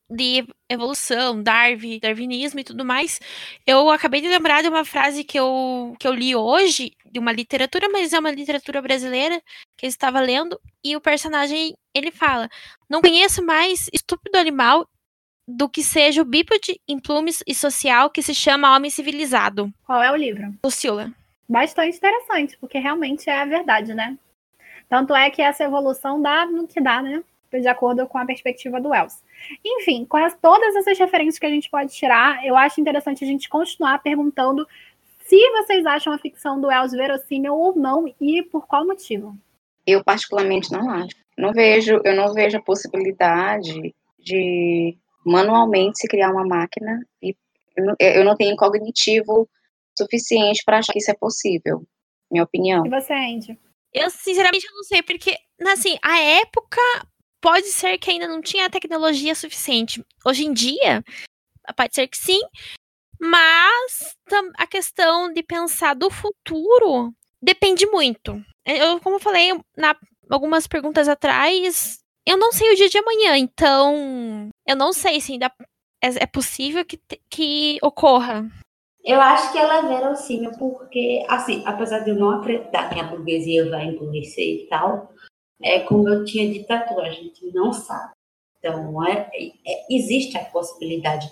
de 0.10 0.48
evolução, 0.70 1.42
Darwin, 1.42 2.00
darwinismo 2.00 2.60
e 2.60 2.64
tudo 2.64 2.86
mais, 2.86 3.20
eu 3.66 3.90
acabei 3.90 4.22
de 4.22 4.28
lembrar 4.28 4.62
de 4.62 4.70
uma 4.70 4.86
frase 4.86 5.24
que 5.24 5.38
eu, 5.38 5.96
que 6.00 6.08
eu 6.08 6.14
li 6.14 6.36
hoje, 6.36 6.94
de 7.06 7.20
uma 7.20 7.32
literatura, 7.32 7.90
mas 7.90 8.14
é 8.14 8.20
uma 8.20 8.32
literatura 8.32 8.82
brasileira, 8.82 9.42
que 9.78 9.86
eu 9.86 9.90
estava 9.90 10.20
lendo, 10.20 10.60
e 10.84 10.96
o 10.96 11.02
personagem, 11.02 11.76
ele 11.94 12.12
fala, 12.12 12.50
não 12.90 13.02
conheço 13.02 13.44
mais 13.44 13.90
estúpido 13.94 14.38
animal 14.38 14.88
do 15.48 15.70
que 15.70 15.84
seja 15.84 16.22
o 16.22 16.26
bípede 16.26 16.80
em 16.88 17.00
plumes 17.00 17.42
e 17.48 17.56
social 17.56 18.10
que 18.10 18.22
se 18.22 18.34
chama 18.34 18.76
homem 18.76 18.92
civilizado. 18.92 19.72
Qual 19.86 20.02
é 20.02 20.12
o 20.12 20.16
livro? 20.16 20.54
Lucila. 20.64 21.12
Bastante 21.48 21.96
interessante, 21.96 22.58
porque 22.58 22.78
realmente 22.78 23.30
é 23.30 23.42
a 23.42 23.46
verdade, 23.46 23.94
né? 23.94 24.18
Tanto 24.90 25.16
é 25.16 25.30
que 25.30 25.42
essa 25.42 25.64
evolução 25.64 26.22
dá 26.22 26.46
no 26.46 26.68
que 26.68 26.82
dá, 26.82 27.02
né? 27.02 27.24
de 27.52 27.68
acordo 27.68 28.06
com 28.08 28.18
a 28.18 28.26
perspectiva 28.26 28.82
do 28.82 28.90
Wells. 28.90 29.24
Enfim, 29.66 30.06
com 30.06 30.18
as, 30.18 30.36
todas 30.36 30.76
essas 30.76 30.98
referências 30.98 31.40
que 31.40 31.46
a 31.46 31.50
gente 31.50 31.70
pode 31.70 31.94
tirar, 31.94 32.46
eu 32.46 32.56
acho 32.56 32.82
interessante 32.82 33.24
a 33.24 33.28
gente 33.28 33.50
continuar 33.50 34.00
perguntando 34.00 34.68
se 35.20 35.50
vocês 35.52 35.86
acham 35.86 36.14
a 36.14 36.18
ficção 36.18 36.60
do 36.60 36.68
Wells 36.68 36.94
verossímil 36.94 37.54
ou 37.54 37.76
não 37.76 38.14
e 38.20 38.44
por 38.44 38.66
qual 38.66 38.86
motivo. 38.86 39.38
Eu 39.86 40.04
particularmente 40.04 40.72
não 40.72 40.90
acho. 40.90 41.16
Não 41.38 41.52
vejo, 41.52 42.02
eu 42.04 42.16
não 42.16 42.34
vejo 42.34 42.58
a 42.58 42.62
possibilidade 42.62 43.94
de 44.20 44.98
manualmente 45.26 46.00
se 46.00 46.08
criar 46.08 46.32
uma 46.32 46.46
máquina 46.46 47.06
e 47.22 47.36
eu 47.76 47.86
não, 47.86 47.96
eu 48.00 48.26
não 48.26 48.36
tenho 48.36 48.56
cognitivo 48.56 49.48
suficiente 49.98 50.64
para 50.66 50.80
achar 50.80 50.94
que 50.94 51.00
isso 51.00 51.12
é 51.12 51.16
possível. 51.16 51.84
Minha 52.30 52.44
opinião. 52.44 52.86
E 52.86 52.90
você, 52.90 53.14
Andy? 53.14 53.58
Eu, 53.94 54.10
sinceramente, 54.10 54.66
não 54.74 54.84
sei, 54.84 55.02
porque, 55.02 55.36
assim, 55.66 55.98
a 56.04 56.20
época 56.20 56.82
pode 57.42 57.68
ser 57.68 57.98
que 57.98 58.12
ainda 58.12 58.28
não 58.28 58.42
tinha 58.42 58.70
tecnologia 58.70 59.36
suficiente. 59.36 60.04
Hoje 60.26 60.46
em 60.46 60.54
dia, 60.54 61.04
pode 61.76 61.96
ser 61.96 62.08
que 62.08 62.18
sim, 62.18 62.42
mas 63.20 64.16
a 64.58 64.68
questão 64.68 65.32
de 65.32 65.44
pensar 65.44 65.96
do 65.96 66.10
futuro 66.10 67.14
depende 67.42 67.86
muito. 67.88 68.42
Eu, 68.66 69.00
como 69.00 69.16
eu 69.16 69.20
falei 69.20 69.54
na 69.76 69.96
algumas 70.30 70.68
perguntas 70.68 71.08
atrás, 71.08 72.00
eu 72.26 72.38
não 72.38 72.52
sei 72.52 72.72
o 72.72 72.76
dia 72.76 72.90
de 72.90 72.98
amanhã, 72.98 73.38
então 73.38 74.50
eu 74.68 74.76
não 74.76 74.92
sei 74.92 75.22
se 75.22 75.32
ainda 75.32 75.50
é, 76.04 76.24
é 76.24 76.26
possível 76.26 76.84
que, 76.84 77.00
que 77.30 77.78
ocorra. 77.82 78.46
Eu 79.04 79.22
acho 79.22 79.54
que 79.54 79.58
ela 79.58 79.78
é 79.78 79.88
verossímil 79.88 80.52
porque, 80.60 81.26
assim, 81.30 81.64
apesar 81.66 82.00
de 82.00 82.10
eu 82.10 82.16
não 82.16 82.32
acreditar 82.32 82.90
que 82.90 83.00
a 83.00 83.04
burguesia 83.04 83.70
vai 83.70 83.86
empobrecer 83.86 84.44
e 84.44 84.68
tal, 84.68 85.14
é 85.62 85.80
como 85.80 86.08
eu 86.08 86.26
tinha 86.26 86.52
dito 86.52 86.72
a 86.72 87.10
gente 87.10 87.46
não 87.54 87.74
sabe. 87.74 88.14
Então, 88.60 89.06
é, 89.06 89.30
é, 89.34 89.86
existe 89.90 90.38
a 90.38 90.46
possibilidade. 90.46 91.32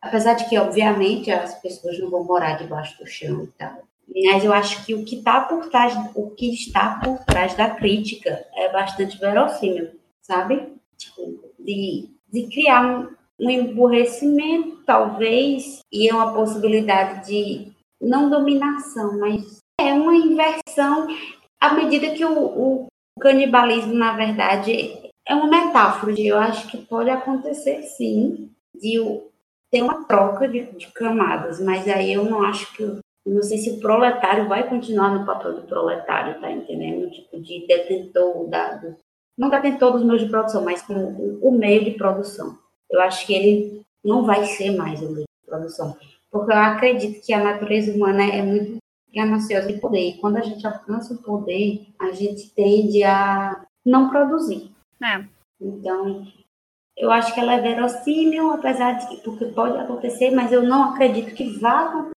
Apesar 0.00 0.34
de 0.34 0.48
que, 0.48 0.58
obviamente, 0.58 1.30
as 1.30 1.54
pessoas 1.60 1.98
não 1.98 2.10
vão 2.10 2.24
morar 2.24 2.58
debaixo 2.58 2.98
do 2.98 3.06
chão 3.06 3.44
e 3.44 3.46
tal. 3.58 3.82
Mas 4.24 4.44
eu 4.44 4.52
acho 4.52 4.84
que 4.84 4.94
o 4.94 5.04
que, 5.04 5.22
tá 5.22 5.40
por 5.40 5.68
trás, 5.68 5.94
o 6.14 6.30
que 6.30 6.52
está 6.52 7.00
por 7.02 7.18
trás 7.24 7.54
da 7.54 7.70
crítica 7.70 8.46
é 8.54 8.70
bastante 8.70 9.18
verossímil, 9.18 9.90
sabe? 10.22 10.74
Tipo, 10.96 11.52
de, 11.58 12.08
de 12.32 12.46
criar 12.46 12.86
um, 12.86 13.14
um 13.40 13.50
emburrecimento, 13.50 14.82
talvez, 14.84 15.80
e 15.92 16.08
é 16.08 16.14
uma 16.14 16.32
possibilidade 16.32 17.26
de 17.26 17.72
não 18.00 18.30
dominação, 18.30 19.18
mas 19.18 19.58
é 19.80 19.92
uma 19.92 20.14
inversão 20.14 21.08
à 21.60 21.74
medida 21.74 22.14
que 22.14 22.24
o, 22.24 22.38
o 22.38 22.86
canibalismo, 23.20 23.94
na 23.94 24.16
verdade, 24.16 25.10
é 25.26 25.34
uma 25.34 25.46
metáfora. 25.46 26.14
Eu 26.18 26.38
acho 26.38 26.68
que 26.68 26.78
pode 26.78 27.10
acontecer, 27.10 27.82
sim, 27.82 28.50
de 28.74 28.98
ter 29.70 29.82
uma 29.82 30.04
troca 30.04 30.48
de, 30.48 30.66
de 30.72 30.86
camadas, 30.92 31.60
mas 31.60 31.88
aí 31.88 32.12
eu 32.12 32.24
não 32.24 32.42
acho 32.42 32.72
que 32.74 33.00
não 33.26 33.42
sei 33.42 33.58
se 33.58 33.70
o 33.70 33.80
proletário 33.80 34.48
vai 34.48 34.68
continuar 34.68 35.12
no 35.12 35.26
papel 35.26 35.54
do 35.54 35.62
proletário, 35.62 36.40
tá 36.40 36.50
entendendo? 36.50 37.10
Tipo, 37.10 37.40
de 37.40 37.66
detentor, 37.66 38.48
da, 38.48 38.74
do, 38.76 38.96
não 39.36 39.50
detentor 39.50 39.92
dos 39.92 40.04
meios 40.04 40.22
de 40.22 40.28
produção, 40.28 40.64
mas 40.64 40.80
como 40.80 41.00
o, 41.00 41.48
o, 41.48 41.50
meio 41.50 41.84
de 41.84 41.90
produção. 41.92 42.56
Eu 42.88 43.00
acho 43.00 43.26
que 43.26 43.34
ele 43.34 43.82
não 44.04 44.24
vai 44.24 44.44
ser 44.44 44.70
mais 44.70 45.02
o 45.02 45.10
meio 45.10 45.26
de 45.26 45.46
produção, 45.50 45.96
porque 46.30 46.52
eu 46.52 46.56
acredito 46.56 47.24
que 47.24 47.32
a 47.32 47.42
natureza 47.42 47.92
humana 47.92 48.22
é 48.22 48.42
muito 48.42 48.76
gananciosa 49.16 49.72
de 49.72 49.80
poder, 49.80 50.10
e 50.10 50.18
quando 50.18 50.36
a 50.36 50.42
gente 50.42 50.66
alcança 50.66 51.14
o 51.14 51.22
poder, 51.22 51.86
a 51.98 52.12
gente 52.12 52.54
tende 52.54 53.02
a 53.02 53.64
não 53.84 54.10
produzir. 54.10 54.70
É. 55.02 55.24
Então, 55.60 56.26
eu 56.96 57.10
acho 57.10 57.34
que 57.34 57.40
ela 57.40 57.54
é 57.54 57.60
verossímil, 57.60 58.52
apesar 58.52 58.92
de 58.92 59.08
que, 59.08 59.16
porque 59.22 59.46
pode 59.46 59.78
acontecer, 59.78 60.30
mas 60.30 60.52
eu 60.52 60.62
não 60.62 60.90
acredito 60.90 61.34
que 61.34 61.58
vá 61.58 61.86
acontecer 61.86 62.16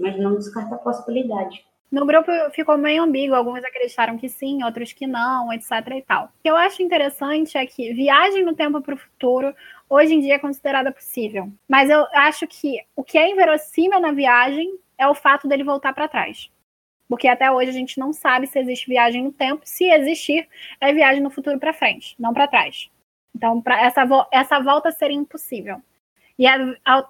mas 0.00 0.18
não 0.18 0.36
descarta 0.36 0.74
a 0.74 0.78
possibilidade. 0.78 1.64
No 1.90 2.06
grupo 2.06 2.30
ficou 2.52 2.78
meio 2.78 3.02
ambíguo, 3.02 3.34
alguns 3.34 3.64
acreditaram 3.64 4.16
que 4.16 4.28
sim, 4.28 4.62
outros 4.62 4.92
que 4.92 5.08
não, 5.08 5.52
etc 5.52 5.70
e 5.96 6.02
tal. 6.02 6.26
O 6.26 6.28
que 6.42 6.50
eu 6.50 6.56
acho 6.56 6.82
interessante 6.82 7.58
é 7.58 7.66
que 7.66 7.92
viagem 7.92 8.44
no 8.44 8.54
tempo 8.54 8.80
para 8.80 8.94
o 8.94 8.98
futuro 8.98 9.52
hoje 9.88 10.14
em 10.14 10.20
dia 10.20 10.34
é 10.34 10.38
considerada 10.38 10.92
possível. 10.92 11.50
Mas 11.68 11.90
eu 11.90 12.06
acho 12.14 12.46
que 12.46 12.80
o 12.94 13.02
que 13.02 13.18
é 13.18 13.28
inverossímil 13.28 14.00
na 14.00 14.12
viagem 14.12 14.78
é 15.00 15.08
o 15.08 15.14
fato 15.14 15.48
dele 15.48 15.64
voltar 15.64 15.92
para 15.94 16.06
trás. 16.06 16.50
Porque 17.08 17.26
até 17.26 17.50
hoje 17.50 17.70
a 17.70 17.72
gente 17.72 17.98
não 17.98 18.12
sabe 18.12 18.46
se 18.46 18.58
existe 18.58 18.86
viagem 18.86 19.24
no 19.24 19.32
tempo. 19.32 19.62
Se 19.64 19.84
existir, 19.90 20.46
é 20.80 20.92
viagem 20.92 21.22
no 21.22 21.30
futuro 21.30 21.58
para 21.58 21.72
frente, 21.72 22.14
não 22.18 22.32
para 22.32 22.46
trás. 22.46 22.88
Então, 23.34 23.60
pra 23.60 23.80
essa, 23.80 24.04
vo 24.04 24.26
essa 24.30 24.60
volta 24.60 24.92
seria 24.92 25.16
impossível. 25.16 25.82
E, 26.38 26.46
a, 26.46 26.56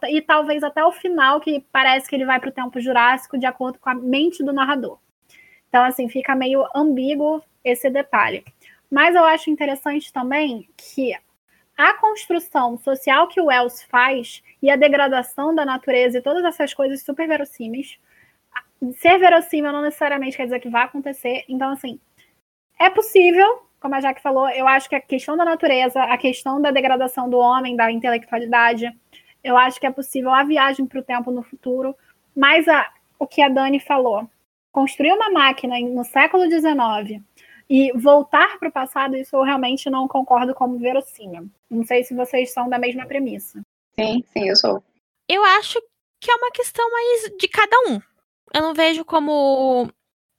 e 0.08 0.22
talvez 0.22 0.62
até 0.62 0.84
o 0.84 0.92
final, 0.92 1.40
que 1.40 1.60
parece 1.70 2.08
que 2.08 2.14
ele 2.14 2.24
vai 2.24 2.40
para 2.40 2.48
o 2.48 2.52
tempo 2.52 2.80
jurássico 2.80 3.38
de 3.38 3.46
acordo 3.46 3.78
com 3.78 3.90
a 3.90 3.94
mente 3.94 4.42
do 4.42 4.52
narrador. 4.52 4.98
Então, 5.68 5.84
assim, 5.84 6.08
fica 6.08 6.34
meio 6.34 6.64
ambíguo 6.74 7.42
esse 7.64 7.90
detalhe. 7.90 8.44
Mas 8.90 9.14
eu 9.14 9.24
acho 9.24 9.50
interessante 9.50 10.12
também 10.12 10.68
que 10.76 11.14
a 11.80 11.94
construção 11.94 12.76
social 12.76 13.26
que 13.26 13.40
o 13.40 13.46
Wells 13.46 13.82
faz 13.84 14.42
e 14.62 14.70
a 14.70 14.76
degradação 14.76 15.54
da 15.54 15.64
natureza 15.64 16.18
e 16.18 16.22
todas 16.22 16.44
essas 16.44 16.74
coisas 16.74 17.02
super 17.02 17.26
verossímeis. 17.26 17.98
Ser 18.96 19.18
verossímil 19.18 19.72
não 19.72 19.80
necessariamente 19.80 20.36
quer 20.36 20.44
dizer 20.44 20.60
que 20.60 20.68
vai 20.68 20.84
acontecer. 20.84 21.44
Então, 21.48 21.70
assim, 21.70 21.98
é 22.78 22.90
possível, 22.90 23.62
como 23.80 23.94
a 23.94 24.00
Jaque 24.00 24.20
falou, 24.20 24.48
eu 24.50 24.68
acho 24.68 24.90
que 24.90 24.94
a 24.94 25.00
questão 25.00 25.38
da 25.38 25.44
natureza, 25.44 26.02
a 26.02 26.18
questão 26.18 26.60
da 26.60 26.70
degradação 26.70 27.30
do 27.30 27.38
homem, 27.38 27.76
da 27.76 27.90
intelectualidade, 27.90 28.90
eu 29.42 29.56
acho 29.56 29.80
que 29.80 29.86
é 29.86 29.90
possível 29.90 30.32
a 30.34 30.44
viagem 30.44 30.84
para 30.84 31.00
o 31.00 31.04
tempo 31.04 31.30
no 31.30 31.42
futuro, 31.42 31.96
mas 32.36 32.68
a, 32.68 32.92
o 33.18 33.26
que 33.26 33.40
a 33.40 33.48
Dani 33.48 33.80
falou, 33.80 34.28
construir 34.70 35.12
uma 35.12 35.30
máquina 35.30 35.80
no 35.80 36.04
século 36.04 36.44
XIX 36.44 37.22
e 37.70 37.92
voltar 37.92 38.58
para 38.58 38.68
o 38.68 38.72
passado, 38.72 39.16
isso 39.16 39.36
eu 39.36 39.44
realmente 39.44 39.88
não 39.88 40.08
concordo 40.08 40.52
como 40.52 40.76
verossímil. 40.76 41.48
Não 41.70 41.84
sei 41.84 42.02
se 42.02 42.14
vocês 42.14 42.52
são 42.52 42.68
da 42.68 42.80
mesma 42.80 43.06
premissa. 43.06 43.62
Sim, 43.94 44.24
sim, 44.32 44.48
eu 44.48 44.56
sou. 44.56 44.82
Eu 45.28 45.44
acho 45.44 45.80
que 46.20 46.30
é 46.30 46.34
uma 46.34 46.50
questão 46.50 46.90
mais 46.90 47.30
de 47.38 47.46
cada 47.46 47.76
um. 47.88 48.00
Eu 48.52 48.62
não 48.62 48.74
vejo 48.74 49.04
como 49.04 49.88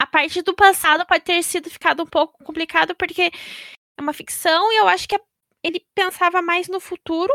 a 0.01 0.05
parte 0.05 0.41
do 0.41 0.53
passado 0.53 1.05
pode 1.05 1.23
ter 1.23 1.41
sido 1.41 1.69
ficado 1.69 2.03
um 2.03 2.07
pouco 2.07 2.43
complicado 2.43 2.93
porque 2.95 3.31
é 3.97 4.01
uma 4.01 4.11
ficção 4.11 4.69
e 4.73 4.75
eu 4.75 4.87
acho 4.89 5.07
que 5.07 5.17
ele 5.63 5.81
pensava 5.95 6.41
mais 6.41 6.67
no 6.67 6.81
futuro 6.81 7.31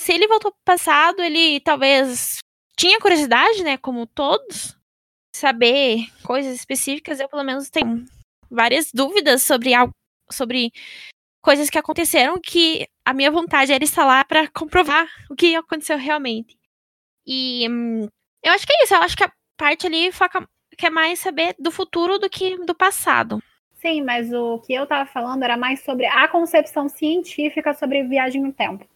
se 0.00 0.12
ele 0.12 0.26
voltou 0.26 0.50
pro 0.52 0.60
passado, 0.64 1.22
ele 1.22 1.60
talvez 1.60 2.38
tinha 2.76 2.98
curiosidade, 3.00 3.62
né, 3.62 3.76
como 3.76 4.06
todos, 4.06 4.76
saber 5.34 6.06
coisas 6.24 6.54
específicas. 6.54 7.20
Eu, 7.20 7.28
pelo 7.28 7.44
menos, 7.44 7.70
tenho 7.70 8.04
várias 8.54 8.90
dúvidas 8.92 9.42
sobre 9.42 9.74
algo, 9.74 9.92
sobre 10.30 10.72
coisas 11.42 11.68
que 11.68 11.78
aconteceram 11.78 12.40
que 12.40 12.86
a 13.04 13.12
minha 13.12 13.30
vontade 13.30 13.72
era 13.72 13.84
estar 13.84 14.06
lá 14.06 14.24
para 14.24 14.48
comprovar 14.48 15.06
o 15.30 15.34
que 15.34 15.54
aconteceu 15.54 15.98
realmente. 15.98 16.56
E 17.26 17.68
hum, 17.68 18.08
eu 18.42 18.52
acho 18.52 18.66
que 18.66 18.72
é 18.72 18.84
isso. 18.84 18.94
Eu 18.94 19.02
acho 19.02 19.16
que 19.16 19.24
a 19.24 19.32
parte 19.56 19.86
ali 19.86 20.10
foca, 20.10 20.46
quer 20.76 20.90
mais 20.90 21.18
saber 21.18 21.54
do 21.58 21.70
futuro 21.70 22.18
do 22.18 22.30
que 22.30 22.56
do 22.64 22.74
passado. 22.74 23.42
Sim, 23.74 24.02
mas 24.02 24.32
o 24.32 24.60
que 24.60 24.72
eu 24.72 24.84
estava 24.84 25.04
falando 25.04 25.42
era 25.42 25.56
mais 25.56 25.80
sobre 25.80 26.06
a 26.06 26.26
concepção 26.28 26.88
científica 26.88 27.74
sobre 27.74 28.02
viagem 28.04 28.42
no 28.42 28.52
tempo. 28.52 28.86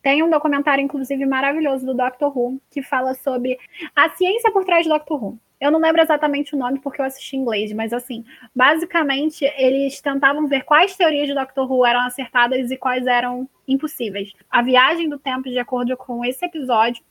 Tem 0.00 0.22
um 0.22 0.30
documentário, 0.30 0.82
inclusive, 0.82 1.26
maravilhoso 1.26 1.84
do 1.84 1.94
Doctor 1.94 2.36
Who, 2.36 2.60
que 2.70 2.80
fala 2.82 3.14
sobre 3.14 3.58
a 3.96 4.08
ciência 4.10 4.52
por 4.52 4.64
trás 4.64 4.86
do 4.86 4.92
Doctor 4.92 5.22
Who. 5.22 5.40
Eu 5.60 5.70
não 5.72 5.80
lembro 5.80 6.00
exatamente 6.00 6.54
o 6.54 6.58
nome 6.58 6.78
porque 6.78 7.00
eu 7.00 7.04
assisti 7.04 7.36
em 7.36 7.40
inglês, 7.40 7.72
mas 7.72 7.92
assim, 7.92 8.24
basicamente 8.54 9.44
eles 9.56 10.00
tentavam 10.00 10.46
ver 10.46 10.62
quais 10.64 10.96
teorias 10.96 11.26
de 11.26 11.34
Doctor 11.34 11.70
Who 11.70 11.84
eram 11.84 12.00
acertadas 12.00 12.70
e 12.70 12.76
quais 12.76 13.06
eram 13.06 13.48
impossíveis. 13.66 14.32
A 14.48 14.62
viagem 14.62 15.08
do 15.08 15.18
tempo, 15.18 15.48
de 15.48 15.58
acordo 15.58 15.96
com 15.96 16.24
esse 16.24 16.44
episódio, 16.44 17.02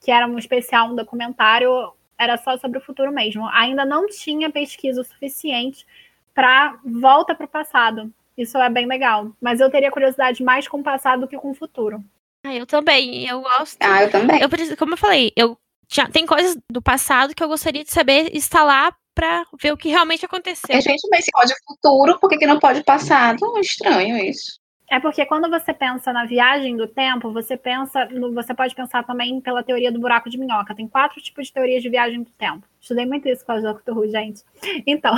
que 0.00 0.10
era 0.10 0.26
um 0.26 0.38
especial, 0.38 0.88
um 0.88 0.94
documentário, 0.94 1.92
era 2.18 2.36
só 2.36 2.56
sobre 2.58 2.78
o 2.78 2.82
futuro 2.82 3.10
mesmo. 3.10 3.48
Ainda 3.48 3.84
não 3.84 4.06
tinha 4.06 4.50
pesquisa 4.50 5.00
o 5.00 5.04
suficiente 5.04 5.86
para 6.34 6.78
volta 6.84 7.34
para 7.34 7.46
o 7.46 7.48
passado. 7.48 8.12
Isso 8.36 8.58
é 8.58 8.68
bem 8.68 8.86
legal. 8.86 9.30
Mas 9.40 9.60
eu 9.60 9.70
teria 9.70 9.90
curiosidade 9.90 10.42
mais 10.42 10.68
com 10.68 10.78
o 10.78 10.82
passado 10.82 11.20
do 11.20 11.28
que 11.28 11.38
com 11.38 11.50
o 11.50 11.54
futuro. 11.54 12.04
Ah, 12.44 12.54
eu 12.54 12.66
também. 12.66 13.26
Eu 13.26 13.40
gosto. 13.40 13.78
Ah, 13.80 14.02
eu 14.02 14.10
também. 14.10 14.40
Eu, 14.42 14.76
como 14.76 14.92
eu 14.92 14.98
falei, 14.98 15.32
eu 15.34 15.56
já 15.90 16.08
tem 16.08 16.26
coisas 16.26 16.56
do 16.70 16.82
passado 16.82 17.34
que 17.34 17.42
eu 17.42 17.48
gostaria 17.48 17.84
de 17.84 17.90
saber 17.90 18.30
lá 18.54 18.94
para 19.14 19.44
ver 19.60 19.72
o 19.72 19.76
que 19.76 19.88
realmente 19.88 20.24
aconteceu. 20.24 20.76
A 20.76 20.80
gente, 20.80 21.08
mas 21.10 21.24
se 21.24 21.30
pode 21.30 21.54
futuro, 21.66 22.18
por 22.18 22.28
que, 22.28 22.36
que 22.36 22.46
não 22.46 22.58
pode 22.58 22.82
passado? 22.82 23.38
É 23.56 23.60
estranho 23.60 24.16
isso. 24.18 24.58
É 24.90 25.00
porque 25.00 25.24
quando 25.24 25.48
você 25.48 25.72
pensa 25.72 26.12
na 26.12 26.26
viagem 26.26 26.76
do 26.76 26.86
tempo, 26.86 27.32
você 27.32 27.56
pensa, 27.56 28.06
você 28.34 28.54
pode 28.54 28.74
pensar 28.74 29.02
também 29.04 29.40
pela 29.40 29.62
teoria 29.62 29.90
do 29.90 29.98
buraco 29.98 30.28
de 30.28 30.36
minhoca. 30.36 30.74
Tem 30.74 30.86
quatro 30.86 31.20
tipos 31.22 31.46
de 31.46 31.52
teorias 31.52 31.82
de 31.82 31.88
viagem 31.88 32.22
do 32.22 32.30
tempo. 32.32 32.66
Estudei 32.80 33.06
muito 33.06 33.28
isso 33.28 33.44
com 33.44 33.52
a 33.52 33.60
Dr. 33.60 33.92
Who, 33.92 34.08
gente. 34.10 34.42
Então, 34.86 35.14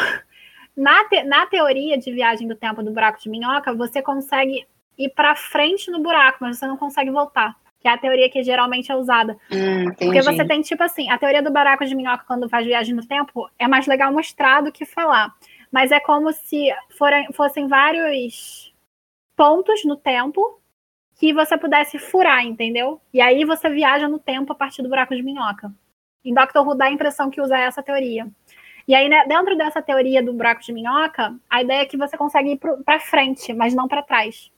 na, 0.77 1.05
te, 1.09 1.23
na 1.25 1.47
teoria 1.47 1.99
de 1.99 2.13
viagem 2.13 2.47
do 2.47 2.55
tempo 2.55 2.83
do 2.83 2.93
buraco 2.93 3.21
de 3.21 3.29
minhoca, 3.29 3.75
você 3.75 4.01
consegue 4.01 4.67
ir 4.97 5.11
para 5.11 5.35
frente 5.35 5.91
no 5.91 6.01
buraco, 6.01 6.39
mas 6.41 6.59
você 6.59 6.67
não 6.67 6.77
consegue 6.77 7.11
voltar. 7.11 7.57
Que 7.87 7.91
é 7.91 7.93
a 7.93 7.99
teoria 7.99 8.29
que 8.29 8.43
geralmente 8.43 8.91
é 8.91 8.97
usada. 8.97 9.39
Hum, 9.49 9.85
Porque 9.97 10.21
você 10.21 10.45
tem, 10.45 10.61
tipo 10.61 10.83
assim, 10.83 11.09
a 11.09 11.17
teoria 11.17 11.41
do 11.41 11.53
buraco 11.53 11.85
de 11.87 11.95
minhoca 11.95 12.25
quando 12.27 12.49
faz 12.49 12.67
viagem 12.67 12.93
no 12.93 13.07
tempo 13.07 13.49
é 13.57 13.69
mais 13.69 13.87
legal 13.87 14.13
mostrar 14.13 14.61
do 14.61 14.73
que 14.73 14.85
falar. 14.85 15.33
Mas 15.71 15.93
é 15.93 16.01
como 16.01 16.33
se 16.33 16.69
forem, 16.99 17.33
fossem 17.33 17.69
vários 17.69 18.75
pontos 19.37 19.85
no 19.85 19.95
tempo 19.95 20.61
que 21.15 21.33
você 21.33 21.57
pudesse 21.57 21.97
furar, 21.97 22.45
entendeu? 22.45 23.01
E 23.15 23.21
aí 23.21 23.45
você 23.45 23.71
viaja 23.71 24.09
no 24.09 24.19
tempo 24.19 24.53
a 24.53 24.57
partir 24.57 24.83
do 24.83 24.89
buraco 24.89 25.15
de 25.15 25.23
minhoca. 25.23 25.73
Em 26.25 26.35
Doctor 26.35 26.67
Who 26.67 26.75
dá 26.75 26.87
a 26.87 26.91
impressão 26.91 27.31
que 27.31 27.41
usa 27.41 27.57
essa 27.57 27.85
teoria. 27.85 28.27
E 28.89 28.97
aí, 28.97 29.09
né, 29.09 29.25
dentro 29.29 29.57
dessa 29.57 29.81
teoria 29.81 30.21
do 30.25 30.33
buraco 30.33 30.61
de 30.61 30.73
minhoca, 30.73 31.37
a 31.49 31.63
ideia 31.63 31.83
é 31.83 31.87
que 31.87 31.97
você 31.97 32.17
consegue 32.17 32.55
ir 32.55 32.61
para 32.85 32.99
frente, 32.99 33.53
mas 33.53 33.77
não 33.77 33.87
para 33.87 34.03
trás. 34.03 34.51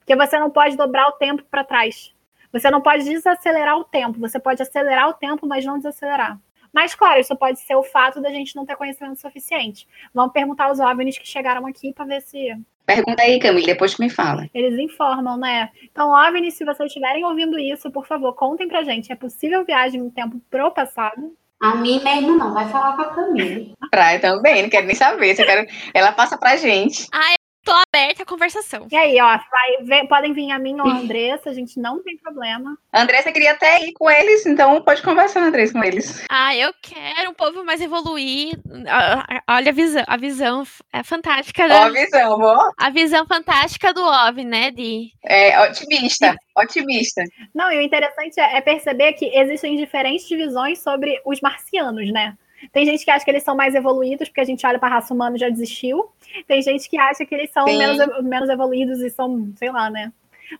Porque 0.00 0.16
você 0.16 0.36
não 0.36 0.50
pode 0.50 0.76
dobrar 0.76 1.06
o 1.06 1.12
tempo 1.12 1.44
para 1.48 1.62
trás. 1.62 2.11
Você 2.52 2.70
não 2.70 2.80
pode 2.80 3.04
desacelerar 3.04 3.78
o 3.78 3.84
tempo. 3.84 4.20
Você 4.20 4.38
pode 4.38 4.62
acelerar 4.62 5.08
o 5.08 5.14
tempo, 5.14 5.46
mas 5.46 5.64
não 5.64 5.78
desacelerar. 5.78 6.38
Mas, 6.72 6.94
claro, 6.94 7.20
isso 7.20 7.36
pode 7.36 7.60
ser 7.60 7.74
o 7.76 7.82
fato 7.82 8.20
da 8.20 8.30
gente 8.30 8.56
não 8.56 8.64
ter 8.64 8.76
conhecimento 8.76 9.20
suficiente. 9.20 9.86
Vamos 10.14 10.32
perguntar 10.32 10.66
aos 10.66 10.80
OVNIs 10.80 11.18
que 11.18 11.28
chegaram 11.28 11.66
aqui 11.66 11.92
para 11.92 12.06
ver 12.06 12.22
se. 12.22 12.56
Pergunta 12.86 13.22
aí, 13.22 13.38
Camille, 13.38 13.66
depois 13.66 13.94
que 13.94 14.02
me 14.02 14.10
fala. 14.10 14.48
Eles 14.52 14.78
informam, 14.78 15.36
né? 15.36 15.70
Então, 15.82 16.10
OVNIs, 16.10 16.54
se 16.54 16.64
vocês 16.64 16.86
estiverem 16.86 17.24
ouvindo 17.24 17.58
isso, 17.58 17.90
por 17.90 18.06
favor, 18.06 18.34
contem 18.34 18.68
pra 18.68 18.82
gente. 18.82 19.12
É 19.12 19.14
possível 19.14 19.64
viagem 19.64 20.00
no 20.00 20.10
tempo 20.10 20.40
pro 20.50 20.70
passado? 20.70 21.36
A 21.60 21.76
mim 21.76 22.02
mesmo 22.02 22.36
não, 22.36 22.52
vai 22.52 22.68
falar 22.68 22.96
com 22.96 23.02
a 23.02 23.14
Camille. 23.14 23.72
Praia 23.90 24.18
também, 24.18 24.62
não 24.62 24.70
quero 24.70 24.86
nem 24.86 24.96
saber. 24.96 25.38
Eu 25.38 25.46
quero... 25.46 25.66
Ela 25.94 26.10
passa 26.10 26.36
pra 26.36 26.56
gente. 26.56 27.06
Ah, 27.12 27.34
tô 27.64 27.72
aberta 27.72 28.22
à 28.22 28.26
conversação. 28.26 28.86
E 28.90 28.96
aí, 28.96 29.20
ó, 29.20 29.38
vai 29.50 29.84
ver- 29.84 30.06
podem 30.08 30.32
vir 30.32 30.50
a 30.50 30.58
mim 30.58 30.80
ou 30.80 30.86
a 30.86 30.98
Andressa, 30.98 31.50
a 31.50 31.54
gente 31.54 31.78
não 31.80 32.02
tem 32.02 32.16
problema. 32.18 32.76
A 32.92 33.02
Andressa 33.02 33.32
queria 33.32 33.52
até 33.52 33.80
ir 33.84 33.92
com 33.92 34.10
eles, 34.10 34.44
então 34.46 34.80
pode 34.82 35.02
conversar, 35.02 35.42
Andressa, 35.42 35.72
com 35.72 35.84
eles. 35.84 36.24
Ah, 36.28 36.54
eu 36.56 36.72
quero 36.82 37.30
um 37.30 37.34
povo 37.34 37.64
mais 37.64 37.80
evoluído. 37.80 38.60
Ah, 38.88 39.24
ah, 39.46 39.56
Olha 39.56 39.70
a 39.70 39.74
visão, 39.74 40.04
a 40.06 40.16
visão 40.16 40.64
é 40.92 41.02
fantástica, 41.02 41.66
né? 41.68 41.74
Ó, 41.74 41.82
a 41.84 41.90
visão, 41.90 42.40
ó. 42.40 42.70
A 42.78 42.90
visão 42.90 43.26
fantástica 43.26 43.92
do 43.92 44.02
OVNI, 44.02 44.44
né? 44.44 44.70
De 44.70 45.10
É, 45.24 45.60
otimista, 45.62 46.36
otimista. 46.56 47.22
Não, 47.54 47.70
e 47.72 47.78
o 47.78 47.82
interessante 47.82 48.38
é 48.40 48.56
é 48.56 48.60
perceber 48.60 49.12
que 49.14 49.26
existem 49.36 49.76
diferentes 49.76 50.28
visões 50.28 50.78
sobre 50.80 51.20
os 51.24 51.40
marcianos, 51.40 52.12
né? 52.12 52.36
Tem 52.70 52.84
gente 52.84 53.04
que 53.04 53.10
acha 53.10 53.24
que 53.24 53.30
eles 53.30 53.42
são 53.42 53.56
mais 53.56 53.74
evoluídos, 53.74 54.28
porque 54.28 54.40
a 54.40 54.44
gente 54.44 54.66
olha 54.66 54.78
para 54.78 54.88
a 54.88 54.92
raça 54.96 55.12
humana 55.12 55.36
e 55.36 55.40
já 55.40 55.48
desistiu. 55.48 56.10
Tem 56.46 56.62
gente 56.62 56.88
que 56.88 56.98
acha 56.98 57.24
que 57.24 57.34
eles 57.34 57.50
são 57.50 57.66
Sim. 57.66 57.78
menos, 57.78 58.22
menos 58.22 58.48
evoluídos 58.48 59.00
e 59.00 59.10
são, 59.10 59.52
sei 59.56 59.70
lá, 59.70 59.90
né? 59.90 60.12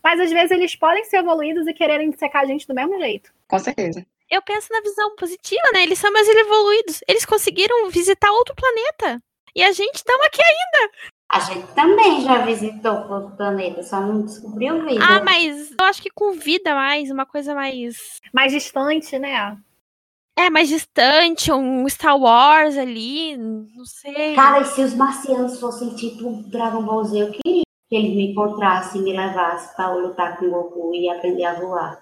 Mas 0.03 0.19
às 0.19 0.31
vezes 0.31 0.51
eles 0.51 0.75
podem 0.75 1.03
ser 1.05 1.17
evoluídos 1.17 1.67
e 1.67 1.73
quererem 1.73 2.11
secar 2.13 2.41
a 2.41 2.45
gente 2.45 2.67
do 2.67 2.73
mesmo 2.73 2.97
jeito. 2.99 3.31
Com 3.47 3.59
certeza. 3.59 4.05
eu 4.29 4.41
penso 4.41 4.67
na 4.71 4.81
visão 4.81 5.15
positiva, 5.15 5.71
né? 5.73 5.83
Eles 5.83 5.99
são 5.99 6.11
mais 6.11 6.27
evoluídos. 6.27 7.01
Eles 7.07 7.25
conseguiram 7.25 7.89
visitar 7.89 8.31
outro 8.31 8.55
planeta. 8.55 9.21
E 9.55 9.63
a 9.63 9.71
gente 9.71 9.95
estamos 9.95 10.25
aqui 10.25 10.41
ainda. 10.41 10.91
A 11.29 11.39
gente 11.39 11.67
também 11.73 12.21
já 12.21 12.39
visitou 12.45 12.95
outro 13.09 13.35
planeta, 13.35 13.81
só 13.83 13.99
não 13.99 14.23
descobriu 14.23 14.85
vida. 14.85 15.03
Ah, 15.03 15.23
mas 15.23 15.71
eu 15.71 15.85
acho 15.85 16.01
que 16.01 16.09
com 16.09 16.31
vida 16.33 16.75
mais, 16.75 17.09
uma 17.09 17.25
coisa 17.25 17.55
mais. 17.55 18.19
Mais 18.31 18.51
distante, 18.51 19.17
né? 19.17 19.57
É, 20.35 20.49
mais 20.49 20.67
distante, 20.67 21.51
um 21.51 21.87
Star 21.87 22.17
Wars 22.17 22.77
ali, 22.77 23.37
não 23.37 23.85
sei. 23.85 24.35
Cara, 24.35 24.61
e 24.61 24.65
se 24.65 24.81
os 24.81 24.93
marcianos 24.95 25.59
fossem 25.59 25.95
tipo 25.95 26.43
Dragon 26.49 26.81
Ball 26.81 27.03
Z, 27.03 27.21
eu 27.21 27.31
queria 27.31 27.63
que 27.89 27.95
eles 27.95 28.15
me 28.15 28.31
encontrassem 28.31 29.01
e 29.01 29.03
me 29.03 29.13
levassem 29.13 29.75
pra 29.75 29.91
eu 29.91 30.07
lutar 30.07 30.37
com 30.37 30.45
o 30.45 30.49
Goku 30.49 30.95
e 30.95 31.07
aprender 31.09 31.45
a 31.45 31.53
voar. 31.53 32.01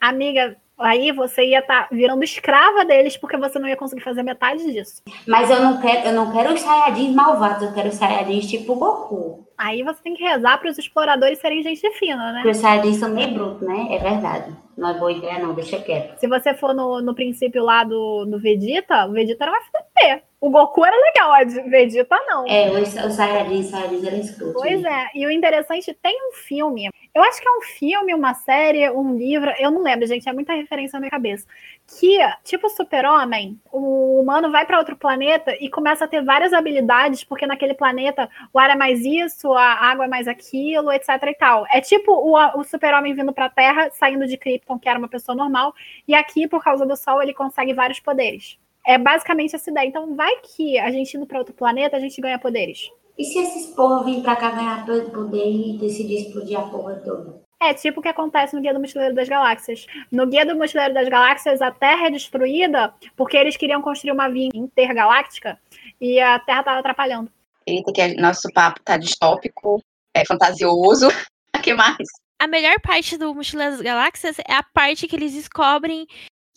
Amiga, 0.00 0.56
aí 0.78 1.12
você 1.12 1.44
ia 1.44 1.58
estar 1.58 1.88
virando 1.90 2.22
escrava 2.22 2.84
deles 2.84 3.16
porque 3.16 3.36
você 3.36 3.58
não 3.58 3.68
ia 3.68 3.76
conseguir 3.76 4.02
fazer 4.02 4.22
metade 4.22 4.64
disso. 4.72 5.02
Mas 5.26 5.50
eu 5.50 5.60
não 5.60 5.80
quero, 5.80 6.08
eu 6.08 6.12
não 6.12 6.32
quero 6.32 6.54
os 6.54 6.60
Saiyajins 6.60 7.14
malvados, 7.14 7.62
eu 7.62 7.72
quero 7.72 7.88
os 7.88 7.94
Saiyajins 7.94 8.46
tipo 8.48 8.74
Goku. 8.74 9.46
Aí 9.56 9.82
você 9.82 10.00
tem 10.02 10.14
que 10.14 10.22
rezar 10.22 10.58
para 10.58 10.70
os 10.70 10.78
exploradores 10.78 11.38
serem 11.40 11.62
gente 11.62 11.90
fina, 11.98 12.32
né? 12.32 12.40
Porque 12.42 12.50
os 12.50 12.58
Saiyajins 12.58 12.96
são 12.96 13.10
meio 13.10 13.34
brutos, 13.34 13.66
né? 13.66 13.88
É 13.90 13.98
verdade. 13.98 14.56
Não 14.76 14.90
é 14.90 14.94
boa 14.94 15.10
ideia, 15.10 15.40
não, 15.40 15.54
deixa 15.54 15.80
quieto. 15.80 16.18
Se 16.18 16.28
você 16.28 16.54
for 16.54 16.72
no, 16.72 17.02
no 17.02 17.14
princípio 17.14 17.64
lá 17.64 17.82
do, 17.82 18.24
do 18.24 18.38
Vegeta, 18.38 19.06
o 19.06 19.12
Vegeta 19.12 19.44
era 19.44 19.52
um 19.52 19.56
FDP. 19.56 20.27
O 20.40 20.50
Goku 20.50 20.84
era 20.84 20.96
legal, 20.96 21.32
a 21.32 21.68
Vegeta 21.68 22.16
não. 22.28 22.46
É, 22.46 22.70
os 22.70 22.88
Saiyajins, 23.14 23.66
os 23.66 23.70
Saiyajins 23.70 24.04
eram 24.04 24.18
escrotos. 24.18 24.62
Pois 24.62 24.80
né? 24.80 25.08
é, 25.12 25.18
e 25.18 25.26
o 25.26 25.30
interessante, 25.32 25.92
tem 26.00 26.16
um 26.28 26.32
filme, 26.32 26.88
eu 27.12 27.24
acho 27.24 27.40
que 27.40 27.48
é 27.48 27.50
um 27.50 27.62
filme, 27.62 28.14
uma 28.14 28.32
série, 28.34 28.88
um 28.90 29.16
livro, 29.16 29.52
eu 29.58 29.72
não 29.72 29.82
lembro, 29.82 30.06
gente, 30.06 30.28
é 30.28 30.32
muita 30.32 30.54
referência 30.54 30.96
na 30.96 31.00
minha 31.00 31.10
cabeça, 31.10 31.44
que, 31.88 32.18
tipo 32.44 32.68
super-homem, 32.68 33.58
o 33.72 34.20
humano 34.20 34.48
vai 34.52 34.64
para 34.64 34.78
outro 34.78 34.94
planeta 34.96 35.56
e 35.60 35.68
começa 35.68 36.04
a 36.04 36.08
ter 36.08 36.22
várias 36.22 36.52
habilidades, 36.52 37.24
porque 37.24 37.44
naquele 37.44 37.74
planeta 37.74 38.30
o 38.52 38.60
ar 38.60 38.70
é 38.70 38.76
mais 38.76 39.04
isso, 39.04 39.52
a 39.52 39.74
água 39.74 40.04
é 40.04 40.08
mais 40.08 40.28
aquilo, 40.28 40.92
etc 40.92 41.08
e 41.26 41.34
tal. 41.34 41.66
É 41.72 41.80
tipo 41.80 42.12
o, 42.12 42.36
o 42.60 42.62
super-homem 42.62 43.12
vindo 43.12 43.32
pra 43.32 43.48
Terra, 43.48 43.90
saindo 43.90 44.24
de 44.24 44.36
Krypton, 44.36 44.78
que 44.78 44.88
era 44.88 45.00
uma 45.00 45.08
pessoa 45.08 45.34
normal, 45.34 45.74
e 46.06 46.14
aqui, 46.14 46.46
por 46.46 46.62
causa 46.62 46.86
do 46.86 46.96
Sol, 46.96 47.20
ele 47.20 47.34
consegue 47.34 47.74
vários 47.74 47.98
poderes. 47.98 48.56
É 48.88 48.96
basicamente 48.96 49.54
essa 49.54 49.70
ideia. 49.70 49.86
Então, 49.86 50.16
vai 50.16 50.36
que 50.36 50.78
a 50.78 50.90
gente 50.90 51.14
indo 51.14 51.26
para 51.26 51.40
outro 51.40 51.52
planeta, 51.52 51.94
a 51.94 52.00
gente 52.00 52.18
ganha 52.22 52.38
poderes. 52.38 52.90
E 53.18 53.24
se 53.24 53.38
esses 53.38 53.66
porra 53.74 54.02
virem 54.02 54.22
pra 54.22 54.34
cá 54.34 54.50
ganhar 54.50 54.86
todo 54.86 55.10
poder 55.10 55.44
e 55.44 55.76
decidir 55.76 56.22
explodir 56.22 56.58
a 56.58 56.62
porra 56.62 56.94
toda? 57.04 57.38
É 57.60 57.74
tipo 57.74 58.00
o 58.00 58.02
que 58.02 58.08
acontece 58.08 58.56
no 58.56 58.62
Guia 58.62 58.72
do 58.72 58.80
Mochileiro 58.80 59.14
das 59.14 59.28
Galáxias. 59.28 59.86
No 60.10 60.26
Guia 60.26 60.46
do 60.46 60.56
Mochileiro 60.56 60.94
das 60.94 61.06
Galáxias, 61.06 61.60
a 61.60 61.70
Terra 61.70 62.06
é 62.06 62.10
destruída 62.10 62.94
porque 63.14 63.36
eles 63.36 63.58
queriam 63.58 63.82
construir 63.82 64.12
uma 64.12 64.30
via 64.30 64.48
intergaláctica 64.54 65.58
e 66.00 66.18
a 66.18 66.38
Terra 66.38 66.60
estava 66.60 66.78
atrapalhando. 66.78 67.30
Eita, 67.66 67.92
que 67.92 68.14
nosso 68.14 68.48
papo 68.54 68.80
tá 68.82 68.96
distópico, 68.96 69.82
é 70.14 70.24
fantasioso. 70.24 71.08
O 71.56 71.60
que 71.60 71.74
mais? 71.74 72.06
A 72.38 72.46
melhor 72.46 72.78
parte 72.80 73.16
do 73.16 73.34
Mochileiro 73.34 73.72
das 73.72 73.82
Galáxias 73.82 74.38
é 74.38 74.54
a 74.54 74.62
parte 74.62 75.08
que 75.08 75.16
eles 75.16 75.32
descobrem 75.32 76.06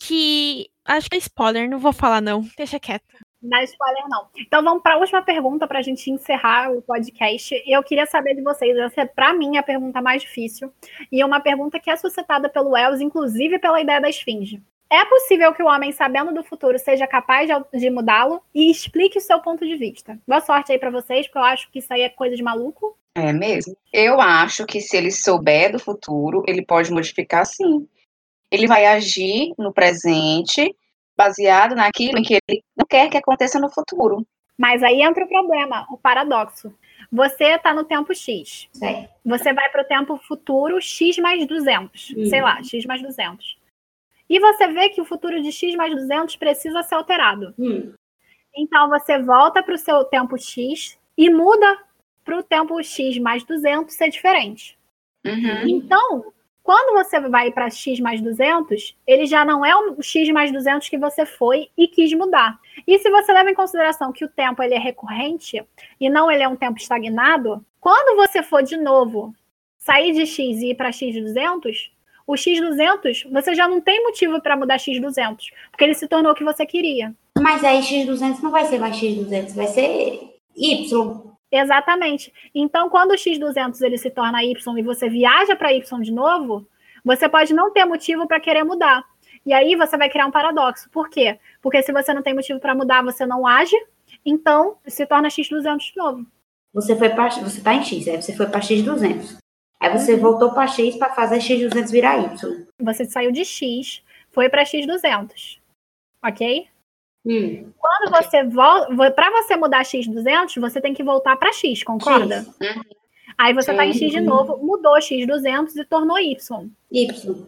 que. 0.06 0.68
Acho 0.84 1.08
que 1.08 1.16
é 1.16 1.18
spoiler, 1.18 1.70
não 1.70 1.78
vou 1.78 1.92
falar 1.92 2.20
não. 2.20 2.44
Deixa 2.56 2.80
quieto. 2.80 3.04
Não 3.40 3.50
dá 3.50 3.62
spoiler, 3.64 4.02
não. 4.08 4.26
Então 4.36 4.62
vamos 4.62 4.82
para 4.82 4.94
a 4.94 4.98
última 4.98 5.22
pergunta 5.22 5.66
para 5.66 5.78
a 5.78 5.82
gente 5.82 6.10
encerrar 6.10 6.72
o 6.72 6.82
podcast. 6.82 7.62
Eu 7.66 7.82
queria 7.82 8.06
saber 8.06 8.34
de 8.34 8.42
vocês, 8.42 8.76
essa 8.76 9.02
é 9.02 9.04
para 9.04 9.32
mim 9.32 9.56
a 9.56 9.62
pergunta 9.62 10.00
mais 10.00 10.22
difícil 10.22 10.72
e 11.10 11.20
é 11.20 11.26
uma 11.26 11.40
pergunta 11.40 11.78
que 11.78 11.90
é 11.90 11.96
suscitada 11.96 12.48
pelo 12.48 12.70
Wells, 12.70 13.00
inclusive 13.00 13.58
pela 13.58 13.80
ideia 13.80 14.00
da 14.00 14.08
esfinge. 14.08 14.60
É 14.90 15.04
possível 15.06 15.54
que 15.54 15.62
o 15.62 15.66
homem, 15.66 15.90
sabendo 15.90 16.34
do 16.34 16.44
futuro, 16.44 16.78
seja 16.78 17.06
capaz 17.06 17.48
de, 17.48 17.78
de 17.78 17.88
mudá-lo 17.88 18.42
e 18.54 18.70
explique 18.70 19.18
o 19.18 19.22
seu 19.22 19.40
ponto 19.40 19.66
de 19.66 19.74
vista. 19.74 20.18
Boa 20.28 20.40
sorte 20.40 20.70
aí 20.70 20.78
para 20.78 20.90
vocês, 20.90 21.26
porque 21.26 21.38
eu 21.38 21.44
acho 21.44 21.70
que 21.70 21.78
isso 21.78 21.92
aí 21.92 22.02
é 22.02 22.10
coisa 22.10 22.36
de 22.36 22.42
maluco. 22.42 22.96
É 23.14 23.32
mesmo? 23.32 23.74
Eu 23.92 24.20
acho 24.20 24.66
que 24.66 24.80
se 24.80 24.96
ele 24.96 25.10
souber 25.10 25.72
do 25.72 25.78
futuro, 25.78 26.42
ele 26.46 26.62
pode 26.62 26.92
modificar 26.92 27.46
sim. 27.46 27.88
Ele 28.52 28.66
vai 28.66 28.84
agir 28.84 29.54
no 29.58 29.72
presente, 29.72 30.76
baseado 31.16 31.74
naquilo 31.74 32.18
em 32.18 32.22
que 32.22 32.34
ele 32.34 32.62
não 32.76 32.84
quer 32.86 33.08
que 33.08 33.16
aconteça 33.16 33.58
no 33.58 33.70
futuro. 33.70 34.26
Mas 34.58 34.82
aí 34.82 35.02
entra 35.02 35.24
o 35.24 35.28
problema, 35.28 35.86
o 35.90 35.96
paradoxo. 35.96 36.72
Você 37.10 37.44
está 37.44 37.72
no 37.72 37.84
tempo 37.84 38.14
X. 38.14 38.68
Certo. 38.72 39.10
Você 39.24 39.52
vai 39.52 39.70
para 39.70 39.82
o 39.82 39.86
tempo 39.86 40.18
futuro 40.18 40.80
X 40.80 41.18
mais 41.18 41.46
200. 41.46 42.14
Hum. 42.16 42.26
Sei 42.26 42.42
lá, 42.42 42.62
X 42.62 42.84
mais 42.84 43.02
200. 43.02 43.56
E 44.28 44.38
você 44.38 44.68
vê 44.68 44.90
que 44.90 45.00
o 45.00 45.04
futuro 45.04 45.42
de 45.42 45.50
X 45.50 45.74
mais 45.74 45.94
200 45.94 46.36
precisa 46.36 46.82
ser 46.82 46.94
alterado. 46.94 47.54
Hum. 47.58 47.92
Então 48.54 48.88
você 48.88 49.18
volta 49.18 49.62
para 49.62 49.74
o 49.74 49.78
seu 49.78 50.04
tempo 50.04 50.38
X 50.38 50.98
e 51.16 51.30
muda 51.30 51.78
para 52.24 52.38
o 52.38 52.42
tempo 52.42 52.82
X 52.82 53.18
mais 53.18 53.42
200 53.44 53.94
ser 53.94 54.10
diferente. 54.10 54.78
Uhum. 55.24 55.68
Então, 55.68 56.32
quando 56.62 56.94
você 56.94 57.18
vai 57.20 57.50
para 57.50 57.68
X 57.68 57.98
mais 57.98 58.20
200, 58.20 58.96
ele 59.06 59.26
já 59.26 59.44
não 59.44 59.64
é 59.64 59.74
o 59.74 60.00
X 60.00 60.28
mais 60.30 60.52
200 60.52 60.88
que 60.88 60.96
você 60.96 61.26
foi 61.26 61.68
e 61.76 61.88
quis 61.88 62.12
mudar. 62.14 62.58
E 62.86 62.98
se 62.98 63.10
você 63.10 63.32
leva 63.32 63.50
em 63.50 63.54
consideração 63.54 64.12
que 64.12 64.24
o 64.24 64.28
tempo 64.28 64.62
ele 64.62 64.74
é 64.74 64.78
recorrente 64.78 65.64
e 66.00 66.08
não 66.08 66.30
ele 66.30 66.42
é 66.42 66.48
um 66.48 66.56
tempo 66.56 66.78
estagnado, 66.78 67.64
quando 67.80 68.16
você 68.16 68.42
for 68.42 68.62
de 68.62 68.76
novo 68.76 69.34
sair 69.78 70.12
de 70.12 70.24
X 70.24 70.62
e 70.62 70.70
ir 70.70 70.76
para 70.76 70.90
X200, 70.90 71.90
o 72.26 72.34
X200 72.34 73.30
você 73.32 73.54
já 73.54 73.66
não 73.66 73.80
tem 73.80 74.02
motivo 74.04 74.40
para 74.40 74.56
mudar 74.56 74.76
X200, 74.76 75.36
porque 75.70 75.84
ele 75.84 75.94
se 75.94 76.06
tornou 76.06 76.30
o 76.32 76.34
que 76.34 76.44
você 76.44 76.64
queria. 76.64 77.12
Mas 77.40 77.64
aí 77.64 77.80
X200 77.80 78.40
não 78.40 78.52
vai 78.52 78.64
ser 78.66 78.78
mais 78.78 78.96
X200, 78.96 79.54
vai 79.54 79.66
ser 79.66 80.36
Y. 80.56 81.31
Exatamente. 81.52 82.32
Então, 82.54 82.88
quando 82.88 83.10
o 83.10 83.14
X200 83.14 83.80
ele 83.82 83.98
se 83.98 84.10
torna 84.10 84.42
Y 84.42 84.78
e 84.78 84.82
você 84.82 85.08
viaja 85.10 85.54
para 85.54 85.72
Y 85.72 86.00
de 86.00 86.10
novo, 86.10 86.66
você 87.04 87.28
pode 87.28 87.52
não 87.52 87.70
ter 87.70 87.84
motivo 87.84 88.26
para 88.26 88.40
querer 88.40 88.64
mudar. 88.64 89.04
E 89.44 89.52
aí 89.52 89.76
você 89.76 89.98
vai 89.98 90.08
criar 90.08 90.26
um 90.26 90.30
paradoxo. 90.30 90.88
Por 90.90 91.10
quê? 91.10 91.38
Porque 91.60 91.82
se 91.82 91.92
você 91.92 92.14
não 92.14 92.22
tem 92.22 92.34
motivo 92.34 92.58
para 92.58 92.74
mudar, 92.74 93.02
você 93.02 93.26
não 93.26 93.46
age, 93.46 93.76
então 94.24 94.78
se 94.86 95.04
torna 95.04 95.28
X200 95.28 95.78
de 95.78 95.96
novo. 95.96 96.26
Você 96.72 96.96
foi 96.96 97.10
pra, 97.10 97.28
você 97.28 97.60
tá 97.60 97.74
em 97.74 97.84
X, 97.84 98.08
aí 98.08 98.22
você 98.22 98.34
foi 98.34 98.46
pra 98.46 98.60
X200. 98.60 99.36
Aí 99.78 99.92
você 99.92 100.16
voltou 100.16 100.52
para 100.52 100.66
X 100.66 100.96
para 100.96 101.12
fazer 101.12 101.38
X200 101.38 101.90
virar 101.90 102.18
Y. 102.18 102.66
Você 102.80 103.04
saiu 103.04 103.30
de 103.30 103.44
X, 103.44 104.02
foi 104.30 104.48
para 104.48 104.62
X200. 104.62 105.58
Ok? 106.24 106.68
Hum. 107.24 107.72
Quando 107.78 108.14
Ok. 108.14 108.22
você 108.22 108.44
volta, 108.44 109.10
para 109.12 109.30
você 109.30 109.56
mudar 109.56 109.82
X200, 109.84 110.60
você 110.60 110.80
tem 110.80 110.92
que 110.92 111.02
voltar 111.04 111.36
para 111.36 111.52
X, 111.52 111.82
concorda? 111.84 112.44
X. 112.60 112.82
Aí 113.38 113.54
você 113.54 113.72
tá 113.74 113.86
em 113.86 113.92
X 113.92 114.10
de 114.10 114.18
Sim. 114.18 114.24
novo, 114.26 114.58
mudou 114.58 114.94
X200 114.98 115.76
e 115.76 115.84
tornou 115.84 116.18
Y. 116.18 116.68
Y. 116.90 117.46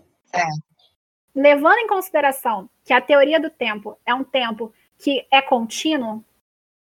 Levando 1.35 1.79
em 1.79 1.89
consideração 1.89 2.69
que 2.85 2.93
a 2.93 3.01
teoria 3.01 3.41
do 3.41 3.51
tempo 3.51 3.99
é 4.07 4.15
um 4.15 4.23
tempo 4.25 4.73
que 4.99 5.27
é 5.31 5.43
contínuo, 5.43 6.25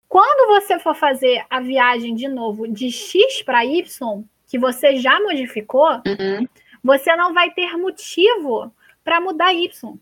quando 0.09 0.47
você 0.59 0.77
for 0.79 0.95
fazer 0.95 1.45
a 1.49 1.59
viagem 1.61 2.15
de 2.15 2.27
novo 2.27 2.67
de 2.67 2.91
X 2.91 3.41
para 3.43 3.63
Y, 3.63 4.23
que 4.47 4.57
você 4.59 4.97
já 4.97 5.19
modificou, 5.21 5.87
Uhum. 6.05 6.47
você 6.83 7.15
não 7.15 7.33
vai 7.33 7.51
ter 7.51 7.77
motivo 7.77 8.73
para 9.03 9.21
mudar 9.21 9.53
Y. 9.53 9.95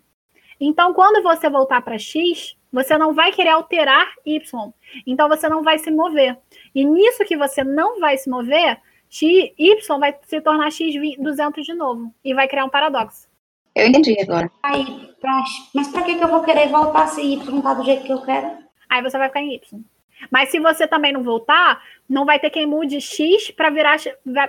Então, 0.60 0.94
quando 0.94 1.22
você 1.22 1.50
voltar 1.50 1.82
para 1.82 2.00
X, 2.00 2.56
você 2.72 2.98
não 2.98 3.14
vai 3.14 3.32
querer 3.32 3.50
alterar 3.50 4.12
Y. 4.26 4.72
Então, 5.06 5.28
você 5.28 5.50
não 5.50 5.64
vai 5.64 5.78
se 5.80 5.92
mover. 5.92 6.38
E 6.74 6.86
nisso 6.86 7.26
que 7.26 7.38
você 7.38 7.64
não 7.64 8.00
vai 8.00 8.18
se 8.18 8.30
mover, 8.30 8.80
X, 9.10 9.52
Y 9.58 10.00
vai 10.00 10.16
se 10.28 10.42
tornar 10.42 10.70
X200 10.70 11.62
de 11.62 11.74
novo. 11.74 12.14
E 12.24 12.34
vai 12.34 12.48
criar 12.48 12.66
um 12.66 12.70
paradoxo. 12.70 13.28
Eu 13.76 13.88
entendi 13.88 14.16
agora. 14.20 14.52
Aí, 14.64 15.10
pra... 15.20 15.44
mas 15.74 15.88
para 15.88 16.04
que, 16.04 16.16
que 16.16 16.24
eu 16.24 16.28
vou 16.28 16.44
querer 16.44 16.70
voltar 16.70 17.08
se 17.08 17.22
Y 17.22 17.62
tá 17.62 17.74
do 17.74 17.84
jeito 17.84 18.04
que 18.04 18.14
eu 18.14 18.22
quero? 18.22 18.58
Aí 18.90 19.02
você 19.02 19.18
vai 19.18 19.28
ficar 19.28 19.42
em 19.42 19.56
Y. 19.56 19.84
Mas 20.30 20.50
se 20.50 20.60
você 20.60 20.88
também 20.88 21.14
não 21.14 21.24
voltar, 21.24 21.82
não 22.08 22.26
vai 22.26 22.40
ter 22.40 22.50
quem 22.50 22.66
mude 22.66 23.00
X 23.00 23.52
para 23.52 23.70
virar, 23.70 23.98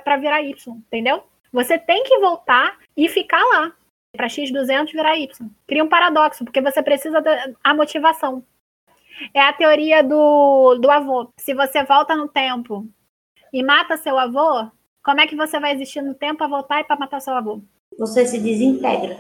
pra 0.02 0.16
virar 0.16 0.42
Y, 0.42 0.76
entendeu? 0.88 1.22
Você 1.52 1.78
tem 1.78 2.02
que 2.04 2.18
voltar 2.18 2.76
e 2.96 3.08
ficar 3.08 3.42
lá. 3.44 3.72
Para 4.16 4.26
X200 4.26 4.92
virar 4.92 5.16
Y. 5.16 5.48
Cria 5.66 5.84
um 5.84 5.88
paradoxo, 5.88 6.44
porque 6.44 6.60
você 6.60 6.82
precisa 6.82 7.20
da 7.20 7.52
a 7.62 7.74
motivação. 7.74 8.44
É 9.34 9.40
a 9.40 9.52
teoria 9.52 10.02
do, 10.02 10.76
do 10.76 10.90
avô. 10.90 11.32
Se 11.38 11.54
você 11.54 11.84
volta 11.84 12.16
no 12.16 12.28
tempo 12.28 12.88
e 13.52 13.62
mata 13.62 13.96
seu 13.96 14.18
avô, 14.18 14.70
como 15.02 15.20
é 15.20 15.26
que 15.26 15.36
você 15.36 15.60
vai 15.60 15.72
existir 15.72 16.02
no 16.02 16.14
tempo 16.14 16.38
para 16.38 16.48
voltar 16.48 16.80
e 16.80 16.84
para 16.84 16.96
matar 16.96 17.20
seu 17.20 17.34
avô? 17.34 17.62
Você 17.98 18.26
se 18.26 18.38
desintegra. 18.38 19.18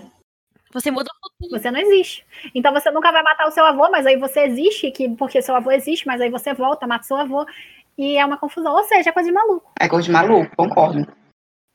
Você 0.72 0.90
muda 0.90 1.10
o 1.10 1.28
futuro. 1.28 1.60
Você 1.60 1.70
não 1.70 1.80
existe. 1.80 2.24
Então 2.54 2.72
você 2.72 2.90
nunca 2.90 3.10
vai 3.10 3.22
matar 3.22 3.46
o 3.46 3.50
seu 3.50 3.64
avô, 3.64 3.90
mas 3.90 4.06
aí 4.06 4.16
você 4.16 4.40
existe, 4.40 4.90
que, 4.90 5.08
porque 5.16 5.42
seu 5.42 5.54
avô 5.54 5.70
existe, 5.70 6.06
mas 6.06 6.20
aí 6.20 6.30
você 6.30 6.54
volta, 6.54 6.86
mata 6.86 7.04
seu 7.04 7.16
avô. 7.16 7.44
E 7.98 8.16
é 8.16 8.24
uma 8.24 8.38
confusão. 8.38 8.74
Ou 8.74 8.84
seja, 8.84 9.10
é 9.10 9.12
coisa 9.12 9.28
de 9.28 9.34
maluco. 9.34 9.72
É 9.78 9.88
coisa 9.88 10.06
de 10.06 10.12
maluco, 10.12 10.56
concordo. 10.56 11.06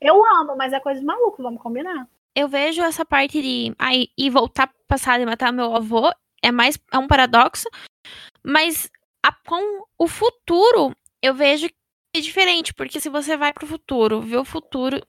Eu 0.01 0.23
amo, 0.25 0.55
mas 0.55 0.73
é 0.73 0.79
coisa 0.79 0.99
de 0.99 1.05
maluco, 1.05 1.41
vamos 1.41 1.61
combinar. 1.61 2.07
Eu 2.35 2.47
vejo 2.47 2.81
essa 2.81 3.05
parte 3.05 3.41
de 3.41 3.73
ai, 3.79 4.07
ir 4.17 4.29
voltar 4.29 4.69
passado 4.87 5.21
e 5.21 5.25
matar 5.25 5.53
meu 5.53 5.73
avô 5.75 6.11
é 6.43 6.51
mais 6.51 6.77
é 6.91 6.97
um 6.97 7.07
paradoxo, 7.07 7.67
mas 8.45 8.89
a- 9.25 9.31
com 9.47 9.85
o 9.97 10.07
futuro 10.07 10.95
eu 11.21 11.33
vejo 11.33 11.67
que 11.67 11.75
é 12.17 12.19
diferente, 12.21 12.73
porque 12.73 12.99
se 12.99 13.09
você 13.09 13.35
vai 13.37 13.53
pro 13.53 13.65
futuro, 13.67 14.21
vê 14.21 14.37
o 14.37 14.45
futuro 14.45 15.01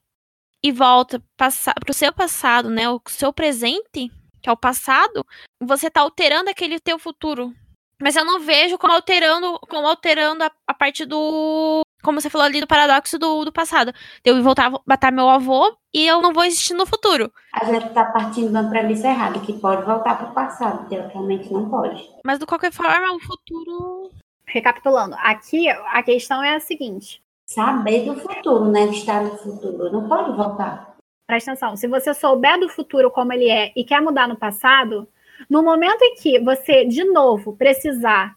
e 0.64 0.72
volta 0.72 1.22
passa, 1.36 1.72
pro 1.74 1.92
seu 1.92 2.12
passado, 2.12 2.70
né, 2.70 2.88
o 2.88 3.00
seu 3.08 3.32
presente, 3.32 4.10
que 4.42 4.48
é 4.48 4.52
o 4.52 4.56
passado, 4.56 5.24
você 5.62 5.90
tá 5.90 6.00
alterando 6.00 6.50
aquele 6.50 6.80
teu 6.80 6.98
futuro. 6.98 7.54
Mas 8.00 8.16
eu 8.16 8.24
não 8.24 8.40
vejo 8.40 8.78
como 8.78 8.92
alterando, 8.92 9.58
como 9.68 9.86
alterando 9.86 10.44
a, 10.44 10.50
a 10.66 10.74
parte 10.74 11.04
do 11.04 11.82
como 12.06 12.20
você 12.20 12.30
falou 12.30 12.46
ali 12.46 12.60
do 12.60 12.68
paradoxo 12.68 13.18
do, 13.18 13.44
do 13.44 13.52
passado. 13.52 13.92
Eu 14.24 14.40
voltar 14.40 14.72
a 14.72 14.80
matar 14.86 15.10
meu 15.10 15.28
avô 15.28 15.76
e 15.92 16.06
eu 16.06 16.22
não 16.22 16.32
vou 16.32 16.44
existir 16.44 16.72
no 16.72 16.86
futuro. 16.86 17.32
A 17.52 17.64
gente 17.64 17.90
tá 17.90 18.04
partindo 18.04 18.46
de 18.46 18.50
uma 18.50 18.70
premissa 18.70 19.08
errada, 19.08 19.40
que 19.40 19.52
pode 19.54 19.84
voltar 19.84 20.16
para 20.16 20.28
o 20.28 20.32
passado. 20.32 20.88
Teoricamente 20.88 21.52
não 21.52 21.68
pode. 21.68 22.08
Mas 22.24 22.38
de 22.38 22.46
qualquer 22.46 22.72
forma, 22.72 23.12
o 23.12 23.18
futuro. 23.18 24.10
Recapitulando, 24.46 25.16
aqui 25.18 25.68
a 25.68 26.02
questão 26.04 26.40
é 26.40 26.54
a 26.54 26.60
seguinte: 26.60 27.20
Saber 27.44 28.04
do 28.04 28.14
futuro, 28.14 28.70
né? 28.70 28.86
Estar 28.86 29.24
no 29.24 29.36
futuro. 29.36 29.90
Não 29.90 30.08
pode 30.08 30.30
voltar. 30.36 30.96
presta 31.26 31.50
atenção, 31.50 31.76
se 31.76 31.88
você 31.88 32.14
souber 32.14 32.60
do 32.60 32.68
futuro 32.68 33.10
como 33.10 33.32
ele 33.32 33.50
é 33.50 33.72
e 33.74 33.84
quer 33.84 34.00
mudar 34.00 34.28
no 34.28 34.36
passado, 34.36 35.08
no 35.50 35.60
momento 35.60 36.02
em 36.02 36.14
que 36.14 36.38
você, 36.38 36.84
de 36.84 37.02
novo, 37.02 37.56
precisar 37.56 38.36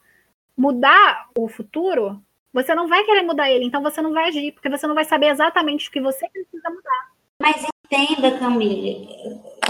mudar 0.58 1.30
o 1.38 1.48
futuro, 1.48 2.20
você 2.54 2.74
não 2.74 2.88
vai 2.88 3.04
querer 3.04 3.24
mudar 3.24 3.50
ele, 3.52 3.66
então 3.66 3.82
você 3.82 4.02
não 4.02 4.14
vai 4.14 4.30
agir, 4.30 4.52
porque 4.52 4.70
você 4.70 4.88
não 4.88 4.96
vai 4.96 5.06
saber 5.06 5.28
exatamente 5.28 5.88
o 5.88 5.92
que 5.92 6.02
você 6.02 6.28
precisa 6.30 6.70
mudar. 6.70 7.12
Mas 7.42 7.66
entenda, 7.86 8.38
Camille, 8.38 9.08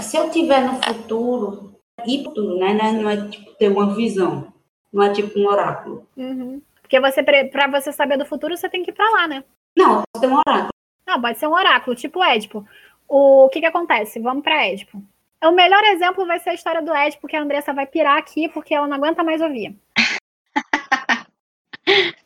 se 0.00 0.16
eu 0.16 0.30
tiver 0.30 0.60
no 0.60 0.82
futuro, 0.82 1.70
e 2.06 2.22
futuro, 2.24 2.58
né? 2.58 2.74
né, 2.74 2.92
Não 2.92 3.10
é 3.10 3.28
tipo 3.28 3.50
ter 3.54 3.68
uma 3.68 3.94
visão. 3.94 4.52
Não 4.92 5.02
é 5.02 5.12
tipo 5.12 5.38
um 5.38 5.46
oráculo. 5.46 6.06
Uhum. 6.16 6.60
Porque 6.80 6.98
você, 6.98 7.22
para 7.22 7.68
você 7.68 7.92
saber 7.92 8.16
do 8.16 8.26
futuro, 8.26 8.56
você 8.56 8.68
tem 8.68 8.82
que 8.82 8.90
ir 8.90 8.94
pra 8.94 9.08
lá, 9.10 9.28
né? 9.28 9.44
Não, 9.76 10.02
pode 10.12 10.20
ter 10.20 10.26
um 10.26 10.38
oráculo. 10.38 10.70
Não, 11.06 11.20
pode 11.20 11.38
ser 11.38 11.46
um 11.46 11.52
oráculo, 11.52 11.94
tipo 11.94 12.22
Édipo. 12.22 12.66
O 13.08 13.48
que 13.52 13.60
que 13.60 13.66
acontece? 13.66 14.18
Vamos 14.18 14.42
pra 14.42 14.66
Édipo. 14.66 15.02
O 15.42 15.52
melhor 15.52 15.82
exemplo 15.84 16.26
vai 16.26 16.38
ser 16.38 16.50
a 16.50 16.54
história 16.54 16.82
do 16.82 16.92
Édipo, 16.92 17.26
que 17.26 17.36
a 17.36 17.42
Andressa 17.42 17.72
vai 17.72 17.86
pirar 17.86 18.18
aqui, 18.18 18.48
porque 18.48 18.74
ela 18.74 18.86
não 18.86 18.96
aguenta 18.96 19.22
mais 19.22 19.40
ouvir. 19.40 19.76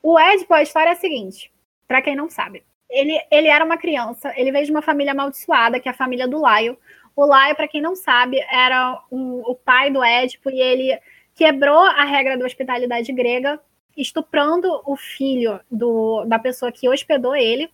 O 0.02 0.18
Édipo, 0.18 0.54
a 0.54 0.62
história 0.62 0.90
é 0.90 0.92
a 0.92 0.96
seguinte, 0.96 1.52
pra 1.86 2.02
quem 2.02 2.16
não 2.16 2.28
sabe. 2.28 2.64
Ele, 2.90 3.18
ele 3.30 3.48
era 3.48 3.64
uma 3.64 3.76
criança, 3.76 4.32
ele 4.36 4.52
veio 4.52 4.64
de 4.66 4.70
uma 4.70 4.82
família 4.82 5.12
amaldiçoada, 5.12 5.80
que 5.80 5.88
é 5.88 5.92
a 5.92 5.96
família 5.96 6.28
do 6.28 6.40
Laio. 6.40 6.78
O 7.16 7.24
Laio, 7.24 7.56
pra 7.56 7.68
quem 7.68 7.80
não 7.80 7.96
sabe, 7.96 8.38
era 8.50 9.02
um- 9.10 9.40
o 9.46 9.54
pai 9.54 9.90
do 9.90 10.02
Édipo, 10.02 10.50
e 10.50 10.60
ele 10.60 10.98
quebrou 11.34 11.78
a 11.78 12.04
regra 12.04 12.36
da 12.36 12.44
hospitalidade 12.44 13.12
grega, 13.12 13.60
estuprando 13.96 14.82
o 14.84 14.96
filho 14.96 15.60
do, 15.70 16.24
da 16.24 16.38
pessoa 16.38 16.72
que 16.72 16.88
hospedou 16.88 17.34
ele. 17.34 17.70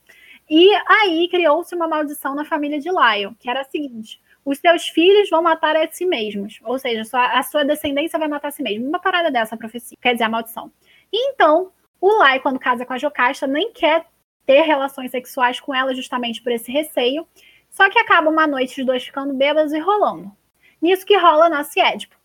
E 0.49 0.69
aí 0.87 1.29
criou-se 1.31 1.75
uma 1.75 1.87
maldição 1.89 2.35
na 2.35 2.45
família 2.45 2.79
de 2.81 2.91
Laio, 2.91 3.37
que 3.39 3.49
era 3.49 3.61
a 3.61 3.65
seguinte: 3.65 4.21
os 4.45 4.59
seus 4.59 4.89
filhos 4.89 5.31
vão 5.31 5.43
matar 5.43 5.77
a 5.77 5.89
si 5.91 6.05
mesmos, 6.05 6.59
ou 6.65 6.79
seja, 6.79 7.03
a 7.13 7.43
sua 7.43 7.65
descendência 7.65 8.19
vai 8.19 8.29
matar 8.29 8.49
a 8.49 8.51
si 8.51 8.63
mesmo. 8.63 8.89
Uma 8.89 8.99
parada 8.99 9.31
dessa, 9.31 9.57
profecia, 9.57 9.97
quer 10.01 10.13
dizer, 10.13 10.25
a 10.25 10.29
maldição. 10.29 10.73
Então, 11.13 11.71
o 12.01 12.19
Laio, 12.19 12.41
quando 12.41 12.59
casa 12.59 12.87
com 12.87 12.93
a 12.93 12.99
Jocasta, 12.99 13.47
nem 13.47 13.73
quer 13.73 14.07
ter 14.47 14.63
relações 14.63 15.11
sexuais 15.11 15.61
com 15.61 15.75
ela 15.75 15.95
justamente 15.95 16.43
por 16.43 16.51
esse 16.51 16.73
receio, 16.73 17.27
só 17.69 17.89
que 17.89 17.99
acaba 17.99 18.31
uma 18.31 18.47
noite 18.47 18.81
os 18.81 18.87
dois 18.87 19.05
ficando 19.05 19.35
bêbados 19.35 19.73
e 19.73 19.79
rolando. 19.79 20.33
Nisso 20.81 21.05
que 21.07 21.17
rola, 21.17 21.49
nasce 21.49 21.79
Édipo. 21.79 22.17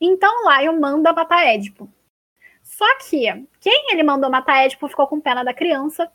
Então, 0.00 0.44
Laio 0.44 0.80
manda 0.80 1.12
matar 1.12 1.44
Édipo. 1.46 1.88
Só 2.62 2.86
que 2.98 3.46
quem 3.60 3.92
ele 3.92 4.02
mandou 4.02 4.30
matar 4.30 4.64
Édipo 4.64 4.88
ficou 4.88 5.06
com 5.06 5.20
pena 5.20 5.44
da 5.44 5.52
criança, 5.52 6.10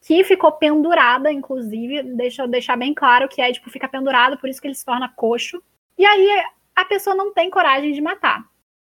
que 0.00 0.24
ficou 0.24 0.52
pendurada, 0.52 1.30
inclusive. 1.30 2.02
Deixa 2.02 2.42
eu 2.42 2.48
deixar 2.48 2.76
bem 2.76 2.94
claro 2.94 3.28
que 3.28 3.42
Édipo 3.42 3.70
fica 3.70 3.88
pendurado, 3.88 4.38
por 4.38 4.48
isso 4.48 4.60
que 4.60 4.66
ele 4.66 4.74
se 4.74 4.84
torna 4.84 5.08
coxo. 5.08 5.62
E 5.98 6.04
aí 6.04 6.44
a 6.74 6.84
pessoa 6.84 7.14
não 7.14 7.32
tem 7.32 7.50
coragem 7.50 7.92
de 7.92 8.00
matar. 8.00 8.44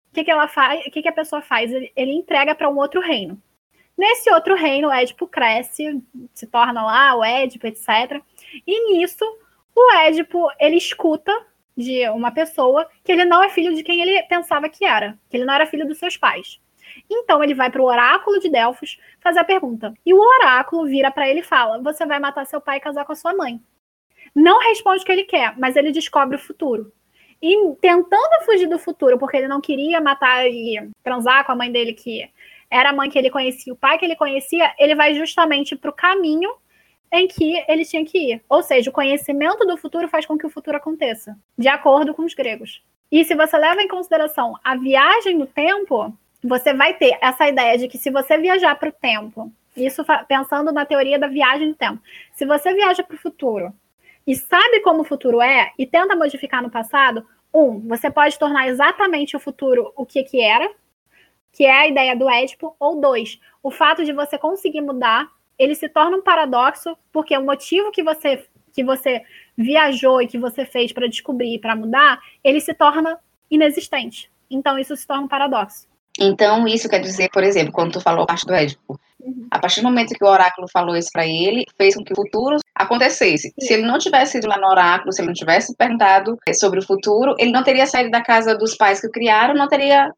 O 0.10 0.14
que, 0.14 0.24
que 0.24 0.32
ela 0.32 0.48
faz? 0.48 0.86
O 0.86 0.92
que, 0.92 1.02
que 1.02 1.08
a 1.08 1.14
pessoa 1.14 1.42
faz? 1.42 1.72
Ele, 1.72 1.92
ele 1.96 2.12
entrega 2.14 2.56
para 2.56 2.70
um 2.70 2.78
outro 2.78 3.00
reino. 3.00 3.42
Nesse 3.98 4.32
outro 4.32 4.56
reino, 4.56 4.88
o 4.88 4.92
Édipo 4.92 5.28
cresce, 5.28 6.02
se 6.34 6.48
torna 6.48 6.84
lá 6.84 7.16
o 7.16 7.24
Édipo, 7.24 7.68
etc. 7.68 8.22
E 8.66 8.94
nisso, 8.94 9.26
o 9.76 9.92
Édipo 9.94 10.50
ele 10.60 10.78
escuta 10.78 11.32
de 11.76 12.10
uma 12.10 12.32
pessoa 12.32 12.90
que 13.04 13.12
ele 13.12 13.26
não 13.26 13.44
é 13.44 13.50
filho 13.50 13.76
de 13.76 13.84
quem 13.84 14.02
ele 14.02 14.22
pensava 14.24 14.70
que 14.70 14.86
era, 14.86 15.18
que 15.30 15.38
ele 15.38 15.46
não 15.46 15.54
era 15.54 15.66
filho 15.66 15.88
dos 15.88 15.98
seus 15.98 16.18
pais. 16.18 16.60
Então 17.10 17.44
ele 17.44 17.54
vai 17.54 17.70
para 17.70 17.82
o 17.82 17.86
oráculo 17.86 18.40
de 18.40 18.50
Delfos 18.50 18.98
fazer 19.20 19.40
a 19.40 19.44
pergunta. 19.44 19.94
E 20.06 20.14
o 20.14 20.20
oráculo 20.20 20.86
vira 20.86 21.12
para 21.12 21.28
ele 21.30 21.42
e 21.42 21.44
fala: 21.44 21.82
Você 21.82 22.06
vai 22.06 22.20
matar 22.20 22.46
seu 22.46 22.60
pai 22.60 22.78
e 22.78 22.82
casar 22.82 23.06
com 23.06 23.12
a 23.12 23.16
sua 23.16 23.34
mãe. 23.34 23.62
Não 24.34 24.60
responde 24.60 25.04
o 25.04 25.06
que 25.06 25.12
ele 25.12 25.24
quer, 25.24 25.58
mas 25.58 25.76
ele 25.76 25.92
descobre 25.92 26.36
o 26.36 26.40
futuro. 26.40 26.92
E 27.42 27.56
tentando 27.82 28.46
fugir 28.46 28.68
do 28.68 28.78
futuro, 28.78 29.18
porque 29.18 29.38
ele 29.38 29.48
não 29.48 29.62
queria 29.62 30.02
matar 30.02 30.46
e 30.48 30.90
transar 31.04 31.46
com 31.46 31.54
a 31.54 31.56
mãe 31.56 31.72
dele, 31.72 31.94
que 31.94 32.30
era 32.70 32.90
a 32.90 32.94
mãe 32.94 33.10
que 33.10 33.18
ele 33.18 33.30
conhecia, 33.30 33.74
o 33.74 33.78
pai 33.78 33.98
que 33.98 34.06
ele 34.06 34.16
conhecia, 34.16 34.74
ele 34.78 34.94
vai 34.94 35.16
justamente 35.16 35.76
para 35.76 35.90
o 35.90 35.94
caminho 35.94 36.52
em 37.12 37.28
que 37.28 37.64
ele 37.68 37.86
tinha 37.86 38.06
que 38.06 38.34
ir. 38.34 38.42
Ou 38.48 38.62
seja, 38.62 38.90
o 38.90 38.94
conhecimento 38.94 39.66
do 39.66 39.78
futuro 39.78 40.08
faz 40.08 40.26
com 40.26 40.38
que 40.38 40.46
o 40.46 40.50
futuro 40.50 40.78
aconteça, 40.78 41.36
de 41.58 41.68
acordo 41.68 42.14
com 42.14 42.24
os 42.24 42.34
gregos. 42.34 42.84
E 43.12 43.26
se 43.26 43.34
você 43.36 43.58
leva 43.58 43.82
em 43.82 43.88
consideração 43.88 44.56
a 44.64 44.76
viagem 44.76 45.36
no 45.36 45.48
tempo, 45.48 46.14
você 46.44 46.74
vai 46.74 46.94
ter 46.94 47.18
essa 47.22 47.48
ideia 47.48 47.78
de 47.78 47.88
que 47.88 47.98
se 47.98 48.12
você 48.12 48.38
viajar 48.38 48.76
para 48.76 48.90
o 48.90 48.94
tempo, 48.94 49.52
isso 49.76 50.04
pensando 50.28 50.72
na 50.72 50.86
teoria 50.86 51.18
da 51.18 51.28
viagem 51.28 51.70
no 51.70 51.76
tempo, 51.76 52.00
se 52.34 52.46
você 52.46 52.74
viaja 52.74 53.04
para 53.04 53.16
o 53.16 53.20
futuro 53.20 53.74
e 54.26 54.36
sabe 54.36 54.82
como 54.82 55.02
o 55.02 55.06
futuro 55.06 55.42
é 55.42 55.72
e 55.78 55.86
tenta 55.86 56.16
modificar 56.16 56.62
no 56.62 56.70
passado, 56.70 57.26
um, 57.54 57.80
você 57.88 58.12
pode 58.12 58.38
tornar 58.38 58.68
exatamente 58.68 59.36
o 59.36 59.40
futuro 59.40 59.92
o 59.96 60.06
que 60.06 60.24
que 60.24 60.42
era, 60.42 60.70
que 61.52 61.66
é 61.66 61.72
a 61.72 61.88
ideia 61.88 62.16
do 62.16 62.30
Édipo, 62.30 62.76
ou 62.80 63.02
dois, 63.02 63.40
o 63.64 63.72
fato 63.72 64.06
de 64.06 64.14
você 64.14 64.38
conseguir 64.38 64.82
mudar 64.82 65.30
ele 65.60 65.76
se 65.76 65.90
torna 65.90 66.16
um 66.16 66.22
paradoxo, 66.22 66.98
porque 67.12 67.38
o 67.38 67.46
motivo 67.46 67.92
que 67.92 68.02
você 68.02 68.48
que 68.72 68.84
você 68.84 69.24
viajou 69.58 70.22
e 70.22 70.28
que 70.28 70.38
você 70.38 70.64
fez 70.64 70.94
para 70.94 71.08
descobrir 71.08 71.56
e 71.56 71.60
para 71.60 71.76
mudar, 71.76 72.22
ele 72.44 72.62
se 72.62 72.74
torna 72.74 73.20
inexistente. 73.50 74.32
Então 74.50 74.78
isso 74.80 74.96
se 74.96 75.06
torna 75.06 75.24
um 75.24 75.28
paradoxo. 75.28 75.89
Então, 76.20 76.68
isso 76.68 76.90
quer 76.90 77.00
dizer, 77.00 77.30
por 77.32 77.44
exemplo, 77.44 77.72
quando 77.72 77.94
tu 77.94 78.02
falou 78.02 78.24
a 78.24 78.28
parte 78.28 78.46
do 78.46 78.54
Édipo, 78.54 79.00
Uhum. 79.22 79.48
a 79.52 79.60
partir 79.60 79.82
do 79.82 79.88
momento 79.88 80.14
que 80.14 80.24
o 80.24 80.28
oráculo 80.28 80.68
falou 80.72 80.96
isso 80.96 81.10
para 81.12 81.28
ele, 81.28 81.66
fez 81.78 81.96
com 81.96 82.04
que 82.04 82.14
o 82.14 82.16
futuro 82.16 82.58
acontecesse. 82.74 83.54
Se 83.60 83.74
ele 83.74 83.84
não 83.84 83.98
tivesse 83.98 84.38
ido 84.38 84.48
lá 84.48 84.58
no 84.58 84.68
oráculo, 84.68 85.12
se 85.12 85.22
ele 85.22 85.28
não 85.28 85.34
tivesse 85.34 85.76
perguntado 85.76 86.38
eh, 86.48 86.54
sobre 86.54 86.80
o 86.80 86.86
futuro, 86.86 87.36
ele 87.38 87.52
não 87.52 87.64
teria 87.64 87.86
saído 87.86 88.10
da 88.10 88.24
casa 88.24 88.58
dos 88.58 88.76
pais 88.76 89.02
que 89.02 89.08
o 89.08 89.12
criaram, 89.12 89.54
não 89.54 89.68
teria 89.68 90.14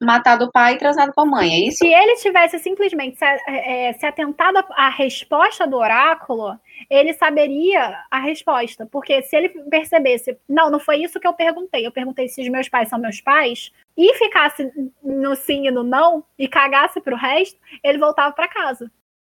matado 0.00 0.44
o 0.44 0.52
pai 0.52 0.74
e 0.74 0.78
transado 0.78 1.12
com 1.14 1.22
a 1.22 1.26
mãe, 1.26 1.50
é 1.50 1.68
isso? 1.68 1.78
Se 1.78 1.86
ele 1.86 2.16
tivesse 2.16 2.58
simplesmente 2.58 3.16
se, 3.16 3.24
é, 3.24 3.92
se 3.94 4.04
atentado 4.04 4.62
à 4.70 4.88
resposta 4.90 5.66
do 5.66 5.76
oráculo, 5.76 6.58
ele 6.90 7.12
saberia 7.14 7.98
a 8.10 8.18
resposta. 8.20 8.86
Porque 8.90 9.22
se 9.22 9.36
ele 9.36 9.48
percebesse, 9.48 10.36
não, 10.48 10.70
não 10.70 10.78
foi 10.78 10.98
isso 10.98 11.18
que 11.18 11.26
eu 11.26 11.32
perguntei, 11.32 11.86
eu 11.86 11.92
perguntei 11.92 12.28
se 12.28 12.42
os 12.42 12.48
meus 12.48 12.68
pais 12.68 12.88
são 12.88 12.98
meus 12.98 13.20
pais, 13.20 13.72
e 13.96 14.14
ficasse 14.14 14.70
no 15.02 15.34
sim 15.36 15.66
e 15.66 15.70
no 15.70 15.82
não, 15.82 16.24
e 16.38 16.48
cagasse 16.48 17.00
pro 17.00 17.16
resto, 17.16 17.58
ele 17.82 17.98
voltava 17.98 18.32
para 18.34 18.48
casa. 18.48 18.90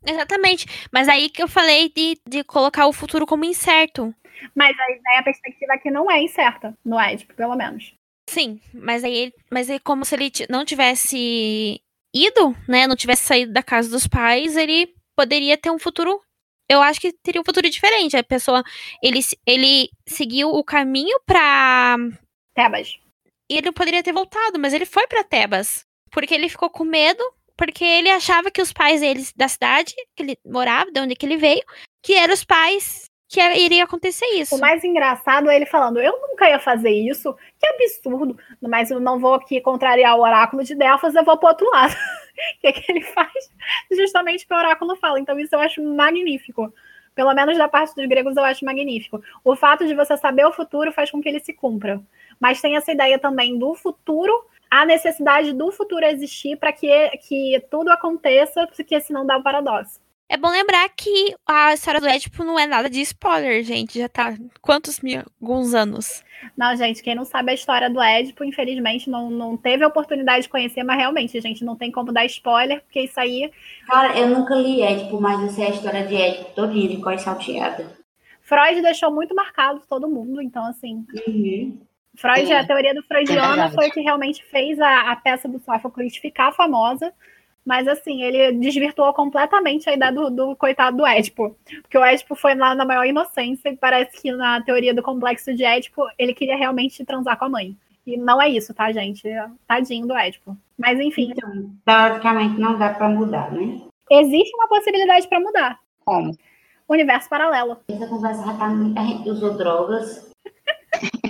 Exatamente. 0.06 0.66
Mas 0.92 1.08
aí 1.08 1.28
que 1.28 1.42
eu 1.42 1.48
falei 1.48 1.90
de, 1.90 2.18
de 2.26 2.42
colocar 2.44 2.86
o 2.86 2.92
futuro 2.92 3.26
como 3.26 3.44
incerto. 3.44 4.14
Mas 4.54 4.78
aí 4.78 5.00
né, 5.04 5.18
a 5.18 5.22
perspectiva 5.22 5.74
aqui 5.74 5.90
não 5.90 6.10
é 6.10 6.22
incerta, 6.22 6.74
no 6.84 6.98
Édipo, 6.98 7.34
pelo 7.34 7.54
menos. 7.54 7.94
Sim, 8.28 8.60
mas 8.72 9.04
aí, 9.04 9.14
ele- 9.14 9.34
mas 9.50 9.68
aí 9.68 9.78
como 9.80 10.04
se 10.04 10.14
ele 10.14 10.30
não 10.48 10.64
tivesse 10.64 11.80
ido, 12.14 12.56
né, 12.68 12.86
não 12.86 12.96
tivesse 12.96 13.24
saído 13.24 13.52
da 13.52 13.62
casa 13.62 13.90
dos 13.90 14.06
pais, 14.06 14.56
ele 14.56 14.94
poderia 15.16 15.58
ter 15.58 15.70
um 15.70 15.78
futuro, 15.78 16.20
eu 16.68 16.80
acho 16.80 17.00
que 17.00 17.12
teria 17.12 17.40
um 17.40 17.44
futuro 17.44 17.68
diferente. 17.68 18.16
A 18.16 18.24
pessoa, 18.24 18.62
ele, 19.02 19.20
ele 19.46 19.90
seguiu 20.06 20.48
o 20.50 20.64
caminho 20.64 21.20
pra... 21.26 21.96
Tebas. 22.54 22.98
E 23.50 23.56
ele 23.56 23.72
poderia 23.72 24.02
ter 24.02 24.12
voltado, 24.12 24.60
mas 24.60 24.72
ele 24.72 24.86
foi 24.86 25.08
pra 25.08 25.24
Tebas. 25.24 25.84
Porque 26.12 26.32
ele 26.32 26.48
ficou 26.48 26.70
com 26.70 26.84
medo, 26.84 27.22
porque 27.56 27.84
ele 27.84 28.08
achava 28.08 28.48
que 28.48 28.62
os 28.62 28.72
pais 28.72 29.00
dele, 29.00 29.26
da 29.36 29.48
cidade 29.48 29.92
que 30.14 30.22
ele 30.22 30.38
morava, 30.46 30.92
de 30.92 31.00
onde 31.00 31.16
que 31.16 31.26
ele 31.26 31.36
veio, 31.36 31.62
que 32.00 32.14
eram 32.14 32.32
os 32.32 32.44
pais 32.44 33.10
que 33.28 33.40
iria 33.40 33.84
acontecer 33.84 34.26
isso. 34.34 34.56
O 34.56 34.60
mais 34.60 34.82
engraçado 34.82 35.50
é 35.50 35.56
ele 35.56 35.66
falando, 35.66 36.00
eu 36.00 36.12
nunca 36.20 36.48
ia 36.48 36.58
fazer 36.58 36.90
isso, 36.90 37.32
que 37.58 37.66
absurdo, 37.66 38.36
mas 38.60 38.90
eu 38.90 38.98
não 38.98 39.20
vou 39.20 39.34
aqui 39.34 39.60
contrariar 39.60 40.16
o 40.16 40.22
oráculo 40.22 40.64
de 40.64 40.74
Delfos, 40.74 41.14
eu 41.14 41.24
vou 41.24 41.36
pro 41.36 41.48
outro 41.48 41.68
lado. 41.70 41.94
O 42.56 42.60
que, 42.62 42.72
que 42.72 42.90
ele 42.90 43.02
faz? 43.02 43.50
Justamente 43.92 44.46
que 44.46 44.54
o 44.54 44.56
oráculo 44.56 44.96
fala. 44.96 45.20
Então 45.20 45.38
isso 45.38 45.54
eu 45.54 45.60
acho 45.60 45.82
magnífico. 45.82 46.72
Pelo 47.14 47.34
menos 47.34 47.58
da 47.58 47.68
parte 47.68 47.94
dos 47.94 48.06
gregos 48.06 48.34
eu 48.34 48.42
acho 48.42 48.64
magnífico. 48.64 49.22
O 49.44 49.54
fato 49.54 49.86
de 49.86 49.94
você 49.94 50.16
saber 50.16 50.46
o 50.46 50.52
futuro 50.52 50.90
faz 50.90 51.10
com 51.10 51.20
que 51.20 51.28
ele 51.28 51.40
se 51.40 51.52
cumpra. 51.52 52.00
Mas 52.40 52.60
tem 52.60 52.76
essa 52.76 52.90
ideia 52.90 53.18
também 53.18 53.58
do 53.58 53.74
futuro, 53.74 54.32
a 54.70 54.86
necessidade 54.86 55.52
do 55.52 55.70
futuro 55.70 56.06
existir 56.06 56.56
para 56.56 56.72
que, 56.72 56.88
que 57.28 57.62
tudo 57.70 57.90
aconteça, 57.90 58.66
porque 58.68 59.00
senão 59.00 59.26
dá 59.26 59.36
o 59.36 59.42
paradoxo. 59.42 60.00
É 60.32 60.36
bom 60.36 60.48
lembrar 60.48 60.88
que 60.90 61.34
a 61.44 61.74
história 61.74 62.00
do 62.00 62.06
Édipo 62.06 62.44
não 62.44 62.56
é 62.56 62.64
nada 62.64 62.88
de 62.88 63.00
spoiler, 63.00 63.64
gente. 63.64 63.98
Já 63.98 64.08
tá 64.08 64.36
quantos 64.60 65.00
mil, 65.00 65.24
alguns 65.42 65.74
anos. 65.74 66.22
Não, 66.56 66.76
gente, 66.76 67.02
quem 67.02 67.16
não 67.16 67.24
sabe 67.24 67.50
a 67.50 67.54
história 67.54 67.90
do 67.90 68.00
Édipo, 68.00 68.44
infelizmente, 68.44 69.10
não, 69.10 69.28
não 69.28 69.56
teve 69.56 69.82
a 69.82 69.88
oportunidade 69.88 70.44
de 70.44 70.48
conhecer, 70.48 70.84
mas 70.84 70.98
realmente, 70.98 71.40
gente, 71.40 71.64
não 71.64 71.74
tem 71.74 71.90
como 71.90 72.12
dar 72.12 72.24
spoiler, 72.26 72.80
porque 72.82 73.00
isso 73.00 73.18
aí. 73.18 73.50
Cara, 73.88 74.16
eu 74.16 74.28
nunca 74.28 74.54
li 74.54 74.82
Édipo, 74.82 75.20
mas 75.20 75.42
eu 75.42 75.48
sei 75.48 75.66
a 75.66 75.70
história 75.70 76.06
de 76.06 76.14
Édipo 76.14 76.54
todinha, 76.54 76.88
de 76.88 76.98
cor 76.98 77.18
salteada. 77.18 77.98
Freud 78.40 78.80
deixou 78.82 79.10
muito 79.12 79.34
marcado 79.34 79.82
todo 79.88 80.08
mundo, 80.08 80.40
então, 80.40 80.64
assim. 80.64 81.04
Uhum. 81.26 81.76
Freud, 82.20 82.52
É, 82.52 82.58
a 82.58 82.66
teoria 82.66 82.94
do 82.94 83.02
freudiana 83.02 83.48
verdade. 83.48 83.74
foi 83.74 83.88
o 83.88 83.92
que 83.92 84.00
realmente 84.00 84.44
fez 84.44 84.78
a, 84.80 85.12
a 85.12 85.16
peça 85.16 85.48
do 85.48 85.58
Sófocles 85.60 86.16
ficar 86.16 86.52
famosa, 86.52 87.12
mas, 87.64 87.86
assim, 87.88 88.22
ele 88.22 88.52
desvirtuou 88.52 89.12
completamente 89.12 89.88
a 89.88 89.94
ideia 89.94 90.10
do, 90.12 90.30
do 90.30 90.56
coitado 90.56 90.96
do 90.96 91.06
Édipo. 91.06 91.56
Porque 91.82 91.96
o 91.96 92.04
Édipo 92.04 92.34
foi 92.34 92.54
lá 92.54 92.74
na 92.74 92.84
maior 92.84 93.04
inocência 93.06 93.68
e 93.68 93.76
parece 93.76 94.20
que 94.20 94.32
na 94.32 94.60
teoria 94.62 94.94
do 94.94 95.02
complexo 95.02 95.54
de 95.54 95.64
Édipo, 95.64 96.02
ele 96.18 96.34
queria 96.34 96.56
realmente 96.56 97.04
transar 97.04 97.38
com 97.38 97.44
a 97.44 97.48
mãe. 97.48 97.76
E 98.06 98.16
não 98.16 98.40
é 98.40 98.48
isso, 98.48 98.72
tá, 98.74 98.90
gente? 98.90 99.22
Tadinho 99.68 100.06
do 100.06 100.16
Édipo. 100.16 100.56
Mas, 100.76 100.98
enfim, 100.98 101.32
Então, 101.36 101.70
teoricamente 101.84 102.58
não 102.58 102.78
dá 102.78 102.90
pra 102.94 103.08
mudar, 103.08 103.52
né? 103.52 103.80
existe 104.10 104.52
uma 104.56 104.66
possibilidade 104.66 105.28
para 105.28 105.38
mudar. 105.38 105.78
Como? 106.04 106.32
Universo 106.88 107.28
paralelo. 107.28 107.76
Essa 107.88 108.08
conversa 108.08 108.44
já 108.44 108.54
tá 108.54 108.66
muita 108.68 109.00
gente 109.04 109.30
usou 109.30 109.56
drogas. 109.56 110.28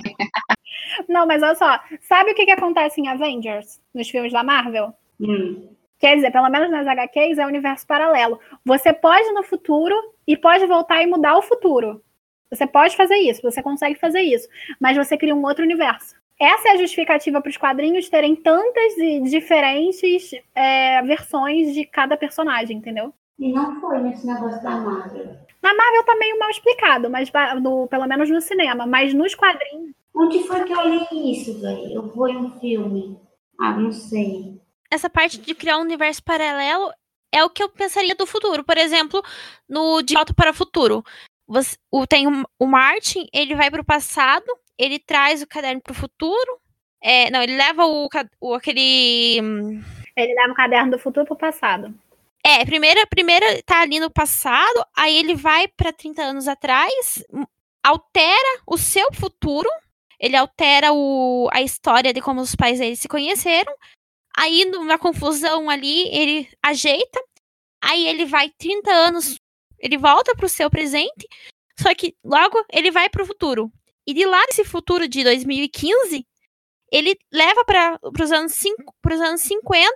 Não, 1.07 1.25
mas 1.25 1.41
olha 1.43 1.55
só. 1.55 1.79
Sabe 2.01 2.31
o 2.31 2.35
que, 2.35 2.45
que 2.45 2.51
acontece 2.51 3.01
em 3.01 3.07
Avengers, 3.07 3.81
nos 3.93 4.09
filmes 4.09 4.31
da 4.31 4.43
Marvel? 4.43 4.93
Hum. 5.19 5.69
Quer 5.99 6.15
dizer, 6.15 6.31
pelo 6.31 6.49
menos 6.49 6.71
nas 6.71 6.87
HQs 6.87 7.37
é 7.37 7.45
universo 7.45 7.85
paralelo. 7.85 8.39
Você 8.65 8.91
pode 8.91 9.27
ir 9.27 9.33
no 9.33 9.43
futuro 9.43 9.95
e 10.27 10.35
pode 10.35 10.65
voltar 10.65 11.03
e 11.03 11.05
mudar 11.05 11.37
o 11.37 11.43
futuro. 11.43 12.01
Você 12.49 12.65
pode 12.65 12.97
fazer 12.97 13.15
isso, 13.17 13.41
você 13.41 13.61
consegue 13.61 13.95
fazer 13.95 14.21
isso. 14.21 14.47
Mas 14.79 14.97
você 14.97 15.15
cria 15.17 15.35
um 15.35 15.43
outro 15.43 15.63
universo. 15.63 16.15
Essa 16.39 16.69
é 16.69 16.71
a 16.71 16.77
justificativa 16.77 17.39
para 17.39 17.51
os 17.51 17.57
quadrinhos 17.57 18.09
terem 18.09 18.35
tantas 18.35 18.97
e 18.97 19.21
diferentes 19.21 20.31
é, 20.55 20.99
versões 21.03 21.71
de 21.71 21.85
cada 21.85 22.17
personagem, 22.17 22.77
entendeu? 22.77 23.13
E 23.37 23.53
não 23.53 23.79
foi 23.79 23.99
nesse 23.99 24.25
negócio 24.25 24.61
da 24.63 24.71
Marvel. 24.71 25.37
Na 25.61 25.73
Marvel 25.75 26.03
tá 26.03 26.15
meio 26.15 26.39
mal 26.39 26.49
explicado, 26.49 27.11
mas 27.11 27.29
pelo 27.29 28.07
menos 28.07 28.27
no 28.27 28.41
cinema. 28.41 28.87
Mas 28.87 29.13
nos 29.13 29.35
quadrinhos. 29.35 29.93
Onde 30.15 30.43
foi 30.43 30.63
que 30.65 30.73
eu 30.73 30.87
li 30.87 31.31
isso, 31.31 31.59
velho? 31.59 31.93
Eu 31.93 32.11
fui 32.11 32.35
um 32.35 32.59
filme. 32.59 33.19
Ah, 33.59 33.77
não 33.77 33.91
sei. 33.91 34.61
Essa 34.89 35.09
parte 35.09 35.37
de 35.37 35.55
criar 35.55 35.77
um 35.77 35.81
universo 35.81 36.23
paralelo 36.23 36.91
é 37.31 37.43
o 37.43 37.49
que 37.49 37.63
eu 37.63 37.69
pensaria 37.69 38.13
do 38.15 38.25
futuro. 38.25 38.63
Por 38.63 38.77
exemplo, 38.77 39.23
no 39.67 40.01
De 40.01 40.13
Volta 40.13 40.33
para 40.33 40.51
o 40.51 40.53
Futuro. 40.53 41.03
Você, 41.47 41.77
o, 41.89 42.05
tem 42.05 42.27
o, 42.27 42.45
o 42.59 42.65
Martin, 42.65 43.27
ele 43.33 43.55
vai 43.55 43.69
para 43.69 43.81
o 43.81 43.85
passado, 43.85 44.45
ele 44.77 44.99
traz 44.99 45.41
o 45.41 45.47
caderno 45.47 45.81
para 45.81 45.91
o 45.91 45.95
futuro. 45.95 46.59
É, 47.01 47.29
não, 47.31 47.41
ele 47.41 47.55
leva 47.55 47.85
o, 47.85 48.07
o 48.39 48.53
aquele. 48.53 49.37
Ele 50.15 50.33
leva 50.33 50.51
o 50.51 50.55
caderno 50.55 50.91
do 50.91 50.99
futuro 50.99 51.25
pro 51.25 51.35
passado. 51.35 51.93
É, 52.43 52.65
primeira, 52.65 53.05
primeira 53.07 53.61
tá 53.63 53.81
ali 53.81 53.99
no 53.99 54.09
passado, 54.09 54.85
aí 54.97 55.15
ele 55.15 55.35
vai 55.35 55.67
pra 55.67 55.93
30 55.93 56.23
anos 56.23 56.47
atrás, 56.47 57.23
altera 57.83 58.61
o 58.65 58.77
seu 58.77 59.13
futuro, 59.13 59.69
ele 60.21 60.35
altera 60.37 60.93
o, 60.93 61.49
a 61.51 61.63
história 61.63 62.13
de 62.13 62.21
como 62.21 62.41
os 62.41 62.55
pais 62.55 62.77
dele 62.77 62.95
se 62.95 63.07
conheceram, 63.07 63.73
aí 64.37 64.63
na 64.85 64.99
confusão 64.99 65.67
ali 65.67 66.07
ele 66.15 66.47
ajeita, 66.61 67.19
aí 67.81 68.07
ele 68.07 68.27
vai 68.27 68.51
30 68.51 68.91
anos, 68.91 69.39
ele 69.79 69.97
volta 69.97 70.35
pro 70.35 70.47
seu 70.47 70.69
presente, 70.69 71.27
só 71.79 71.95
que 71.95 72.15
logo 72.23 72.63
ele 72.71 72.91
vai 72.91 73.09
pro 73.09 73.25
futuro. 73.25 73.71
E 74.05 74.13
de 74.13 74.23
lá 74.25 74.39
desse 74.45 74.63
futuro 74.63 75.07
de 75.07 75.23
2015, 75.23 76.23
ele 76.91 77.17
leva 77.31 77.65
para 77.65 77.99
os 78.03 78.31
anos, 78.31 78.55
anos 79.05 79.41
50 79.41 79.89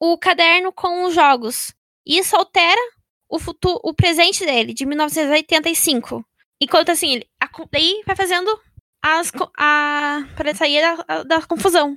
o 0.00 0.16
caderno 0.16 0.72
com 0.72 1.04
os 1.04 1.14
jogos. 1.14 1.74
Isso 2.06 2.34
altera 2.34 2.80
o 3.28 3.38
futuro, 3.38 3.78
o 3.84 3.92
presente 3.92 4.46
dele, 4.46 4.72
de 4.72 4.86
1985. 4.86 6.24
Enquanto 6.60 6.90
assim, 6.90 7.14
ele 7.14 7.28
daí 7.70 8.02
vai 8.06 8.16
fazendo 8.16 8.58
as 9.02 9.32
a 9.58 10.24
para 10.36 10.54
sair 10.54 10.80
da, 10.80 11.22
da 11.24 11.42
confusão. 11.42 11.96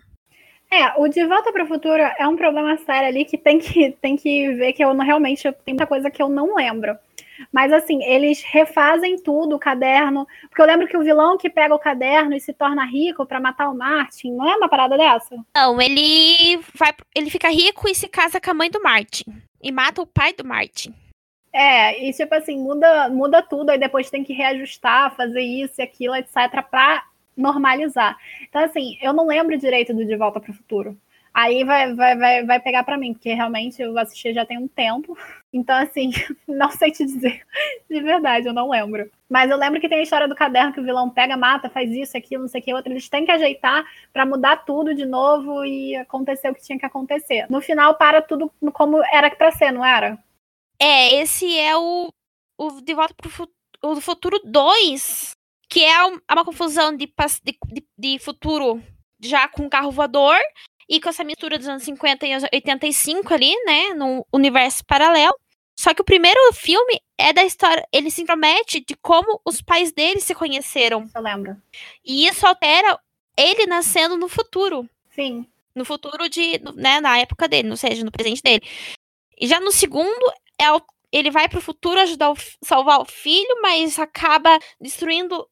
É, 0.72 0.99
o 0.99 1.07
De 1.07 1.23
Volta 1.26 1.53
para 1.53 1.64
o 1.64 1.68
Futuro 1.68 2.02
é 2.02 2.27
um 2.27 2.36
problema 2.36 2.76
sério 2.77 3.07
ali 3.07 3.23
que 3.23 3.38
tem 3.38 3.60
que, 3.60 3.91
tem 4.02 4.15
que 4.15 4.52
ver 4.53 4.73
que 4.73 4.84
eu 4.84 4.94
não, 4.94 5.06
realmente 5.06 5.44
tem 5.64 5.73
muita 5.73 5.86
coisa 5.86 6.10
que 6.10 6.22
eu 6.22 6.27
não 6.27 6.56
lembro. 6.56 6.98
Mas 7.52 7.72
assim, 7.72 8.03
eles 8.03 8.41
refazem 8.44 9.18
tudo, 9.18 9.56
o 9.56 9.60
caderno. 9.60 10.27
Porque 10.49 10.61
eu 10.61 10.65
lembro 10.65 10.88
que 10.88 10.98
o 10.98 11.03
vilão 11.03 11.38
que 11.38 11.49
pega 11.49 11.76
o 11.76 11.80
caderno 11.80 12.34
e 12.34 12.40
se 12.40 12.53
torna 12.53 12.86
rico 12.86 13.26
para 13.26 13.40
matar 13.40 13.69
o 13.69 13.77
Martin, 13.77 14.32
não 14.32 14.49
é 14.49 14.56
uma 14.56 14.69
parada 14.69 14.98
dessa? 14.98 15.36
Não, 15.56 15.82
ele 15.82 16.57
vai, 16.73 16.94
ele 17.14 17.30
fica 17.30 17.49
rico 17.49 17.88
e 17.90 17.95
se 17.95 18.07
casa 18.07 18.40
com 18.40 18.52
a 18.52 18.53
mãe 18.53 18.69
do 18.69 18.82
Martin 18.82 19.26
e 19.61 19.72
mata 19.72 20.02
o 20.02 20.07
pai 20.07 20.34
do 20.34 20.45
Martin. 20.45 20.94
É, 21.57 22.06
e 22.06 22.11
tipo 22.11 22.36
assim, 22.36 22.60
muda, 22.60 23.07
muda 23.07 23.41
tudo, 23.41 23.69
aí 23.69 23.80
depois 23.80 24.10
tem 24.10 24.26
que 24.26 24.34
reajustar, 24.34 25.15
fazer 25.15 25.40
isso 25.40 25.76
e 25.80 25.84
aquilo, 25.84 26.14
etc, 26.14 26.36
pra 26.69 27.06
normalizar. 27.36 28.18
Então, 28.49 28.61
assim, 28.61 28.98
eu 29.02 29.14
não 29.14 29.26
lembro 29.26 29.57
direito 29.57 29.94
do 29.94 30.06
De 30.06 30.18
Volta 30.18 30.41
para 30.41 30.52
o 30.52 30.53
Futuro. 30.53 30.98
Aí 31.34 31.64
vai, 31.64 31.94
vai, 31.94 32.18
vai, 32.18 32.45
vai 32.45 32.60
pegar 32.60 32.84
pra 32.84 32.98
mim, 32.98 33.14
porque 33.14 33.34
realmente 33.34 33.82
eu 33.82 33.98
assisti 33.98 34.34
já 34.34 34.45
tem 34.45 34.57
um 34.57 34.68
tempo. 34.68 35.18
Então, 35.53 35.77
assim, 35.77 36.11
não 36.45 36.69
sei 36.72 36.91
te 36.91 37.06
dizer. 37.06 37.41
De 37.90 38.02
verdade, 38.02 38.48
eu 38.48 38.53
não 38.53 38.69
lembro. 38.69 39.10
Mas 39.30 39.49
eu 39.49 39.57
lembro 39.57 39.80
que 39.80 39.88
tem 39.88 39.99
a 39.99 40.03
história 40.03 40.27
do 40.27 40.36
caderno 40.36 40.73
que 40.73 40.82
o 40.82 40.84
vilão 40.84 41.10
pega, 41.10 41.38
mata, 41.38 41.69
faz 41.69 41.90
isso, 41.90 42.18
aquilo, 42.18 42.44
não 42.44 42.49
sei 42.49 42.60
o 42.60 42.64
que, 42.65 42.73
outro. 42.73 42.91
Eles 42.91 43.07
têm 43.07 43.23
que 43.23 43.32
ajeitar 43.32 43.86
pra 44.11 44.26
mudar 44.26 44.65
tudo 44.65 44.94
de 44.94 45.06
novo 45.06 45.64
e 45.64 45.95
acontecer 45.95 46.49
o 46.49 46.53
que 46.53 46.64
tinha 46.64 46.77
que 46.77 46.86
acontecer. 46.86 47.45
No 47.49 47.61
final, 47.61 47.95
para 47.95 48.22
tudo 48.22 48.52
como 48.73 49.02
era 49.06 49.30
pra 49.34 49.52
ser, 49.52 49.72
não 49.72 49.86
era? 49.86 50.19
É, 50.80 51.15
esse 51.22 51.57
é 51.57 51.76
o, 51.77 52.11
o 52.57 52.81
De 52.81 52.93
Volta 52.93 53.14
pro 53.15 53.30
Fu- 53.30 53.52
o 53.81 54.02
Futuro 54.02 54.39
2, 54.43 55.35
que 55.69 55.84
é 55.84 55.91
é 55.93 56.34
uma 56.34 56.45
confusão 56.45 56.95
de, 56.95 57.11
de, 57.43 57.85
de- 57.97 58.19
futuro 58.19 58.81
já 59.22 59.47
com 59.47 59.69
carro 59.69 59.91
voador 59.91 60.38
e 60.89 60.99
com 60.99 61.10
essa 61.10 61.23
mistura 61.23 61.57
dos 61.57 61.68
anos 61.68 61.84
50 61.84 62.26
e 62.27 62.31
85 62.53 63.34
ali, 63.34 63.53
né, 63.65 63.93
num 63.93 64.23
universo 64.34 64.84
paralelo. 64.85 65.35
Só 65.77 65.93
que 65.93 66.02
o 66.02 66.06
primeiro 66.06 66.39
filme 66.53 67.02
é 67.18 67.34
da 67.34 67.43
história, 67.43 67.85
ele 67.91 68.10
se 68.10 68.22
intromete 68.22 68.80
de 68.80 68.95
como 68.95 69.41
os 69.45 69.61
pais 69.61 69.91
dele 69.91 70.22
se 70.22 70.34
conheceram. 70.35 71.10
Eu 71.14 71.22
lembro. 71.22 71.57
E 72.03 72.27
isso 72.27 72.45
altera 72.47 72.97
ele 73.38 73.65
nascendo 73.65 74.15
no 74.18 74.30
futuro 74.30 74.89
Sim. 75.11 75.45
no 75.76 75.84
futuro 75.84 76.30
de, 76.30 76.60
né, 76.76 77.02
na 77.02 77.18
época 77.18 77.47
dele, 77.47 77.69
ou 77.72 77.77
seja, 77.77 78.03
no 78.06 78.11
presente 78.11 78.41
dele. 78.41 78.61
E 79.38 79.47
já 79.47 79.60
no 79.60 79.72
segundo, 79.72 80.34
ele 81.11 81.32
vai 81.32 81.48
pro 81.48 81.61
futuro 81.61 81.99
ajudar 82.02 82.32
o, 82.32 82.36
salvar 82.61 82.99
o 82.99 83.06
filho, 83.06 83.61
mas 83.61 83.98
acaba 83.98 84.60
destruindo, 84.80 85.48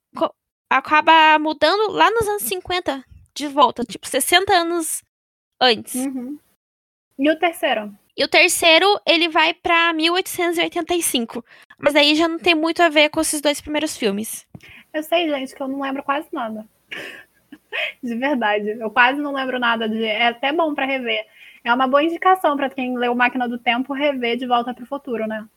acaba 0.70 1.38
mudando 1.40 1.92
lá 1.92 2.10
nos 2.12 2.28
anos 2.28 2.44
50 2.44 3.04
de 3.34 3.48
volta, 3.48 3.84
tipo 3.84 4.08
60 4.08 4.54
anos 4.54 5.04
antes. 5.60 5.96
Uhum. 5.96 6.38
E 7.18 7.30
o 7.30 7.38
terceiro? 7.38 7.96
E 8.16 8.24
o 8.24 8.28
terceiro, 8.28 8.86
ele 9.08 9.28
vai 9.28 9.54
pra 9.54 9.92
1885. 9.94 11.44
Mas 11.80 11.96
aí 11.96 12.16
já 12.16 12.28
não 12.28 12.38
tem 12.38 12.54
muito 12.54 12.82
a 12.82 12.90
ver 12.90 13.10
com 13.10 13.22
esses 13.22 13.42
dois 13.42 13.60
primeiros 13.60 13.98
filmes. 13.98 14.48
Eu 14.94 15.02
sei, 15.02 15.28
gente, 15.30 15.56
que 15.56 15.62
eu 15.62 15.68
não 15.68 15.82
lembro 15.82 16.04
quase 16.04 16.28
nada. 16.32 16.68
De 18.04 18.16
verdade. 18.16 18.70
Eu 18.80 18.92
quase 18.92 19.20
não 19.20 19.34
lembro 19.34 19.60
nada 19.60 19.90
de. 19.90 20.04
É 20.04 20.28
até 20.28 20.54
bom 20.54 20.76
pra 20.76 20.86
rever. 20.86 21.26
É 21.64 21.74
uma 21.74 21.88
boa 21.88 22.04
indicação 22.04 22.58
pra 22.58 22.70
quem 22.70 22.98
leu 22.98 23.16
Máquina 23.16 23.48
do 23.48 23.58
Tempo 23.58 23.94
rever 23.94 24.38
de 24.38 24.46
volta 24.46 24.74
pro 24.74 24.86
futuro, 24.86 25.26
né? 25.26 25.48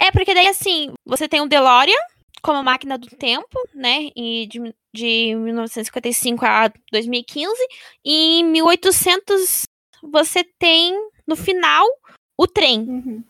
É, 0.00 0.10
porque 0.10 0.34
daí, 0.34 0.48
assim, 0.48 0.92
você 1.06 1.28
tem 1.28 1.40
o 1.40 1.46
DeLorean 1.46 1.94
como 2.42 2.62
máquina 2.62 2.98
do 2.98 3.08
tempo, 3.08 3.56
né? 3.72 4.10
E 4.16 4.46
de, 4.46 4.74
de 4.92 5.34
1955 5.36 6.44
a 6.44 6.72
2015. 6.90 7.54
E 8.04 8.40
em 8.40 8.44
1800 8.44 9.62
você 10.02 10.42
tem, 10.58 10.92
no 11.24 11.36
final, 11.36 11.86
o 12.36 12.46
trem, 12.48 12.80
Uhum. 12.80 13.24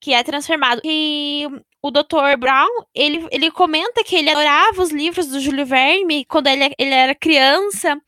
que 0.00 0.14
é 0.14 0.22
transformado. 0.22 0.80
E 0.84 1.48
o 1.82 1.90
Dr. 1.90 2.36
Brown, 2.38 2.84
ele, 2.94 3.26
ele 3.32 3.50
comenta 3.50 4.04
que 4.04 4.14
ele 4.14 4.30
adorava 4.30 4.80
os 4.80 4.90
livros 4.92 5.26
do 5.26 5.40
Júlio 5.40 5.66
Verne 5.66 6.24
quando 6.26 6.46
ele, 6.46 6.72
ele 6.78 6.94
era 6.94 7.14
criança. 7.14 8.00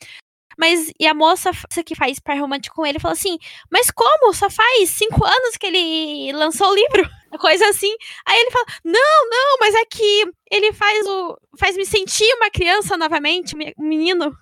Mas, 0.59 0.93
e 0.98 1.06
a 1.06 1.14
moça 1.14 1.51
que 1.85 1.94
faz 1.94 2.18
par 2.18 2.39
romântico 2.39 2.76
com 2.76 2.86
ele 2.86 2.98
fala 2.98 3.12
assim: 3.12 3.39
Mas 3.70 3.90
como? 3.90 4.32
Só 4.32 4.48
faz 4.51 4.90
cinco 4.90 5.24
anos 5.24 5.56
que 5.59 5.66
ele 5.66 6.32
lançou 6.32 6.68
o 6.70 6.74
livro? 6.74 7.09
Coisa 7.40 7.68
assim. 7.68 7.93
Aí 8.26 8.39
ele 8.39 8.51
fala: 8.51 8.66
Não, 8.85 9.31
não, 9.31 9.56
mas 9.60 9.74
é 9.74 9.85
que 9.85 10.24
ele 10.51 10.72
faz 10.72 11.06
o. 11.06 11.39
faz 11.59 11.76
me 11.76 11.85
sentir 11.86 12.32
uma 12.36 12.51
criança 12.51 12.97
novamente, 12.97 13.56
me- 13.56 13.74
um 13.78 13.85
menino. 13.85 14.32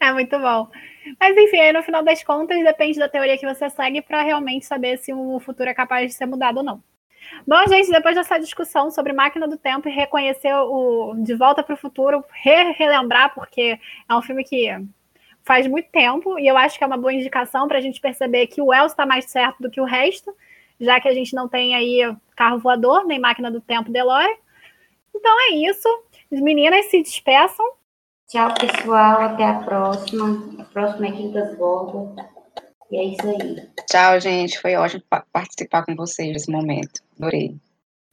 É 0.00 0.12
muito 0.12 0.38
bom. 0.38 0.68
Mas 1.20 1.36
enfim, 1.36 1.58
aí 1.58 1.72
no 1.72 1.82
final 1.82 2.02
das 2.02 2.22
contas, 2.22 2.62
depende 2.62 2.98
da 2.98 3.08
teoria 3.08 3.38
que 3.38 3.46
você 3.46 3.70
segue 3.70 4.02
pra 4.02 4.22
realmente 4.22 4.66
saber 4.66 4.98
se 4.98 5.12
o 5.12 5.38
futuro 5.40 5.68
é 5.70 5.74
capaz 5.74 6.08
de 6.10 6.16
ser 6.16 6.26
mudado 6.26 6.58
ou 6.58 6.62
não. 6.62 6.82
Bom, 7.46 7.56
gente, 7.68 7.90
depois 7.90 8.14
dessa 8.14 8.38
discussão 8.38 8.90
sobre 8.90 9.12
máquina 9.12 9.48
do 9.48 9.56
tempo 9.56 9.88
e 9.88 9.92
reconhecer 9.92 10.54
o 10.54 11.14
De 11.16 11.34
Volta 11.34 11.62
para 11.62 11.74
o 11.74 11.78
Futuro, 11.78 12.24
re 12.32 12.72
relembrar, 12.72 13.34
porque 13.34 13.78
é 14.08 14.14
um 14.14 14.22
filme 14.22 14.44
que 14.44 14.68
faz 15.46 15.66
muito 15.66 15.88
tempo 15.90 16.38
e 16.38 16.46
eu 16.46 16.56
acho 16.58 16.76
que 16.76 16.82
é 16.84 16.86
uma 16.86 16.96
boa 16.98 17.12
indicação 17.12 17.68
para 17.68 17.78
a 17.78 17.80
gente 17.80 18.00
perceber 18.00 18.48
que 18.48 18.60
o 18.60 18.66
Wells 18.66 18.92
está 18.92 19.06
mais 19.06 19.30
certo 19.30 19.62
do 19.62 19.70
que 19.70 19.80
o 19.80 19.84
resto, 19.84 20.34
já 20.80 21.00
que 21.00 21.08
a 21.08 21.14
gente 21.14 21.34
não 21.34 21.48
tem 21.48 21.74
aí 21.74 22.00
carro 22.36 22.58
voador, 22.58 23.06
nem 23.06 23.18
máquina 23.20 23.50
do 23.50 23.60
tempo 23.60 23.90
DeLorean. 23.90 24.28
Então 25.14 25.32
é 25.48 25.54
isso. 25.54 25.88
As 26.32 26.40
meninas 26.40 26.86
se 26.90 27.00
despeçam. 27.02 27.64
Tchau, 28.28 28.52
pessoal. 28.54 29.20
Até 29.22 29.44
a 29.44 29.60
próxima. 29.60 30.60
A 30.60 30.64
próxima 30.64 31.06
é 31.06 31.12
Quintas 31.12 31.56
Bordas. 31.56 32.26
E 32.90 32.96
é 32.98 33.04
isso 33.04 33.28
aí. 33.28 33.68
Tchau, 33.88 34.20
gente. 34.20 34.60
Foi 34.60 34.74
ótimo 34.74 35.02
pa- 35.08 35.24
participar 35.32 35.84
com 35.84 35.94
vocês 35.94 36.28
nesse 36.32 36.50
momento. 36.50 37.00
Adorei. 37.18 37.56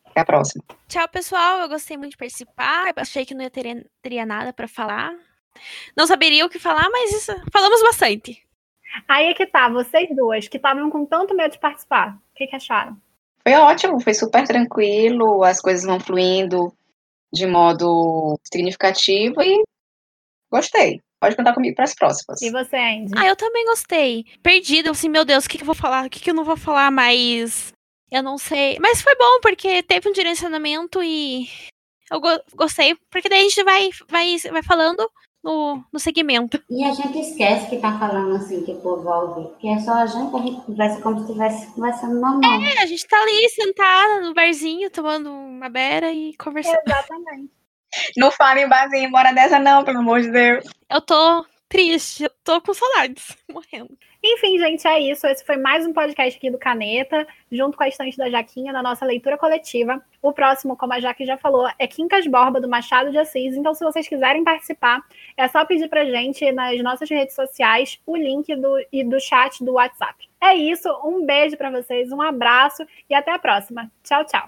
Até 0.06 0.22
a 0.22 0.26
próxima. 0.26 0.64
Tchau, 0.88 1.08
pessoal. 1.10 1.60
Eu 1.62 1.68
gostei 1.70 1.98
muito 1.98 2.12
de 2.12 2.18
participar. 2.18 2.94
Achei 2.96 3.26
que 3.26 3.34
não 3.34 3.42
ia 3.44 3.50
ter, 3.50 3.90
teria 4.02 4.26
nada 4.26 4.54
pra 4.54 4.68
falar. 4.68 5.14
Não 5.96 6.08
saberia 6.08 6.46
o 6.46 6.50
que 6.50 6.60
falar, 6.60 6.90
mas 6.90 7.12
isso, 7.12 7.32
falamos 7.52 7.82
bastante. 7.82 8.42
Aí 9.08 9.28
é 9.28 9.34
que 9.34 9.46
tá, 9.46 9.70
vocês 9.70 10.08
duas, 10.16 10.48
que 10.48 10.58
estavam 10.58 10.90
com 10.90 11.06
tanto 11.06 11.36
medo 11.36 11.52
de 11.54 11.60
participar. 11.60 12.16
O 12.16 12.36
que, 12.36 12.48
que 12.48 12.56
acharam? 12.56 12.96
Foi 13.42 13.54
ótimo, 13.56 14.00
foi 14.02 14.14
super 14.14 14.48
tranquilo, 14.48 15.44
as 15.44 15.60
coisas 15.60 15.84
vão 15.84 16.00
fluindo 16.00 16.74
de 17.34 17.48
modo 17.48 18.40
significativo 18.44 19.42
e 19.42 19.64
gostei. 20.52 21.02
Pode 21.20 21.36
contar 21.36 21.54
comigo 21.54 21.76
para 21.76 21.86
as 21.86 21.96
próximas. 21.96 22.42
E 22.42 22.52
você, 22.52 22.76
Andy? 22.76 23.14
Ah, 23.18 23.26
eu 23.26 23.36
também 23.36 23.66
gostei. 23.66 24.26
Perdida, 24.44 24.92
assim, 24.92 25.10
meu 25.10 25.26
Deus, 25.26 25.46
o 25.46 25.50
que, 25.50 25.58
que 25.58 25.64
eu 25.64 25.68
vou 25.68 25.76
falar? 25.76 26.06
O 26.06 26.10
que, 26.10 26.20
que 26.20 26.30
eu 26.30 26.34
não 26.36 26.44
vou 26.44 26.58
falar, 26.58 26.92
mas. 26.92 27.74
Eu 28.12 28.22
não 28.22 28.38
sei. 28.38 28.78
Mas 28.80 29.02
foi 29.02 29.16
bom, 29.16 29.40
porque 29.42 29.82
teve 29.84 30.10
um 30.10 30.12
direcionamento 30.14 31.02
e. 31.02 31.48
Eu 32.12 32.20
go- 32.20 32.44
gostei, 32.54 32.96
porque 33.10 33.30
daí 33.30 33.40
a 33.40 33.44
gente 33.44 33.64
vai, 33.64 33.90
vai, 34.08 34.38
vai 34.52 34.62
falando 34.64 35.10
no, 35.44 35.84
no 35.92 36.00
segmento. 36.00 36.64
E 36.70 36.84
a 36.84 36.94
gente 36.94 37.20
esquece 37.20 37.70
que 37.70 37.78
tá 37.78 38.00
falando 38.00 38.36
assim, 38.36 38.64
que 38.64 38.72
o 38.72 38.80
povo 38.80 39.04
vai 39.04 39.20
ouvir. 39.20 39.50
Porque 39.50 39.68
é 39.68 39.80
só 39.80 39.94
a 39.94 40.06
gente, 40.06 40.36
a 40.36 40.40
gente 40.40 40.62
conversa 40.62 41.02
como 41.02 41.18
se 41.18 41.26
estivesse 41.26 41.74
conversando 41.74 42.20
normal. 42.20 42.62
É, 42.62 42.82
a 42.82 42.86
gente 42.86 43.06
tá 43.08 43.22
ali 43.22 43.50
sentada 43.50 44.22
no 44.22 44.34
barzinho, 44.34 44.90
tomando 44.90 45.32
uma 45.32 45.70
beira 45.70 46.12
e 46.12 46.36
conversando. 46.38 46.80
Exatamente. 46.86 47.52
Não 48.18 48.32
fale 48.32 48.62
em 48.62 48.70
barzinho, 48.70 49.12
bora 49.12 49.32
dessa 49.34 49.60
não, 49.60 49.84
pelo 49.84 50.00
amor 50.00 50.22
de 50.22 50.32
Deus. 50.32 50.66
Eu 50.90 51.02
tô 51.02 51.46
triste, 51.68 52.24
eu 52.24 52.32
tô 52.44 52.62
com 52.62 52.74
saudades, 52.74 53.36
morrendo. 53.52 53.98
Enfim, 54.26 54.58
gente, 54.58 54.88
é 54.88 55.02
isso. 55.02 55.28
Esse 55.28 55.44
foi 55.44 55.58
mais 55.58 55.86
um 55.86 55.92
podcast 55.92 56.38
aqui 56.38 56.50
do 56.50 56.58
Caneta, 56.58 57.28
junto 57.52 57.78
com 57.78 57.84
a 57.84 57.90
estante 57.90 58.16
da 58.16 58.30
Jaquinha, 58.30 58.72
na 58.72 58.82
nossa 58.82 59.06
leitura 59.06 59.38
coletiva. 59.38 60.02
O 60.22 60.32
próximo, 60.32 60.78
como 60.78 60.94
a 60.94 61.00
Jaque 61.02 61.26
já 61.26 61.38
falou, 61.38 61.70
é 61.78 61.86
Quincas 61.88 62.26
Borba, 62.26 62.62
do 62.62 62.70
Machado 62.70 63.12
de 63.12 63.18
Assis. 63.18 63.54
Então, 63.54 63.74
se 63.74 63.84
vocês 63.84 64.08
quiserem 64.08 64.42
participar, 64.42 65.02
é 65.36 65.46
só 65.50 65.66
pedir 65.66 65.90
pra 65.90 66.06
gente 66.06 66.50
nas 66.54 66.82
nossas 66.82 67.10
redes 67.10 67.36
sociais 67.36 68.00
o 68.06 68.16
link 68.16 68.56
do, 68.56 68.78
e 68.94 69.04
do 69.04 69.20
chat 69.20 69.62
do 69.62 69.74
WhatsApp. 69.74 70.30
É 70.42 70.56
isso, 70.56 70.88
um 71.04 71.26
beijo 71.26 71.58
pra 71.58 71.70
vocês, 71.70 72.10
um 72.10 72.22
abraço 72.22 72.86
e 73.10 73.14
até 73.14 73.32
a 73.32 73.40
próxima. 73.40 73.92
Tchau, 74.04 74.24
tchau. 74.24 74.48